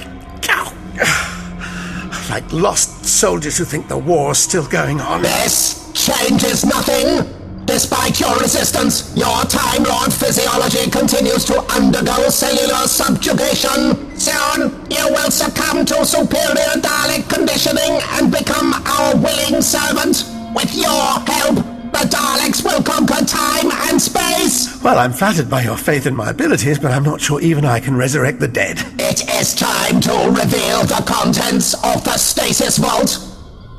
like 2.31 2.53
lost 2.53 3.05
soldiers 3.05 3.59
who 3.59 3.65
think 3.65 3.89
the 3.89 3.99
war's 3.99 4.39
still 4.39 4.67
going 4.67 5.01
on. 5.01 5.23
This 5.23 5.93
changes 5.93 6.65
nothing! 6.65 7.44
Despite 7.67 8.21
your 8.21 8.37
resistance, 8.39 9.17
your 9.17 9.43
Time 9.45 9.85
Lord 9.85 10.13
physiology 10.13 10.91
continues 10.91 11.45
to 11.47 11.61
undergo 11.73 12.29
cellular 12.29 12.87
subjugation. 12.87 13.97
Soon, 14.19 14.71
you 14.91 15.09
will 15.09 15.31
succumb 15.31 15.85
to 15.87 16.05
superior 16.05 16.77
Dalek 16.77 17.29
conditioning 17.29 18.01
and 18.13 18.31
become 18.31 18.75
our 18.75 19.17
willing 19.17 19.63
servant. 19.63 20.25
With 20.55 20.75
your 20.77 21.19
help, 21.27 21.57
the 21.95 22.07
Daleks 22.11 22.63
will 22.63 22.83
conquer 22.83 23.25
time 23.25 23.71
and 23.89 24.01
space. 24.01 24.83
Well, 24.83 24.99
I'm 24.99 25.13
flattered 25.13 25.49
by 25.49 25.63
your 25.63 25.77
faith 25.77 26.07
in 26.07 26.15
my 26.15 26.31
abilities, 26.31 26.79
but 26.79 26.93
I'm 26.93 27.03
not 27.03 27.21
sure 27.21 27.41
even 27.41 27.65
I 27.65 27.81
can 27.81 27.97
resurrect 27.97 28.41
the 28.41 28.49
dead. 28.49 28.79
It 28.99 29.29
is 29.31 29.55
time 29.55 30.01
to 30.03 30.13
reveal 30.29 30.85
the 30.85 31.03
contents 31.07 31.75
of 31.75 32.05
the 32.05 32.19
stasis 32.19 32.77
vault. 32.79 33.19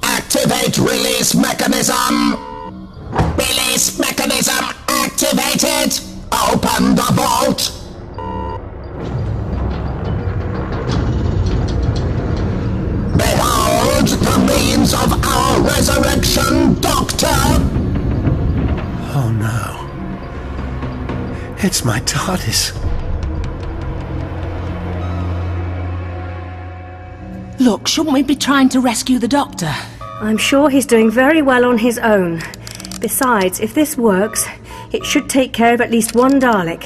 Activate 0.01 0.77
release 0.79 1.35
mechanism. 1.35 2.54
Release 3.37 3.97
mechanism 3.99 4.65
activated! 4.87 5.99
Open 6.31 6.95
the 6.95 7.09
vault! 7.13 7.71
Behold 13.17 14.07
the 14.07 14.37
means 14.47 14.93
of 14.93 15.11
our 15.25 15.61
resurrection, 15.61 16.79
Doctor! 16.81 17.27
Oh 19.17 19.31
no. 19.31 19.85
It's 21.59 21.85
my 21.85 21.99
TARDIS. 22.01 22.73
Look, 27.59 27.87
shouldn't 27.87 28.13
we 28.13 28.21
be 28.21 28.35
trying 28.35 28.69
to 28.69 28.79
rescue 28.81 29.17
the 29.17 29.27
Doctor? 29.27 29.73
I'm 30.21 30.37
sure 30.37 30.69
he's 30.69 30.85
doing 30.85 31.09
very 31.09 31.41
well 31.41 31.65
on 31.65 31.77
his 31.77 31.97
own. 31.97 32.41
Besides, 33.05 33.59
if 33.59 33.75
this 33.75 33.99
works, 33.99 34.47
it 34.91 35.05
should 35.05 35.29
take 35.29 35.53
care 35.53 35.75
of 35.75 35.79
at 35.79 35.91
least 35.91 36.15
one 36.15 36.41
Dalek. 36.41 36.83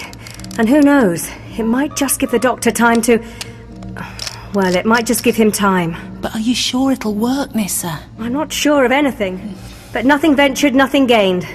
And 0.59 0.67
who 0.67 0.81
knows, 0.81 1.29
it 1.57 1.63
might 1.63 1.95
just 1.95 2.19
give 2.19 2.29
the 2.29 2.37
Doctor 2.37 2.71
time 2.71 3.01
to. 3.03 3.23
Well, 4.53 4.75
it 4.75 4.85
might 4.85 5.05
just 5.05 5.23
give 5.23 5.37
him 5.37 5.49
time. 5.49 5.95
But 6.19 6.35
are 6.35 6.41
you 6.41 6.53
sure 6.53 6.91
it'll 6.91 7.15
work, 7.15 7.55
Nyssa? 7.55 7.97
I'm 8.19 8.33
not 8.33 8.51
sure 8.51 8.83
of 8.83 8.91
anything. 8.91 9.55
But 9.93 10.03
nothing 10.03 10.35
ventured, 10.35 10.75
nothing 10.75 11.07
gained. 11.07 11.47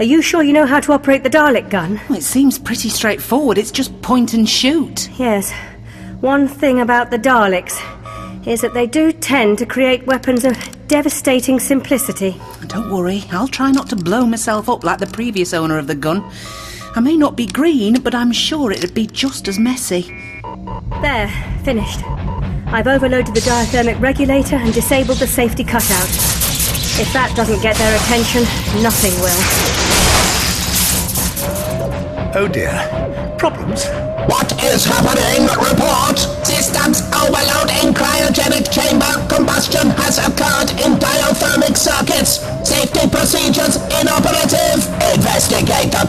Are 0.00 0.04
you 0.04 0.22
sure 0.22 0.42
you 0.42 0.52
know 0.52 0.66
how 0.66 0.80
to 0.80 0.92
operate 0.92 1.22
the 1.22 1.30
Dalek 1.30 1.70
gun? 1.70 2.00
Well, 2.08 2.18
it 2.18 2.24
seems 2.24 2.58
pretty 2.58 2.88
straightforward. 2.88 3.58
It's 3.58 3.70
just 3.70 4.02
point 4.02 4.34
and 4.34 4.48
shoot. 4.48 5.08
Yes. 5.20 5.52
One 6.20 6.48
thing 6.48 6.80
about 6.80 7.12
the 7.12 7.18
Daleks 7.20 7.78
is 8.46 8.60
that 8.60 8.74
they 8.74 8.86
do 8.86 9.12
tend 9.12 9.58
to 9.58 9.66
create 9.66 10.06
weapons 10.06 10.44
of 10.44 10.56
devastating 10.86 11.58
simplicity. 11.58 12.36
Don't 12.66 12.90
worry, 12.90 13.24
I'll 13.30 13.48
try 13.48 13.70
not 13.70 13.88
to 13.90 13.96
blow 13.96 14.26
myself 14.26 14.68
up 14.68 14.84
like 14.84 14.98
the 14.98 15.06
previous 15.06 15.54
owner 15.54 15.78
of 15.78 15.86
the 15.86 15.94
gun. 15.94 16.24
I 16.94 17.00
may 17.00 17.16
not 17.16 17.36
be 17.36 17.46
green, 17.46 18.00
but 18.00 18.14
I'm 18.14 18.32
sure 18.32 18.70
it'd 18.70 18.94
be 18.94 19.06
just 19.06 19.48
as 19.48 19.58
messy. 19.58 20.02
There, 21.00 21.28
finished. 21.64 22.00
I've 22.66 22.86
overloaded 22.86 23.34
the 23.34 23.40
diathermic 23.40 24.00
regulator 24.00 24.56
and 24.56 24.72
disabled 24.72 25.18
the 25.18 25.26
safety 25.26 25.64
cutout. 25.64 26.08
If 26.96 27.12
that 27.12 27.32
doesn't 27.34 27.62
get 27.62 27.76
their 27.76 27.96
attention, 27.96 28.42
nothing 28.82 29.12
will. 29.20 29.40
Oh 32.36 32.48
dear. 32.48 32.72
Problems? 33.38 33.86
What 34.28 34.52
is 34.64 34.84
happening? 34.84 35.46
Report! 35.46 36.33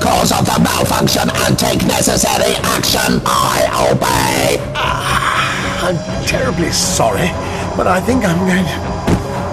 Cause 0.05 0.31
of 0.31 0.45
the 0.45 0.59
malfunction 0.61 1.27
and 1.43 1.57
take 1.57 1.81
necessary 1.85 2.53
action. 2.77 3.21
I 3.25 3.57
obey. 3.89 4.61
Ah, 4.77 5.89
I'm 5.89 5.97
terribly 6.25 6.71
sorry, 6.71 7.29
but 7.75 7.87
I 7.87 7.99
think 8.01 8.23
I'm 8.23 8.37
going 8.45 8.65
to. 8.65 8.77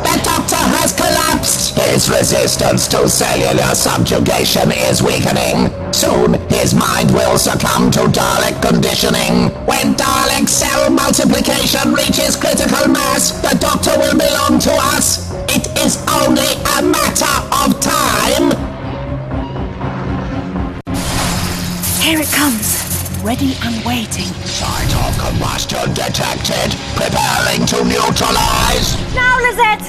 The 0.05 0.21
doctor 0.21 0.61
has 0.77 0.93
collapsed. 0.93 1.33
collapsed. 1.33 1.79
His 1.79 2.11
resistance 2.11 2.87
to 2.89 3.09
cellular 3.09 3.75
subjugation 3.75 4.73
is 4.73 5.03
weakening. 5.03 5.73
Soon 5.93 6.35
his 6.51 6.75
mind 6.75 7.11
will 7.13 7.39
succumb 7.39 7.91
to 7.93 8.01
Dalek 8.13 8.61
conditioning. 8.61 9.49
When 9.65 9.95
Dalek 9.95 10.49
cell 10.49 10.91
multiplication 10.91 11.95
reaches 11.95 12.37
critical 12.37 12.89
mass, 12.89 13.33
the 13.41 13.57
Doctor 13.59 13.97
will 13.99 14.19
belong 14.19 14.59
to 14.61 14.73
us. 14.95 15.33
It 15.49 15.67
is 15.79 15.97
only 16.09 16.53
a 16.77 16.83
matter 16.83 17.35
of 17.65 17.81
time. 17.81 18.72
Here 22.03 22.19
it 22.19 22.33
comes. 22.33 22.83
Ready 23.23 23.55
and 23.63 23.85
waiting. 23.85 24.27
Site 24.43 24.93
of 25.07 25.17
combustion 25.23 25.95
detected. 25.95 26.75
Preparing 26.97 27.65
to 27.67 27.85
neutralize. 27.85 28.99
Now, 29.15 29.39
Lizette! 29.39 29.87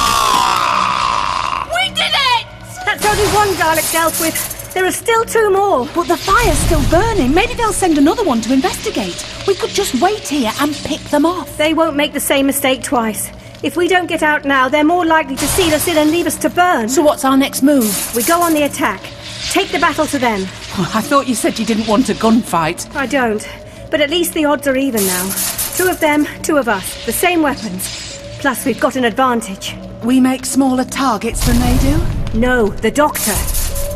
Ah! 0.00 1.68
We 1.68 1.90
did 1.90 2.10
it! 2.10 2.46
That's 2.86 3.04
only 3.04 3.26
one 3.36 3.48
Dalek 3.60 3.92
dealt 3.92 4.18
with. 4.18 4.72
There 4.72 4.86
are 4.86 4.90
still 4.90 5.26
two 5.26 5.50
more. 5.50 5.86
But 5.94 6.08
the 6.08 6.16
fire's 6.16 6.56
still 6.60 6.82
burning. 6.88 7.34
Maybe 7.34 7.52
they'll 7.52 7.74
send 7.74 7.98
another 7.98 8.24
one 8.24 8.40
to 8.40 8.54
investigate. 8.54 9.22
We 9.46 9.54
could 9.54 9.74
just 9.74 10.00
wait 10.00 10.26
here 10.26 10.50
and 10.60 10.74
pick 10.74 11.00
them 11.10 11.26
off. 11.26 11.58
They 11.58 11.74
won't 11.74 11.94
make 11.94 12.14
the 12.14 12.20
same 12.20 12.46
mistake 12.46 12.82
twice. 12.82 13.30
If 13.62 13.76
we 13.76 13.86
don't 13.86 14.06
get 14.06 14.22
out 14.22 14.46
now, 14.46 14.70
they're 14.70 14.82
more 14.82 15.04
likely 15.04 15.36
to 15.36 15.46
seal 15.46 15.74
us 15.74 15.86
in 15.88 15.98
and 15.98 16.10
leave 16.10 16.26
us 16.26 16.38
to 16.38 16.48
burn. 16.48 16.88
So 16.88 17.02
what's 17.02 17.26
our 17.26 17.36
next 17.36 17.60
move? 17.62 18.16
We 18.16 18.22
go 18.22 18.40
on 18.40 18.54
the 18.54 18.62
attack. 18.62 19.02
Take 19.50 19.72
the 19.72 19.78
battle 19.78 20.06
to 20.06 20.18
them. 20.18 20.40
Oh, 20.76 20.92
I 20.94 21.00
thought 21.00 21.26
you 21.26 21.34
said 21.34 21.58
you 21.58 21.64
didn't 21.64 21.86
want 21.88 22.08
a 22.10 22.14
gunfight. 22.14 22.94
I 22.94 23.06
don't. 23.06 23.48
But 23.90 24.02
at 24.02 24.10
least 24.10 24.34
the 24.34 24.44
odds 24.44 24.68
are 24.68 24.76
even 24.76 25.04
now. 25.06 25.30
Two 25.74 25.88
of 25.88 26.00
them, 26.00 26.26
two 26.42 26.58
of 26.58 26.68
us. 26.68 27.06
The 27.06 27.12
same 27.12 27.40
weapons. 27.42 28.20
Plus, 28.40 28.66
we've 28.66 28.78
got 28.78 28.96
an 28.96 29.04
advantage. 29.04 29.74
We 30.04 30.20
make 30.20 30.44
smaller 30.44 30.84
targets 30.84 31.46
than 31.46 31.58
they 31.58 31.78
do? 31.78 32.38
No, 32.38 32.68
the 32.68 32.90
Doctor. 32.90 33.32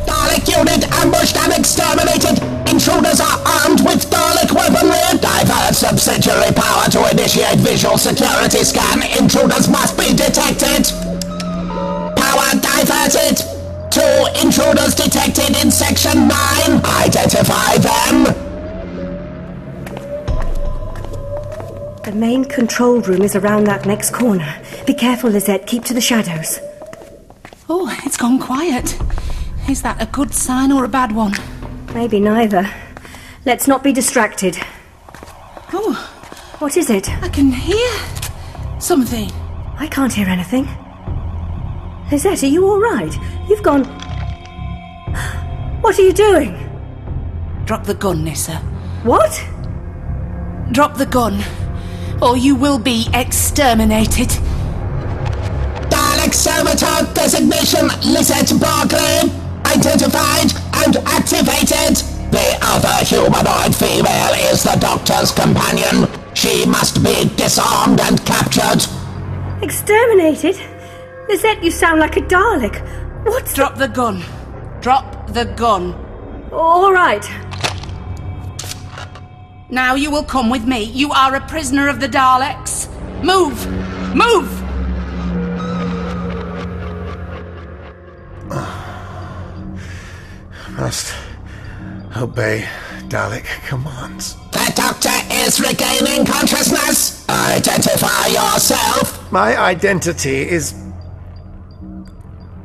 Dalek 0.09 0.49
unit 0.49 0.89
ambushed 0.99 1.37
and 1.37 1.53
exterminated. 1.53 2.41
Intruders 2.67 3.21
are 3.21 3.39
armed 3.63 3.85
with 3.85 4.09
Dalek 4.09 4.51
weaponry. 4.51 5.19
Divert 5.21 5.75
subsidiary 5.75 6.51
power 6.55 6.89
to 6.89 7.09
initiate 7.11 7.59
visual 7.59 7.97
security 7.97 8.63
scan. 8.63 9.03
Intruders 9.21 9.69
must 9.69 9.97
be 9.97 10.15
detected. 10.15 10.89
Power 12.17 12.49
diverted. 12.59 13.52
Two 13.93 14.25
intruders 14.43 14.95
detected 14.95 15.55
in 15.63 15.69
section 15.69 16.27
9. 16.27 16.31
Identify 16.83 17.77
them. 17.77 18.23
The 22.03 22.11
main 22.11 22.43
control 22.45 23.01
room 23.01 23.21
is 23.21 23.35
around 23.35 23.65
that 23.65 23.85
next 23.85 24.11
corner. 24.11 24.61
Be 24.87 24.93
careful, 24.95 25.29
Lizette. 25.29 25.67
Keep 25.67 25.85
to 25.85 25.93
the 25.93 26.01
shadows. 26.01 26.59
Oh, 27.69 27.95
it's 28.03 28.17
gone 28.17 28.39
quiet. 28.39 28.97
Is 29.69 29.83
that 29.83 30.01
a 30.01 30.07
good 30.07 30.33
sign 30.33 30.71
or 30.71 30.83
a 30.85 30.89
bad 30.89 31.11
one? 31.11 31.33
Maybe 31.93 32.19
neither. 32.19 32.67
Let's 33.45 33.67
not 33.67 33.83
be 33.83 33.93
distracted. 33.93 34.57
Oh, 35.71 35.93
What 36.59 36.77
is 36.77 36.89
it? 36.89 37.09
I 37.21 37.29
can 37.29 37.51
hear 37.51 37.91
something. 38.79 39.29
I 39.77 39.87
can't 39.87 40.13
hear 40.13 40.27
anything. 40.27 40.67
Lizette, 42.13 42.43
are 42.43 42.45
you 42.45 42.63
all 42.69 42.79
right? 42.79 43.11
You've 43.49 43.63
gone. 43.63 43.85
What 45.81 45.97
are 45.97 46.03
you 46.03 46.13
doing? 46.13 46.53
Drop 47.65 47.85
the 47.85 47.95
gun, 47.95 48.23
Nyssa. 48.23 48.57
What? 49.01 49.43
Drop 50.71 50.95
the 50.95 51.07
gun, 51.07 51.43
or 52.21 52.37
you 52.37 52.55
will 52.55 52.77
be 52.77 53.09
exterminated. 53.15 54.29
Dalek 55.89 56.35
servitor 56.35 57.11
designation 57.15 57.87
Lizette 58.05 58.59
Barclay. 58.61 59.21
Identified 59.65 60.53
and 60.85 60.97
activated. 61.07 61.97
The 62.29 62.59
other 62.61 63.03
humanoid 63.05 63.75
female 63.75 64.35
is 64.51 64.61
the 64.61 64.77
Doctor's 64.79 65.31
companion. 65.31 66.07
She 66.35 66.63
must 66.67 67.03
be 67.03 67.27
disarmed 67.35 68.01
and 68.01 68.23
captured. 68.23 68.85
Exterminated? 69.63 70.72
Lizette, 71.27 71.63
you 71.63 71.71
sound 71.71 71.99
like 71.99 72.17
a 72.17 72.21
Dalek. 72.21 72.81
What's. 73.25 73.53
Drop 73.53 73.77
the 73.77 73.87
gun. 73.87 74.23
Drop 74.81 75.27
the 75.27 75.45
gun. 75.45 75.93
All 76.51 76.91
right. 76.91 77.23
Now 79.69 79.95
you 79.95 80.11
will 80.11 80.23
come 80.23 80.49
with 80.49 80.65
me. 80.67 80.83
You 80.83 81.11
are 81.11 81.35
a 81.35 81.41
prisoner 81.47 81.87
of 81.87 81.99
the 81.99 82.07
Daleks. 82.07 82.89
Move! 83.23 83.65
Move! 84.13 84.49
Must 90.77 91.15
obey 92.17 92.67
Dalek 93.07 93.45
commands. 93.67 94.35
The 94.51 94.71
Doctor 94.75 95.09
is 95.31 95.59
regaining 95.59 96.25
consciousness. 96.25 97.27
Identify 97.29 98.27
yourself. 98.27 99.31
My 99.31 99.57
identity 99.57 100.47
is 100.49 100.73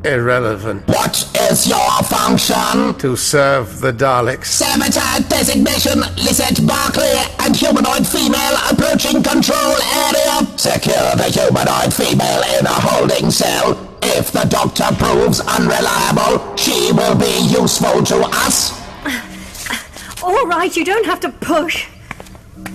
irrelevant. 0.04 0.86
What 0.86 1.16
is 1.50 1.66
your 1.66 2.02
function? 2.04 2.94
To 2.98 3.16
serve 3.16 3.80
the 3.80 3.92
Daleks. 3.92 4.46
Servitor 4.46 5.28
designation 5.28 6.00
Lizette 6.16 6.66
Barclay 6.66 7.24
and 7.40 7.54
humanoid 7.54 8.06
female 8.06 8.56
approaching 8.70 9.22
control 9.22 9.74
area. 10.08 10.46
Secure 10.56 11.10
the 11.16 11.30
humanoid 11.32 11.92
female 11.92 12.42
in 12.58 12.66
a 12.66 12.78
holding 12.88 13.30
cell. 13.30 13.76
If 14.02 14.32
the 14.32 14.44
Doctor 14.44 14.94
proves 14.96 15.40
unreliable, 15.40 16.56
she 16.56 16.92
will 16.92 17.16
be 17.16 17.48
useful 17.48 18.02
to 18.04 18.22
us. 18.46 18.72
All 20.22 20.46
right, 20.46 20.74
you 20.76 20.84
don't 20.84 21.06
have 21.06 21.20
to 21.20 21.30
push. 21.30 21.88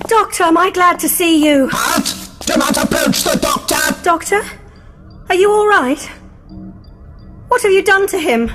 Doctor, 0.07 0.43
am 0.43 0.57
I 0.57 0.69
glad 0.69 0.99
to 0.99 1.09
see 1.09 1.43
you? 1.45 1.69
Halt! 1.71 2.15
Do 2.45 2.57
not 2.57 2.75
approach 2.77 3.23
the 3.23 3.37
Doctor! 3.41 4.03
Doctor? 4.03 4.41
Are 5.29 5.35
you 5.35 5.49
all 5.49 5.67
right? 5.67 6.11
What 7.53 7.61
have 7.61 7.71
you 7.71 7.83
done 7.83 8.07
to 8.07 8.17
him? 8.17 8.49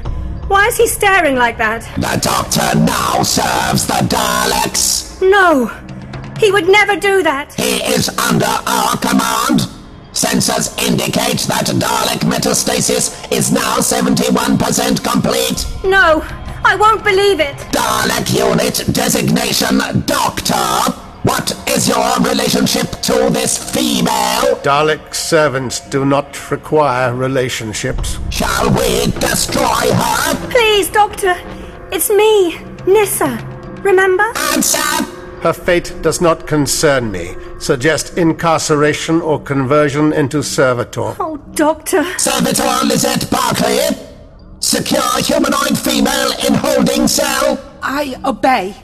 Why 0.48 0.66
is 0.66 0.76
he 0.76 0.88
staring 0.88 1.36
like 1.36 1.56
that? 1.58 1.82
The 2.00 2.18
Doctor 2.20 2.76
now 2.80 3.22
serves 3.22 3.86
the 3.86 4.02
Daleks. 4.10 5.22
No! 5.22 5.66
He 6.40 6.50
would 6.50 6.68
never 6.68 6.96
do 6.96 7.22
that! 7.22 7.54
He 7.54 7.76
is 7.94 8.08
under 8.18 8.50
our 8.66 8.96
command. 8.96 9.70
Sensors 10.10 10.76
indicate 10.84 11.46
that 11.46 11.66
Dalek 11.78 12.26
metastasis 12.28 13.30
is 13.30 13.52
now 13.52 13.76
71% 13.76 15.04
complete. 15.04 15.64
No! 15.84 16.24
I 16.64 16.74
won't 16.74 17.04
believe 17.04 17.38
it! 17.38 17.56
Dalek 17.70 18.36
unit 18.36 18.92
designation 18.92 19.78
Doctor. 20.06 21.07
What 21.24 21.52
is 21.68 21.88
your 21.88 22.16
relationship 22.20 22.90
to 23.02 23.28
this 23.30 23.58
female? 23.72 24.54
Dalek 24.62 25.12
servants 25.14 25.80
do 25.80 26.04
not 26.04 26.50
require 26.50 27.12
relationships. 27.12 28.18
Shall 28.30 28.70
we 28.70 29.06
destroy 29.18 29.92
her? 29.92 30.48
Please, 30.48 30.88
Doctor! 30.90 31.34
It's 31.90 32.08
me, 32.08 32.58
Nyssa. 32.86 33.36
Remember? 33.82 34.22
Answer! 34.52 34.78
Her 35.42 35.52
fate 35.52 35.92
does 36.02 36.20
not 36.20 36.46
concern 36.46 37.10
me. 37.10 37.34
Suggest 37.58 38.16
incarceration 38.16 39.20
or 39.20 39.40
conversion 39.40 40.12
into 40.12 40.42
servitor. 40.42 41.16
Oh, 41.18 41.36
Doctor. 41.52 42.04
Servitor 42.16 42.86
Lizette 42.86 43.28
Barclay. 43.28 43.88
Secure 44.60 45.22
humanoid 45.22 45.76
female 45.76 46.30
in 46.46 46.54
holding 46.54 47.08
cell. 47.08 47.58
I 47.82 48.20
obey. 48.24 48.74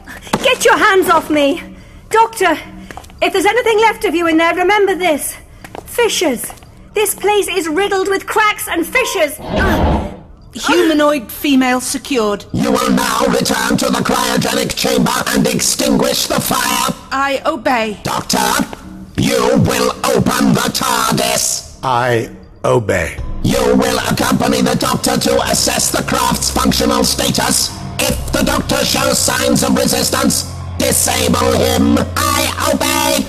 Get 0.42 0.64
your 0.64 0.76
hands 0.76 1.08
off 1.08 1.30
me! 1.30 1.73
Doctor, 2.14 2.56
if 3.20 3.32
there's 3.32 3.44
anything 3.44 3.80
left 3.80 4.04
of 4.04 4.14
you 4.14 4.28
in 4.28 4.36
there, 4.36 4.54
remember 4.54 4.94
this. 4.94 5.36
Fissures. 5.84 6.48
This 6.92 7.12
place 7.12 7.48
is 7.48 7.66
riddled 7.66 8.06
with 8.06 8.24
cracks 8.24 8.68
and 8.68 8.86
fissures. 8.86 9.36
Ah, 9.40 10.14
Humanoid 10.52 11.32
female 11.32 11.80
secured. 11.80 12.44
You 12.52 12.70
will 12.70 12.92
now 12.92 13.26
return 13.26 13.76
to 13.78 13.86
the 13.86 13.98
cryogenic 13.98 14.76
chamber 14.76 15.10
and 15.26 15.44
extinguish 15.48 16.28
the 16.28 16.40
fire. 16.40 16.94
I 17.10 17.42
obey. 17.46 17.98
Doctor, 18.04 18.46
you 19.16 19.40
will 19.66 19.90
open 20.06 20.54
the 20.54 20.70
TARDIS. 20.72 21.80
I 21.82 22.30
obey. 22.64 23.18
You 23.42 23.74
will 23.74 23.98
accompany 24.08 24.62
the 24.62 24.76
Doctor 24.76 25.18
to 25.18 25.42
assess 25.50 25.90
the 25.90 26.04
craft's 26.04 26.48
functional 26.48 27.02
status. 27.02 27.76
If 27.98 28.30
the 28.30 28.44
Doctor 28.44 28.84
shows 28.84 29.18
signs 29.18 29.64
of 29.64 29.76
resistance, 29.76 30.53
disable 30.86 31.52
him. 31.52 31.96
I 32.14 32.40
obey. 32.74 33.24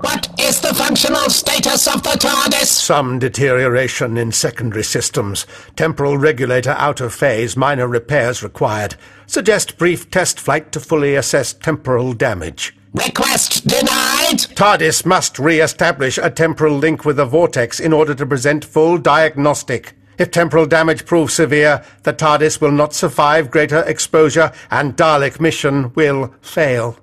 What 0.00 0.28
is 0.40 0.60
the 0.60 0.74
functional 0.74 1.30
status 1.30 1.86
of 1.86 2.02
the 2.02 2.10
TARDIS? 2.18 2.66
Some 2.66 3.20
deterioration 3.20 4.16
in 4.16 4.32
secondary 4.32 4.82
systems. 4.82 5.46
Temporal 5.76 6.18
regulator 6.18 6.72
out 6.72 7.00
of 7.00 7.14
phase. 7.14 7.56
Minor 7.56 7.86
repairs 7.86 8.42
required. 8.42 8.96
Suggest 9.26 9.78
brief 9.78 10.10
test 10.10 10.40
flight 10.40 10.72
to 10.72 10.80
fully 10.80 11.14
assess 11.14 11.52
temporal 11.52 12.14
damage. 12.14 12.74
Request 12.94 13.66
denied. 13.66 14.38
TARDIS 14.54 15.06
must 15.06 15.38
re-establish 15.38 16.18
a 16.18 16.28
temporal 16.28 16.76
link 16.76 17.06
with 17.06 17.16
the 17.16 17.24
vortex 17.24 17.80
in 17.80 17.90
order 17.90 18.14
to 18.14 18.26
present 18.26 18.66
full 18.66 18.98
diagnostic. 18.98 19.94
If 20.18 20.30
temporal 20.30 20.66
damage 20.66 21.06
proves 21.06 21.32
severe, 21.32 21.82
the 22.02 22.12
TARDIS 22.12 22.60
will 22.60 22.70
not 22.70 22.92
survive 22.92 23.50
greater 23.50 23.80
exposure 23.84 24.52
and 24.70 24.94
Dalek 24.94 25.40
mission 25.40 25.90
will 25.94 26.34
fail. 26.42 26.98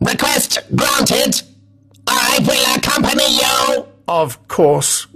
Request 0.00 0.58
granted. 0.74 1.42
I 2.08 2.40
will 2.40 2.76
accompany 2.76 3.36
you. 3.36 3.86
Of 4.08 4.48
course. 4.48 5.06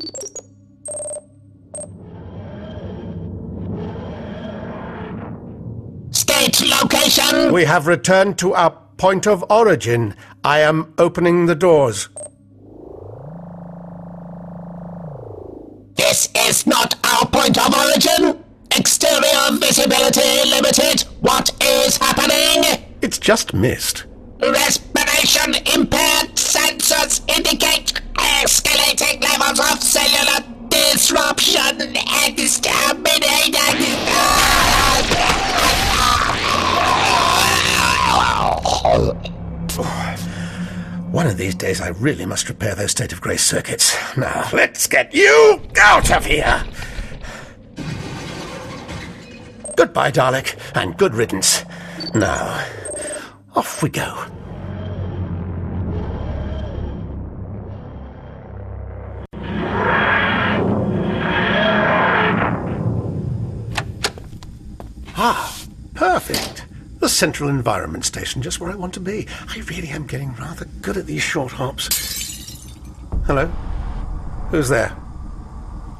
Location. 6.44 7.52
We 7.54 7.64
have 7.64 7.86
returned 7.86 8.38
to 8.40 8.52
our 8.52 8.70
point 8.98 9.26
of 9.26 9.42
origin. 9.50 10.14
I 10.44 10.58
am 10.60 10.92
opening 10.98 11.46
the 11.46 11.54
doors. 11.54 12.10
This 15.96 16.28
is 16.36 16.66
not 16.66 16.96
our 17.02 17.26
point 17.28 17.56
of 17.56 17.74
origin. 17.74 18.44
Exterior 18.76 19.58
visibility 19.58 20.50
limited. 20.50 21.06
What 21.20 21.50
is 21.62 21.96
happening? 21.96 22.84
It's 23.00 23.18
just 23.18 23.54
mist. 23.54 24.04
Respiration 24.42 25.54
impaired. 25.74 26.34
Sensors 26.36 27.22
indicate 27.34 27.94
escalating 28.16 29.22
levels 29.22 29.60
of 29.60 29.82
cellular 29.82 30.44
disruption. 30.68 31.94
One 41.10 41.26
of 41.26 41.36
these 41.36 41.54
days 41.54 41.80
I 41.80 41.88
really 41.88 42.26
must 42.26 42.48
repair 42.48 42.74
those 42.74 42.92
state 42.92 43.12
of 43.12 43.20
grace 43.20 43.44
circuits. 43.44 43.96
Now, 44.16 44.48
let's 44.52 44.86
get 44.86 45.12
you 45.12 45.60
out 45.80 46.10
of 46.12 46.24
here! 46.26 46.64
Goodbye, 49.76 50.12
Dalek, 50.12 50.56
and 50.76 50.96
good 50.96 51.14
riddance. 51.14 51.64
Now, 52.14 52.64
off 53.56 53.82
we 53.82 53.88
go. 53.88 54.26
Ah, 65.16 65.64
perfect. 65.94 66.63
The 67.04 67.10
Central 67.10 67.50
Environment 67.50 68.02
Station, 68.02 68.40
just 68.40 68.60
where 68.60 68.70
I 68.70 68.76
want 68.76 68.94
to 68.94 69.00
be. 69.00 69.26
I 69.46 69.58
really 69.68 69.88
am 69.88 70.06
getting 70.06 70.34
rather 70.36 70.64
good 70.80 70.96
at 70.96 71.04
these 71.04 71.20
short 71.20 71.52
hops. 71.52 72.66
Hello? 73.26 73.44
Who's 74.50 74.70
there? 74.70 74.96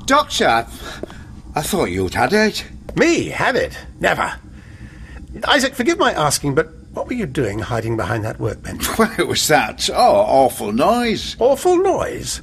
Doctor, 0.06 0.46
I, 0.46 0.60
I 1.54 1.60
thought 1.60 1.90
you'd 1.90 2.14
had 2.14 2.32
it. 2.32 2.64
Me? 2.96 3.26
Had 3.26 3.54
it? 3.54 3.76
Never. 4.00 4.32
Isaac, 5.46 5.74
forgive 5.74 5.98
my 5.98 6.14
asking, 6.14 6.54
but 6.54 6.72
what 6.94 7.06
were 7.06 7.14
you 7.14 7.26
doing 7.26 7.58
hiding 7.58 7.96
behind 7.96 8.24
that 8.24 8.40
workbench? 8.40 8.86
It 9.18 9.28
was 9.28 9.46
that. 9.48 9.90
Oh, 9.90 9.94
awful 9.94 10.72
noise. 10.72 11.36
Awful 11.38 11.76
noise? 11.76 12.40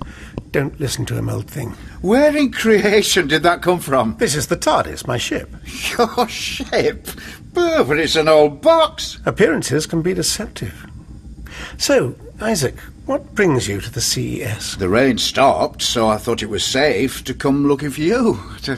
Don't 0.51 0.79
listen 0.79 1.05
to 1.05 1.15
him, 1.15 1.29
old 1.29 1.49
thing. 1.49 1.69
Where 2.01 2.35
in 2.35 2.51
creation 2.51 3.27
did 3.27 3.43
that 3.43 3.61
come 3.61 3.79
from? 3.79 4.17
This 4.17 4.35
is 4.35 4.47
the 4.47 4.57
TARDIS, 4.57 5.07
my 5.07 5.17
ship. 5.17 5.49
Your 5.97 6.27
ship? 6.27 7.07
But 7.53 7.99
it's 7.99 8.15
an 8.15 8.27
old 8.27 8.61
box. 8.61 9.19
Appearances 9.25 9.85
can 9.85 10.01
be 10.01 10.13
deceptive. 10.13 10.85
So, 11.77 12.15
Isaac, 12.41 12.77
what 13.05 13.33
brings 13.33 13.67
you 13.67 13.79
to 13.79 13.91
the 13.91 14.01
CES? 14.01 14.77
The 14.77 14.89
rain 14.89 15.17
stopped, 15.17 15.81
so 15.81 16.07
I 16.07 16.17
thought 16.17 16.43
it 16.43 16.49
was 16.49 16.63
safe 16.63 17.23
to 17.25 17.33
come 17.33 17.67
looking 17.67 17.89
for 17.89 18.01
you. 18.01 18.39
To, 18.63 18.77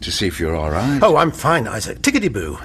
to 0.00 0.12
see 0.12 0.26
if 0.26 0.40
you're 0.40 0.56
all 0.56 0.70
right. 0.70 1.00
Oh, 1.02 1.16
I'm 1.16 1.30
fine, 1.30 1.68
Isaac. 1.68 2.00
Tickety 2.00 2.32
boo. 2.32 2.58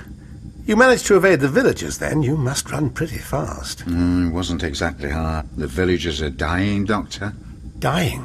You 0.66 0.78
managed 0.78 1.08
to 1.08 1.18
evade 1.18 1.42
the 1.42 1.50
villagers, 1.50 1.98
then. 1.98 2.24
You 2.24 2.38
must 2.38 2.72
run 2.72 2.90
pretty 2.90 3.18
fast. 3.18 3.80
Mm, 3.86 4.30
it 4.30 4.34
wasn't 4.34 4.64
exactly 4.64 5.10
hard. 5.10 5.46
The 5.58 5.68
villagers 5.68 6.22
are 6.22 6.30
dying, 6.30 6.86
Doctor. 6.86 7.34
Dying? 7.80 8.24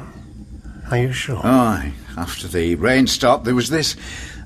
Are 0.89 0.97
you 0.97 1.11
sure? 1.11 1.41
Aye. 1.43 1.91
After 2.15 2.47
the 2.47 2.75
rain 2.75 3.07
stopped, 3.07 3.43
there 3.43 3.55
was 3.55 3.69
this 3.69 3.95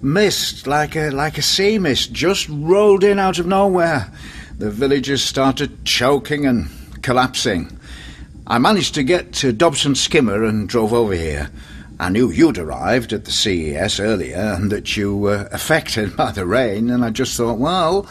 mist, 0.01 0.65
like 0.65 0.95
a 0.95 1.11
like 1.11 1.37
a 1.37 1.41
sea 1.41 1.77
mist, 1.77 2.11
just 2.11 2.49
rolled 2.49 3.03
in 3.03 3.19
out 3.19 3.39
of 3.39 3.45
nowhere. 3.45 4.11
The 4.57 4.71
villagers 4.71 5.23
started 5.23 5.85
choking 5.85 6.45
and 6.45 6.69
collapsing. 7.03 7.77
I 8.47 8.57
managed 8.57 8.95
to 8.95 9.03
get 9.03 9.33
to 9.33 9.53
Dobson 9.53 9.95
Skimmer 9.95 10.43
and 10.43 10.67
drove 10.67 10.93
over 10.93 11.13
here. 11.13 11.49
I 11.99 12.09
knew 12.09 12.31
you'd 12.31 12.57
arrived 12.57 13.13
at 13.13 13.25
the 13.25 13.31
CES 13.31 13.99
earlier 13.99 14.35
and 14.57 14.71
that 14.71 14.97
you 14.97 15.15
were 15.15 15.47
affected 15.51 16.15
by 16.17 16.31
the 16.31 16.45
rain, 16.45 16.89
and 16.89 17.05
I 17.05 17.09
just 17.11 17.37
thought, 17.37 17.59
well, 17.59 18.09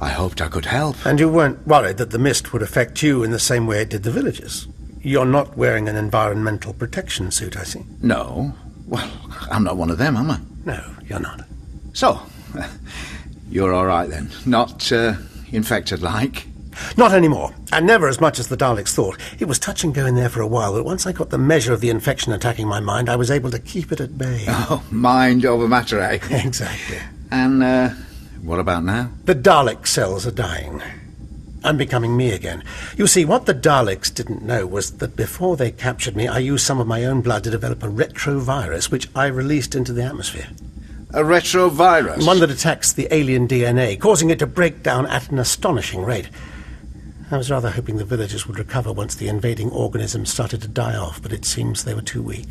I 0.00 0.08
hoped 0.08 0.40
I 0.40 0.48
could 0.48 0.64
help. 0.66 1.04
And 1.06 1.20
you 1.20 1.28
weren't 1.28 1.66
worried 1.66 1.98
that 1.98 2.10
the 2.10 2.18
mist 2.18 2.52
would 2.52 2.62
affect 2.62 3.02
you 3.02 3.22
in 3.22 3.30
the 3.30 3.38
same 3.38 3.66
way 3.66 3.82
it 3.82 3.90
did 3.90 4.02
the 4.02 4.10
villagers? 4.10 4.66
You're 5.00 5.26
not 5.26 5.56
wearing 5.56 5.88
an 5.88 5.96
environmental 5.96 6.72
protection 6.72 7.30
suit, 7.30 7.56
I 7.56 7.64
see. 7.64 7.84
No. 8.02 8.54
Well, 8.86 9.10
I'm 9.50 9.64
not 9.64 9.76
one 9.76 9.90
of 9.90 9.98
them, 9.98 10.16
am 10.16 10.30
I? 10.30 10.40
No, 10.64 10.82
you're 11.06 11.20
not. 11.20 11.42
So, 11.92 12.20
you're 13.50 13.74
all 13.74 13.86
right 13.86 14.08
then. 14.08 14.30
Not 14.46 14.90
uh, 14.90 15.14
infected 15.52 16.02
like? 16.02 16.46
Not 16.96 17.12
anymore, 17.12 17.54
and 17.72 17.86
never 17.86 18.08
as 18.08 18.20
much 18.20 18.38
as 18.38 18.48
the 18.48 18.56
Daleks 18.56 18.94
thought. 18.94 19.18
It 19.38 19.46
was 19.46 19.58
touch 19.58 19.84
and 19.84 19.94
go 19.94 20.06
in 20.06 20.14
there 20.14 20.28
for 20.28 20.40
a 20.40 20.46
while, 20.46 20.72
but 20.72 20.84
once 20.84 21.06
I 21.06 21.12
got 21.12 21.30
the 21.30 21.38
measure 21.38 21.72
of 21.72 21.80
the 21.80 21.90
infection 21.90 22.32
attacking 22.32 22.68
my 22.68 22.80
mind, 22.80 23.08
I 23.08 23.16
was 23.16 23.30
able 23.30 23.50
to 23.50 23.58
keep 23.58 23.92
it 23.92 24.00
at 24.00 24.18
bay. 24.18 24.44
Oh, 24.66 24.82
mind 24.90 25.44
over 25.44 25.68
matter, 25.68 26.00
eh? 26.00 26.18
exactly. 26.30 26.98
And, 27.30 27.62
uh, 27.62 27.90
what 28.42 28.60
about 28.60 28.84
now? 28.84 29.10
The 29.24 29.34
Dalek 29.34 29.86
cells 29.86 30.26
are 30.26 30.30
dying. 30.30 30.82
I'm 31.64 31.78
becoming 31.78 32.14
me 32.14 32.30
again. 32.30 32.62
You 32.96 33.06
see, 33.06 33.24
what 33.24 33.46
the 33.46 33.54
Daleks 33.54 34.12
didn't 34.14 34.42
know 34.42 34.66
was 34.66 34.98
that 34.98 35.16
before 35.16 35.56
they 35.56 35.70
captured 35.70 36.14
me, 36.14 36.28
I 36.28 36.38
used 36.38 36.66
some 36.66 36.78
of 36.78 36.86
my 36.86 37.04
own 37.04 37.22
blood 37.22 37.42
to 37.44 37.50
develop 37.50 37.82
a 37.82 37.88
retrovirus, 37.88 38.90
which 38.90 39.08
I 39.14 39.26
released 39.26 39.74
into 39.74 39.94
the 39.94 40.04
atmosphere. 40.04 40.48
A 41.14 41.22
retrovirus? 41.22 42.26
One 42.26 42.40
that 42.40 42.50
attacks 42.50 42.92
the 42.92 43.08
alien 43.14 43.48
DNA, 43.48 43.98
causing 43.98 44.28
it 44.28 44.40
to 44.40 44.46
break 44.46 44.82
down 44.82 45.06
at 45.06 45.30
an 45.30 45.38
astonishing 45.38 46.04
rate. 46.04 46.28
I 47.30 47.36
was 47.36 47.50
rather 47.50 47.70
hoping 47.70 47.96
the 47.96 48.04
villagers 48.04 48.46
would 48.46 48.58
recover 48.58 48.92
once 48.92 49.14
the 49.14 49.28
invading 49.28 49.70
organisms 49.70 50.30
started 50.30 50.60
to 50.62 50.68
die 50.68 50.94
off, 50.94 51.22
but 51.22 51.32
it 51.32 51.44
seems 51.44 51.84
they 51.84 51.94
were 51.94 52.02
too 52.02 52.22
weak. 52.22 52.48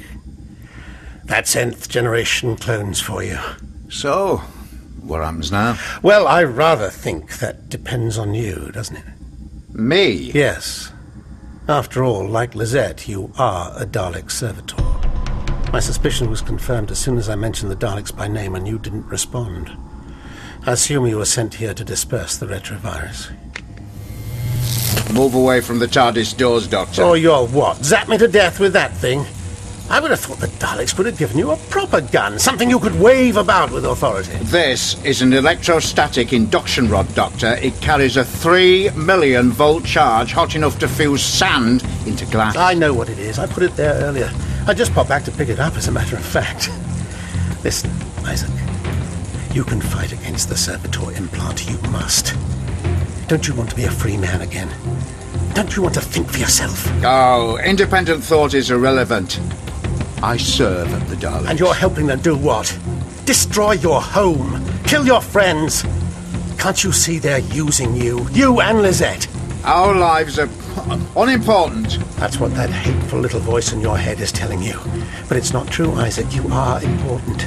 That's 1.25 1.55
nth 1.55 1.87
generation 1.87 2.57
clones 2.57 2.99
for 2.99 3.23
you. 3.23 3.39
So, 3.89 4.37
what 5.01 5.23
happens 5.23 5.51
now? 5.51 5.77
Well, 6.01 6.27
I 6.27 6.43
rather 6.43 6.89
think 6.89 7.37
that 7.37 7.69
depends 7.69 8.17
on 8.17 8.33
you, 8.33 8.71
doesn't 8.73 8.97
it? 8.97 9.05
Me? 9.71 10.09
Yes. 10.11 10.91
After 11.67 12.03
all, 12.03 12.27
like 12.27 12.55
Lizette, 12.55 13.07
you 13.07 13.31
are 13.37 13.71
a 13.81 13.85
Dalek 13.85 14.31
servitor. 14.31 14.75
My 15.71 15.79
suspicion 15.79 16.29
was 16.29 16.41
confirmed 16.41 16.91
as 16.91 16.99
soon 16.99 17.17
as 17.17 17.29
I 17.29 17.35
mentioned 17.35 17.71
the 17.71 17.75
Daleks 17.75 18.15
by 18.15 18.27
name 18.27 18.55
and 18.55 18.67
you 18.67 18.77
didn't 18.77 19.07
respond. 19.07 19.71
I 20.65 20.73
assume 20.73 21.07
you 21.07 21.17
were 21.17 21.25
sent 21.25 21.55
here 21.55 21.73
to 21.73 21.83
disperse 21.83 22.37
the 22.37 22.47
retrovirus. 22.47 23.31
Move 25.13 25.35
away 25.35 25.61
from 25.61 25.79
the 25.79 25.87
TARDIS 25.87 26.35
doors, 26.37 26.67
Doctor. 26.67 27.03
Oh, 27.03 27.13
you're 27.13 27.47
what? 27.47 27.83
Zap 27.83 28.09
me 28.09 28.17
to 28.17 28.27
death 28.27 28.59
with 28.59 28.73
that 28.73 28.95
thing? 28.97 29.25
I 29.89 29.99
would 29.99 30.11
have 30.11 30.21
thought 30.21 30.39
the 30.39 30.47
Daleks 30.47 30.97
would 30.97 31.05
have 31.05 31.17
given 31.17 31.37
you 31.37 31.51
a 31.51 31.57
proper 31.69 32.01
gun, 32.01 32.39
something 32.39 32.69
you 32.69 32.79
could 32.79 32.99
wave 32.99 33.37
about 33.37 33.69
with 33.69 33.85
authority. 33.85 34.31
This 34.43 35.03
is 35.03 35.21
an 35.21 35.33
electrostatic 35.33 36.33
induction 36.33 36.89
rod, 36.89 37.13
Doctor. 37.13 37.55
It 37.61 37.79
carries 37.81 38.17
a 38.17 38.23
three 38.23 38.89
million 38.91 39.51
volt 39.51 39.83
charge 39.85 40.31
hot 40.31 40.55
enough 40.55 40.79
to 40.79 40.87
fuse 40.87 41.21
sand 41.21 41.83
into 42.07 42.25
glass. 42.27 42.55
I 42.55 42.73
know 42.73 42.93
what 42.93 43.09
it 43.09 43.19
is. 43.19 43.37
I 43.37 43.45
put 43.45 43.61
it 43.61 43.75
there 43.75 43.93
earlier. 43.95 44.31
I 44.67 44.73
just 44.73 44.93
popped 44.93 45.09
back 45.09 45.25
to 45.25 45.31
pick 45.31 45.49
it 45.49 45.59
up, 45.59 45.75
as 45.75 45.87
a 45.87 45.91
matter 45.91 46.15
of 46.15 46.25
fact. 46.25 46.69
Listen, 47.63 47.91
Isaac. 48.25 48.49
You 49.53 49.63
can 49.63 49.81
fight 49.81 50.11
against 50.13 50.49
the 50.49 50.55
Servitor 50.55 51.11
implant. 51.15 51.69
You 51.69 51.77
must. 51.91 52.33
Don't 53.27 53.47
you 53.47 53.55
want 53.55 53.69
to 53.69 53.75
be 53.75 53.85
a 53.85 53.91
free 53.91 54.17
man 54.17 54.41
again? 54.41 54.69
Don't 55.53 55.75
you 55.75 55.81
want 55.81 55.95
to 55.95 56.01
think 56.01 56.29
for 56.29 56.39
yourself? 56.39 56.85
Oh, 57.03 57.57
independent 57.57 58.23
thought 58.23 58.53
is 58.53 58.69
irrelevant. 58.69 59.39
I 60.21 60.37
serve 60.37 60.89
the 61.09 61.15
Daleks. 61.15 61.49
And 61.49 61.59
you're 61.59 61.73
helping 61.73 62.07
them 62.07 62.19
do 62.21 62.35
what? 62.35 62.77
Destroy 63.25 63.73
your 63.73 64.01
home. 64.01 64.63
Kill 64.83 65.05
your 65.05 65.21
friends. 65.21 65.83
Can't 66.57 66.83
you 66.83 66.91
see 66.91 67.19
they're 67.19 67.39
using 67.39 67.95
you? 67.95 68.27
You 68.31 68.61
and 68.61 68.81
Lizette. 68.81 69.27
Our 69.63 69.95
lives 69.95 70.39
are 70.39 70.49
unimportant. 71.15 71.99
That's 72.17 72.39
what 72.39 72.53
that 72.55 72.69
hateful 72.69 73.19
little 73.19 73.39
voice 73.39 73.71
in 73.71 73.79
your 73.79 73.97
head 73.97 74.19
is 74.19 74.31
telling 74.31 74.61
you. 74.61 74.79
But 75.27 75.37
it's 75.37 75.53
not 75.53 75.67
true, 75.67 75.91
Isaac. 75.93 76.33
You 76.33 76.47
are 76.51 76.83
important. 76.83 77.45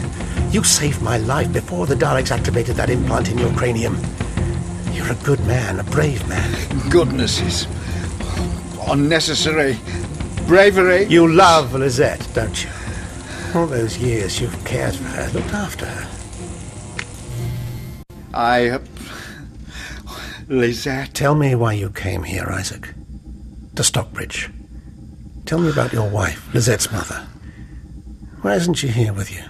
You 0.53 0.65
saved 0.65 1.03
my 1.03 1.19
life 1.19 1.53
before 1.53 1.87
the 1.87 1.95
Daleks 1.95 2.31
activated 2.31 2.77
that 2.77 2.89
implant 2.89 3.31
in 3.31 3.39
your 3.39 3.53
cranium. 3.53 3.99
You're 4.97 5.13
a 5.13 5.15
good 5.17 5.41
man, 5.47 5.79
a 5.79 5.85
brave 5.85 6.27
man. 6.27 6.51
Goodness 6.89 7.41
is 7.43 7.67
unnecessary 8.89 9.79
bravery. 10.47 11.05
You 11.05 11.29
love 11.29 11.75
Lizette, 11.75 12.27
don't 12.33 12.65
you? 12.65 12.71
All 13.55 13.67
those 13.67 13.99
years 13.99 14.41
you've 14.41 14.65
cared 14.65 14.95
for 14.95 15.05
her, 15.05 15.31
looked 15.33 15.53
after 15.53 15.85
her. 15.85 16.09
I. 18.33 18.69
Uh, 18.71 18.79
Lizette. 20.49 21.13
Tell 21.13 21.35
me 21.35 21.55
why 21.55 21.75
you 21.75 21.91
came 21.91 22.23
here, 22.23 22.47
Isaac. 22.47 22.95
To 23.75 23.85
Stockbridge. 23.85 24.49
Tell 25.45 25.59
me 25.59 25.69
about 25.69 25.93
your 25.93 26.09
wife, 26.09 26.49
Lizette's 26.55 26.91
mother. 26.91 27.27
Why 28.41 28.55
isn't 28.55 28.75
she 28.75 28.89
here 28.89 29.13
with 29.13 29.31
you? 29.31 29.43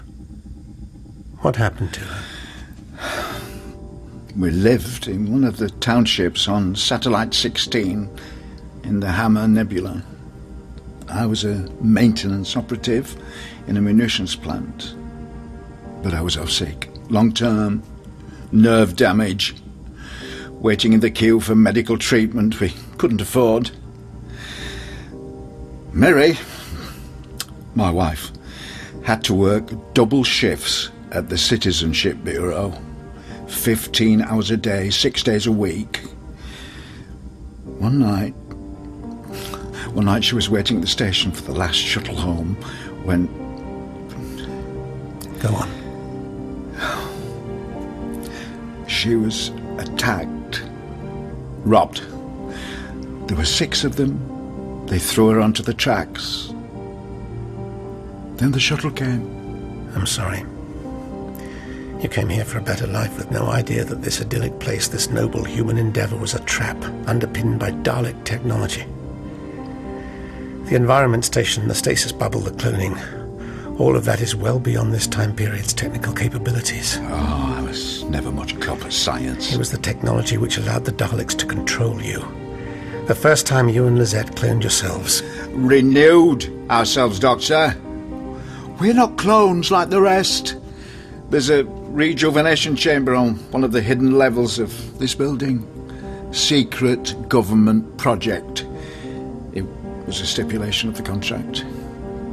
What 1.43 1.57
happened 1.57 1.93
to 1.95 2.01
her? 2.01 3.36
We 4.39 4.51
lived 4.51 5.09
in 5.09 5.33
one 5.33 5.45
of 5.45 5.57
the 5.57 5.71
townships 5.71 6.47
on 6.47 6.75
Satellite 6.75 7.33
16 7.33 8.11
in 8.85 9.01
the 9.01 9.11
Hammer 9.11 9.49
Nebula. 9.49 10.03
I 11.09 11.25
was 11.25 11.43
a 11.43 11.67
maintenance 11.81 12.55
operative 12.55 13.17
in 13.67 13.79
a 13.79 13.81
munitions 13.81 14.37
plant. 14.37 14.95
But 16.03 16.13
I 16.13 16.21
was 16.21 16.37
off 16.37 16.51
sick. 16.51 16.91
Long 17.09 17.33
term, 17.33 17.83
nerve 18.53 18.95
damage, 18.95 19.55
waiting 20.51 20.93
in 20.93 21.01
the 21.01 21.11
queue 21.11 21.41
for 21.41 21.55
medical 21.55 21.97
treatment 21.97 22.61
we 22.61 22.75
couldn't 22.99 23.23
afford. 23.23 23.71
Mary, 25.95 26.37
my 27.75 27.91
wife, 27.91 28.33
had 29.03 29.25
to 29.25 29.33
work 29.33 29.95
double 29.95 30.25
shifts 30.25 30.91
at 31.11 31.31
the 31.31 31.39
Citizenship 31.39 32.23
Bureau. 32.23 32.79
15 33.49 34.23
hours 34.23 34.51
a 34.51 34.57
day, 34.57 34.91
six 34.91 35.23
days 35.23 35.47
a 35.47 35.53
week. 35.53 35.99
One 37.79 37.99
night, 37.99 38.33
one 39.93 40.07
night 40.07 40.25
she 40.25 40.35
was 40.35 40.49
waiting 40.51 40.77
at 40.77 40.83
the 40.83 40.89
station 40.89 41.33
for 41.33 41.43
the 41.43 41.53
last 41.53 41.77
shuttle 41.77 42.17
home 42.17 42.57
when. 43.05 43.27
Go 45.41 45.55
on. 45.55 45.77
She 48.89 49.15
was 49.15 49.51
attacked, 49.79 50.63
robbed. 51.65 52.03
There 53.29 53.37
were 53.37 53.45
six 53.45 53.85
of 53.85 53.97
them. 53.97 54.87
They 54.87 54.99
threw 54.99 55.29
her 55.31 55.41
onto 55.41 55.63
the 55.63 55.75
tracks. 55.75 56.49
Then 58.37 58.53
the 58.53 58.61
shuttle 58.61 58.91
came. 58.91 59.91
I'm 59.95 60.07
sorry. 60.07 60.45
You 62.07 62.11
came 62.11 62.29
here 62.29 62.45
for 62.45 62.59
a 62.59 62.63
better 62.63 62.87
life 62.87 63.19
with 63.19 63.33
no 63.33 63.47
idea 63.47 63.83
that 63.85 64.03
this 64.03 64.21
idyllic 64.21 64.61
place, 64.61 64.87
this 64.87 65.11
noble 65.11 65.43
human 65.43 65.77
endeavor, 65.77 66.17
was 66.17 66.35
a 66.35 66.45
trap 66.45 66.81
underpinned 67.09 67.59
by 67.59 67.73
Dalek 67.73 68.25
technology. 68.25 68.85
The 70.71 70.77
environment 70.77 71.25
station, 71.25 71.67
the 71.67 71.75
stasis 71.75 72.13
bubble, 72.13 72.39
the 72.39 72.53
cloning, 72.53 72.95
all 73.81 73.97
of 73.97 74.05
that 74.05 74.21
is 74.21 74.37
well 74.37 74.61
beyond 74.61 74.95
this 74.95 75.09
time 75.09 75.35
period's 75.35 75.73
technical 75.75 76.13
capabilities. 76.13 76.97
Oh, 77.01 77.55
I 77.59 77.63
was 77.63 78.05
never 78.05 78.31
much 78.31 78.57
cop 78.61 78.85
at 78.85 78.93
science. 78.93 79.53
It 79.53 79.59
was 79.59 79.73
the 79.73 79.79
technology 79.79 80.37
which 80.37 80.59
allowed 80.59 80.85
the 80.85 80.93
Daleks 80.93 81.37
to 81.39 81.45
control 81.45 82.01
you. 82.01 82.21
The 83.09 83.17
first 83.17 83.49
time 83.49 83.69
you 83.69 83.85
and 83.89 83.99
Lizette 83.99 84.37
cloned 84.37 84.63
yourselves. 84.63 85.25
Renewed 85.49 86.49
ourselves, 86.71 87.19
Doctor. 87.19 87.77
We're 88.79 88.95
not 88.95 89.19
clones 89.19 89.73
like 89.73 89.91
the 89.91 90.01
rest. 90.01 90.57
There's 91.31 91.51
a 91.51 91.65
rejuvenation 91.97 92.77
chamber 92.77 93.15
on 93.15 93.37
one 93.53 93.65
of 93.65 93.73
the 93.73 93.81
hidden 93.81 94.19
levels 94.19 94.59
of 94.59 94.99
this 94.99 95.15
building. 95.15 95.67
Secret 96.31 97.17
government 97.27 97.97
project. 97.97 98.67
It 99.55 99.65
was 100.07 100.21
a 100.21 100.27
stipulation 100.27 100.91
of 100.91 100.99
the 100.99 101.03
contract. 101.03 101.65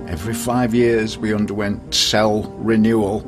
Every 0.09 0.33
five 0.33 0.75
years 0.75 1.17
we 1.17 1.33
underwent 1.33 1.95
cell 1.95 2.43
renewal. 2.57 3.21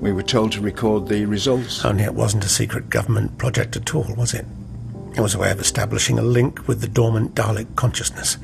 We 0.00 0.12
were 0.12 0.24
told 0.24 0.50
to 0.52 0.60
record 0.60 1.06
the 1.06 1.24
results. 1.24 1.84
Only 1.84 2.02
it 2.02 2.14
wasn't 2.14 2.44
a 2.44 2.48
secret 2.48 2.90
government 2.90 3.38
project 3.38 3.76
at 3.76 3.94
all, 3.94 4.12
was 4.16 4.34
it? 4.34 4.44
It 5.14 5.20
was 5.20 5.36
a 5.36 5.38
way 5.38 5.52
of 5.52 5.60
establishing 5.60 6.18
a 6.18 6.22
link 6.22 6.66
with 6.66 6.80
the 6.80 6.88
dormant 6.88 7.36
Dalek 7.36 7.76
consciousness. 7.76 8.38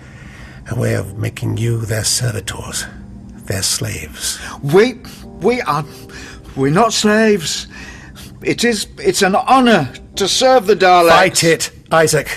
A 0.70 0.78
way 0.78 0.94
of 0.94 1.18
making 1.18 1.56
you 1.56 1.78
their 1.78 2.04
servitors, 2.04 2.86
their 3.46 3.62
slaves. 3.62 4.38
We, 4.62 5.00
we 5.40 5.60
are, 5.62 5.84
we're 6.56 6.70
not 6.70 6.92
slaves. 6.92 7.66
It 8.42 8.64
is, 8.64 8.86
it's 8.98 9.22
an 9.22 9.36
honour 9.36 9.92
to 10.16 10.28
serve 10.28 10.66
the 10.66 10.76
Daleks. 10.76 11.08
Fight 11.08 11.44
it, 11.44 11.70
Isaac. 11.90 12.28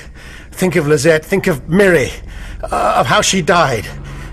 Think 0.52 0.76
of 0.76 0.88
Lizette, 0.88 1.26
think 1.26 1.48
of 1.48 1.68
Miri, 1.68 2.10
uh, 2.64 2.96
of 2.98 3.08
how 3.08 3.22
she 3.22 3.42
died. 3.42 3.88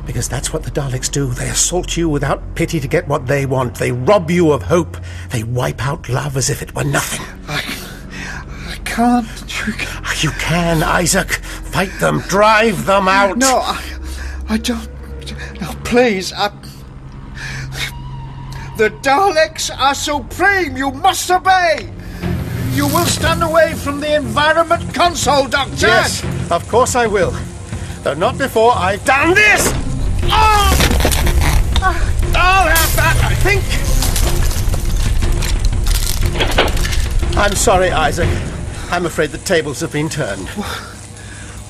Because 0.07 0.29
that's 0.29 0.53
what 0.53 0.65
the 0.65 0.71
Daleks 0.71 1.11
do. 1.11 1.27
They 1.29 1.49
assault 1.49 1.97
you 1.97 2.09
without 2.09 2.55
pity 2.55 2.81
to 2.81 2.89
get 2.89 3.07
what 3.09 3.27
they 3.27 3.47
want. 3.47 3.77
They 3.77 3.93
rob 3.93 4.31
you 4.31 4.51
of 4.53 4.63
hope. 4.63 4.97
They 5.31 5.45
wipe 5.45 5.85
out 5.85 6.09
love 6.09 6.37
as 6.37 6.51
if 6.51 6.61
it 6.61 6.75
were 6.75 6.85
nothing. 6.85 7.25
I, 7.49 7.63
I 8.69 8.77
can't. 8.85 9.27
You 10.23 10.31
can, 10.33 10.83
Isaac. 10.83 11.31
Fight 11.31 11.93
them. 12.01 12.21
Drive 12.23 12.85
them 12.85 13.09
out. 13.09 13.39
No, 13.39 13.59
I, 13.59 13.83
I 14.49 14.59
don't. 14.59 14.89
No, 15.61 15.73
please. 15.85 16.33
I, 16.33 16.51
the 18.83 18.91
Daleks 18.91 19.71
are 19.79 19.95
supreme. 19.95 20.77
You 20.77 20.91
must 20.91 21.31
obey. 21.31 21.89
You 22.73 22.89
will 22.89 23.07
stand 23.07 23.41
away 23.45 23.75
from 23.75 24.01
the 24.01 24.17
environment 24.17 24.93
console, 24.93 25.47
Doctor. 25.47 25.87
Yes, 25.87 26.25
of 26.51 26.67
course 26.69 26.97
I 26.97 27.07
will. 27.07 27.31
Though 28.03 28.15
not 28.15 28.39
before 28.39 28.73
I've 28.75 29.05
done 29.05 29.35
this. 29.35 29.71
Oh! 30.25 30.75
I'll 32.35 32.69
have 32.69 32.97
that, 32.97 33.17
I 33.23 33.35
think. 33.45 33.63
I'm 37.37 37.55
sorry, 37.55 37.93
Isaac. 37.93 38.29
I'm 38.91 39.07
afraid 39.07 39.31
the 39.31 39.39
tables 39.39 39.79
have 39.79 39.93
been 39.93 40.09
turned. 40.09 40.49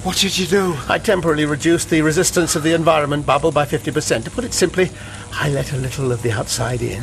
What 0.03 0.17
did 0.17 0.37
you 0.37 0.47
do? 0.47 0.77
I 0.89 0.99
temporarily 0.99 1.45
reduced 1.45 1.91
the 1.91 2.01
resistance 2.01 2.57
of 2.57 2.63
the 2.63 2.73
environment 2.73 3.27
bubble 3.27 3.53
by 3.53 3.67
50%. 3.67 4.25
To 4.25 4.31
put 4.31 4.45
it 4.45 4.53
simply, 4.55 4.91
I 5.33 5.49
let 5.51 5.73
a 5.73 5.77
little 5.77 6.13
of 6.13 6.23
the 6.23 6.31
outside 6.31 6.83
in. 6.83 7.03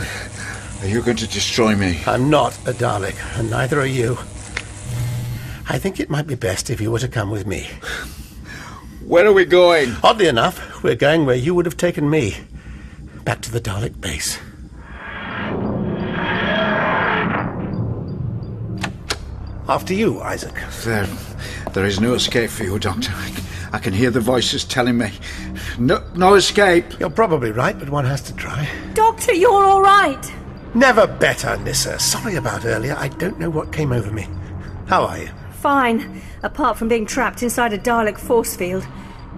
Are 0.82 0.88
you 0.88 1.02
going 1.02 1.18
to 1.18 1.28
destroy 1.28 1.76
me? 1.76 2.02
I'm 2.06 2.30
not 2.30 2.56
a 2.68 2.72
Dalek, 2.72 3.18
and 3.38 3.50
neither 3.50 3.80
are 3.80 3.86
you. 3.86 4.18
I 5.68 5.78
think 5.78 6.00
it 6.00 6.10
might 6.10 6.28
be 6.28 6.36
best 6.36 6.70
if 6.70 6.80
you 6.80 6.90
were 6.90 7.00
to 7.00 7.08
come 7.08 7.30
with 7.30 7.46
me. 7.46 7.68
Where 9.06 9.26
are 9.26 9.34
we 9.34 9.46
going? 9.46 9.96
Oddly 10.04 10.28
enough, 10.28 10.84
we're 10.84 10.96
going 10.96 11.26
where 11.26 11.36
you 11.36 11.54
would 11.54 11.66
have 11.66 11.78
taken 11.78 12.10
me. 12.10 12.38
Back 13.24 13.42
to 13.42 13.52
the 13.52 13.60
Dalek 13.60 14.00
base. 14.00 14.40
After 19.68 19.94
you, 19.94 20.22
Isaac. 20.22 20.56
There, 20.84 21.08
there 21.74 21.86
is 21.86 22.00
no 22.00 22.14
escape 22.14 22.50
for 22.50 22.64
you, 22.64 22.80
Doctor. 22.80 23.12
I, 23.72 23.78
I 23.78 23.80
can 23.80 23.94
hear 23.94 24.12
the 24.12 24.20
voices 24.20 24.64
telling 24.66 24.98
me. 24.98 25.12
No, 25.78 26.04
no 26.16 26.36
escape. 26.36 27.00
You're 27.00 27.10
probably 27.10 27.52
right, 27.52 27.78
but 27.78 27.90
one 27.90 28.06
has 28.06 28.22
to 28.24 28.36
try. 28.36 28.68
Doctor, 28.94 29.34
you're 29.34 29.64
all 29.64 29.82
right. 29.82 30.34
Never 30.74 31.08
better, 31.08 31.58
Nyssa. 31.58 32.00
Sorry 32.00 32.36
about 32.36 32.66
earlier. 32.66 32.96
I 32.98 33.08
don't 33.08 33.40
know 33.40 33.50
what 33.50 33.72
came 33.74 33.92
over 33.92 34.12
me. 34.12 34.28
How 34.88 35.04
are 35.06 35.18
you? 35.18 35.30
Fine, 35.52 36.22
apart 36.44 36.78
from 36.78 36.88
being 36.88 37.06
trapped 37.06 37.44
inside 37.44 37.74
a 37.74 37.78
Dalek 37.78 38.18
force 38.18 38.56
field. 38.56 38.88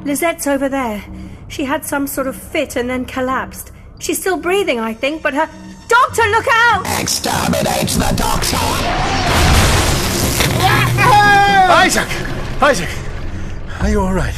Lizette's 0.03 0.47
over 0.47 0.69
there. 0.69 1.03
She 1.47 1.63
had 1.63 1.85
some 1.85 2.07
sort 2.07 2.27
of 2.27 2.35
fit 2.35 2.75
and 2.75 2.89
then 2.89 3.05
collapsed. 3.05 3.71
She's 3.99 4.19
still 4.19 4.37
breathing, 4.37 4.79
I 4.79 4.93
think, 4.93 5.21
but 5.21 5.33
her. 5.33 5.49
Doctor, 5.87 6.23
look 6.29 6.45
out! 6.49 6.85
Exterminate 7.01 7.89
the 7.89 8.13
Doctor! 8.15 8.57
Isaac! 11.69 12.07
Isaac! 12.61 13.00
Are 13.81 13.89
you 13.89 13.99
all 13.99 14.13
right? 14.13 14.35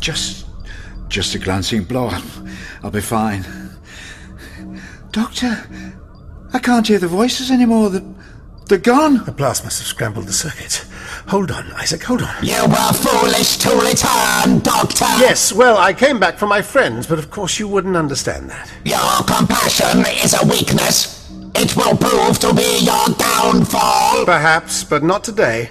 Just, 0.00 0.46
just 1.06 1.36
a 1.36 1.38
glancing 1.38 1.84
blow. 1.84 2.08
I'll, 2.08 2.24
I'll 2.82 2.90
be 2.90 3.00
fine. 3.00 3.44
Doctor, 5.12 5.64
I 6.52 6.58
can't 6.58 6.88
hear 6.88 6.98
the 6.98 7.06
voices 7.06 7.52
anymore. 7.52 7.90
The, 7.90 8.04
they're 8.66 8.78
gone. 8.78 9.24
The 9.24 9.30
blast 9.30 9.62
must 9.62 9.78
have 9.78 9.86
scrambled 9.86 10.26
the 10.26 10.32
circuits. 10.32 10.90
Hold 11.28 11.52
on, 11.52 11.70
Isaac, 11.74 12.02
hold 12.02 12.22
on. 12.22 12.44
You 12.44 12.66
were 12.66 12.92
foolish 12.92 13.58
to 13.58 13.70
return, 13.76 14.58
Doctor. 14.58 15.04
Yes, 15.20 15.52
well, 15.52 15.78
I 15.78 15.92
came 15.92 16.18
back 16.18 16.36
for 16.36 16.48
my 16.48 16.62
friends, 16.62 17.06
but 17.06 17.20
of 17.20 17.30
course 17.30 17.60
you 17.60 17.68
wouldn't 17.68 17.96
understand 17.96 18.50
that. 18.50 18.68
Your 18.84 19.22
compassion 19.24 20.00
is 20.24 20.34
a 20.34 20.44
weakness. 20.48 21.30
It 21.54 21.76
will 21.76 21.96
prove 21.96 22.40
to 22.40 22.52
be 22.52 22.80
your 22.80 23.06
downfall. 23.14 24.24
Perhaps, 24.24 24.82
but 24.82 25.04
not 25.04 25.22
today. 25.22 25.70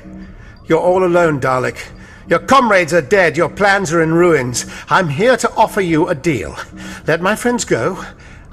You're 0.68 0.80
all 0.80 1.04
alone, 1.04 1.42
Dalek. 1.42 1.86
Your 2.32 2.40
comrades 2.40 2.94
are 2.94 3.02
dead, 3.02 3.36
your 3.36 3.50
plans 3.50 3.92
are 3.92 4.02
in 4.02 4.14
ruins. 4.14 4.66
I'm 4.88 5.10
here 5.10 5.36
to 5.36 5.52
offer 5.56 5.82
you 5.82 6.08
a 6.08 6.16
deal. 6.16 6.56
Let 7.06 7.20
my 7.20 7.36
friends 7.36 7.66
go, 7.66 8.02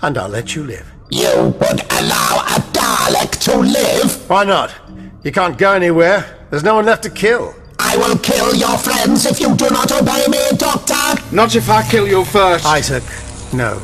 and 0.03 0.19
I'll 0.19 0.29
let 0.29 0.57
you 0.57 0.65
live. 0.65 0.85
You 1.11 1.55
would 1.61 1.81
allow 1.93 2.43
a 2.45 2.59
Dalek 2.73 3.39
to 3.45 3.57
live? 3.57 4.29
Why 4.29 4.43
not? 4.43 4.75
You 5.23 5.31
can't 5.31 5.57
go 5.57 5.75
anywhere. 5.75 6.27
There's 6.51 6.65
no 6.65 6.75
one 6.75 6.87
left 6.87 7.05
to 7.05 7.11
kill. 7.11 7.55
I 7.79 7.97
will 7.99 8.19
kill 8.19 8.53
your 8.57 8.77
friends 8.79 9.27
if 9.27 9.39
you 9.39 9.55
do 9.55 9.71
not 9.71 9.93
obey 9.93 10.27
me, 10.29 10.41
Doctor! 10.57 11.23
Not 11.33 11.55
if 11.55 11.71
I 11.71 11.89
kill 11.89 12.09
you 12.09 12.25
first. 12.25 12.67
Isaac, 12.67 13.05
no. 13.53 13.79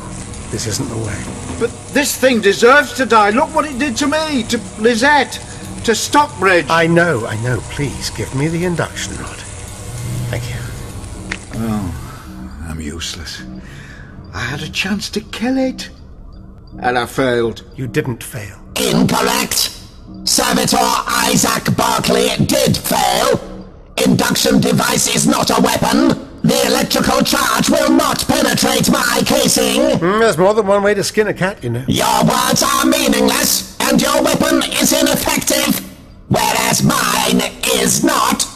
This 0.51 0.67
isn't 0.67 0.89
the 0.89 0.97
way. 0.97 1.23
But 1.57 1.71
this 1.93 2.17
thing 2.17 2.41
deserves 2.41 2.91
to 2.95 3.05
die. 3.05 3.29
Look 3.29 3.55
what 3.55 3.63
it 3.63 3.79
did 3.79 3.95
to 3.95 4.07
me, 4.07 4.43
to 4.43 4.59
Lizette, 4.77 5.39
to 5.85 5.95
Stockbridge. 5.95 6.65
I 6.69 6.85
know, 6.85 7.25
I 7.25 7.41
know. 7.41 7.61
Please 7.69 8.09
give 8.09 8.35
me 8.35 8.49
the 8.49 8.65
induction 8.65 9.15
rod. 9.15 9.44
Thank 10.35 10.49
you. 10.53 11.61
Oh, 11.61 12.65
I'm 12.67 12.81
useless. 12.81 13.41
I 14.33 14.39
had 14.39 14.61
a 14.61 14.69
chance 14.69 15.09
to 15.11 15.21
kill 15.21 15.57
it. 15.57 15.89
And 16.79 16.97
I 16.97 17.05
failed. 17.05 17.63
You 17.77 17.87
didn't 17.87 18.21
fail. 18.21 18.59
Incorrect! 18.75 19.71
Servitor 20.25 20.75
Isaac 20.77 21.73
Barclay 21.77 22.35
did 22.45 22.75
fail! 22.75 23.39
Induction 24.05 24.59
device 24.59 25.15
is 25.15 25.25
not 25.25 25.57
a 25.57 25.61
weapon! 25.61 26.27
The 26.41 26.67
electrical 26.67 27.21
charge 27.21 27.69
will 27.69 27.91
not 27.91 28.27
penetrate 28.27 28.91
my 28.91 29.21
casing! 29.25 29.79
Mm, 29.99 30.19
there's 30.19 30.37
more 30.37 30.53
than 30.53 30.67
one 30.67 30.83
way 30.83 30.93
to 30.95 31.03
skin 31.05 31.29
a 31.29 31.33
cat, 31.33 31.63
you 31.63 31.69
know. 31.69 31.85
Your 31.87 32.25
words 32.25 32.61
are 32.61 32.85
meaningless, 32.85 33.79
and 33.79 34.01
your 34.01 34.21
weapon 34.21 34.57
is 34.81 34.91
ineffective, 34.91 35.79
whereas 36.27 36.83
mine 36.83 37.41
is 37.77 38.03
not. 38.03 38.54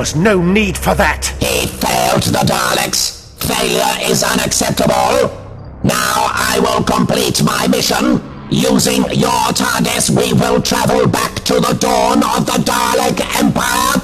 Was 0.00 0.16
no 0.16 0.40
need 0.40 0.78
for 0.78 0.94
that. 0.94 1.26
He 1.44 1.66
failed 1.68 2.22
the 2.22 2.40
Daleks. 2.48 3.20
Failure 3.36 4.10
is 4.10 4.24
unacceptable. 4.24 5.28
Now 5.84 6.32
I 6.32 6.56
will 6.64 6.82
complete 6.82 7.44
my 7.44 7.68
mission. 7.68 8.16
Using 8.48 9.04
your 9.12 9.44
TARDIS, 9.52 10.08
we 10.08 10.32
will 10.32 10.62
travel 10.62 11.06
back 11.06 11.44
to 11.44 11.60
the 11.60 11.76
dawn 11.76 12.24
of 12.24 12.48
the 12.48 12.64
Dalek 12.64 13.20
Empire. 13.44 14.00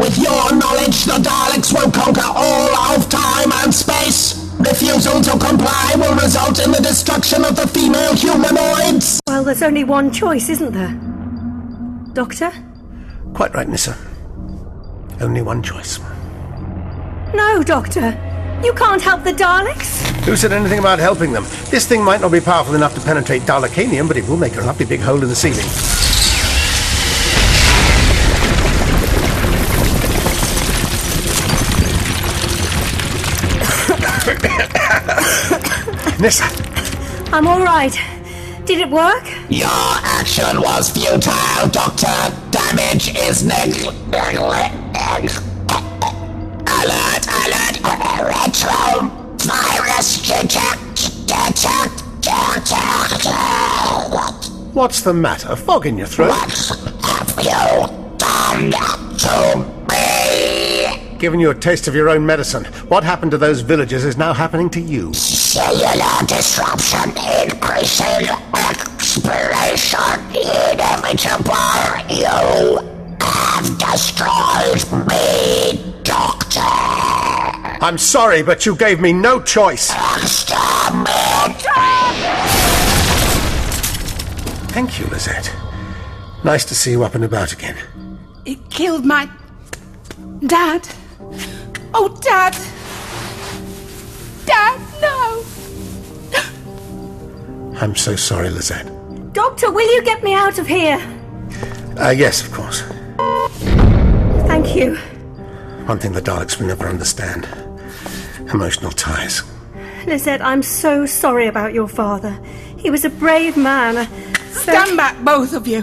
With 0.00 0.16
your 0.16 0.56
knowledge, 0.56 1.04
the 1.04 1.20
Daleks 1.20 1.68
will 1.68 1.92
conquer 1.92 2.32
all 2.32 2.96
of 2.96 3.06
time 3.10 3.52
and 3.60 3.74
space. 3.74 4.40
Refusal 4.56 5.20
to 5.20 5.32
comply 5.32 5.92
will 5.96 6.16
result 6.16 6.64
in 6.64 6.72
the 6.72 6.80
destruction 6.80 7.44
of 7.44 7.56
the 7.56 7.68
female 7.68 8.16
humanoids. 8.16 9.20
Well, 9.26 9.44
there's 9.44 9.60
only 9.60 9.84
one 9.84 10.10
choice, 10.10 10.48
isn't 10.48 10.72
there? 10.72 10.96
Doctor? 12.14 12.50
Quite 13.34 13.52
right, 13.52 13.68
Nyssa. 13.68 14.15
Only 15.20 15.42
one 15.42 15.62
choice. 15.62 15.98
No, 17.34 17.62
Doctor. 17.62 18.10
You 18.62 18.72
can't 18.72 19.02
help 19.02 19.24
the 19.24 19.32
Daleks. 19.32 20.02
Who 20.24 20.36
said 20.36 20.52
anything 20.52 20.78
about 20.78 20.98
helping 20.98 21.32
them? 21.32 21.44
This 21.70 21.86
thing 21.86 22.02
might 22.02 22.20
not 22.20 22.32
be 22.32 22.40
powerful 22.40 22.74
enough 22.74 22.94
to 22.94 23.00
penetrate 23.00 23.42
Dalekanium, 23.42 24.08
but 24.08 24.16
it 24.16 24.26
will 24.28 24.36
make 24.36 24.56
a 24.56 24.60
lovely 24.60 24.86
big 24.86 25.00
hole 25.00 25.22
in 25.22 25.28
the 25.28 25.36
ceiling. 25.36 25.56
Nyssa. 36.20 36.44
I'm 37.32 37.46
all 37.46 37.60
right. 37.60 37.96
Did 38.64 38.80
it 38.80 38.90
work? 38.90 39.24
Your 39.48 39.68
action 39.70 40.60
was 40.60 40.90
futile, 40.90 41.68
Doctor. 41.68 42.45
Damage 42.70 43.14
is 43.16 43.44
neg... 43.44 43.76
Alert, 46.68 47.26
alert, 47.30 47.76
retro 48.26 49.08
virus 49.38 50.18
detect. 50.26 50.76
What's 54.74 55.00
the 55.02 55.14
matter? 55.14 55.54
Fog 55.54 55.86
in 55.86 55.96
your 55.96 56.08
throat? 56.08 56.32
Have 56.32 57.38
you 57.38 57.86
done 58.18 58.72
to 58.72 59.64
me? 59.88 61.16
Given 61.18 61.38
you 61.38 61.50
a 61.50 61.54
taste 61.54 61.86
of 61.86 61.94
your 61.94 62.08
own 62.08 62.26
medicine, 62.26 62.64
what 62.88 63.04
happened 63.04 63.30
to 63.30 63.38
those 63.38 63.60
villagers 63.60 64.04
is 64.04 64.16
now 64.16 64.32
happening 64.34 64.68
to 64.70 64.80
you. 64.80 65.14
Cellular 65.14 66.26
disruption 66.26 67.10
increasing, 67.44 68.26
expiration 69.16 70.20
inevitable. 70.30 71.54
You 72.08 72.26
have 73.20 73.78
destroyed 73.78 74.84
me, 75.06 75.94
Doctor. 76.02 76.60
I'm 76.60 77.98
sorry, 77.98 78.42
but 78.42 78.66
you 78.66 78.76
gave 78.76 79.00
me 79.00 79.12
no 79.12 79.40
choice. 79.40 79.90
Thank 84.72 84.98
you, 85.00 85.06
Lizette. 85.06 85.54
Nice 86.44 86.64
to 86.66 86.74
see 86.74 86.90
you 86.90 87.02
up 87.02 87.14
and 87.14 87.24
about 87.24 87.52
again. 87.52 87.76
It 88.44 88.70
killed 88.70 89.04
my. 89.04 89.28
Dad. 90.46 90.86
Oh, 91.94 92.16
Dad. 92.20 92.56
Dad, 94.44 94.80
no. 95.00 95.44
I'm 97.80 97.94
so 97.96 98.16
sorry, 98.16 98.50
Lizette. 98.50 98.95
Doctor, 99.36 99.70
will 99.70 99.94
you 99.94 100.02
get 100.02 100.22
me 100.24 100.32
out 100.32 100.58
of 100.58 100.66
here? 100.66 100.96
Uh, 102.00 102.08
yes, 102.08 102.42
of 102.42 102.50
course. 102.54 102.80
Thank 104.48 104.74
you. 104.74 104.94
One 105.84 105.98
thing 105.98 106.12
the 106.12 106.22
Daleks 106.22 106.58
will 106.58 106.68
never 106.68 106.88
understand 106.88 107.46
emotional 108.50 108.92
ties. 108.92 109.42
Lizette, 110.06 110.40
I'm 110.40 110.62
so 110.62 111.04
sorry 111.04 111.48
about 111.48 111.74
your 111.74 111.86
father. 111.86 112.40
He 112.78 112.88
was 112.88 113.04
a 113.04 113.10
brave 113.10 113.58
man. 113.58 113.98
a- 113.98 114.54
Stand 114.54 114.96
back, 114.96 115.22
both 115.22 115.52
of 115.52 115.66
you. 115.68 115.82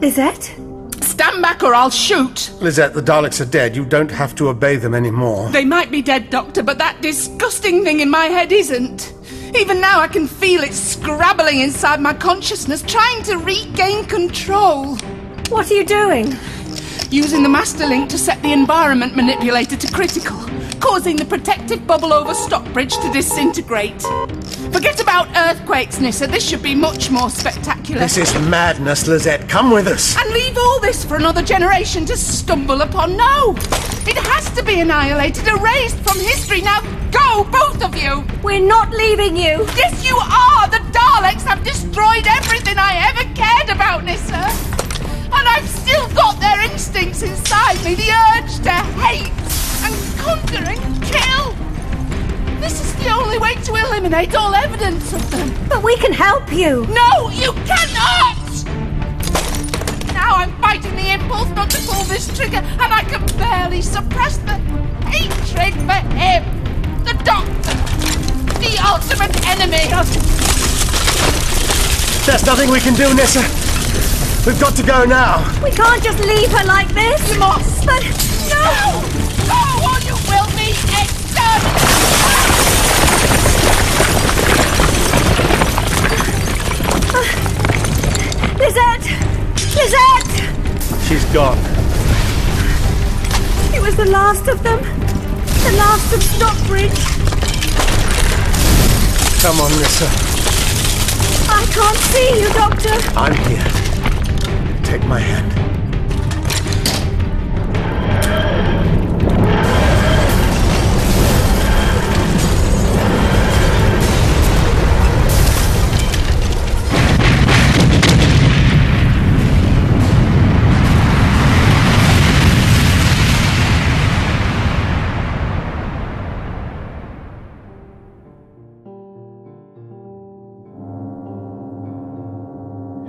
Lizette? 0.00 0.52
Stand 1.02 1.40
back 1.40 1.62
or 1.62 1.76
I'll 1.76 1.88
shoot. 1.88 2.50
Lizette, 2.60 2.94
the 2.94 3.00
Daleks 3.02 3.40
are 3.40 3.44
dead. 3.48 3.76
You 3.76 3.84
don't 3.84 4.10
have 4.10 4.34
to 4.34 4.48
obey 4.48 4.74
them 4.74 4.92
anymore. 4.92 5.48
They 5.50 5.64
might 5.64 5.92
be 5.92 6.02
dead, 6.02 6.30
Doctor, 6.30 6.64
but 6.64 6.78
that 6.78 7.00
disgusting 7.00 7.84
thing 7.84 8.00
in 8.00 8.10
my 8.10 8.24
head 8.24 8.50
isn't. 8.50 9.12
Even 9.54 9.80
now, 9.80 10.00
I 10.00 10.08
can 10.08 10.26
feel 10.26 10.62
it 10.62 10.72
scrabbling 10.72 11.60
inside 11.60 12.00
my 12.00 12.14
consciousness, 12.14 12.82
trying 12.82 13.22
to 13.24 13.36
regain 13.36 14.04
control. 14.06 14.96
What 15.50 15.70
are 15.70 15.74
you 15.74 15.84
doing? 15.84 16.32
Using 17.12 17.42
the 17.42 17.48
master 17.50 17.86
link 17.86 18.08
to 18.08 18.16
set 18.16 18.42
the 18.42 18.52
environment 18.52 19.14
manipulator 19.14 19.76
to 19.76 19.92
critical, 19.92 20.38
causing 20.80 21.14
the 21.14 21.26
protective 21.26 21.86
bubble 21.86 22.10
over 22.10 22.32
Stockbridge 22.32 22.96
to 22.96 23.12
disintegrate. 23.12 24.00
Forget 24.72 24.98
about 24.98 25.28
earthquakes, 25.36 26.00
Nyssa. 26.00 26.28
This 26.28 26.48
should 26.48 26.62
be 26.62 26.74
much 26.74 27.10
more 27.10 27.28
spectacular. 27.28 28.00
This 28.00 28.16
is 28.16 28.32
madness, 28.48 29.06
Lizette. 29.06 29.46
Come 29.46 29.70
with 29.70 29.88
us. 29.88 30.16
And 30.16 30.32
leave 30.32 30.56
all 30.56 30.80
this 30.80 31.04
for 31.04 31.16
another 31.16 31.42
generation 31.42 32.06
to 32.06 32.16
stumble 32.16 32.80
upon. 32.80 33.18
No! 33.18 33.56
It 34.06 34.16
has 34.16 34.50
to 34.52 34.64
be 34.64 34.80
annihilated, 34.80 35.46
erased 35.46 35.98
from 35.98 36.18
history. 36.18 36.62
Now 36.62 36.80
go, 37.10 37.44
both 37.44 37.84
of 37.84 37.94
you! 37.94 38.24
We're 38.42 38.66
not 38.66 38.90
leaving 38.90 39.36
you! 39.36 39.66
Yes, 39.76 40.02
you 40.02 40.16
are! 40.16 40.66
The 40.70 40.80
Daleks 40.96 41.42
have 41.42 41.62
destroyed 41.62 42.26
everything 42.26 42.78
I 42.78 43.12
ever 43.12 43.34
cared 43.34 43.68
about, 43.68 44.02
Nyssa! 44.02 44.81
And 45.34 45.48
I've 45.48 45.68
still 45.68 46.08
got 46.14 46.38
their 46.40 46.60
instincts 46.70 47.22
inside 47.22 47.82
me 47.84 47.94
the 47.94 48.10
urge 48.32 48.60
to 48.62 48.70
hate 49.00 49.32
and 49.82 49.94
conquer 50.18 50.64
and 50.70 51.02
kill! 51.02 51.54
This 52.60 52.80
is 52.80 52.94
the 53.02 53.10
only 53.10 53.38
way 53.38 53.54
to 53.54 53.74
eliminate 53.74 54.34
all 54.34 54.54
evidence 54.54 55.12
of 55.12 55.30
them. 55.30 55.52
But 55.68 55.82
we 55.82 55.96
can 55.96 56.12
help 56.12 56.52
you! 56.52 56.86
No, 56.86 57.30
you 57.30 57.52
cannot! 57.66 58.38
Now 60.14 60.36
I'm 60.36 60.52
fighting 60.60 60.94
the 60.94 61.12
impulse 61.14 61.48
not 61.50 61.70
to 61.70 61.78
pull 61.88 62.04
this 62.04 62.28
trigger, 62.36 62.58
and 62.58 62.92
I 62.92 63.02
can 63.02 63.26
barely 63.38 63.82
suppress 63.82 64.38
the 64.38 64.54
hatred 65.10 65.74
for 65.74 66.00
him! 66.14 66.44
The 67.04 67.14
Doctor! 67.24 67.72
The 68.60 68.78
ultimate 68.86 69.34
enemy 69.48 69.92
of. 69.92 70.06
There's 72.24 72.46
nothing 72.46 72.70
we 72.70 72.78
can 72.78 72.94
do, 72.94 73.12
Nyssa. 73.12 73.71
We've 74.44 74.58
got 74.58 74.74
to 74.74 74.82
go 74.82 75.04
now. 75.04 75.38
We 75.62 75.70
can't 75.70 76.02
just 76.02 76.18
leave 76.18 76.50
her 76.50 76.64
like 76.64 76.88
this! 76.88 77.32
You 77.32 77.38
must! 77.38 77.86
But 77.86 78.02
No! 78.50 78.98
Go 79.46 79.54
or 79.86 80.00
you 80.02 80.18
will 80.26 80.50
be 80.58 80.74
exterminated! 80.74 82.02
Lizette! 88.58 89.06
Lizette! 89.76 90.34
She's 91.06 91.24
gone. 91.32 91.58
It 93.72 93.80
was 93.80 93.94
the 93.94 94.06
last 94.06 94.48
of 94.48 94.60
them. 94.64 94.80
The 95.62 95.72
last 95.78 96.12
of 96.12 96.20
Stockbridge. 96.20 96.98
Come 99.40 99.60
on, 99.60 99.70
Nyssa. 99.78 100.08
I 101.48 101.64
can't 101.70 101.96
see 102.10 102.40
you, 102.40 102.48
Doctor. 102.54 102.94
I'm 103.16 103.34
here 103.48 103.81
my 105.12 105.20
hand. 105.20 105.52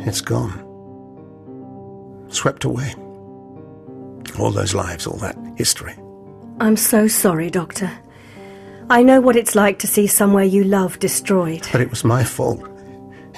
It's 0.06 0.20
gone. 0.20 0.63
Swept 2.44 2.66
away. 2.66 2.94
All 4.38 4.52
those 4.52 4.74
lives, 4.74 5.08
all 5.08 5.16
that 5.20 5.38
history. 5.56 5.96
I'm 6.60 6.76
so 6.76 7.08
sorry, 7.08 7.50
Doctor. 7.50 7.90
I 8.90 9.02
know 9.02 9.22
what 9.22 9.38
it's 9.38 9.56
like 9.56 9.80
to 9.80 9.88
see 9.88 10.08
somewhere 10.08 10.44
you 10.44 10.66
love 10.66 11.00
destroyed. 11.00 11.66
But 11.72 11.80
it 11.80 11.90
was 11.90 12.04
my 12.04 12.26
fault. 12.26 12.62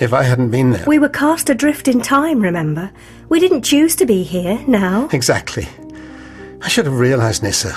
If 0.01 0.11
I 0.11 0.23
hadn't 0.23 0.49
been 0.49 0.71
there. 0.71 0.85
We 0.87 0.97
were 0.97 1.09
cast 1.09 1.51
adrift 1.51 1.87
in 1.87 2.01
time, 2.01 2.39
remember? 2.39 2.91
We 3.29 3.39
didn't 3.39 3.61
choose 3.61 3.95
to 3.97 4.07
be 4.07 4.23
here, 4.23 4.59
now. 4.67 5.07
Exactly. 5.13 5.67
I 6.63 6.67
should 6.67 6.85
have 6.85 6.97
realized, 6.97 7.43
Nyssa. 7.43 7.75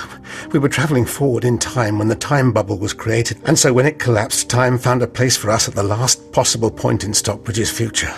We 0.51 0.57
were 0.57 0.67
travelling 0.67 1.05
forward 1.05 1.45
in 1.45 1.59
time 1.59 1.99
when 1.99 2.07
the 2.07 2.15
time 2.15 2.51
bubble 2.51 2.79
was 2.79 2.93
created, 2.93 3.39
and 3.45 3.59
so 3.59 3.71
when 3.71 3.85
it 3.85 3.99
collapsed, 3.99 4.49
time 4.49 4.79
found 4.79 5.03
a 5.03 5.07
place 5.07 5.37
for 5.37 5.51
us 5.51 5.67
at 5.67 5.75
the 5.75 5.83
last 5.83 6.31
possible 6.31 6.71
point 6.71 7.03
in 7.03 7.13
Stockbridge's 7.13 7.69
future. 7.69 8.15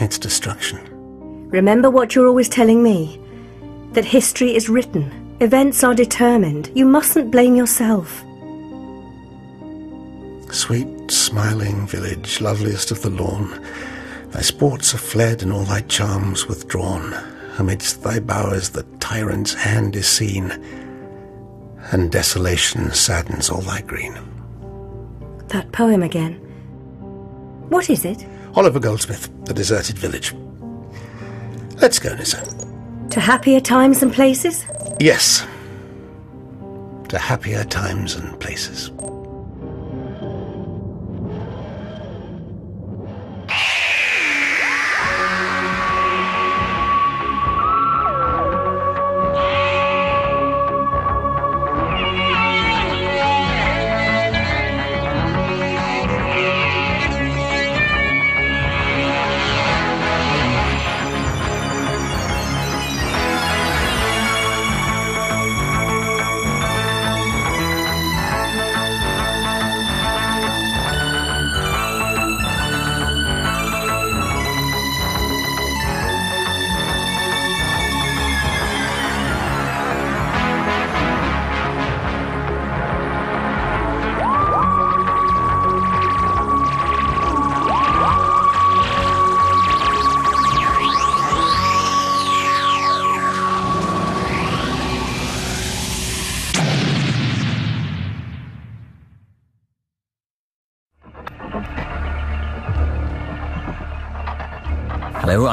Its 0.00 0.18
destruction. 0.18 0.87
Remember 1.50 1.90
what 1.90 2.14
you're 2.14 2.28
always 2.28 2.48
telling 2.48 2.82
me 2.82 3.18
that 3.92 4.04
history 4.04 4.54
is 4.54 4.68
written, 4.68 5.36
events 5.40 5.82
are 5.82 5.94
determined. 5.94 6.70
You 6.74 6.84
mustn't 6.84 7.30
blame 7.30 7.56
yourself. 7.56 8.22
Sweet, 10.52 11.10
smiling 11.10 11.86
village, 11.86 12.42
loveliest 12.42 12.90
of 12.90 13.00
the 13.00 13.08
lawn, 13.08 13.64
thy 14.30 14.42
sports 14.42 14.94
are 14.94 14.98
fled 14.98 15.42
and 15.42 15.50
all 15.50 15.64
thy 15.64 15.80
charms 15.82 16.46
withdrawn. 16.46 17.14
Amidst 17.58 18.02
thy 18.02 18.20
bowers 18.20 18.70
the 18.70 18.84
tyrant's 19.00 19.54
hand 19.54 19.96
is 19.96 20.06
seen, 20.06 20.50
and 21.92 22.12
desolation 22.12 22.92
saddens 22.92 23.48
all 23.48 23.62
thy 23.62 23.80
green. 23.80 24.16
That 25.48 25.72
poem 25.72 26.02
again. 26.02 26.34
What 27.70 27.88
is 27.88 28.04
it? 28.04 28.26
Oliver 28.54 28.80
Goldsmith, 28.80 29.30
The 29.46 29.54
Deserted 29.54 29.98
Village. 29.98 30.34
Let's 31.80 31.98
go, 31.98 32.14
Nyssa. 32.14 32.42
To 33.10 33.20
happier 33.20 33.60
times 33.60 34.02
and 34.02 34.12
places? 34.12 34.64
Yes. 35.00 35.46
To 37.08 37.18
happier 37.18 37.64
times 37.64 38.16
and 38.16 38.38
places. 38.40 38.90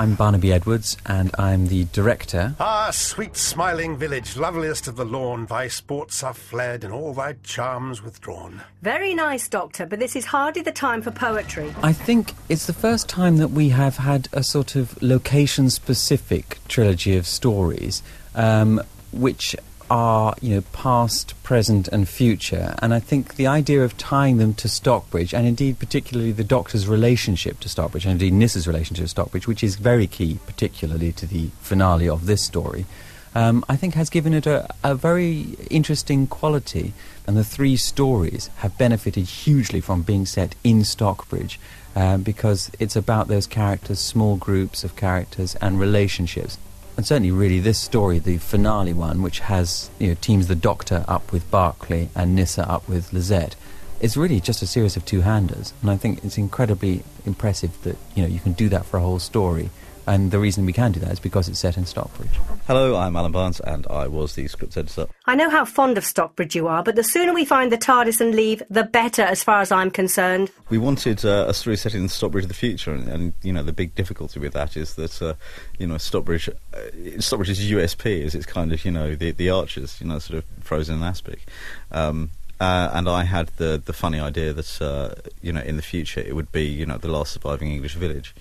I'm 0.06 0.14
Barnaby 0.14 0.54
Edwards, 0.54 0.98
and 1.08 1.32
I'm 1.40 1.66
the 1.66 1.86
director. 1.86 2.54
Ah, 2.60 2.92
sweet 2.92 3.36
smiling 3.36 3.98
village, 3.98 4.38
loveliest 4.38 4.88
of 4.88 4.98
the 4.98 5.04
lawn, 5.04 5.48
thy 5.48 5.68
sports 5.68 6.22
are 6.22 6.36
fled 6.36 6.84
and 6.84 6.94
all 6.94 7.12
thy 7.16 7.34
charms 7.42 8.04
withdrawn. 8.04 8.62
Very 8.84 9.16
nice, 9.16 9.50
Doctor, 9.50 9.88
but 9.88 9.98
this 9.98 10.16
is 10.16 10.26
hardly 10.26 10.62
the 10.62 10.72
time 10.72 11.02
for 11.02 11.10
poetry. 11.10 11.74
I 11.82 11.92
think 11.92 12.34
it's 12.50 12.68
the 12.68 12.72
first 12.72 13.10
time 13.10 13.38
that 13.38 13.48
we 13.48 13.70
have 13.70 13.98
had 13.98 14.30
a 14.32 14.44
sort 14.44 14.76
of 14.76 15.02
location 15.02 15.72
specific 15.72 16.60
trilogy 16.68 17.18
of 17.18 17.26
stories, 17.26 18.04
um, 18.36 18.84
which 19.12 19.56
are, 19.90 20.36
you 20.42 20.56
know, 20.56 20.62
past, 20.74 21.34
present, 21.44 21.88
and 21.90 22.08
future. 22.08 22.76
And 22.82 22.94
I 22.94 23.00
think 23.00 23.36
the 23.36 23.48
idea 23.48 23.84
of 23.84 23.98
tying 23.98 24.38
them 24.38 24.54
to 24.56 24.68
Stockbridge, 24.68 25.34
and 25.34 25.48
indeed 25.48 25.80
particularly 25.80 26.32
the 26.32 26.44
Doctor's 26.44 26.88
relationship 26.88 27.60
to 27.62 27.70
Stockbridge, 27.70 28.06
and 28.06 28.12
indeed 28.14 28.34
Nyssa's 28.34 28.68
relationship 28.68 29.06
to 29.06 29.10
Stockbridge, 29.10 29.48
which 29.48 29.64
is 29.64 29.76
very 29.76 30.08
key, 30.08 30.40
particularly 30.46 31.12
to 31.14 31.26
the 31.26 31.50
finale 31.62 32.10
of 32.10 32.26
this 32.26 32.42
story, 32.42 32.86
um, 33.34 33.66
I 33.68 33.76
think 33.76 33.96
has 33.96 34.10
given 34.10 34.34
it 34.34 34.48
a, 34.48 34.74
a 34.84 34.96
very 34.96 35.56
interesting 35.70 36.28
quality. 36.28 36.94
And 37.28 37.36
the 37.36 37.44
three 37.44 37.76
stories 37.76 38.50
have 38.58 38.78
benefited 38.78 39.26
hugely 39.26 39.82
from 39.82 40.04
being 40.04 40.26
set 40.26 40.56
in 40.64 40.84
Stockbridge. 40.84 41.60
Uh, 41.96 42.18
because 42.18 42.70
it's 42.78 42.98
about 42.98 43.30
those 43.30 43.48
characters, 43.48 44.00
small 44.00 44.36
groups 44.36 44.84
of 44.84 44.98
characters, 44.98 45.56
and 45.62 45.80
relationships 45.80 46.58
and 46.98 47.06
certainly 47.06 47.32
really 47.32 47.60
this 47.60 47.78
story, 47.78 48.20
the 48.20 48.38
finale 48.38 48.94
one, 48.94 49.22
which 49.22 49.40
has 49.40 49.90
you 50.00 50.08
know 50.08 50.16
teams 50.22 50.48
the 50.48 50.56
Doctor 50.56 51.04
up 51.08 51.32
with 51.32 51.50
Barclay 51.52 52.10
and 52.16 52.36
Nyssa 52.36 52.70
up 52.70 52.88
with 52.88 53.12
Lizette, 53.12 53.56
is 54.00 54.18
really 54.18 54.40
just 54.40 54.62
a 54.62 54.68
series 54.68 54.96
of 54.96 55.06
two-handers, 55.06 55.74
and 55.82 55.92
I 55.92 55.98
think 55.98 56.24
it's 56.24 56.38
incredibly 56.38 57.04
impressive 57.26 57.82
that 57.84 57.98
you 58.16 58.24
know 58.24 58.30
you 58.30 58.40
can 58.40 58.54
do 58.54 58.70
that 58.70 58.86
for 58.86 58.98
a 58.98 59.02
whole 59.02 59.20
story. 59.20 59.70
And 60.08 60.32
the 60.32 60.40
reason 60.40 60.66
we 60.66 60.74
can 60.74 60.92
do 60.92 61.00
that 61.00 61.12
is 61.12 61.20
because 61.20 61.50
it's 61.50 61.60
set 61.60 61.78
in 61.78 61.86
Stockbridge. 61.86 62.30
Hello, 62.68 62.96
I'm 62.96 63.16
Alan 63.16 63.32
Barnes, 63.32 63.60
and 63.60 63.88
I 63.88 64.08
was 64.08 64.36
the 64.36 64.48
script 64.48 64.78
editor. 64.78 65.08
I 65.26 65.36
know 65.36 65.50
how 65.50 65.66
fond 65.66 65.98
of 65.98 66.06
Stockbridge 66.06 66.56
you 66.56 66.68
are, 66.68 66.84
but 66.84 66.96
the 66.96 67.04
sooner 67.04 67.34
we 67.34 67.44
find 67.44 67.72
the 67.72 67.78
TARDIS 67.78 68.22
and 68.22 68.36
leave, 68.36 68.62
the 68.70 68.84
better, 68.84 69.24
as 69.24 69.44
far 69.44 69.62
as 69.62 69.72
I'm 69.72 69.90
concerned. 69.90 70.52
We 70.70 70.78
wanted 70.78 71.26
uh, 71.26 71.46
a 71.48 71.54
story 71.54 71.78
set 71.78 71.96
in 71.96 72.08
Stockbridge 72.08 72.46
of 72.46 72.50
the 72.50 72.56
future, 72.56 72.92
and, 72.92 73.08
and 73.08 73.34
you 73.42 73.52
know 73.52 73.64
the 73.64 73.74
big 73.74 73.96
difficulty 73.96 74.40
with 74.40 74.54
that 74.54 74.78
is 74.78 74.94
that 74.96 75.22
uh, 75.22 75.34
you 75.80 75.88
know 75.88 75.98
Stockbridge, 75.98 76.50
uh, 76.50 77.20
Stockbridge's 77.20 77.60
USP 77.60 78.22
is 78.22 78.36
it's 78.36 78.46
kind 78.46 78.72
of 78.72 78.86
you 78.86 78.92
know 78.92 79.16
the 79.16 79.32
the 79.32 79.50
archers, 79.50 80.00
you 80.00 80.08
know, 80.08 80.20
sort 80.20 80.40
of 80.40 80.46
frozen 80.62 80.96
and 80.96 81.04
aspic. 81.04 81.46
Um, 81.92 82.30
uh, 82.60 82.90
and 82.94 83.10
I 83.10 83.24
had 83.24 83.48
the 83.58 83.82
the 83.84 83.94
funny 83.94 84.20
idea 84.20 84.54
that 84.54 84.82
uh, 84.82 85.16
you 85.42 85.52
know 85.52 85.62
in 85.62 85.76
the 85.76 85.82
future 85.82 86.22
it 86.22 86.36
would 86.36 86.52
be 86.52 86.66
you 86.66 86.86
know 86.86 86.98
the 86.98 87.10
last 87.10 87.34
surviving 87.34 87.72
English 87.72 87.96
village, 87.96 88.34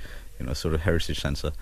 you 0.45 0.49
know, 0.49 0.55
sort 0.55 0.75
of 0.75 0.83
heritage 0.83 1.21
centre. 1.21 1.53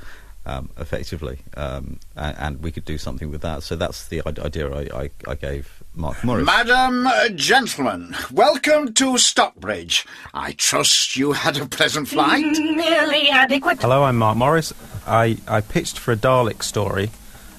Um, 0.44 0.70
effectively, 0.76 1.38
um, 1.56 2.00
and, 2.16 2.36
and, 2.36 2.62
we 2.64 2.72
could 2.72 2.84
do 2.84 2.98
something 2.98 3.30
with 3.30 3.42
that. 3.42 3.62
So 3.62 3.76
that's 3.76 4.08
the 4.08 4.22
idea 4.26 4.68
I, 4.74 5.02
I, 5.02 5.10
I 5.28 5.34
gave 5.36 5.84
Mark 5.94 6.24
Morris. 6.24 6.44
Madam, 6.44 7.06
uh, 7.06 7.28
gentlemen, 7.28 8.16
welcome 8.32 8.92
to 8.94 9.18
Stockbridge. 9.18 10.04
I 10.34 10.50
trust 10.50 11.16
you 11.16 11.30
had 11.30 11.58
a 11.58 11.66
pleasant 11.66 12.08
flight. 12.08 12.44
Nearly 12.44 13.28
adequate. 13.28 13.80
Hello, 13.82 14.02
I'm 14.02 14.18
Mark 14.18 14.36
Morris. 14.36 14.74
I, 15.06 15.38
I 15.46 15.60
pitched 15.60 15.96
for 15.96 16.10
a 16.10 16.16
Dalek 16.16 16.64
story 16.64 17.12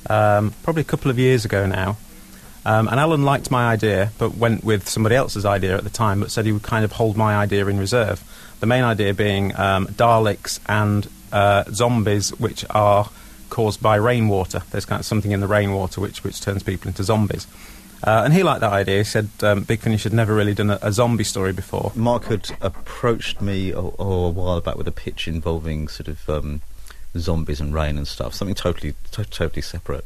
um, 0.10 0.54
probably 0.64 0.82
a 0.82 0.86
couple 0.86 1.10
of 1.10 1.18
years 1.18 1.46
ago 1.46 1.66
now. 1.66 1.96
Um, 2.66 2.90
and 2.90 3.00
Alan 3.00 3.24
liked 3.24 3.50
my 3.50 3.72
idea, 3.72 4.12
but 4.18 4.36
went 4.36 4.66
with 4.66 4.90
somebody 4.90 5.16
else's 5.16 5.46
idea 5.46 5.78
at 5.78 5.86
the 5.86 5.90
time, 5.90 6.20
but 6.20 6.32
said 6.32 6.46
he 6.46 6.52
would 6.52 6.64
kind 6.64 6.84
of 6.84 6.92
hold 6.92 7.16
my 7.16 7.36
idea 7.36 7.66
in 7.68 7.78
reserve. 7.80 8.22
The 8.64 8.68
main 8.68 8.86
idea 8.86 9.14
being 9.14 9.54
um, 9.60 9.88
Daleks 9.88 10.62
and 10.70 11.10
uh, 11.34 11.66
zombies, 11.70 12.30
which 12.40 12.64
are 12.70 13.10
caused 13.50 13.82
by 13.82 13.98
rainwater. 13.98 14.62
There's 14.72 14.86
kind 14.86 15.02
of 15.02 15.06
something 15.06 15.32
in 15.32 15.42
the 15.42 15.48
rainwater 15.48 16.00
which, 16.00 16.24
which 16.24 16.40
turns 16.40 16.64
people 16.64 16.88
into 16.88 17.04
zombies. 17.04 17.46
Uh, 18.02 18.22
and 18.24 18.34
he 18.34 18.42
liked 18.42 18.62
that 18.62 18.72
idea. 18.72 19.00
He 19.00 19.04
said 19.04 19.28
um, 19.42 19.64
Big 19.64 19.82
Finish 19.82 20.06
had 20.06 20.14
never 20.14 20.34
really 20.34 20.54
done 20.54 20.70
a, 20.70 20.80
a, 20.82 20.94
zombie 20.94 21.26
story 21.26 21.52
before. 21.52 21.92
Mark 21.94 22.28
had 22.28 22.52
approached 22.62 23.42
me 23.42 23.74
a 23.74 23.82
while 23.82 24.62
back 24.62 24.78
with 24.78 24.88
a 24.88 24.94
pitch 24.94 25.28
involving 25.28 25.90
sort 25.90 26.08
of 26.08 26.30
um, 26.30 26.62
zombies 27.18 27.60
and 27.60 27.74
rain 27.74 27.98
and 27.98 28.08
stuff, 28.08 28.34
something 28.34 28.56
totally 28.56 28.96
to- 29.12 29.26
totally 29.26 29.62
separate. 29.62 30.06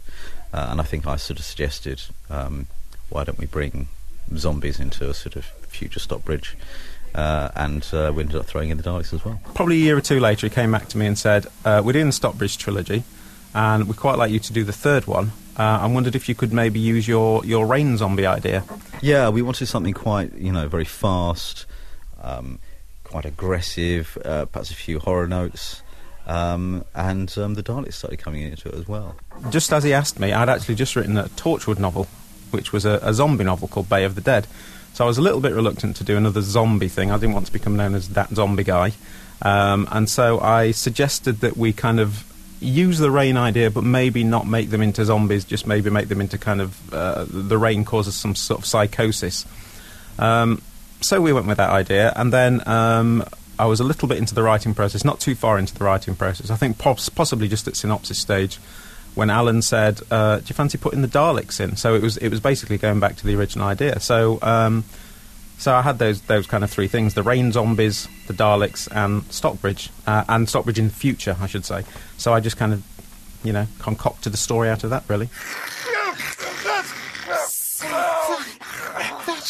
Uh, 0.51 0.69
and 0.71 0.81
I 0.81 0.83
think 0.83 1.05
I 1.05 1.17
sort 1.17 1.37
of 1.37 1.45
suggested, 1.45 2.01
um, 2.31 2.65
why 3.09 3.23
don't 3.23 3.37
we 3.37 3.45
bring 3.45 3.87
zombies 4.35 4.79
into 4.79 5.07
a 5.07 5.13
sort 5.13 5.35
of 5.35 5.45
future 5.45 5.99
Stockbridge? 5.99 6.57
Uh, 7.17 7.49
and 7.55 7.85
uh, 7.93 8.11
we 8.15 8.21
ended 8.21 8.35
up 8.35 8.45
throwing 8.45 8.69
in 8.69 8.77
the 8.77 8.83
Daleks 8.83 9.11
as 9.11 9.25
well. 9.25 9.41
Probably 9.55 9.77
a 9.77 9.79
year 9.79 9.97
or 9.97 10.01
two 10.01 10.19
later, 10.19 10.45
he 10.45 10.51
came 10.51 10.71
back 10.71 10.87
to 10.89 10.97
me 10.99 11.07
and 11.07 11.17
said, 11.17 11.47
uh, 11.65 11.81
"We're 11.83 11.93
doing 11.93 12.05
the 12.05 12.11
Stockbridge 12.11 12.59
trilogy, 12.59 13.03
and 13.55 13.87
we'd 13.87 13.97
quite 13.97 14.19
like 14.19 14.31
you 14.31 14.39
to 14.39 14.53
do 14.53 14.63
the 14.63 14.71
third 14.71 15.07
one. 15.07 15.31
Uh, 15.57 15.79
I 15.81 15.87
wondered 15.87 16.15
if 16.15 16.29
you 16.29 16.35
could 16.35 16.53
maybe 16.53 16.79
use 16.79 17.07
your 17.07 17.43
your 17.43 17.65
rain 17.65 17.97
zombie 17.97 18.27
idea." 18.27 18.63
Yeah, 19.01 19.29
we 19.29 19.41
wanted 19.41 19.65
something 19.65 19.93
quite, 19.93 20.33
you 20.35 20.51
know, 20.51 20.67
very 20.67 20.85
fast. 20.85 21.65
Um, 22.21 22.59
quite 23.03 23.25
aggressive, 23.25 24.17
uh, 24.23 24.45
perhaps 24.45 24.69
a 24.69 24.75
few 24.75 24.99
horror 24.99 25.27
notes. 25.27 25.81
Um, 26.27 26.83
and 26.93 27.35
um, 27.37 27.53
the 27.53 27.63
Daleks 27.63 27.93
started 27.93 28.19
coming 28.19 28.43
into 28.43 28.67
it 28.67 28.75
as 28.75 28.87
well. 28.87 29.15
Just 29.49 29.71
as 29.71 29.83
he 29.83 29.93
asked 29.93 30.19
me, 30.19 30.33
I'd 30.33 30.49
actually 30.49 30.75
just 30.75 30.95
written 30.95 31.17
a 31.17 31.23
Torchwood 31.29 31.79
novel, 31.79 32.05
which 32.51 32.73
was 32.73 32.85
a, 32.85 32.99
a 33.01 33.13
zombie 33.13 33.45
novel 33.45 33.69
called 33.69 33.87
Bay 33.87 34.03
of 34.03 34.15
the 34.15 34.21
Dead. 34.21 34.45
So 34.97 35.03
I 35.03 35.07
was 35.07 35.19
a 35.19 35.21
little 35.21 35.41
bit 35.41 35.53
reluctant 35.53 35.95
to 35.97 36.03
do 36.03 36.17
another 36.17 36.41
zombie 36.41 36.87
thing. 36.87 37.11
I 37.11 37.19
didn't 37.19 37.33
want 37.33 37.45
to 37.45 37.53
become 37.53 37.75
known 37.75 37.93
as 37.93 38.09
that 38.09 38.31
zombie 38.31 38.63
guy. 38.63 38.93
Um, 39.43 39.87
and 39.91 40.09
so 40.09 40.39
I 40.39 40.71
suggested 40.71 41.41
that 41.41 41.55
we 41.55 41.71
kind 41.71 41.99
of 41.99 42.25
use 42.59 42.97
the 42.97 43.11
rain 43.11 43.37
idea, 43.37 43.69
but 43.69 43.83
maybe 43.83 44.23
not 44.23 44.47
make 44.47 44.71
them 44.71 44.81
into 44.81 45.05
zombies, 45.05 45.45
just 45.45 45.67
maybe 45.67 45.91
make 45.91 46.07
them 46.07 46.19
into 46.19 46.39
kind 46.39 46.61
of 46.61 46.91
uh, 46.91 47.27
the 47.29 47.59
rain 47.59 47.85
causes 47.85 48.15
some 48.15 48.33
sort 48.33 48.61
of 48.61 48.65
psychosis. 48.65 49.45
Um, 50.17 50.63
so 51.01 51.21
we 51.21 51.31
went 51.31 51.45
with 51.45 51.57
that 51.57 51.69
idea, 51.69 52.11
and 52.15 52.33
then 52.33 52.67
um, 52.67 53.23
I 53.59 53.67
was 53.67 53.79
a 53.79 53.83
little 53.83 54.07
bit 54.07 54.17
into 54.17 54.33
the 54.33 54.41
writing 54.41 54.73
process, 54.73 55.05
not 55.05 55.19
too 55.19 55.35
far 55.35 55.59
into 55.59 55.75
the 55.75 55.83
writing 55.83 56.15
process. 56.15 56.49
I 56.49 56.55
think 56.55 56.79
poss- 56.79 57.09
possibly 57.09 57.47
just 57.47 57.67
at 57.67 57.77
synopsis 57.77 58.17
stage, 58.17 58.57
when 59.17 59.29
Alan 59.29 59.61
said, 59.61 59.99
uh, 60.11 60.37
"Do 60.37 60.45
you 60.47 60.55
fancy 60.55 60.77
putting 60.77 61.01
the 61.01 61.07
Daleks 61.07 61.59
in?" 61.59 61.75
So 61.75 61.95
it 61.95 62.01
was 62.01 62.17
it 62.17 62.29
was 62.29 62.39
basically 62.39 62.77
going 62.77 62.99
back 62.99 63.15
to 63.17 63.25
the 63.25 63.35
original 63.35 63.67
idea. 63.67 63.99
So. 63.99 64.39
Um, 64.41 64.85
so 65.59 65.73
I 65.73 65.81
had 65.81 65.97
those 65.97 66.21
those 66.21 66.45
kind 66.45 66.63
of 66.63 66.69
three 66.69 66.87
things: 66.87 67.15
the 67.15 67.23
rain 67.23 67.51
zombies, 67.51 68.07
the 68.27 68.33
Daleks, 68.33 68.87
and 68.91 69.23
Stockbridge, 69.33 69.89
uh, 70.05 70.23
and 70.29 70.47
Stockbridge 70.47 70.77
in 70.77 70.89
the 70.89 70.93
future, 70.93 71.35
I 71.41 71.47
should 71.47 71.65
say. 71.65 71.83
So 72.17 72.31
I 72.31 72.39
just 72.39 72.57
kind 72.57 72.73
of, 72.73 72.83
you 73.43 73.53
know, 73.53 73.65
concocted 73.79 74.33
the 74.33 74.37
story 74.37 74.69
out 74.69 74.83
of 74.83 74.91
that, 74.91 75.03
really. 75.07 75.29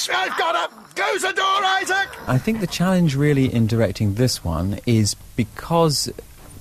I've 0.09 0.37
got 0.37 0.69
to 0.69 0.75
close 0.95 1.21
the 1.21 1.33
door, 1.33 1.45
Isaac! 1.45 2.07
I 2.29 2.37
think 2.37 2.61
the 2.61 2.67
challenge 2.67 3.15
really 3.15 3.53
in 3.53 3.67
directing 3.67 4.15
this 4.15 4.43
one 4.43 4.79
is 4.85 5.15
because 5.35 6.11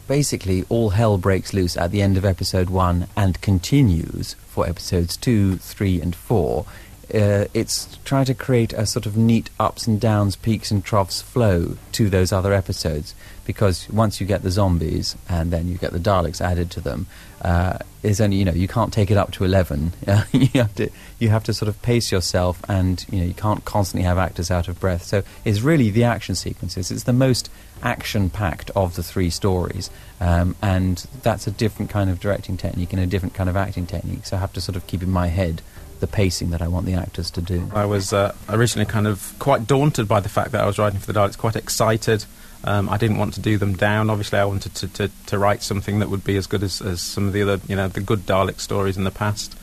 basically 0.07 0.65
all 0.69 0.91
hell 0.91 1.19
breaks 1.19 1.53
loose 1.53 1.77
at 1.77 1.91
the 1.91 2.03
end 2.03 2.17
of 2.17 2.25
episode 2.25 2.71
one 2.71 3.09
and 3.17 3.41
continues 3.41 4.35
for 4.35 4.67
episodes 4.67 5.17
two, 5.17 5.57
three, 5.59 6.01
and 6.01 6.15
four. 6.15 6.67
Uh, 7.15 7.45
it's 7.55 7.99
trying 8.05 8.25
to 8.25 8.35
create 8.35 8.73
a 8.73 8.85
sort 8.85 9.07
of 9.07 9.17
neat 9.17 9.49
ups 9.61 9.87
and 9.87 10.01
downs, 10.01 10.35
peaks 10.35 10.73
and 10.73 10.85
troughs 10.85 11.23
flow 11.23 11.77
to 11.93 12.11
those 12.11 12.33
other 12.33 12.53
episodes. 12.53 13.15
Because 13.45 13.89
once 13.91 14.21
you 14.21 14.27
get 14.27 14.43
the 14.43 14.51
zombies 14.51 15.15
and 15.29 15.53
then 15.53 15.69
you 15.69 15.79
get 15.79 15.93
the 15.93 16.01
Daleks 16.01 16.41
added 16.41 16.69
to 16.73 16.81
them, 16.81 17.07
uh, 17.43 17.79
is 18.03 18.21
only 18.21 18.37
you 18.37 18.45
know 18.45 18.53
you 18.53 18.67
can't 18.67 18.93
take 18.93 19.11
it 19.11 19.17
up 19.17 19.31
to 19.33 19.45
eleven. 19.45 19.93
you 20.33 20.49
have 20.55 20.75
to 20.75 20.91
you 21.21 21.29
have 21.29 21.45
to 21.45 21.55
sort 21.55 21.69
of 21.69 21.81
pace 21.83 22.11
yourself, 22.11 22.61
and 22.69 23.07
you 23.09 23.21
know 23.21 23.25
you 23.25 23.35
can't 23.35 23.65
constantly 23.65 24.05
have 24.05 24.19
actors 24.19 24.51
out 24.51 24.67
of 24.67 24.81
breath. 24.81 25.05
So 25.05 25.23
it's 25.45 25.61
really 25.61 25.91
the 25.91 26.03
action 26.03 26.35
sequences. 26.35 26.91
It's 26.91 27.05
the 27.05 27.13
most 27.13 27.51
action 27.83 28.31
packed 28.31 28.71
of 28.71 28.97
the 28.97 29.03
three 29.03 29.31
stories, 29.31 29.91
um, 30.21 30.57
and 30.63 31.07
that's 31.23 31.47
a 31.47 31.51
different 31.51 31.91
kind 31.91 32.11
of 32.11 32.21
directing 32.21 32.57
technique 32.57 32.93
and 32.93 33.03
a 33.03 33.07
different 33.07 33.35
kind 33.35 33.49
of 33.49 33.57
acting 33.57 33.87
technique. 33.87 34.27
So 34.27 34.37
I 34.37 34.41
have 34.41 34.53
to 34.55 34.61
sort 34.61 34.77
of 34.77 34.87
keep 34.87 35.03
in 35.03 35.11
my 35.11 35.29
head 35.29 35.63
the 36.01 36.07
pacing 36.07 36.51
that 36.51 36.63
I 36.63 36.69
want 36.69 36.87
the 36.87 36.95
actors 36.95 37.31
to 37.33 37.41
do. 37.41 37.71
I 37.75 37.87
was 37.87 38.13
uh, 38.13 38.35
originally 38.49 38.87
kind 38.87 39.07
of 39.07 39.35
quite 39.39 39.67
daunted 39.67 40.07
by 40.07 40.21
the 40.21 40.29
fact 40.29 40.53
that 40.53 40.63
I 40.63 40.67
was 40.67 40.79
writing 40.79 41.01
for 41.01 41.11
the 41.13 41.19
Daleks, 41.19 41.39
quite 41.39 41.57
excited. 41.57 42.25
Um, 42.65 42.89
I 42.89 42.97
didn't 42.97 43.19
want 43.19 43.35
to 43.35 43.41
do 43.41 43.59
them 43.59 43.75
down. 43.75 44.11
Obviously, 44.11 44.39
I 44.39 44.45
wanted 44.45 44.75
to, 44.75 44.89
to, 44.89 45.11
to, 45.27 45.39
write 45.39 45.63
something 45.63 46.01
that 46.01 46.11
would 46.11 46.25
be 46.25 46.37
as 46.37 46.47
good 46.47 46.63
as, 46.63 46.81
as 46.81 47.01
some 47.01 47.27
of 47.27 47.33
the 47.33 47.43
other, 47.43 47.61
you 47.69 47.77
know, 47.77 47.89
the 47.89 48.01
good 48.01 48.21
Dalek 48.21 48.61
stories 48.61 48.97
in 48.97 49.05
the 49.05 49.11
past. 49.11 49.57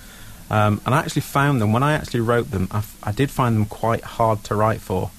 Um, 0.49 0.81
and 0.85 0.93
I 0.93 0.99
actually 0.99 1.23
found 1.23 1.61
them, 1.61 1.73
when 1.73 1.83
I 1.83 1.93
actually 1.93 2.21
wrote 2.21 2.51
them, 2.51 2.67
I, 2.71 2.77
f- 2.77 2.97
I 3.03 3.11
did 3.11 3.29
find 3.31 3.55
them 3.55 3.65
quite 3.65 4.03
hard 4.03 4.43
to 4.45 4.55
write 4.55 4.81
for. 4.81 5.11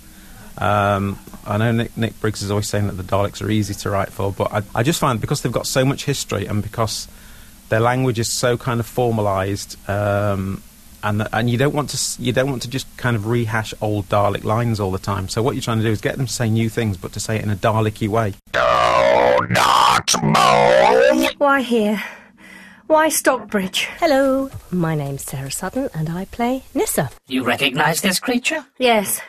Um, 0.56 1.18
I 1.46 1.56
know 1.56 1.72
Nick, 1.72 1.96
Nick, 1.96 2.20
Briggs 2.20 2.42
is 2.42 2.50
always 2.50 2.68
saying 2.68 2.86
that 2.86 2.94
the 2.94 3.02
Daleks 3.02 3.42
are 3.42 3.50
easy 3.50 3.74
to 3.74 3.90
write 3.90 4.10
for, 4.10 4.32
but 4.32 4.52
I, 4.52 4.62
I 4.74 4.82
just 4.82 5.00
find 5.00 5.20
because 5.20 5.42
they've 5.42 5.52
got 5.52 5.66
so 5.66 5.84
much 5.84 6.04
history 6.04 6.46
and 6.46 6.62
because 6.62 7.08
their 7.68 7.80
language 7.80 8.18
is 8.18 8.30
so 8.30 8.56
kind 8.56 8.80
of 8.80 8.86
formalised, 8.86 9.76
um, 9.88 10.62
and 11.02 11.26
and 11.32 11.50
you 11.50 11.58
don't 11.58 11.74
want 11.74 11.90
to 11.90 12.22
you 12.22 12.32
don't 12.32 12.48
want 12.48 12.62
to 12.62 12.68
just 12.68 12.86
kind 12.96 13.16
of 13.16 13.26
rehash 13.26 13.74
old 13.80 14.08
Dalek 14.08 14.44
lines 14.44 14.80
all 14.80 14.90
the 14.90 14.98
time. 14.98 15.28
So 15.28 15.42
what 15.42 15.54
you're 15.54 15.62
trying 15.62 15.78
to 15.78 15.84
do 15.84 15.90
is 15.90 16.00
get 16.00 16.16
them 16.16 16.26
to 16.26 16.32
say 16.32 16.48
new 16.48 16.68
things, 16.68 16.96
but 16.96 17.12
to 17.12 17.20
say 17.20 17.36
it 17.36 17.42
in 17.42 17.50
a 17.50 17.56
Daleki 17.56 18.08
way. 18.08 18.34
Do 18.52 19.46
not 19.50 20.10
move. 20.22 21.30
Why 21.38 21.60
here? 21.62 22.02
Why 22.86 23.08
Stockbridge? 23.08 23.88
Hello, 23.98 24.50
my 24.70 24.94
name's 24.94 25.24
Sarah 25.24 25.50
Sutton, 25.50 25.88
and 25.94 26.10
I 26.10 26.26
play 26.26 26.64
Nyssa. 26.74 27.10
You 27.26 27.42
recognise 27.44 28.02
this 28.02 28.20
creature? 28.20 28.64
Yes. 28.78 29.20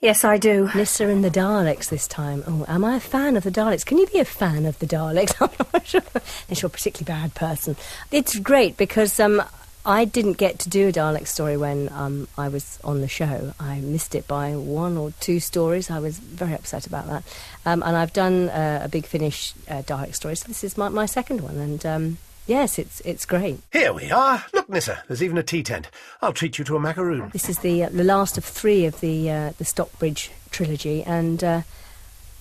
Yes, 0.00 0.22
I 0.22 0.36
do. 0.36 0.70
Nyssa 0.76 1.08
and 1.08 1.24
the 1.24 1.30
Daleks 1.30 1.88
this 1.88 2.06
time. 2.06 2.44
Oh, 2.46 2.64
am 2.68 2.84
I 2.84 2.96
a 2.96 3.00
fan 3.00 3.36
of 3.36 3.42
the 3.42 3.50
Daleks? 3.50 3.84
Can 3.84 3.98
you 3.98 4.06
be 4.06 4.20
a 4.20 4.24
fan 4.24 4.64
of 4.64 4.78
the 4.78 4.86
Daleks? 4.86 5.34
I'm 5.40 5.66
not 5.72 5.86
sure. 5.88 6.02
Unless 6.14 6.62
you're 6.62 6.68
a 6.68 6.70
particularly 6.70 7.20
bad 7.20 7.34
person. 7.34 7.74
It's 8.12 8.38
great 8.38 8.76
because 8.76 9.18
um, 9.18 9.42
I 9.84 10.04
didn't 10.04 10.34
get 10.34 10.60
to 10.60 10.68
do 10.68 10.86
a 10.86 10.92
Dalek 10.92 11.26
story 11.26 11.56
when 11.56 11.88
um, 11.92 12.28
I 12.38 12.46
was 12.46 12.78
on 12.84 13.00
the 13.00 13.08
show. 13.08 13.54
I 13.58 13.80
missed 13.80 14.14
it 14.14 14.28
by 14.28 14.54
one 14.54 14.96
or 14.96 15.10
two 15.18 15.40
stories. 15.40 15.90
I 15.90 15.98
was 15.98 16.18
very 16.18 16.52
upset 16.52 16.86
about 16.86 17.08
that. 17.08 17.24
Um, 17.66 17.82
and 17.82 17.96
I've 17.96 18.12
done 18.12 18.50
uh, 18.50 18.82
a 18.84 18.88
Big 18.88 19.04
Finish 19.04 19.52
uh, 19.68 19.82
Dalek 19.82 20.14
story, 20.14 20.36
so 20.36 20.46
this 20.46 20.62
is 20.62 20.78
my, 20.78 20.88
my 20.90 21.06
second 21.06 21.40
one. 21.40 21.56
And 21.56 21.84
um, 21.84 22.18
yes, 22.48 22.78
it's 22.78 23.00
it's 23.00 23.24
great. 23.24 23.60
Here 23.72 23.92
we 23.92 24.10
are. 24.10 24.44
Look, 24.52 24.68
Nyssa, 24.68 25.04
there's 25.06 25.22
even 25.22 25.38
a 25.38 25.42
tea 25.42 25.62
tent. 25.62 25.88
I'll 26.20 26.32
treat 26.32 26.58
you 26.58 26.64
to 26.64 26.76
a 26.76 26.80
macaroon. 26.80 27.30
This 27.32 27.48
is 27.48 27.58
the 27.60 27.84
uh, 27.84 27.88
the 27.90 28.04
last 28.04 28.36
of 28.38 28.44
three 28.44 28.86
of 28.86 29.00
the 29.00 29.30
uh, 29.30 29.52
the 29.58 29.64
Stockbridge 29.64 30.32
trilogy, 30.50 31.04
and 31.04 31.44
uh, 31.44 31.62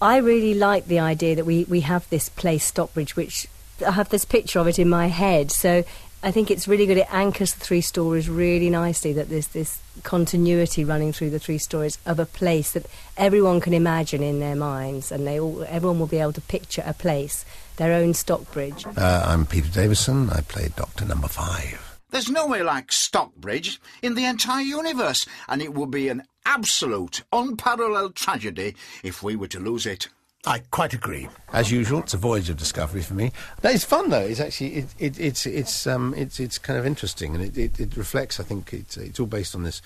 I 0.02 0.18
really 0.18 0.54
like 0.54 0.88
the 0.88 1.00
idea 1.00 1.36
that 1.36 1.46
we, 1.46 1.66
we 1.66 1.82
have 1.82 2.10
this 2.10 2.30
place 2.30 2.66
Stockbridge, 2.66 3.16
which 3.16 3.48
I 3.86 3.92
have 3.92 4.10
this 4.10 4.26
picture 4.26 4.60
of 4.60 4.68
it 4.68 4.80
in 4.80 4.90
my 4.90 5.08
head. 5.08 5.52
So 5.52 5.84
I 6.24 6.32
think 6.32 6.50
it's 6.50 6.68
really 6.68 6.86
good. 6.86 6.98
It 6.98 7.08
anchors 7.12 7.54
the 7.54 7.60
three 7.60 7.82
stories 7.82 8.30
really 8.30 8.70
nicely. 8.70 9.14
That 9.14 9.30
there's 9.30 9.50
this 9.50 9.80
continuity 10.04 10.84
running 10.84 11.14
through 11.14 11.32
the 11.32 11.40
three 11.40 11.58
stories 11.58 11.98
of 12.06 12.20
a 12.20 12.26
place 12.26 12.72
that 12.74 12.86
everyone 13.18 13.60
can 13.60 13.74
imagine 13.74 14.24
in 14.24 14.40
their 14.40 14.56
minds, 14.56 15.12
and 15.12 15.26
they 15.26 15.40
all 15.40 15.66
everyone 15.68 16.00
will 16.00 16.08
be 16.08 16.20
able 16.20 16.34
to 16.34 16.42
picture 16.42 16.84
a 16.86 16.94
place, 16.94 17.46
their 17.78 17.94
own 17.94 18.14
Stockbridge. 18.14 18.86
Uh, 18.98 19.24
I'm 19.26 19.46
Peter 19.46 19.70
Davison. 19.70 20.30
I 20.30 20.42
play 20.42 20.70
Doctor 20.76 21.06
Number 21.06 21.28
Five. 21.28 22.00
There's 22.10 22.30
nowhere 22.30 22.64
like 22.64 22.92
Stockbridge 22.92 23.80
in 24.02 24.16
the 24.16 24.26
entire 24.26 24.64
universe, 24.64 25.26
and 25.48 25.62
it 25.62 25.74
would 25.74 25.92
be 25.92 26.10
an 26.10 26.24
absolute, 26.46 27.24
unparalleled 27.32 28.16
tragedy 28.16 28.76
if 29.04 29.22
we 29.22 29.36
were 29.36 29.48
to 29.48 29.60
lose 29.60 29.86
it. 29.86 30.08
I 30.46 30.60
quite 30.72 30.94
agree. 30.94 31.28
As 31.52 31.72
usual, 31.72 32.00
it's 32.00 32.14
a 32.14 32.18
voyage 32.18 32.50
of 32.50 32.58
discovery 32.58 33.02
for 33.02 33.14
me. 33.14 33.32
No, 33.64 33.70
it's 33.70 33.84
fun 33.84 34.10
though. 34.10 34.22
It's 34.22 34.40
actually 34.40 34.76
it, 34.76 34.86
it, 34.98 35.20
it's 35.20 35.46
it's 35.46 35.86
um, 35.86 36.14
it's 36.16 36.40
it's 36.40 36.58
kind 36.58 36.80
of 36.80 36.86
interesting, 36.86 37.36
and 37.36 37.44
it, 37.44 37.58
it, 37.58 37.80
it 37.80 37.98
reflects. 37.98 38.40
I 38.40 38.44
think 38.44 38.74
it's 38.74 38.96
it's 38.98 39.20
all 39.20 39.26
based 39.26 39.56
on 39.56 39.64
this 39.64 39.82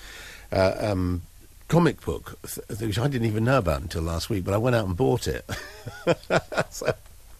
uh, 0.52 0.74
um, 0.78 1.22
comic 1.68 2.00
book, 2.02 2.38
which 2.78 2.98
I 2.98 3.08
didn't 3.08 3.26
even 3.26 3.44
know 3.44 3.58
about 3.58 3.82
until 3.82 4.02
last 4.02 4.30
week. 4.30 4.44
But 4.44 4.54
I 4.54 4.58
went 4.58 4.76
out 4.76 4.86
and 4.86 4.96
bought 4.96 5.26
it, 5.26 5.44
so 6.70 6.94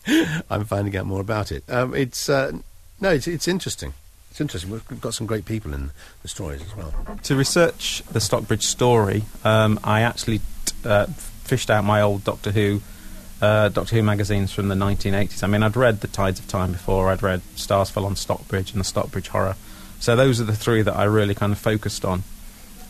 I'm 0.50 0.64
finding 0.64 0.96
out 0.96 1.06
more 1.06 1.20
about 1.20 1.52
it. 1.52 1.64
Um, 1.68 1.94
it's 1.94 2.28
uh, 2.28 2.52
no, 3.00 3.10
it's 3.10 3.26
it's 3.26 3.48
interesting. 3.48 3.94
It's 4.30 4.40
interesting. 4.40 4.70
We've 4.70 5.00
got 5.00 5.14
some 5.14 5.26
great 5.26 5.44
people 5.44 5.74
in 5.74 5.90
the 6.22 6.28
stories 6.28 6.62
as 6.62 6.74
well. 6.74 6.94
To 7.24 7.36
research 7.36 8.02
the 8.10 8.20
Stockbridge 8.20 8.66
story, 8.66 9.24
um, 9.44 9.78
I 9.84 10.00
actually 10.00 10.40
uh, 10.84 11.06
fished 11.44 11.70
out 11.70 11.84
my 11.84 12.00
old 12.00 12.24
Doctor 12.24 12.50
Who 12.50 12.80
uh, 13.42 13.68
Doctor 13.68 13.96
Who 13.96 14.02
magazines 14.02 14.52
from 14.52 14.68
the 14.68 14.74
1980s. 14.74 15.42
I 15.42 15.48
mean, 15.48 15.62
I'd 15.62 15.76
read 15.76 16.00
The 16.00 16.08
Tides 16.08 16.40
of 16.40 16.48
Time 16.48 16.72
before, 16.72 17.10
I'd 17.10 17.22
read 17.22 17.42
Stars 17.56 17.90
Fell 17.90 18.06
on 18.06 18.16
Stockbridge 18.16 18.70
and 18.70 18.80
the 18.80 18.84
Stockbridge 18.84 19.28
Horror. 19.28 19.56
So 20.00 20.16
those 20.16 20.40
are 20.40 20.44
the 20.44 20.56
three 20.56 20.82
that 20.82 20.96
I 20.96 21.04
really 21.04 21.34
kind 21.34 21.52
of 21.52 21.58
focused 21.58 22.04
on. 22.04 22.22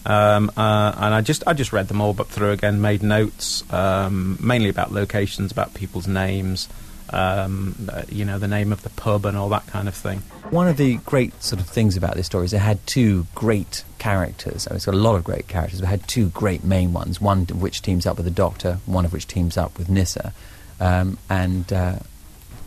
Um, 0.04 0.50
uh, 0.56 0.94
and 0.96 1.14
I 1.14 1.20
just 1.20 1.44
I 1.46 1.52
just 1.52 1.72
read 1.72 1.88
them 1.88 2.00
all 2.00 2.12
but 2.12 2.26
through 2.28 2.50
again, 2.50 2.80
made 2.80 3.02
notes 3.02 3.64
um, 3.72 4.36
mainly 4.40 4.68
about 4.68 4.92
locations, 4.92 5.52
about 5.52 5.74
people's 5.74 6.08
names, 6.08 6.68
um, 7.12 7.74
uh, 7.88 8.02
you 8.08 8.24
know, 8.24 8.38
the 8.38 8.48
name 8.48 8.72
of 8.72 8.82
the 8.82 8.90
pub 8.90 9.24
and 9.26 9.36
all 9.36 9.48
that 9.50 9.66
kind 9.66 9.88
of 9.88 9.94
thing. 9.94 10.20
One 10.50 10.68
of 10.68 10.76
the 10.76 10.96
great 10.98 11.42
sort 11.42 11.60
of 11.60 11.68
things 11.68 11.96
about 11.96 12.14
this 12.14 12.26
story 12.26 12.44
is 12.44 12.52
it 12.52 12.58
had 12.58 12.84
two 12.86 13.26
great 13.34 13.84
characters. 13.98 14.66
I 14.66 14.70
mean, 14.70 14.76
it's 14.76 14.86
got 14.86 14.94
a 14.94 14.98
lot 14.98 15.16
of 15.16 15.24
great 15.24 15.48
characters, 15.48 15.80
but 15.80 15.86
it 15.86 15.90
had 15.90 16.08
two 16.08 16.28
great 16.28 16.64
main 16.64 16.92
ones. 16.92 17.20
One 17.20 17.42
of 17.42 17.62
which 17.62 17.82
teams 17.82 18.06
up 18.06 18.16
with 18.16 18.24
the 18.24 18.30
Doctor, 18.30 18.78
one 18.86 19.04
of 19.04 19.12
which 19.12 19.26
teams 19.26 19.56
up 19.56 19.78
with 19.78 19.88
Nyssa, 19.88 20.32
um, 20.80 21.18
and 21.30 21.72
uh, 21.72 21.98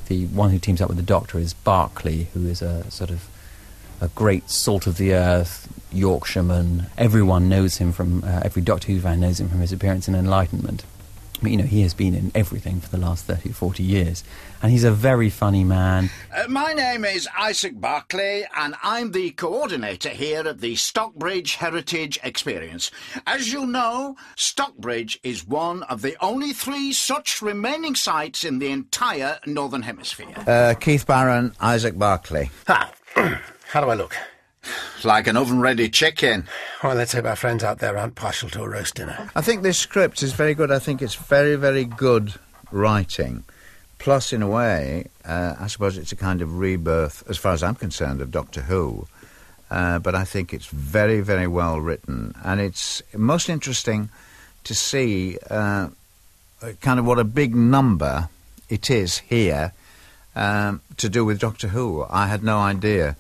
the 0.08 0.28
one 0.28 0.52
who 0.52 0.60
teams 0.60 0.82
up 0.82 0.90
with 0.90 0.98
the 0.98 1.04
Doctor 1.04 1.40
is 1.40 1.54
Barclay, 1.54 2.26
who 2.34 2.48
is 2.48 2.62
a 2.62 2.90
sort 2.90 3.10
of 3.10 3.28
a 4.02 4.08
great 4.10 4.50
salt 4.50 4.88
of 4.88 4.98
the 4.98 5.14
earth 5.14 5.68
Yorkshireman. 5.92 6.88
Everyone 6.98 7.50
knows 7.50 7.78
him 7.78 7.92
from 7.92 8.24
uh, 8.24 8.42
every 8.44 8.62
Doctor 8.62 8.92
Who 8.92 9.00
fan 9.00 9.20
knows 9.20 9.40
him 9.40 9.50
from 9.50 9.62
his 9.62 9.72
appearance 9.72 10.08
in 10.08 10.16
Enlightenment. 10.16 10.84
But, 11.42 11.52
you 11.52 11.58
know, 11.58 11.64
he 11.64 11.82
has 11.82 11.94
been 11.94 12.16
in 12.16 12.32
everything 12.34 12.80
for 12.80 12.90
the 12.90 12.98
last 12.98 13.26
30, 13.26 13.50
or 13.50 13.54
40 13.54 13.84
years. 13.84 14.24
And 14.62 14.72
he's 14.72 14.84
a 14.84 14.92
very 14.92 15.30
funny 15.30 15.64
man. 15.64 16.10
Uh, 16.36 16.48
my 16.48 16.74
name 16.74 17.06
is 17.06 17.28
Isaac 17.38 17.80
Barclay, 17.80 18.46
and 18.56 18.76
I'm 18.82 19.12
the 19.12 19.32
coordinator 19.32 20.10
here 20.10 20.48
at 20.48 20.60
the 20.60 20.76
Stockbridge 20.76 21.56
Heritage 21.56 22.20
Experience. 22.24 22.92
As 23.28 23.52
you 23.52 23.66
know, 23.66 24.16
Stockbridge 24.36 25.20
is 25.24 25.46
one 25.46 25.84
of 25.84 26.02
the 26.02 26.16
only 26.22 26.54
three 26.54 26.94
such 26.94 27.42
remaining 27.42 27.96
sites 27.96 28.44
in 28.44 28.60
the 28.60 28.72
entire 28.72 29.40
Northern 29.46 29.84
Hemisphere. 29.84 30.36
Uh, 30.48 30.74
Keith 30.80 31.06
Barron, 31.06 31.54
Isaac 31.60 31.98
Barclay. 31.98 32.50
Ha! 32.68 32.92
How 33.68 33.82
do 33.82 33.90
I 33.90 33.96
look? 33.96 34.16
Like 35.04 35.28
an 35.28 35.38
oven-ready 35.38 35.90
chicken. 35.90 36.48
Well, 36.84 36.96
let's 36.96 37.14
hope 37.14 37.26
our 37.26 37.36
friends 37.36 37.64
out 37.64 37.80
there 37.80 37.98
aren't 37.98 38.16
partial 38.16 38.50
to 38.52 38.64
a 38.64 38.70
roast 38.70 38.96
dinner. 38.96 39.30
I 39.36 39.42
think 39.42 39.62
this 39.62 39.78
script 39.78 40.24
is 40.24 40.34
very 40.34 40.54
good. 40.54 40.72
I 40.72 40.80
think 40.80 41.02
it's 41.02 41.16
very, 41.16 41.56
very 41.56 41.86
good 41.86 42.34
writing. 42.72 43.44
Plus, 43.98 44.34
in 44.34 44.42
a 44.42 44.48
way, 44.48 45.08
uh, 45.24 45.56
I 45.60 45.68
suppose 45.68 45.98
it's 45.98 46.12
a 46.12 46.16
kind 46.16 46.42
of 46.42 46.60
rebirth, 46.60 47.24
as 47.30 47.38
far 47.38 47.54
as 47.54 47.64
I'm 47.64 47.76
concerned, 47.76 48.22
of 48.22 48.32
Doctor 48.32 48.62
Who. 48.62 49.08
Uh, 49.72 50.00
but 50.00 50.14
I 50.16 50.26
think 50.26 50.54
it's 50.54 50.68
very, 50.68 51.22
very 51.22 51.48
well 51.48 51.80
written. 51.80 52.34
And 52.44 52.62
it's 52.62 53.02
most 53.16 53.50
interesting 53.50 54.10
to 54.64 54.76
see 54.76 55.38
uh, 55.50 55.90
kind 56.82 57.00
of 57.00 57.06
what 57.06 57.20
a 57.20 57.24
big 57.24 57.56
number 57.56 58.30
it 58.70 58.90
is 58.90 59.20
here 59.20 59.74
um, 60.36 60.82
to 60.98 61.10
do 61.10 61.24
with 61.26 61.40
Doctor 61.40 61.70
Who. 61.70 62.06
I 62.10 62.28
had 62.28 62.44
no 62.44 62.60
idea 62.60 63.16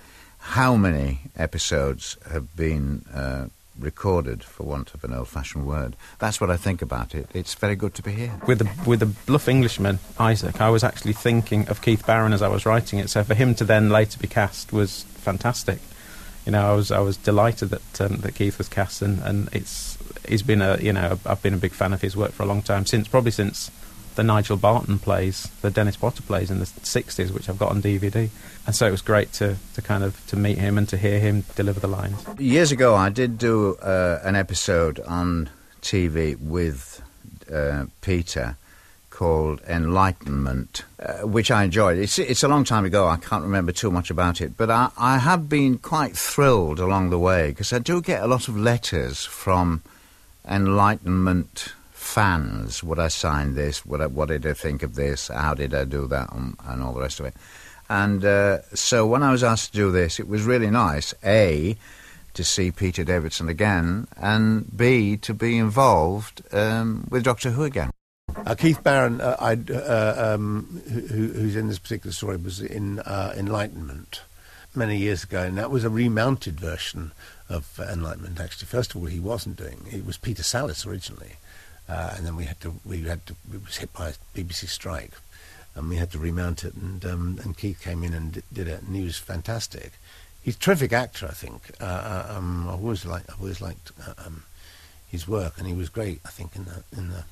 how 0.45 0.75
many 0.75 1.21
episodes 1.35 2.17
have 2.31 2.55
been 2.55 3.03
uh, 3.13 3.47
recorded, 3.79 4.43
for 4.43 4.63
want 4.63 4.93
of 4.93 5.03
an 5.03 5.11
old-fashioned 5.11 5.65
word. 5.65 5.95
That's 6.19 6.39
what 6.39 6.51
I 6.51 6.55
think 6.55 6.81
about 6.81 7.15
it. 7.15 7.27
It's 7.33 7.55
very 7.55 7.75
good 7.75 7.95
to 7.95 8.03
be 8.03 8.11
here. 8.11 8.39
With 8.47 8.59
the 8.59 8.69
with 8.89 8.99
the 8.99 9.07
bluff 9.07 9.47
Englishman 9.47 9.99
Isaac, 10.19 10.61
I 10.61 10.69
was 10.69 10.83
actually 10.83 11.13
thinking 11.13 11.67
of 11.67 11.81
Keith 11.81 12.05
Barron 12.05 12.31
as 12.31 12.41
I 12.41 12.47
was 12.47 12.65
writing 12.65 12.99
it. 12.99 13.09
So 13.09 13.23
for 13.23 13.33
him 13.33 13.55
to 13.55 13.63
then 13.63 13.89
later 13.89 14.19
be 14.19 14.27
cast 14.27 14.71
was 14.71 15.03
fantastic. 15.03 15.79
You 16.45 16.51
know, 16.51 16.71
I 16.71 16.75
was 16.75 16.91
I 16.91 16.99
was 16.99 17.17
delighted 17.17 17.69
that 17.69 18.01
um, 18.01 18.17
that 18.17 18.35
Keith 18.35 18.59
was 18.59 18.69
cast, 18.69 19.01
and, 19.01 19.21
and 19.23 19.49
it's 19.51 19.97
he's 20.29 20.43
been 20.43 20.61
a 20.61 20.77
you 20.77 20.93
know 20.93 21.19
I've 21.25 21.41
been 21.41 21.55
a 21.55 21.57
big 21.57 21.73
fan 21.73 21.91
of 21.91 22.01
his 22.01 22.15
work 22.15 22.31
for 22.31 22.43
a 22.43 22.45
long 22.45 22.61
time 22.61 22.85
since 22.85 23.07
probably 23.07 23.31
since 23.31 23.71
the 24.15 24.23
Nigel 24.23 24.57
Barton 24.57 24.99
plays, 24.99 25.49
the 25.61 25.69
Dennis 25.69 25.97
Potter 25.97 26.23
plays 26.23 26.49
in 26.49 26.59
the 26.59 26.65
60s, 26.65 27.31
which 27.31 27.49
I've 27.49 27.59
got 27.59 27.71
on 27.71 27.81
DVD. 27.81 28.29
And 28.65 28.75
so 28.75 28.87
it 28.87 28.91
was 28.91 29.01
great 29.01 29.31
to, 29.33 29.57
to 29.73 29.81
kind 29.81 30.03
of 30.03 30.25
to 30.27 30.35
meet 30.35 30.57
him 30.57 30.77
and 30.77 30.87
to 30.89 30.97
hear 30.97 31.19
him 31.19 31.43
deliver 31.55 31.79
the 31.79 31.87
lines. 31.87 32.23
Years 32.39 32.71
ago, 32.71 32.95
I 32.95 33.09
did 33.09 33.37
do 33.37 33.75
uh, 33.75 34.21
an 34.23 34.35
episode 34.35 34.99
on 35.01 35.49
TV 35.81 36.37
with 36.39 37.01
uh, 37.53 37.85
Peter 38.01 38.57
called 39.11 39.61
Enlightenment, 39.67 40.83
uh, 40.99 41.25
which 41.25 41.49
I 41.49 41.63
enjoyed. 41.63 41.97
It's, 41.97 42.19
it's 42.19 42.43
a 42.43 42.49
long 42.49 42.65
time 42.65 42.83
ago. 42.83 43.07
I 43.07 43.15
can't 43.15 43.43
remember 43.43 43.71
too 43.71 43.89
much 43.89 44.09
about 44.09 44.41
it, 44.41 44.57
but 44.57 44.69
I, 44.69 44.89
I 44.97 45.19
have 45.19 45.47
been 45.47 45.77
quite 45.77 46.17
thrilled 46.17 46.79
along 46.79 47.11
the 47.11 47.19
way 47.19 47.49
because 47.49 47.71
I 47.71 47.79
do 47.79 48.01
get 48.01 48.21
a 48.21 48.27
lot 48.27 48.49
of 48.49 48.57
letters 48.57 49.23
from 49.23 49.83
Enlightenment 50.47 51.74
fans. 52.05 52.83
Would 52.83 52.99
I 52.99 53.09
sign 53.09 53.55
this? 53.55 53.85
What, 53.85 54.11
what 54.11 54.29
did 54.29 54.45
I 54.45 54.53
think 54.53 54.83
of 54.83 54.95
this? 54.95 55.27
How 55.27 55.53
did 55.53 55.73
I 55.73 55.85
do 55.85 56.07
that? 56.07 56.31
And, 56.31 56.55
and 56.65 56.81
all 56.83 56.93
the 56.93 57.01
rest 57.01 57.19
of 57.19 57.25
it. 57.25 57.35
And 57.89 58.23
uh, 58.23 58.61
so 58.73 59.05
when 59.05 59.23
I 59.23 59.31
was 59.31 59.43
asked 59.43 59.71
to 59.71 59.77
do 59.77 59.91
this, 59.91 60.19
it 60.19 60.27
was 60.27 60.43
really 60.43 60.69
nice. 60.69 61.13
A, 61.23 61.77
to 62.33 62.43
see 62.43 62.71
Peter 62.71 63.03
Davison 63.03 63.47
again, 63.49 64.07
and 64.17 64.65
B, 64.75 65.17
to 65.17 65.33
be 65.33 65.57
involved 65.57 66.41
um, 66.53 67.07
with 67.09 67.23
Doctor 67.23 67.51
Who 67.51 67.63
again. 67.63 67.91
Uh, 68.35 68.55
Keith 68.55 68.83
Barron, 68.83 69.21
uh, 69.21 69.37
uh, 69.39 70.33
um, 70.33 70.81
who, 70.91 71.27
who's 71.27 71.55
in 71.55 71.67
this 71.67 71.79
particular 71.79 72.11
story, 72.11 72.37
was 72.37 72.59
in 72.61 72.99
uh, 72.99 73.33
Enlightenment 73.37 74.21
many 74.75 74.97
years 74.97 75.23
ago, 75.23 75.43
and 75.43 75.57
that 75.57 75.71
was 75.71 75.85
a 75.85 75.89
remounted 75.89 76.59
version 76.59 77.11
of 77.47 77.79
Enlightenment. 77.79 78.39
Actually, 78.39 78.67
first 78.67 78.93
of 78.93 79.01
all, 79.01 79.07
he 79.07 79.19
wasn't 79.19 79.55
doing 79.55 79.85
it 79.91 80.05
was 80.05 80.17
Peter 80.17 80.43
Sallis 80.43 80.85
originally, 80.85 81.35
uh, 81.87 82.13
and 82.15 82.25
then 82.25 82.35
we 82.35 82.45
had 82.45 82.59
to 82.61 82.75
we 82.85 83.01
had 83.03 83.25
to 83.27 83.35
it 83.53 83.65
was 83.65 83.77
hit 83.77 83.93
by 83.93 84.09
a 84.09 84.13
BBC 84.35 84.67
strike, 84.67 85.13
and 85.75 85.89
we 85.89 85.97
had 85.97 86.11
to 86.11 86.19
remount 86.19 86.63
it. 86.63 86.73
And 86.73 87.05
um, 87.05 87.39
and 87.43 87.57
Keith 87.57 87.81
came 87.81 88.03
in 88.03 88.13
and 88.13 88.33
d- 88.33 88.41
did 88.51 88.67
it, 88.67 88.81
and 88.81 88.95
he 88.95 89.03
was 89.03 89.17
fantastic. 89.17 89.93
He's 90.41 90.55
a 90.55 90.59
terrific 90.59 90.93
actor, 90.93 91.25
I 91.27 91.33
think. 91.33 91.71
Uh, 91.81 91.85
uh, 91.85 92.35
um, 92.37 92.67
I 92.69 92.73
always 92.73 93.05
liked 93.05 93.29
I 93.29 93.33
always 93.39 93.61
liked 93.61 93.91
uh, 94.07 94.13
um, 94.25 94.43
his 95.07 95.27
work, 95.27 95.57
and 95.57 95.67
he 95.67 95.73
was 95.73 95.89
great. 95.89 96.21
I 96.25 96.29
think 96.29 96.55
in 96.55 96.65
the 96.65 96.83
in 96.97 97.09
the 97.09 97.25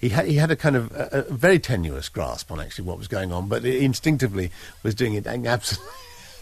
he 0.00 0.10
had 0.10 0.26
he 0.26 0.36
had 0.36 0.50
a 0.50 0.56
kind 0.56 0.76
of 0.76 0.92
a, 0.92 1.24
a 1.28 1.32
very 1.32 1.58
tenuous 1.58 2.08
grasp 2.08 2.50
on 2.50 2.60
actually 2.60 2.84
what 2.84 2.98
was 2.98 3.08
going 3.08 3.32
on, 3.32 3.48
but 3.48 3.64
instinctively 3.64 4.50
was 4.82 4.94
doing 4.94 5.14
it 5.14 5.26
absolutely 5.26 5.92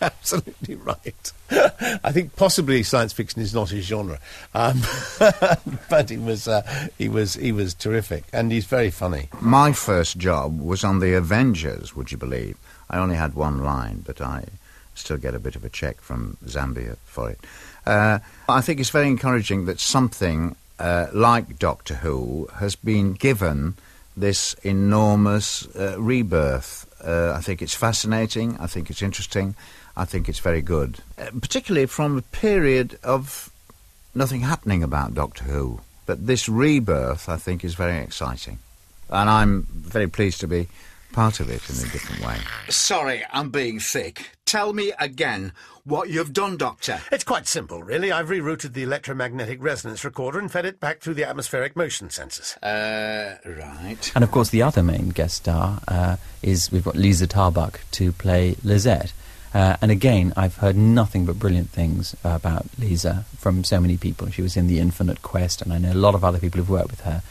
absolutely 0.25 0.75
right. 0.77 1.33
I 1.51 2.13
think 2.13 2.37
possibly 2.37 2.83
science 2.83 3.13
fiction 3.13 3.41
is 3.41 3.55
not 3.55 3.71
his 3.71 3.85
genre, 3.87 4.19
um, 4.55 4.83
but 5.89 6.11
he 6.11 6.17
was 6.17 6.49
uh, 6.49 6.89
he 6.99 7.09
was 7.09 7.35
he 7.35 7.53
was 7.53 7.75
terrific, 7.75 8.25
and 8.33 8.53
he's 8.53 8.67
very 8.67 8.91
funny. 8.91 9.29
My 9.41 9.73
first 9.73 10.19
job 10.19 10.61
was 10.61 10.85
on 10.85 11.01
the 11.01 11.15
Avengers. 11.15 11.97
Would 11.97 12.13
you 12.13 12.19
believe? 12.19 12.57
I 12.91 12.99
only 12.99 13.17
had 13.17 13.35
one 13.35 13.65
line, 13.65 14.03
but 14.07 14.21
I 14.21 14.45
still 14.95 15.17
get 15.17 15.35
a 15.35 15.39
bit 15.39 15.57
of 15.57 15.65
a 15.65 15.69
check 15.69 16.01
from 16.01 16.37
Zambia 16.45 16.97
for 17.05 17.31
it. 17.31 17.41
Uh, 17.87 18.19
I 18.49 18.61
think 18.61 18.81
it's 18.81 18.91
very 18.91 19.09
encouraging 19.09 19.67
that 19.67 19.81
something 19.81 20.57
uh, 20.79 21.07
like 21.13 21.59
Doctor 21.59 21.95
Who 21.95 22.49
has 22.57 22.77
been 22.77 23.15
given 23.15 23.75
this 24.17 24.55
enormous 24.63 25.67
uh, 25.75 25.97
rebirth. 25.99 26.87
Uh, 27.05 27.33
I 27.37 27.41
think 27.41 27.63
it's 27.63 27.75
fascinating. 27.75 28.57
I 28.59 28.67
think 28.67 28.91
it's 28.91 29.03
interesting. 29.03 29.55
I 29.97 30.05
think 30.05 30.29
it's 30.29 30.41
very 30.41 30.62
good, 30.62 30.99
uh, 31.19 31.27
particularly 31.41 31.87
from 31.87 32.19
a 32.19 32.23
period 32.23 32.99
of 33.03 33.51
nothing 34.15 34.41
happening 34.41 34.83
about 34.83 35.15
Doctor 35.15 35.45
Who. 35.45 35.81
But 36.07 36.27
this 36.27 36.49
rebirth, 36.49 37.29
I 37.29 37.37
think, 37.37 37.65
is 37.65 37.75
very 37.75 37.99
exciting, 37.99 38.59
and 39.09 39.31
I'm 39.31 39.66
very 39.71 40.09
pleased 40.09 40.41
to 40.41 40.49
be 40.49 40.69
part 41.12 41.39
of 41.39 41.49
it 41.49 41.62
in 41.71 41.77
a 41.77 41.89
different 41.91 42.27
way. 42.27 42.37
Sorry, 42.69 43.23
I'm 43.33 43.51
being 43.51 43.79
thick. 43.79 44.31
Tell 44.45 44.73
me 44.73 44.93
again 44.99 45.53
what 45.85 46.11
you've 46.11 46.33
done, 46.33 46.57
Doctor. 46.57 47.01
It's 47.12 47.25
quite 47.25 47.47
simple, 47.47 47.83
really. 47.83 48.11
I've 48.11 48.29
rerouted 48.29 48.73
the 48.73 48.83
electromagnetic 48.83 49.62
resonance 49.62 50.05
recorder 50.05 50.39
and 50.39 50.51
fed 50.51 50.66
it 50.66 50.81
back 50.81 51.01
through 51.01 51.15
the 51.15 51.25
atmospheric 51.25 51.77
motion 51.77 52.09
sensors. 52.09 52.57
Uh, 52.62 53.37
right. 53.49 54.12
And 54.15 54.25
of 54.25 54.31
course, 54.31 54.51
the 54.51 54.62
other 54.62 54.83
main 54.83 55.11
guest 55.11 55.37
star 55.37 55.81
uh, 55.87 56.16
is 56.43 56.73
we've 56.73 56.85
got 56.85 56.97
Liza 56.97 57.29
Tarbuck 57.29 57.81
to 57.93 58.12
play 58.12 58.57
Lizette. 58.65 59.12
Uh, 59.55 59.77
and 59.81 59.93
again, 59.93 60.33
I've 60.37 60.57
heard 60.57 60.77
nothing 60.77 61.25
but 61.25 61.39
brilliant 61.39 61.71
things 61.71 62.17
about 62.25 62.67
Liza 62.77 63.25
from 63.39 63.63
so 63.63 63.81
many 63.81 63.97
people. 63.97 64.29
She 64.29 64.43
was 64.43 64.57
in 64.57 64.67
The 64.67 64.81
Infinite 64.81 65.23
Quest, 65.23 65.63
and 65.63 65.73
I 65.73 65.79
know 65.79 65.93
a 65.93 65.95
lot 65.95 66.17
of 66.17 66.25
other 66.25 66.41
people 66.41 66.59
who've 66.59 66.69
worked 66.69 66.91
with 66.91 67.03
her. 67.03 67.23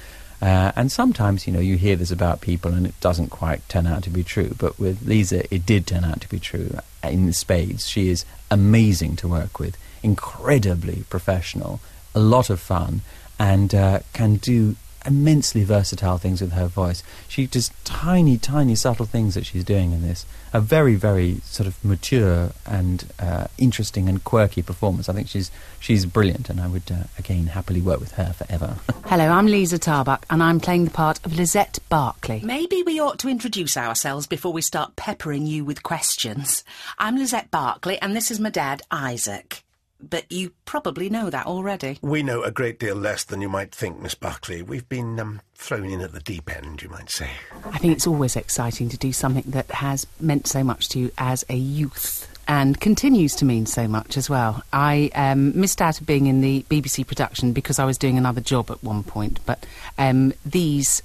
Uh, 0.41 0.71
and 0.75 0.91
sometimes, 0.91 1.45
you 1.47 1.53
know, 1.53 1.59
you 1.59 1.77
hear 1.77 1.95
this 1.95 2.11
about 2.11 2.41
people 2.41 2.73
and 2.73 2.85
it 2.85 2.99
doesn't 2.99 3.29
quite 3.29 3.67
turn 3.69 3.87
out 3.87 4.03
to 4.03 4.09
be 4.09 4.23
true. 4.23 4.53
But 4.57 4.77
with 4.77 5.07
Liza, 5.07 5.53
it 5.53 5.65
did 5.65 5.87
turn 5.87 6.03
out 6.03 6.19
to 6.19 6.27
be 6.29 6.39
true 6.39 6.79
in 7.01 7.31
spades. 7.31 7.87
She 7.87 8.09
is 8.09 8.25
amazing 8.51 9.15
to 9.17 9.27
work 9.27 9.59
with, 9.59 9.77
incredibly 10.01 11.03
professional, 11.09 11.79
a 12.13 12.19
lot 12.19 12.49
of 12.49 12.59
fun, 12.59 13.01
and 13.39 13.73
uh, 13.73 13.99
can 14.11 14.35
do 14.35 14.75
immensely 15.05 15.63
versatile 15.63 16.17
things 16.17 16.41
with 16.41 16.53
her 16.53 16.67
voice. 16.67 17.03
She 17.27 17.47
does 17.47 17.71
tiny, 17.83 18.37
tiny, 18.37 18.75
subtle 18.75 19.05
things 19.05 19.35
that 19.35 19.45
she's 19.45 19.63
doing 19.63 19.91
in 19.91 20.01
this. 20.01 20.25
A 20.53 20.61
very, 20.61 20.95
very 20.95 21.41
sort 21.43 21.67
of 21.67 21.83
mature 21.83 22.51
and 22.65 23.11
uh, 23.19 23.47
interesting 23.57 24.07
and 24.07 24.23
quirky 24.23 24.61
performance. 24.61 25.09
I 25.09 25.13
think 25.13 25.27
she's 25.27 25.49
she's 25.79 26.05
brilliant, 26.05 26.49
and 26.49 26.61
I 26.61 26.67
would 26.67 26.91
uh, 26.91 27.03
again 27.17 27.47
happily 27.47 27.81
work 27.81 27.99
with 27.99 28.13
her 28.13 28.33
forever. 28.33 28.77
Hello, 29.05 29.29
I'm 29.29 29.47
Liza 29.47 29.79
Tarbuck, 29.79 30.25
and 30.29 30.43
I'm 30.43 30.59
playing 30.59 30.85
the 30.85 30.91
part 30.91 31.25
of 31.25 31.35
Lizette 31.35 31.79
Barclay. 31.89 32.41
Maybe 32.43 32.83
we 32.83 32.99
ought 32.99 33.19
to 33.19 33.29
introduce 33.29 33.75
ourselves 33.75 34.27
before 34.27 34.53
we 34.53 34.61
start 34.61 34.95
peppering 34.95 35.47
you 35.47 35.65
with 35.65 35.81
questions. 35.81 36.63
I'm 36.99 37.17
Lizette 37.17 37.49
Barclay, 37.49 37.97
and 37.97 38.15
this 38.15 38.29
is 38.29 38.39
my 38.39 38.49
dad, 38.49 38.83
Isaac. 38.91 39.63
But 40.09 40.31
you 40.31 40.51
probably 40.65 41.09
know 41.09 41.29
that 41.29 41.45
already. 41.45 41.97
We 42.01 42.23
know 42.23 42.43
a 42.43 42.51
great 42.51 42.79
deal 42.79 42.95
less 42.95 43.23
than 43.23 43.41
you 43.41 43.49
might 43.49 43.73
think, 43.73 43.99
Miss 43.99 44.15
Barclay. 44.15 44.61
We've 44.61 44.87
been 44.89 45.19
um, 45.19 45.41
thrown 45.55 45.85
in 45.85 46.01
at 46.01 46.11
the 46.11 46.19
deep 46.19 46.53
end, 46.55 46.81
you 46.81 46.89
might 46.89 47.09
say. 47.09 47.29
I 47.65 47.77
think 47.77 47.93
it's 47.93 48.07
always 48.07 48.35
exciting 48.35 48.89
to 48.89 48.97
do 48.97 49.13
something 49.13 49.45
that 49.47 49.71
has 49.71 50.05
meant 50.19 50.47
so 50.47 50.63
much 50.63 50.89
to 50.89 50.99
you 50.99 51.11
as 51.17 51.45
a 51.49 51.55
youth 51.55 52.29
and 52.47 52.79
continues 52.79 53.35
to 53.35 53.45
mean 53.45 53.65
so 53.65 53.87
much 53.87 54.17
as 54.17 54.29
well. 54.29 54.61
I 54.71 55.09
um, 55.15 55.57
missed 55.59 55.81
out 55.81 56.01
of 56.01 56.05
being 56.05 56.27
in 56.27 56.41
the 56.41 56.65
BBC 56.69 57.07
production 57.07 57.53
because 57.53 57.79
I 57.79 57.85
was 57.85 57.97
doing 57.97 58.17
another 58.17 58.41
job 58.41 58.69
at 58.69 58.83
one 58.83 59.03
point, 59.03 59.39
but 59.45 59.65
um, 59.97 60.33
these 60.45 61.01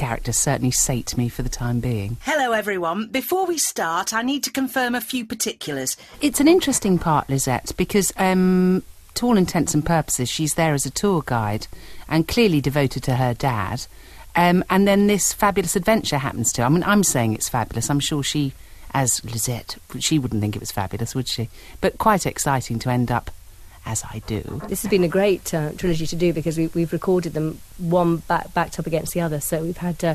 characters 0.00 0.38
certainly 0.38 0.70
sate 0.70 1.16
me 1.16 1.28
for 1.28 1.42
the 1.42 1.48
time 1.50 1.78
being. 1.78 2.16
Hello, 2.22 2.52
everyone. 2.52 3.08
Before 3.08 3.46
we 3.46 3.58
start, 3.58 4.14
I 4.14 4.22
need 4.22 4.42
to 4.44 4.50
confirm 4.50 4.94
a 4.94 5.00
few 5.00 5.26
particulars. 5.26 5.96
It's 6.22 6.40
an 6.40 6.48
interesting 6.48 6.98
part, 6.98 7.28
Lizette, 7.28 7.72
because 7.76 8.10
um, 8.16 8.82
to 9.14 9.26
all 9.26 9.36
intents 9.36 9.74
and 9.74 9.84
purposes, 9.84 10.30
she's 10.30 10.54
there 10.54 10.72
as 10.72 10.86
a 10.86 10.90
tour 10.90 11.22
guide 11.24 11.66
and 12.08 12.26
clearly 12.26 12.62
devoted 12.62 13.02
to 13.04 13.16
her 13.16 13.34
dad. 13.34 13.86
Um, 14.34 14.64
and 14.70 14.88
then 14.88 15.06
this 15.06 15.34
fabulous 15.34 15.76
adventure 15.76 16.18
happens 16.18 16.50
to. 16.54 16.62
I 16.62 16.70
mean, 16.70 16.84
I'm 16.84 17.02
saying 17.02 17.34
it's 17.34 17.50
fabulous. 17.50 17.90
I'm 17.90 18.00
sure 18.00 18.22
she, 18.22 18.54
as 18.94 19.22
Lizette, 19.22 19.76
she 19.98 20.18
wouldn't 20.18 20.40
think 20.40 20.56
it 20.56 20.60
was 20.60 20.72
fabulous, 20.72 21.14
would 21.14 21.28
she? 21.28 21.50
But 21.82 21.98
quite 21.98 22.24
exciting 22.24 22.78
to 22.80 22.90
end 22.90 23.10
up 23.10 23.30
as 23.86 24.04
I 24.04 24.20
do. 24.26 24.60
This 24.68 24.82
has 24.82 24.90
been 24.90 25.04
a 25.04 25.08
great 25.08 25.52
uh, 25.54 25.72
trilogy 25.72 26.06
to 26.06 26.16
do 26.16 26.32
because 26.32 26.58
we, 26.58 26.68
we've 26.68 26.92
recorded 26.92 27.32
them 27.32 27.60
one 27.78 28.18
back, 28.18 28.52
backed 28.54 28.78
up 28.78 28.86
against 28.86 29.14
the 29.14 29.20
other. 29.20 29.40
So 29.40 29.62
we've 29.62 29.76
had 29.76 30.04
uh, 30.04 30.14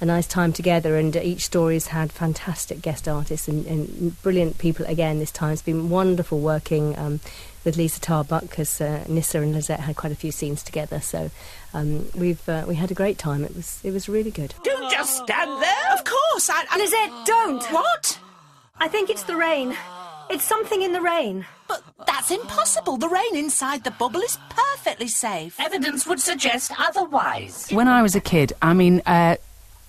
a 0.00 0.04
nice 0.04 0.26
time 0.26 0.52
together, 0.52 0.96
and 0.96 1.16
uh, 1.16 1.20
each 1.20 1.44
story's 1.46 1.88
had 1.88 2.12
fantastic 2.12 2.82
guest 2.82 3.08
artists 3.08 3.48
and, 3.48 3.66
and 3.66 4.20
brilliant 4.22 4.58
people 4.58 4.84
again 4.86 5.18
this 5.18 5.30
time. 5.30 5.52
It's 5.52 5.62
been 5.62 5.88
wonderful 5.88 6.38
working 6.40 6.98
um, 6.98 7.20
with 7.64 7.76
Liza 7.76 8.00
Tarbuck 8.00 8.42
because 8.42 8.80
uh, 8.80 9.04
Nyssa 9.08 9.40
and 9.40 9.54
Lizette 9.54 9.80
had 9.80 9.96
quite 9.96 10.12
a 10.12 10.16
few 10.16 10.30
scenes 10.30 10.62
together. 10.62 11.00
So 11.00 11.30
um, 11.72 12.06
we've 12.14 12.46
uh, 12.48 12.64
we 12.68 12.74
had 12.74 12.90
a 12.90 12.94
great 12.94 13.18
time. 13.18 13.44
It 13.44 13.56
was 13.56 13.80
it 13.82 13.92
was 13.92 14.08
really 14.08 14.30
good. 14.30 14.54
Don't 14.62 14.90
just 14.90 15.24
stand 15.24 15.62
there. 15.62 15.92
Of 15.94 16.04
course, 16.04 16.50
I, 16.50 16.64
I... 16.70 16.78
Lizette, 16.78 17.26
don't! 17.26 17.64
What? 17.72 18.18
I 18.78 18.88
think 18.88 19.08
it's 19.08 19.22
the 19.22 19.36
rain. 19.36 19.74
It's 20.28 20.44
something 20.44 20.82
in 20.82 20.92
the 20.92 21.00
rain. 21.00 21.46
But 21.68 21.82
that's 22.06 22.30
impossible. 22.30 22.96
The 22.96 23.08
rain 23.08 23.36
inside 23.36 23.84
the 23.84 23.90
bubble 23.92 24.20
is 24.20 24.38
perfectly 24.50 25.08
safe. 25.08 25.58
Evidence 25.60 26.06
would 26.06 26.20
suggest 26.20 26.72
otherwise. 26.78 27.68
When 27.70 27.88
I 27.88 28.02
was 28.02 28.14
a 28.14 28.20
kid, 28.20 28.52
I 28.62 28.74
mean, 28.74 29.02
uh, 29.06 29.36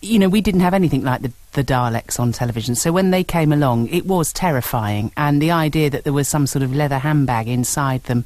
you 0.01 0.19
know, 0.19 0.30
we 0.30 0.41
didn't 0.41 0.61
have 0.61 0.73
anything 0.73 1.03
like 1.03 1.22
the, 1.22 1.31
the 1.53 1.64
Daleks 1.64 2.19
on 2.19 2.31
television. 2.31 2.76
So 2.76 2.91
when 2.91 3.11
they 3.11 3.23
came 3.23 3.51
along, 3.51 3.88
it 3.89 4.05
was 4.05 4.31
terrifying. 4.31 5.11
And 5.18 5.41
the 5.41 5.51
idea 5.51 5.89
that 5.89 6.03
there 6.03 6.14
was 6.14 6.27
some 6.27 6.47
sort 6.47 6.64
of 6.64 6.73
leather 6.73 6.99
handbag 6.99 7.47
inside 7.47 8.03
them 8.03 8.26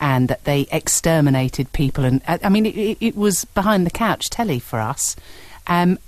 and 0.00 0.28
that 0.28 0.44
they 0.44 0.66
exterminated 0.70 1.72
people. 1.72 2.04
And 2.04 2.22
uh, 2.28 2.38
I 2.42 2.48
mean, 2.48 2.66
it, 2.66 2.98
it 3.00 3.16
was 3.16 3.44
behind 3.46 3.84
the 3.84 3.90
couch 3.90 4.30
telly 4.30 4.60
for 4.60 4.78
us. 4.78 5.16
Um, 5.66 5.98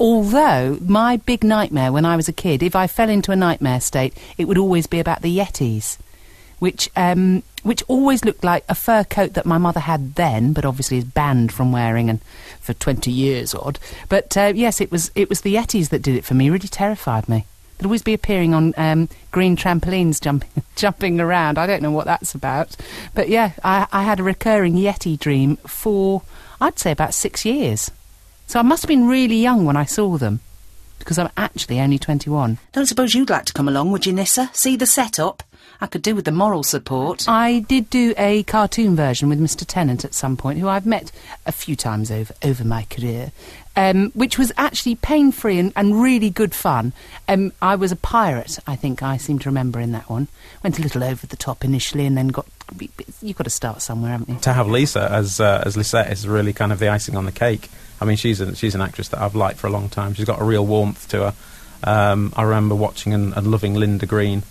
although 0.00 0.78
my 0.80 1.16
big 1.18 1.44
nightmare 1.44 1.92
when 1.92 2.04
I 2.04 2.16
was 2.16 2.28
a 2.28 2.32
kid, 2.32 2.62
if 2.62 2.76
I 2.76 2.86
fell 2.86 3.10
into 3.10 3.32
a 3.32 3.36
nightmare 3.36 3.80
state, 3.80 4.16
it 4.36 4.46
would 4.46 4.58
always 4.58 4.86
be 4.86 5.00
about 5.00 5.22
the 5.22 5.36
Yetis, 5.36 5.98
which 6.58 6.88
um, 6.96 7.42
which 7.62 7.82
always 7.88 8.24
looked 8.24 8.44
like 8.44 8.64
a 8.68 8.74
fur 8.74 9.04
coat 9.04 9.34
that 9.34 9.46
my 9.46 9.58
mother 9.58 9.80
had 9.80 10.14
then, 10.14 10.52
but 10.52 10.64
obviously 10.64 10.98
is 10.98 11.04
banned 11.04 11.52
from 11.52 11.72
wearing 11.72 12.08
and 12.08 12.20
for 12.60 12.74
twenty 12.74 13.10
years 13.10 13.54
odd. 13.54 13.78
But 14.08 14.36
uh, 14.36 14.52
yes, 14.54 14.80
it 14.80 14.90
was 14.90 15.10
it 15.14 15.28
was 15.28 15.40
the 15.40 15.54
Yetis 15.54 15.88
that 15.90 16.02
did 16.02 16.16
it 16.16 16.24
for 16.24 16.34
me. 16.34 16.50
Really 16.50 16.68
terrified 16.68 17.28
me. 17.28 17.46
They'd 17.78 17.86
always 17.86 18.02
be 18.02 18.14
appearing 18.14 18.54
on 18.54 18.74
um, 18.76 19.08
green 19.30 19.56
trampolines, 19.56 20.20
jumping 20.20 20.50
jumping 20.76 21.20
around. 21.20 21.58
I 21.58 21.66
don't 21.66 21.82
know 21.82 21.92
what 21.92 22.06
that's 22.06 22.34
about, 22.34 22.76
but 23.14 23.28
yeah, 23.28 23.52
I, 23.64 23.86
I 23.92 24.02
had 24.04 24.20
a 24.20 24.24
recurring 24.24 24.74
Yeti 24.74 25.18
dream 25.18 25.56
for 25.58 26.22
I'd 26.60 26.78
say 26.78 26.90
about 26.92 27.14
six 27.14 27.44
years. 27.44 27.90
So 28.48 28.58
I 28.58 28.62
must 28.62 28.82
have 28.82 28.88
been 28.88 29.06
really 29.06 29.36
young 29.36 29.66
when 29.66 29.76
I 29.76 29.84
saw 29.84 30.16
them, 30.16 30.40
because 30.98 31.18
I'm 31.18 31.28
actually 31.36 31.80
only 31.80 31.98
21. 31.98 32.56
Don't 32.72 32.86
suppose 32.86 33.14
you'd 33.14 33.28
like 33.28 33.44
to 33.44 33.52
come 33.52 33.68
along, 33.68 33.92
would 33.92 34.06
you, 34.06 34.12
Nyssa? 34.14 34.48
See 34.54 34.74
the 34.74 34.86
setup? 34.86 35.42
I 35.82 35.86
could 35.86 36.00
do 36.00 36.14
with 36.14 36.24
the 36.24 36.32
moral 36.32 36.62
support. 36.62 37.28
I 37.28 37.58
did 37.58 37.90
do 37.90 38.14
a 38.16 38.44
cartoon 38.44 38.96
version 38.96 39.28
with 39.28 39.38
Mr. 39.38 39.66
Tennant 39.66 40.02
at 40.02 40.14
some 40.14 40.38
point, 40.38 40.60
who 40.60 40.66
I've 40.66 40.86
met 40.86 41.12
a 41.44 41.52
few 41.52 41.76
times 41.76 42.10
over 42.10 42.32
over 42.42 42.64
my 42.64 42.86
career, 42.88 43.32
um, 43.76 44.12
which 44.12 44.38
was 44.38 44.50
actually 44.56 44.94
pain 44.94 45.30
free 45.30 45.58
and, 45.58 45.70
and 45.76 46.00
really 46.00 46.30
good 46.30 46.54
fun. 46.54 46.94
Um, 47.28 47.52
I 47.60 47.76
was 47.76 47.92
a 47.92 47.96
pirate, 47.96 48.58
I 48.66 48.76
think 48.76 49.02
I 49.02 49.18
seem 49.18 49.38
to 49.40 49.48
remember 49.50 49.78
in 49.78 49.92
that 49.92 50.08
one. 50.08 50.26
Went 50.64 50.78
a 50.78 50.82
little 50.82 51.04
over 51.04 51.26
the 51.26 51.36
top 51.36 51.66
initially, 51.66 52.06
and 52.06 52.16
then 52.16 52.28
got 52.28 52.46
you've 53.20 53.36
got 53.36 53.44
to 53.44 53.50
start 53.50 53.82
somewhere, 53.82 54.12
haven't 54.12 54.30
you? 54.30 54.40
To 54.40 54.54
have 54.54 54.68
Liza 54.68 55.06
as 55.12 55.38
uh, 55.38 55.62
as 55.66 55.76
Lizette 55.76 56.10
is 56.10 56.26
really 56.26 56.54
kind 56.54 56.72
of 56.72 56.78
the 56.78 56.88
icing 56.88 57.14
on 57.14 57.26
the 57.26 57.32
cake. 57.32 57.68
I 58.00 58.04
mean, 58.04 58.16
she's 58.16 58.40
a, 58.40 58.54
she's 58.54 58.74
an 58.74 58.80
actress 58.80 59.08
that 59.08 59.20
I've 59.20 59.34
liked 59.34 59.58
for 59.58 59.66
a 59.66 59.70
long 59.70 59.88
time. 59.88 60.14
She's 60.14 60.24
got 60.26 60.40
a 60.40 60.44
real 60.44 60.66
warmth 60.66 61.08
to 61.08 61.18
her. 61.30 61.34
Um, 61.84 62.32
I 62.36 62.42
remember 62.42 62.74
watching 62.74 63.12
and, 63.14 63.32
and 63.36 63.50
loving 63.50 63.74
Linda 63.74 64.06
Green. 64.06 64.42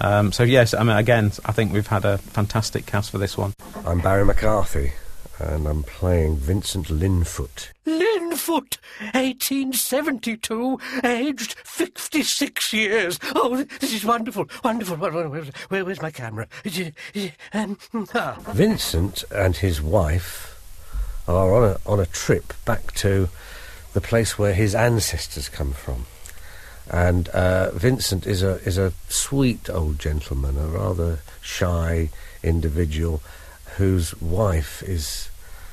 Um, 0.00 0.30
so 0.32 0.42
yes, 0.42 0.74
I 0.74 0.82
mean, 0.82 0.96
again, 0.96 1.32
I 1.44 1.52
think 1.52 1.72
we've 1.72 1.86
had 1.86 2.04
a 2.04 2.18
fantastic 2.18 2.84
cast 2.86 3.10
for 3.10 3.18
this 3.18 3.36
one. 3.38 3.54
I'm 3.86 4.00
Barry 4.00 4.24
McCarthy, 4.26 4.92
and 5.38 5.66
I'm 5.66 5.82
playing 5.84 6.36
Vincent 6.36 6.88
Linfoot. 6.88 7.68
Linfoot, 7.86 8.76
1872, 9.14 10.78
aged 11.04 11.54
56 11.64 12.72
years. 12.72 13.18
Oh, 13.34 13.62
this 13.80 13.94
is 13.94 14.04
wonderful, 14.04 14.46
wonderful. 14.62 14.96
Where, 14.96 15.12
where, 15.12 15.28
where, 15.68 15.84
where's 15.84 16.02
my 16.02 16.10
camera? 16.10 16.46
Is 16.64 16.78
it- 16.78 16.94
is 17.14 17.24
it- 17.26 17.32
um, 17.54 17.78
ah. 18.14 18.36
Vincent 18.52 19.24
and 19.30 19.56
his 19.56 19.80
wife 19.80 20.55
are 21.28 21.54
on 21.54 21.70
a, 21.70 21.90
on 21.90 22.00
a 22.00 22.06
trip 22.06 22.52
back 22.64 22.92
to 22.94 23.28
the 23.92 24.00
place 24.00 24.38
where 24.38 24.54
his 24.54 24.74
ancestors 24.74 25.48
come 25.48 25.72
from. 25.72 26.06
And 26.88 27.28
uh, 27.30 27.70
Vincent 27.72 28.26
is 28.26 28.42
a 28.42 28.60
is 28.64 28.78
a 28.78 28.92
sweet 29.08 29.68
old 29.68 29.98
gentleman, 29.98 30.56
a 30.56 30.68
rather 30.68 31.18
shy 31.40 32.10
individual, 32.42 33.22
whose 33.76 34.20
wife 34.20 34.82
is 34.84 35.28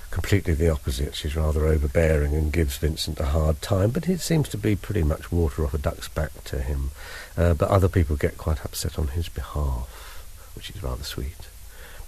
completely 0.09 0.53
the 0.53 0.69
opposite. 0.69 1.15
She's 1.15 1.35
rather 1.35 1.65
overbearing 1.67 2.33
and 2.33 2.53
gives 2.53 2.77
Vincent 2.77 3.19
a 3.19 3.25
hard 3.25 3.61
time, 3.61 3.89
but 3.89 4.07
it 4.07 4.21
seems 4.21 4.47
to 4.49 4.57
be 4.57 4.75
pretty 4.75 5.03
much 5.03 5.31
water 5.31 5.65
off 5.65 5.73
a 5.73 5.77
duck's 5.77 6.07
back 6.07 6.43
to 6.45 6.59
him. 6.59 6.91
Uh, 7.35 7.53
but 7.53 7.69
other 7.69 7.89
people 7.89 8.15
get 8.15 8.37
quite 8.37 8.63
upset 8.63 8.97
on 8.97 9.09
his 9.09 9.27
behalf, 9.27 10.23
which 10.55 10.69
is 10.69 10.83
rather 10.83 11.03
sweet. 11.03 11.47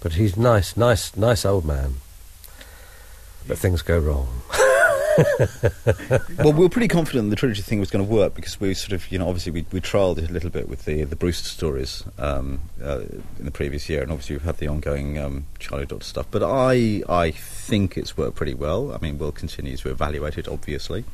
But 0.00 0.14
he's 0.14 0.36
nice, 0.36 0.76
nice, 0.76 1.16
nice 1.16 1.44
old 1.44 1.64
man. 1.64 1.96
But 3.46 3.58
things 3.58 3.82
go 3.82 3.98
wrong. 3.98 4.28
well, 6.38 6.52
we 6.52 6.60
were 6.60 6.68
pretty 6.68 6.88
confident 6.88 7.30
the 7.30 7.36
trilogy 7.36 7.62
thing 7.62 7.80
was 7.80 7.90
going 7.90 8.04
to 8.04 8.10
work 8.10 8.34
because 8.34 8.60
we 8.60 8.74
sort 8.74 8.92
of, 8.92 9.10
you 9.10 9.18
know, 9.18 9.28
obviously 9.28 9.52
we, 9.52 9.66
we 9.72 9.80
trialled 9.80 10.18
it 10.18 10.28
a 10.28 10.32
little 10.32 10.50
bit 10.50 10.68
with 10.68 10.84
the 10.84 11.04
the 11.04 11.16
Brewster 11.16 11.48
stories 11.48 12.04
um, 12.18 12.60
uh, 12.82 13.00
in 13.38 13.44
the 13.44 13.50
previous 13.50 13.88
year, 13.88 14.02
and 14.02 14.10
obviously 14.10 14.36
we've 14.36 14.44
had 14.44 14.58
the 14.58 14.68
ongoing 14.68 15.18
um, 15.18 15.46
Charlie 15.58 15.86
Doctor 15.86 16.04
stuff. 16.04 16.26
But 16.30 16.42
I 16.42 17.02
I 17.08 17.30
think 17.30 17.96
it's 17.96 18.16
worked 18.16 18.36
pretty 18.36 18.54
well. 18.54 18.92
I 18.92 18.98
mean, 18.98 19.18
we'll 19.18 19.32
continue 19.32 19.76
to 19.76 19.90
evaluate 19.90 20.36
it, 20.38 20.48
obviously, 20.48 21.04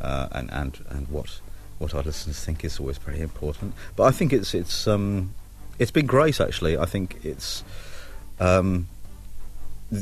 uh, 0.00 0.28
and 0.32 0.50
and 0.50 0.84
and 0.88 1.08
what 1.08 1.40
what 1.78 1.94
our 1.94 2.02
listeners 2.02 2.42
think 2.42 2.64
is 2.64 2.78
always 2.80 2.98
very 2.98 3.20
important. 3.20 3.74
But 3.96 4.04
I 4.04 4.12
think 4.12 4.32
it's 4.32 4.54
it's 4.54 4.86
um, 4.86 5.34
it's 5.78 5.90
been 5.90 6.06
great 6.06 6.40
actually. 6.40 6.78
I 6.78 6.86
think 6.86 7.18
it's. 7.22 7.64
Um, 8.40 8.88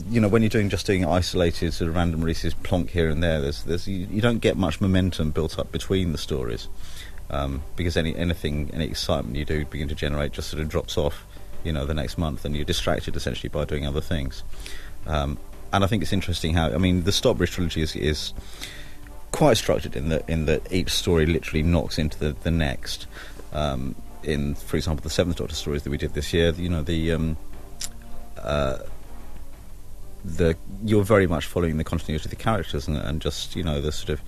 you 0.09 0.21
know, 0.21 0.29
when 0.29 0.43
you're 0.43 0.49
doing 0.49 0.69
just 0.69 0.87
doing 0.87 1.05
isolated 1.05 1.73
sort 1.73 1.89
of 1.89 1.97
random 1.97 2.21
releases, 2.21 2.55
plonk 2.55 2.91
here 2.91 3.11
and 3.11 3.23
there, 3.23 3.41
there's, 3.41 3.65
there's 3.65 3.89
you, 3.89 4.07
you 4.11 4.21
don't 4.21 4.39
get 4.39 4.57
much 4.57 4.81
momentum 4.81 5.33
built 5.33 5.59
up 5.59 5.73
between 5.73 6.13
the 6.13 6.19
stories 6.19 6.69
um, 7.31 7.63
because 7.75 7.97
any 7.97 8.15
anything, 8.15 8.71
any 8.73 8.85
excitement 8.85 9.37
you 9.37 9.45
do 9.45 9.65
begin 9.65 9.89
to 9.89 9.95
generate 9.95 10.33
just 10.33 10.49
sort 10.49 10.63
of 10.63 10.69
drops 10.69 10.97
off, 10.97 11.27
you 11.65 11.73
know, 11.73 11.87
the 11.87 11.95
next 11.95 12.19
month, 12.19 12.45
and 12.45 12.55
you're 12.55 12.65
distracted 12.65 13.17
essentially 13.17 13.49
by 13.49 13.65
doing 13.65 13.85
other 13.85 14.01
things. 14.01 14.45
Um, 15.07 15.39
and 15.73 15.83
I 15.83 15.87
think 15.89 16.03
it's 16.03 16.13
interesting 16.13 16.55
how 16.55 16.71
I 16.71 16.79
mean 16.79 17.03
the 17.03 17.13
Stockbridge 17.13 17.51
trilogy 17.51 17.83
is, 17.83 17.97
is 17.97 18.33
quite 19.33 19.57
structured 19.57 19.97
in 19.97 20.09
that 20.11 20.29
in 20.29 20.47
that 20.47 20.73
each 20.73 20.91
story 20.91 21.27
literally 21.27 21.65
knocks 21.65 21.99
into 21.99 22.19
the 22.19 22.37
the 22.43 22.51
next. 22.51 23.09
Um, 23.53 23.97
in, 24.23 24.55
for 24.55 24.77
example, 24.77 25.03
the 25.03 25.11
Seventh 25.11 25.39
Doctor 25.39 25.55
stories 25.55 25.83
that 25.83 25.91
we 25.91 25.97
did 25.97 26.13
this 26.13 26.35
year, 26.35 26.51
you 26.51 26.69
know, 26.69 26.83
the 26.83 27.13
um, 27.13 27.37
uh, 28.39 28.81
the 30.25 30.57
you're 30.85 31.05
very 31.05 31.27
much 31.27 31.47
following 31.47 31.77
the 31.77 31.85
continuity 31.85 32.25
of 32.25 32.31
the 32.31 32.37
characters 32.37 32.87
and, 32.89 32.97
and 32.97 33.21
just 33.21 33.57
you 33.57 33.63
know 33.63 33.81
the 33.81 33.93
sort 33.93 34.11
of 34.11 34.23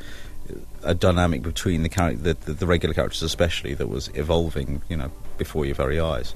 a 0.82 0.94
dynamic 0.94 1.43
between 1.43 1.82
the, 1.82 1.89
char- 1.89 2.14
the, 2.14 2.35
the 2.35 2.52
the 2.52 2.66
regular 2.66 2.94
characters 2.94 3.23
especially 3.23 3.74
that 3.74 3.89
was 3.89 4.10
evolving 4.14 4.82
you 4.89 4.97
know 4.97 5.10
before 5.39 5.64
your 5.64 5.74
very 5.74 6.01
eyes. 6.01 6.35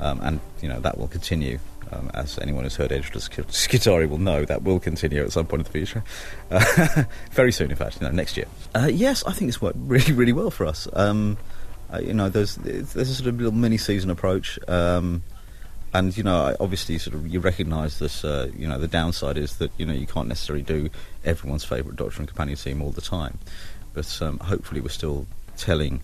Um, 0.00 0.20
and 0.22 0.40
you 0.62 0.68
know 0.68 0.80
that 0.80 0.96
will 0.96 1.08
continue 1.08 1.58
um, 1.92 2.10
as 2.14 2.38
anyone 2.38 2.64
who's 2.64 2.76
heard 2.76 2.90
Edge 2.90 3.10
Skitari 3.10 4.08
will 4.08 4.18
know 4.18 4.44
that 4.46 4.62
will 4.62 4.80
continue 4.80 5.22
at 5.22 5.32
some 5.32 5.46
point 5.46 5.60
in 5.60 5.64
the 5.64 5.70
future. 5.70 6.02
Uh, 6.50 7.04
very 7.32 7.52
soon 7.52 7.70
in 7.70 7.76
fact 7.76 8.00
you 8.00 8.06
know 8.06 8.12
next 8.12 8.36
year. 8.36 8.46
Uh, 8.74 8.88
yes 8.90 9.24
I 9.24 9.32
think 9.32 9.48
it's 9.50 9.60
worked 9.60 9.78
really 9.80 10.12
really 10.12 10.32
well 10.32 10.50
for 10.50 10.66
us. 10.66 10.88
Um, 10.94 11.36
uh, 11.92 11.98
you 11.98 12.14
know 12.14 12.28
there's 12.28 12.56
there's 12.56 12.96
a 12.96 13.14
sort 13.14 13.28
of 13.28 13.36
little 13.36 13.52
mini 13.52 13.76
season 13.76 14.10
approach. 14.10 14.58
Um, 14.68 15.22
and 15.92 16.16
you 16.16 16.22
know, 16.22 16.56
obviously, 16.60 16.98
sort 16.98 17.14
of, 17.14 17.26
you 17.26 17.40
recognise 17.40 17.98
that 17.98 18.24
uh, 18.24 18.46
you 18.56 18.68
know 18.68 18.78
the 18.78 18.88
downside 18.88 19.36
is 19.36 19.56
that 19.56 19.72
you 19.76 19.86
know 19.86 19.92
you 19.92 20.06
can't 20.06 20.28
necessarily 20.28 20.62
do 20.62 20.88
everyone's 21.24 21.64
favourite 21.64 21.96
Doctor 21.96 22.18
and 22.18 22.28
Companion 22.28 22.56
team 22.56 22.80
all 22.82 22.90
the 22.90 23.00
time, 23.00 23.38
but 23.92 24.20
um, 24.22 24.38
hopefully 24.38 24.80
we're 24.80 24.88
still 24.88 25.26
telling 25.56 26.02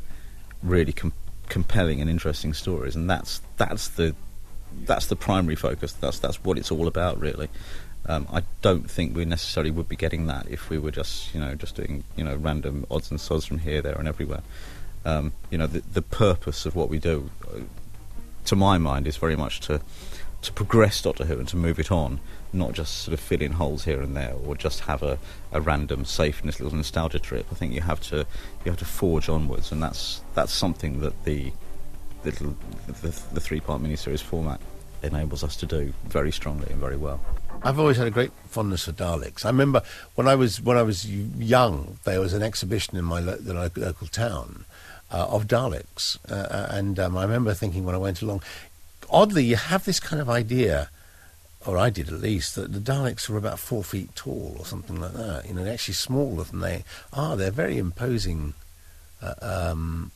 really 0.62 0.92
com- 0.92 1.12
compelling 1.48 2.00
and 2.00 2.10
interesting 2.10 2.52
stories, 2.52 2.96
and 2.96 3.08
that's 3.08 3.40
that's 3.56 3.88
the 3.88 4.14
that's 4.84 5.06
the 5.06 5.16
primary 5.16 5.56
focus. 5.56 5.92
That's 5.92 6.18
that's 6.18 6.42
what 6.42 6.58
it's 6.58 6.70
all 6.70 6.88
about, 6.88 7.20
really. 7.20 7.48
Um, 8.08 8.26
I 8.32 8.42
don't 8.62 8.88
think 8.88 9.16
we 9.16 9.24
necessarily 9.24 9.72
would 9.72 9.88
be 9.88 9.96
getting 9.96 10.26
that 10.26 10.46
if 10.48 10.70
we 10.70 10.78
were 10.78 10.92
just 10.92 11.34
you 11.34 11.40
know 11.40 11.54
just 11.54 11.76
doing 11.76 12.02
you 12.16 12.24
know 12.24 12.34
random 12.36 12.86
odds 12.90 13.10
and 13.10 13.20
sods 13.20 13.46
from 13.46 13.58
here, 13.58 13.82
there, 13.82 13.94
and 13.94 14.08
everywhere. 14.08 14.42
Um, 15.04 15.32
you 15.50 15.58
know, 15.58 15.68
the, 15.68 15.82
the 15.92 16.02
purpose 16.02 16.66
of 16.66 16.74
what 16.74 16.88
we 16.88 16.98
do, 16.98 17.30
uh, 17.46 17.60
to 18.46 18.56
my 18.56 18.78
mind, 18.78 19.06
is 19.06 19.16
very 19.16 19.36
much 19.36 19.60
to 19.60 19.80
to 20.42 20.52
progress 20.52 21.02
Doctor 21.02 21.24
Who 21.24 21.38
and 21.38 21.48
to 21.48 21.56
move 21.56 21.80
it 21.80 21.90
on, 21.90 22.20
not 22.52 22.72
just 22.72 22.98
sort 22.98 23.14
of 23.14 23.20
fill 23.20 23.42
in 23.42 23.52
holes 23.52 23.84
here 23.84 24.00
and 24.00 24.16
there, 24.16 24.34
or 24.46 24.54
just 24.54 24.80
have 24.80 25.02
a, 25.02 25.18
a 25.50 25.60
random 25.60 26.04
safeness 26.04 26.60
little 26.60 26.76
nostalgia 26.76 27.18
trip. 27.18 27.46
I 27.50 27.54
think 27.54 27.72
you 27.72 27.80
have 27.80 28.00
to 28.08 28.18
you 28.18 28.70
have 28.70 28.78
to 28.78 28.84
forge 28.84 29.28
onwards, 29.28 29.72
and 29.72 29.82
that's 29.82 30.22
that's 30.34 30.52
something 30.52 31.00
that 31.00 31.24
the 31.24 31.52
little 32.24 32.56
the, 32.86 33.08
the 33.32 33.40
three 33.40 33.60
part 33.60 33.82
miniseries 33.82 34.22
format 34.22 34.60
enables 35.02 35.44
us 35.44 35.56
to 35.56 35.66
do 35.66 35.92
very 36.06 36.32
strongly 36.32 36.70
and 36.70 36.80
very 36.80 36.96
well. 36.96 37.20
I've 37.62 37.78
always 37.78 37.96
had 37.96 38.06
a 38.06 38.10
great 38.10 38.32
fondness 38.48 38.84
for 38.84 38.92
Daleks. 38.92 39.44
I 39.44 39.48
remember 39.48 39.82
when 40.14 40.28
I 40.28 40.34
was 40.34 40.60
when 40.60 40.76
I 40.76 40.82
was 40.82 41.10
young, 41.10 41.98
there 42.04 42.20
was 42.20 42.32
an 42.32 42.42
exhibition 42.42 42.96
in 42.96 43.04
my 43.04 43.20
lo- 43.20 43.36
the 43.36 43.54
local 43.54 44.06
town 44.06 44.64
uh, 45.10 45.26
of 45.28 45.46
Daleks, 45.46 46.18
uh, 46.30 46.66
and 46.70 46.98
um, 46.98 47.16
I 47.16 47.22
remember 47.22 47.54
thinking 47.54 47.84
when 47.84 47.94
I 47.94 47.98
went 47.98 48.22
along, 48.22 48.42
oddly, 49.10 49.44
you 49.44 49.56
have 49.56 49.84
this 49.84 50.00
kind 50.00 50.20
of 50.20 50.28
idea, 50.28 50.90
or 51.64 51.78
I 51.78 51.90
did 51.90 52.08
at 52.08 52.20
least, 52.20 52.54
that 52.56 52.72
the 52.72 52.80
Daleks 52.80 53.28
were 53.28 53.38
about 53.38 53.58
four 53.58 53.84
feet 53.84 54.14
tall 54.16 54.56
or 54.58 54.66
something 54.66 55.00
like 55.00 55.12
that. 55.12 55.46
You 55.46 55.54
know, 55.54 55.64
they're 55.64 55.74
actually 55.74 55.94
smaller 55.94 56.44
than 56.44 56.60
they 56.60 56.84
are. 57.12 57.36
They're 57.36 57.50
very 57.50 57.78
imposing 57.78 58.54
uh, 59.22 59.34
um, 59.40 60.10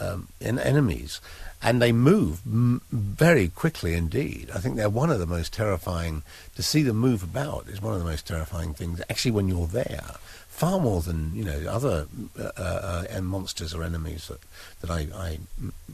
um, 0.00 0.28
en- 0.40 0.58
enemies, 0.58 1.20
and 1.62 1.80
they 1.80 1.92
move 1.92 2.40
m- 2.46 2.82
very 2.92 3.48
quickly 3.48 3.94
indeed. 3.94 4.50
I 4.54 4.58
think 4.58 4.76
they're 4.76 4.90
one 4.90 5.10
of 5.10 5.18
the 5.18 5.26
most 5.26 5.52
terrifying. 5.52 6.22
To 6.56 6.62
see 6.62 6.82
them 6.82 6.96
move 6.96 7.22
about 7.22 7.66
is 7.68 7.82
one 7.82 7.94
of 7.94 7.98
the 7.98 8.04
most 8.04 8.26
terrifying 8.26 8.74
things. 8.74 9.00
Actually, 9.10 9.32
when 9.32 9.48
you're 9.48 9.66
there, 9.66 10.16
far 10.54 10.78
more 10.78 11.00
than 11.00 11.34
you 11.34 11.44
know 11.44 11.58
other 11.68 12.06
uh, 12.38 12.50
uh, 12.56 13.04
uh, 13.10 13.20
monsters 13.20 13.74
or 13.74 13.82
enemies 13.82 14.28
that 14.28 14.40
that 14.80 14.90
I, 14.90 15.08
I 15.14 15.38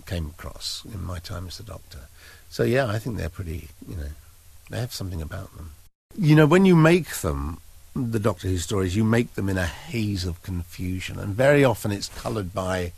came 0.04 0.26
across 0.26 0.84
in 0.92 1.02
my 1.02 1.18
time 1.18 1.46
as 1.46 1.56
the 1.56 1.64
Doctor. 1.64 2.00
So 2.50 2.62
yeah, 2.64 2.86
I 2.86 2.98
think 2.98 3.16
they're 3.16 3.30
pretty. 3.30 3.68
You 3.88 3.96
know, 3.96 4.10
they 4.68 4.78
have 4.78 4.92
something 4.92 5.22
about 5.22 5.56
them. 5.56 5.72
You 6.16 6.36
know, 6.36 6.46
when 6.46 6.66
you 6.66 6.76
make 6.76 7.08
them, 7.16 7.60
the 7.96 8.18
Doctor 8.18 8.48
Who 8.48 8.58
stories, 8.58 8.94
you 8.94 9.04
make 9.04 9.34
them 9.34 9.48
in 9.48 9.56
a 9.56 9.66
haze 9.66 10.26
of 10.26 10.42
confusion, 10.42 11.18
and 11.18 11.34
very 11.34 11.64
often 11.64 11.90
it's 11.90 12.08
coloured 12.08 12.52
by 12.52 12.92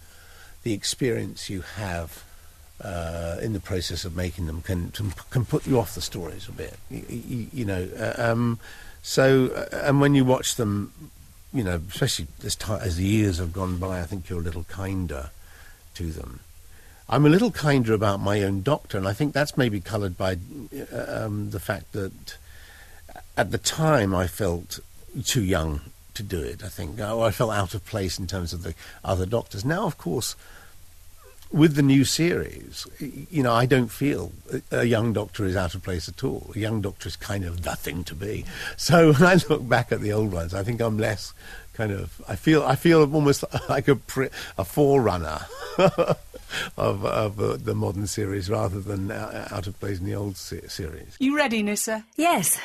the 0.65 0.73
experience 0.73 1.49
you 1.49 1.61
have 1.61 2.25
uh, 2.83 3.37
in 3.41 3.53
the 3.53 3.61
process 3.61 4.05
of 4.05 4.17
making 4.17 4.47
them 4.47 4.63
can 4.63 4.91
can 5.31 5.45
put 5.45 5.65
you 5.65 5.79
off 5.79 5.95
the 5.95 6.01
stories 6.01 6.49
a 6.49 6.53
bit. 6.53 6.77
You, 6.91 7.05
you, 7.09 7.47
you 7.53 7.65
know, 7.65 7.89
uh, 7.97 8.15
um, 8.19 8.59
so 9.01 9.47
uh, 9.47 9.87
and 9.87 10.01
when 10.01 10.17
you 10.17 10.25
watch 10.25 10.57
them, 10.57 10.93
you 11.53 11.63
know, 11.63 11.81
especially 11.89 12.27
as, 12.45 12.57
as 12.57 12.97
the 12.97 13.05
years 13.05 13.39
have 13.39 13.53
gone 13.53 13.79
by, 13.79 14.01
I 14.01 14.05
think 14.05 14.29
you're 14.29 14.41
a 14.41 14.45
little 14.45 14.65
kinder 14.65 15.31
to 15.95 16.11
them. 16.11 16.41
I'm 17.09 17.27
a 17.27 17.29
little 17.29 17.51
kinder 17.51 17.93
about 17.93 18.21
my 18.21 18.43
own 18.43 18.63
doctor, 18.63 18.97
and 18.97 19.07
I 19.07 19.13
think 19.13 19.35
that's 19.35 19.57
maybe 19.57 19.81
coloured 19.81 20.17
by 20.17 20.39
uh, 20.93 21.25
um, 21.25 21.51
the 21.51 21.61
fact 21.61 21.93
that 21.93 22.37
at 23.37 23.51
the 23.51 23.59
time 23.59 24.15
I 24.15 24.27
felt 24.27 24.81
too 25.25 25.43
young 25.43 25.81
to 26.15 26.23
do 26.23 26.41
it. 26.41 26.63
I 26.65 26.69
think, 26.69 27.01
oh, 27.01 27.23
I 27.23 27.31
felt 27.31 27.53
out 27.53 27.75
of 27.75 27.85
place 27.85 28.19
in 28.19 28.27
terms 28.27 28.53
of 28.53 28.63
the 28.63 28.75
other 29.05 29.27
doctors. 29.27 29.65
Now, 29.65 29.87
of 29.87 29.99
course, 29.99 30.37
with 31.53 31.75
the 31.75 31.83
new 31.83 32.05
series, 32.05 32.87
you 32.99 33.43
know, 33.43 33.53
I 33.53 33.67
don't 33.67 33.89
feel 33.89 34.33
a 34.71 34.85
young 34.85 35.13
doctor 35.13 35.45
is 35.45 35.57
out 35.57 35.75
of 35.75 35.83
place 35.83 36.09
at 36.09 36.25
all. 36.25 36.51
A 36.55 36.59
young 36.59 36.81
doctor 36.81 37.09
is 37.09 37.17
kind 37.17 37.45
of 37.45 37.63
the 37.63 37.77
thing 37.77 38.05
to 38.05 38.15
be. 38.15 38.45
So 38.77 39.13
when 39.13 39.23
I 39.23 39.35
look 39.49 39.69
back 39.69 39.93
at 39.93 40.01
the 40.01 40.13
old 40.13 40.33
ones, 40.33 40.55
I 40.55 40.65
think 40.65 40.81
I'm 40.81 40.99
less 40.99 41.35
kind 41.75 41.93
of. 41.93 42.21
I 42.29 42.37
feel 42.37 42.63
I 42.63 42.75
feel 42.75 43.03
almost 43.15 43.45
like 43.69 43.87
a 43.89 43.97
pre, 43.97 44.29
a 44.59 44.65
forerunner 44.65 45.41
of, 46.77 47.05
of 47.05 47.41
uh, 47.41 47.57
the 47.57 47.75
modern 47.75 48.07
series 48.07 48.51
rather 48.51 48.81
than 48.81 49.11
uh, 49.11 49.49
out 49.51 49.67
of 49.67 49.79
place 49.79 50.01
in 50.01 50.07
the 50.07 50.15
old 50.15 50.37
se- 50.37 50.69
series. 50.69 51.17
You 51.21 51.37
ready, 51.37 51.63
Nyssa? 51.63 52.05
Yes. 52.17 52.59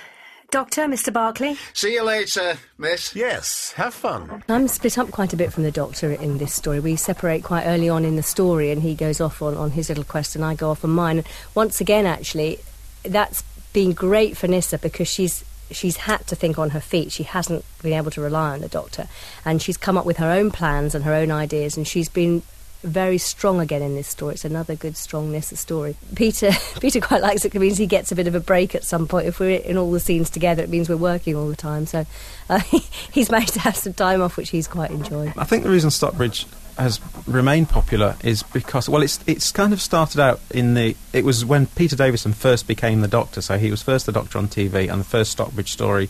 Doctor, 0.50 0.84
Mr. 0.84 1.12
Barclay? 1.12 1.56
See 1.74 1.94
you 1.94 2.04
later, 2.04 2.58
miss. 2.78 3.14
Yes, 3.14 3.74
have 3.74 3.94
fun. 3.94 4.44
I'm 4.48 4.70
split 4.70 4.98
up 4.98 5.12
quite 5.12 5.34
a 5.34 5.38
bit 5.38 5.52
from 5.52 5.64
the 5.64 5.72
Doctor 5.72 6.14
in 6.14 6.38
this 6.38 6.54
story. 6.54 6.80
We 6.80 6.96
separate 6.96 7.44
quite 7.44 7.66
early 7.66 7.90
on 7.90 8.06
in 8.06 8.16
the 8.16 8.24
story, 8.24 8.72
and 8.72 8.82
he 8.82 8.96
goes 8.96 9.20
off 9.20 9.42
on, 9.42 9.58
on 9.58 9.72
his 9.72 9.90
little 9.90 10.06
quest, 10.06 10.38
and 10.38 10.46
I 10.46 10.56
go 10.56 10.70
off 10.70 10.86
on 10.86 10.92
mine. 10.92 11.26
Once 11.54 11.82
again, 11.82 12.06
actually, 12.06 12.60
that's 13.04 13.44
been 13.74 13.92
great 13.92 14.38
for 14.38 14.48
Nyssa 14.48 14.78
because 14.78 15.10
she's 15.10 15.44
she's 15.70 15.98
had 15.98 16.26
to 16.28 16.36
think 16.36 16.58
on 16.58 16.70
her 16.70 16.80
feet. 16.80 17.12
She 17.12 17.24
hasn't 17.24 17.66
been 17.84 17.92
able 17.92 18.12
to 18.12 18.22
rely 18.22 18.54
on 18.54 18.62
the 18.62 18.70
doctor. 18.70 19.10
And 19.44 19.62
she's 19.62 19.76
come 19.76 19.98
up 19.98 20.06
with 20.06 20.16
her 20.16 20.32
own 20.32 20.52
plans 20.52 20.96
and 20.96 21.04
her 21.04 21.14
own 21.14 21.30
ideas, 21.30 21.76
and 21.76 21.86
she's 21.86 22.08
been 22.08 22.42
very 22.84 23.18
strong 23.18 23.60
again 23.60 23.82
in 23.82 23.96
this 23.96 24.08
story. 24.08 24.36
It's 24.36 24.46
another 24.46 24.76
good 24.76 24.98
strongness 24.98 25.52
of 25.52 25.58
story. 25.58 25.96
Peter 26.16 26.52
Peter 26.80 27.00
quite 27.00 27.22
likes 27.22 27.46
it. 27.46 27.54
It 27.54 27.60
means 27.60 27.78
he 27.78 27.88
gets 27.88 28.12
a 28.12 28.16
bit 28.16 28.28
of 28.28 28.36
a 28.36 28.40
break 28.40 28.76
at 28.76 28.84
some 28.84 29.08
point. 29.08 29.28
If 29.28 29.40
we're 29.40 29.60
in 29.60 29.78
all 29.78 29.92
the 29.92 30.00
scenes 30.00 30.30
together, 30.30 30.64
it 30.64 30.70
means 30.70 30.90
we're 30.90 30.98
working 30.98 31.36
all 31.36 31.48
the 31.48 31.56
time. 31.56 31.86
So 31.86 32.06
uh, 32.50 32.60
he's 33.12 33.30
managed 33.30 33.54
to 33.54 33.60
have 33.62 33.76
some 33.76 33.94
time 33.94 34.22
off, 34.22 34.38
which 34.38 34.50
he's 34.50 34.68
quite 34.68 34.92
enjoyed. 34.92 35.34
I 35.38 35.44
think 35.44 35.64
the 35.64 35.70
reason 35.70 35.90
Stockbridge 35.92 36.46
has 36.78 37.00
remained 37.26 37.70
popular 37.70 38.16
is 38.24 38.44
because 38.44 38.88
well 38.88 39.02
it's 39.02 39.20
it's 39.26 39.52
kind 39.52 39.74
of 39.74 39.82
started 39.82 40.20
out 40.20 40.40
in 40.52 40.76
the 40.76 40.96
it 41.12 41.26
was 41.26 41.44
when 41.44 41.66
Peter 41.66 41.96
Davison 41.96 42.34
first 42.34 42.68
became 42.68 43.02
the 43.02 43.08
Doctor 43.08 43.42
so 43.42 43.58
he 43.58 43.72
was 43.72 43.82
first 43.82 44.06
the 44.06 44.12
Doctor 44.12 44.38
on 44.38 44.48
TV 44.48 44.92
and 44.92 45.02
the 45.02 45.06
first 45.06 45.32
Stockbridge 45.32 45.72
story 45.72 46.08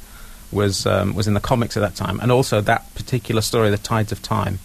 was 0.51 0.85
um, 0.85 1.15
was 1.15 1.25
in 1.25 1.33
the 1.33 1.39
comics 1.39 1.77
at 1.77 1.79
that 1.79 1.95
time 1.95 2.19
and 2.19 2.33
also 2.33 2.59
that 2.59 2.93
particular 2.95 3.41
story 3.41 3.69
the 3.69 3.77
Tides 3.77 4.11
of 4.11 4.21
Time 4.21 4.59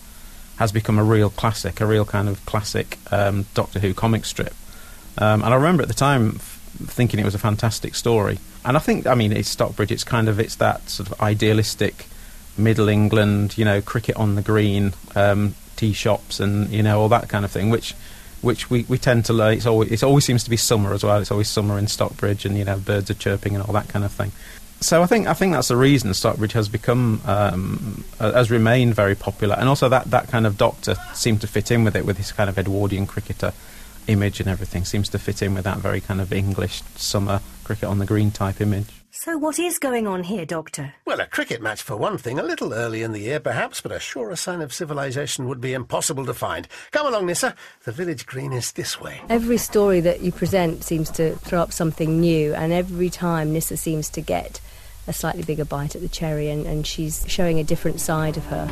has 0.59 0.73
become 0.73 0.99
a 0.99 1.05
real 1.05 1.31
classic 1.31 1.81
a 1.81 1.87
real 1.87 2.05
kind 2.05 2.29
of 2.29 2.45
classic 2.47 2.99
um, 3.11 3.47
Doctor 3.55 3.79
Who 3.81 3.95
comic 3.95 4.25
strip 4.25 4.55
um, 5.19 5.43
and 5.43 5.53
I 5.53 5.57
remember 5.57 5.83
at 5.83 5.89
the 5.89 5.95
time 5.95 6.37
f- 6.37 6.61
thinking 6.85 7.21
it 7.21 7.25
was 7.25 7.35
a 7.35 7.39
fantastic 7.39 7.95
story 7.95 8.39
and 8.65 8.77
I 8.77 8.81
think 8.81 9.07
I 9.07 9.15
mean 9.15 9.33
it's 9.33 9.49
Stockbridge 9.49 9.93
it's 9.93 10.05
kind 10.05 10.29
of 10.29 10.39
it's 10.41 10.57
that 10.57 10.89
sort 10.89 11.11
of 11.11 11.21
idealistic 11.21 12.07
Middle 12.57 12.89
England 12.89 13.57
you 13.57 13.65
know 13.65 13.81
cricket 13.81 14.17
on 14.17 14.35
the 14.35 14.43
green 14.43 14.93
um, 15.15 15.55
tea 15.83 15.93
shops 15.93 16.39
and 16.39 16.71
you 16.71 16.83
know 16.83 17.01
all 17.01 17.09
that 17.09 17.29
kind 17.29 17.45
of 17.45 17.51
thing, 17.51 17.69
which 17.69 17.95
which 18.41 18.71
we, 18.71 18.85
we 18.89 18.99
tend 18.99 19.25
to 19.25 19.33
learn. 19.33 19.55
It's 19.55 19.67
always 19.67 19.91
it 19.91 20.03
always 20.05 20.25
seems 20.25 20.45
to 20.45 20.51
be 20.51 20.57
summer 20.57 20.93
as 20.93 21.03
well. 21.03 21.21
It's 21.21 21.33
always 21.33 21.49
summer 21.49 21.77
in 21.77 21.89
Stockbridge, 21.89 22.45
and 22.45 22.57
you 22.57 22.65
know 22.65 22.79
birds 22.79 23.11
are 23.11 23.15
chirping 23.15 23.57
and 23.57 23.65
all 23.65 23.73
that 23.75 23.89
kind 23.89 24.05
of 24.05 24.13
thing. 24.13 24.31
So 24.83 25.01
I 25.03 25.07
think 25.07 25.29
I 25.29 25.35
think 25.35 25.53
that's 25.53 25.69
the 25.69 25.77
reason 25.77 26.13
Stockbridge 26.13 26.53
has 26.53 26.69
become 26.69 27.23
um, 27.25 28.05
has 28.19 28.51
remained 28.51 28.95
very 28.95 29.15
popular, 29.15 29.55
and 29.55 29.69
also 29.69 29.89
that 29.89 30.11
that 30.11 30.29
kind 30.29 30.47
of 30.47 30.59
doctor 30.59 30.97
seemed 31.15 31.41
to 31.43 31.47
fit 31.47 31.71
in 31.71 31.85
with 31.85 31.95
it 31.95 32.05
with 32.05 32.17
his 32.17 32.33
kind 32.33 32.51
of 32.51 32.59
Edwardian 32.59 33.07
cricketer 33.07 33.53
image 34.09 34.41
and 34.41 34.49
everything 34.49 34.85
seems 34.85 35.09
to 35.11 35.19
fit 35.19 35.43
in 35.43 35.55
with 35.55 35.65
that 35.65 35.79
very 35.79 36.01
kind 36.01 36.21
of 36.21 36.33
English 36.33 36.83
summer 36.97 37.41
cricket 37.65 37.85
on 37.85 37.99
the 37.99 38.07
green 38.07 38.31
type 38.31 38.61
image. 38.61 38.89
So 39.13 39.37
what 39.37 39.59
is 39.59 39.79
going 39.79 40.07
on 40.07 40.25
here, 40.25 40.47
Doctor? 40.47 40.95
Well, 41.05 41.21
a 41.21 41.27
cricket 41.27 41.61
match 41.61 41.83
for 41.83 41.97
one 41.97 42.19
thing, 42.19 42.39
a 42.39 42.43
little 42.43 42.73
early 42.73 43.03
in 43.03 43.13
the 43.13 43.21
year 43.21 43.39
perhaps, 43.39 43.81
but 43.81 43.93
a 43.93 44.01
surer 44.01 44.37
sign 44.37 44.63
of 44.63 44.73
civilization 44.73 45.47
would 45.47 45.61
be 45.61 45.75
impossible 45.75 46.25
to 46.27 46.35
find. 46.35 46.67
Come 46.91 47.07
along, 47.07 47.27
Nyssa. 47.27 47.55
The 47.85 47.93
village 47.93 48.27
green 48.27 48.53
is 48.53 48.73
this 48.73 49.01
way. 49.01 49.21
Every 49.29 49.59
story 49.59 50.01
that 50.01 50.21
you 50.21 50.33
present 50.33 50.83
seems 50.83 51.11
to 51.13 51.37
throw 51.37 51.61
up 51.61 51.73
something 51.73 52.21
new, 52.21 52.55
and 52.55 52.73
every 52.73 53.11
time 53.11 53.53
Nyssa 53.53 53.77
seems 53.77 54.09
to 54.11 54.21
get 54.21 54.61
a 55.07 55.13
slightly 55.13 55.43
bigger 55.43 55.65
bite 55.65 55.95
at 55.95 56.01
the 56.01 56.09
cherry, 56.09 56.49
and, 56.51 56.67
and 56.67 56.87
she's 56.87 57.25
showing 57.29 57.59
a 57.59 57.65
different 57.65 58.01
side 58.01 58.37
of 58.37 58.45
her. 58.47 58.67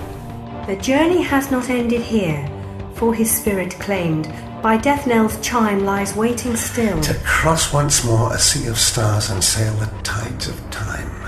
The 0.67 0.77
journey 0.77 1.23
has 1.23 1.51
not 1.51 1.71
ended 1.71 2.03
here, 2.03 2.49
for 2.95 3.15
his 3.15 3.31
spirit 3.31 3.73
claimed 3.81 4.33
by 4.63 4.77
death 4.77 5.07
knell's 5.07 5.41
chime 5.41 5.85
lies 5.85 6.15
waiting 6.15 6.55
still. 6.55 7.01
To 7.01 7.15
cross 7.25 7.73
once 7.73 8.05
more 8.05 8.33
a 8.33 8.39
sea 8.39 8.69
of 8.69 8.79
stars 8.79 9.31
and 9.31 9.43
sail 9.43 9.75
the 9.75 9.87
tides 10.03 10.49
of 10.49 10.71
time. 10.71 11.20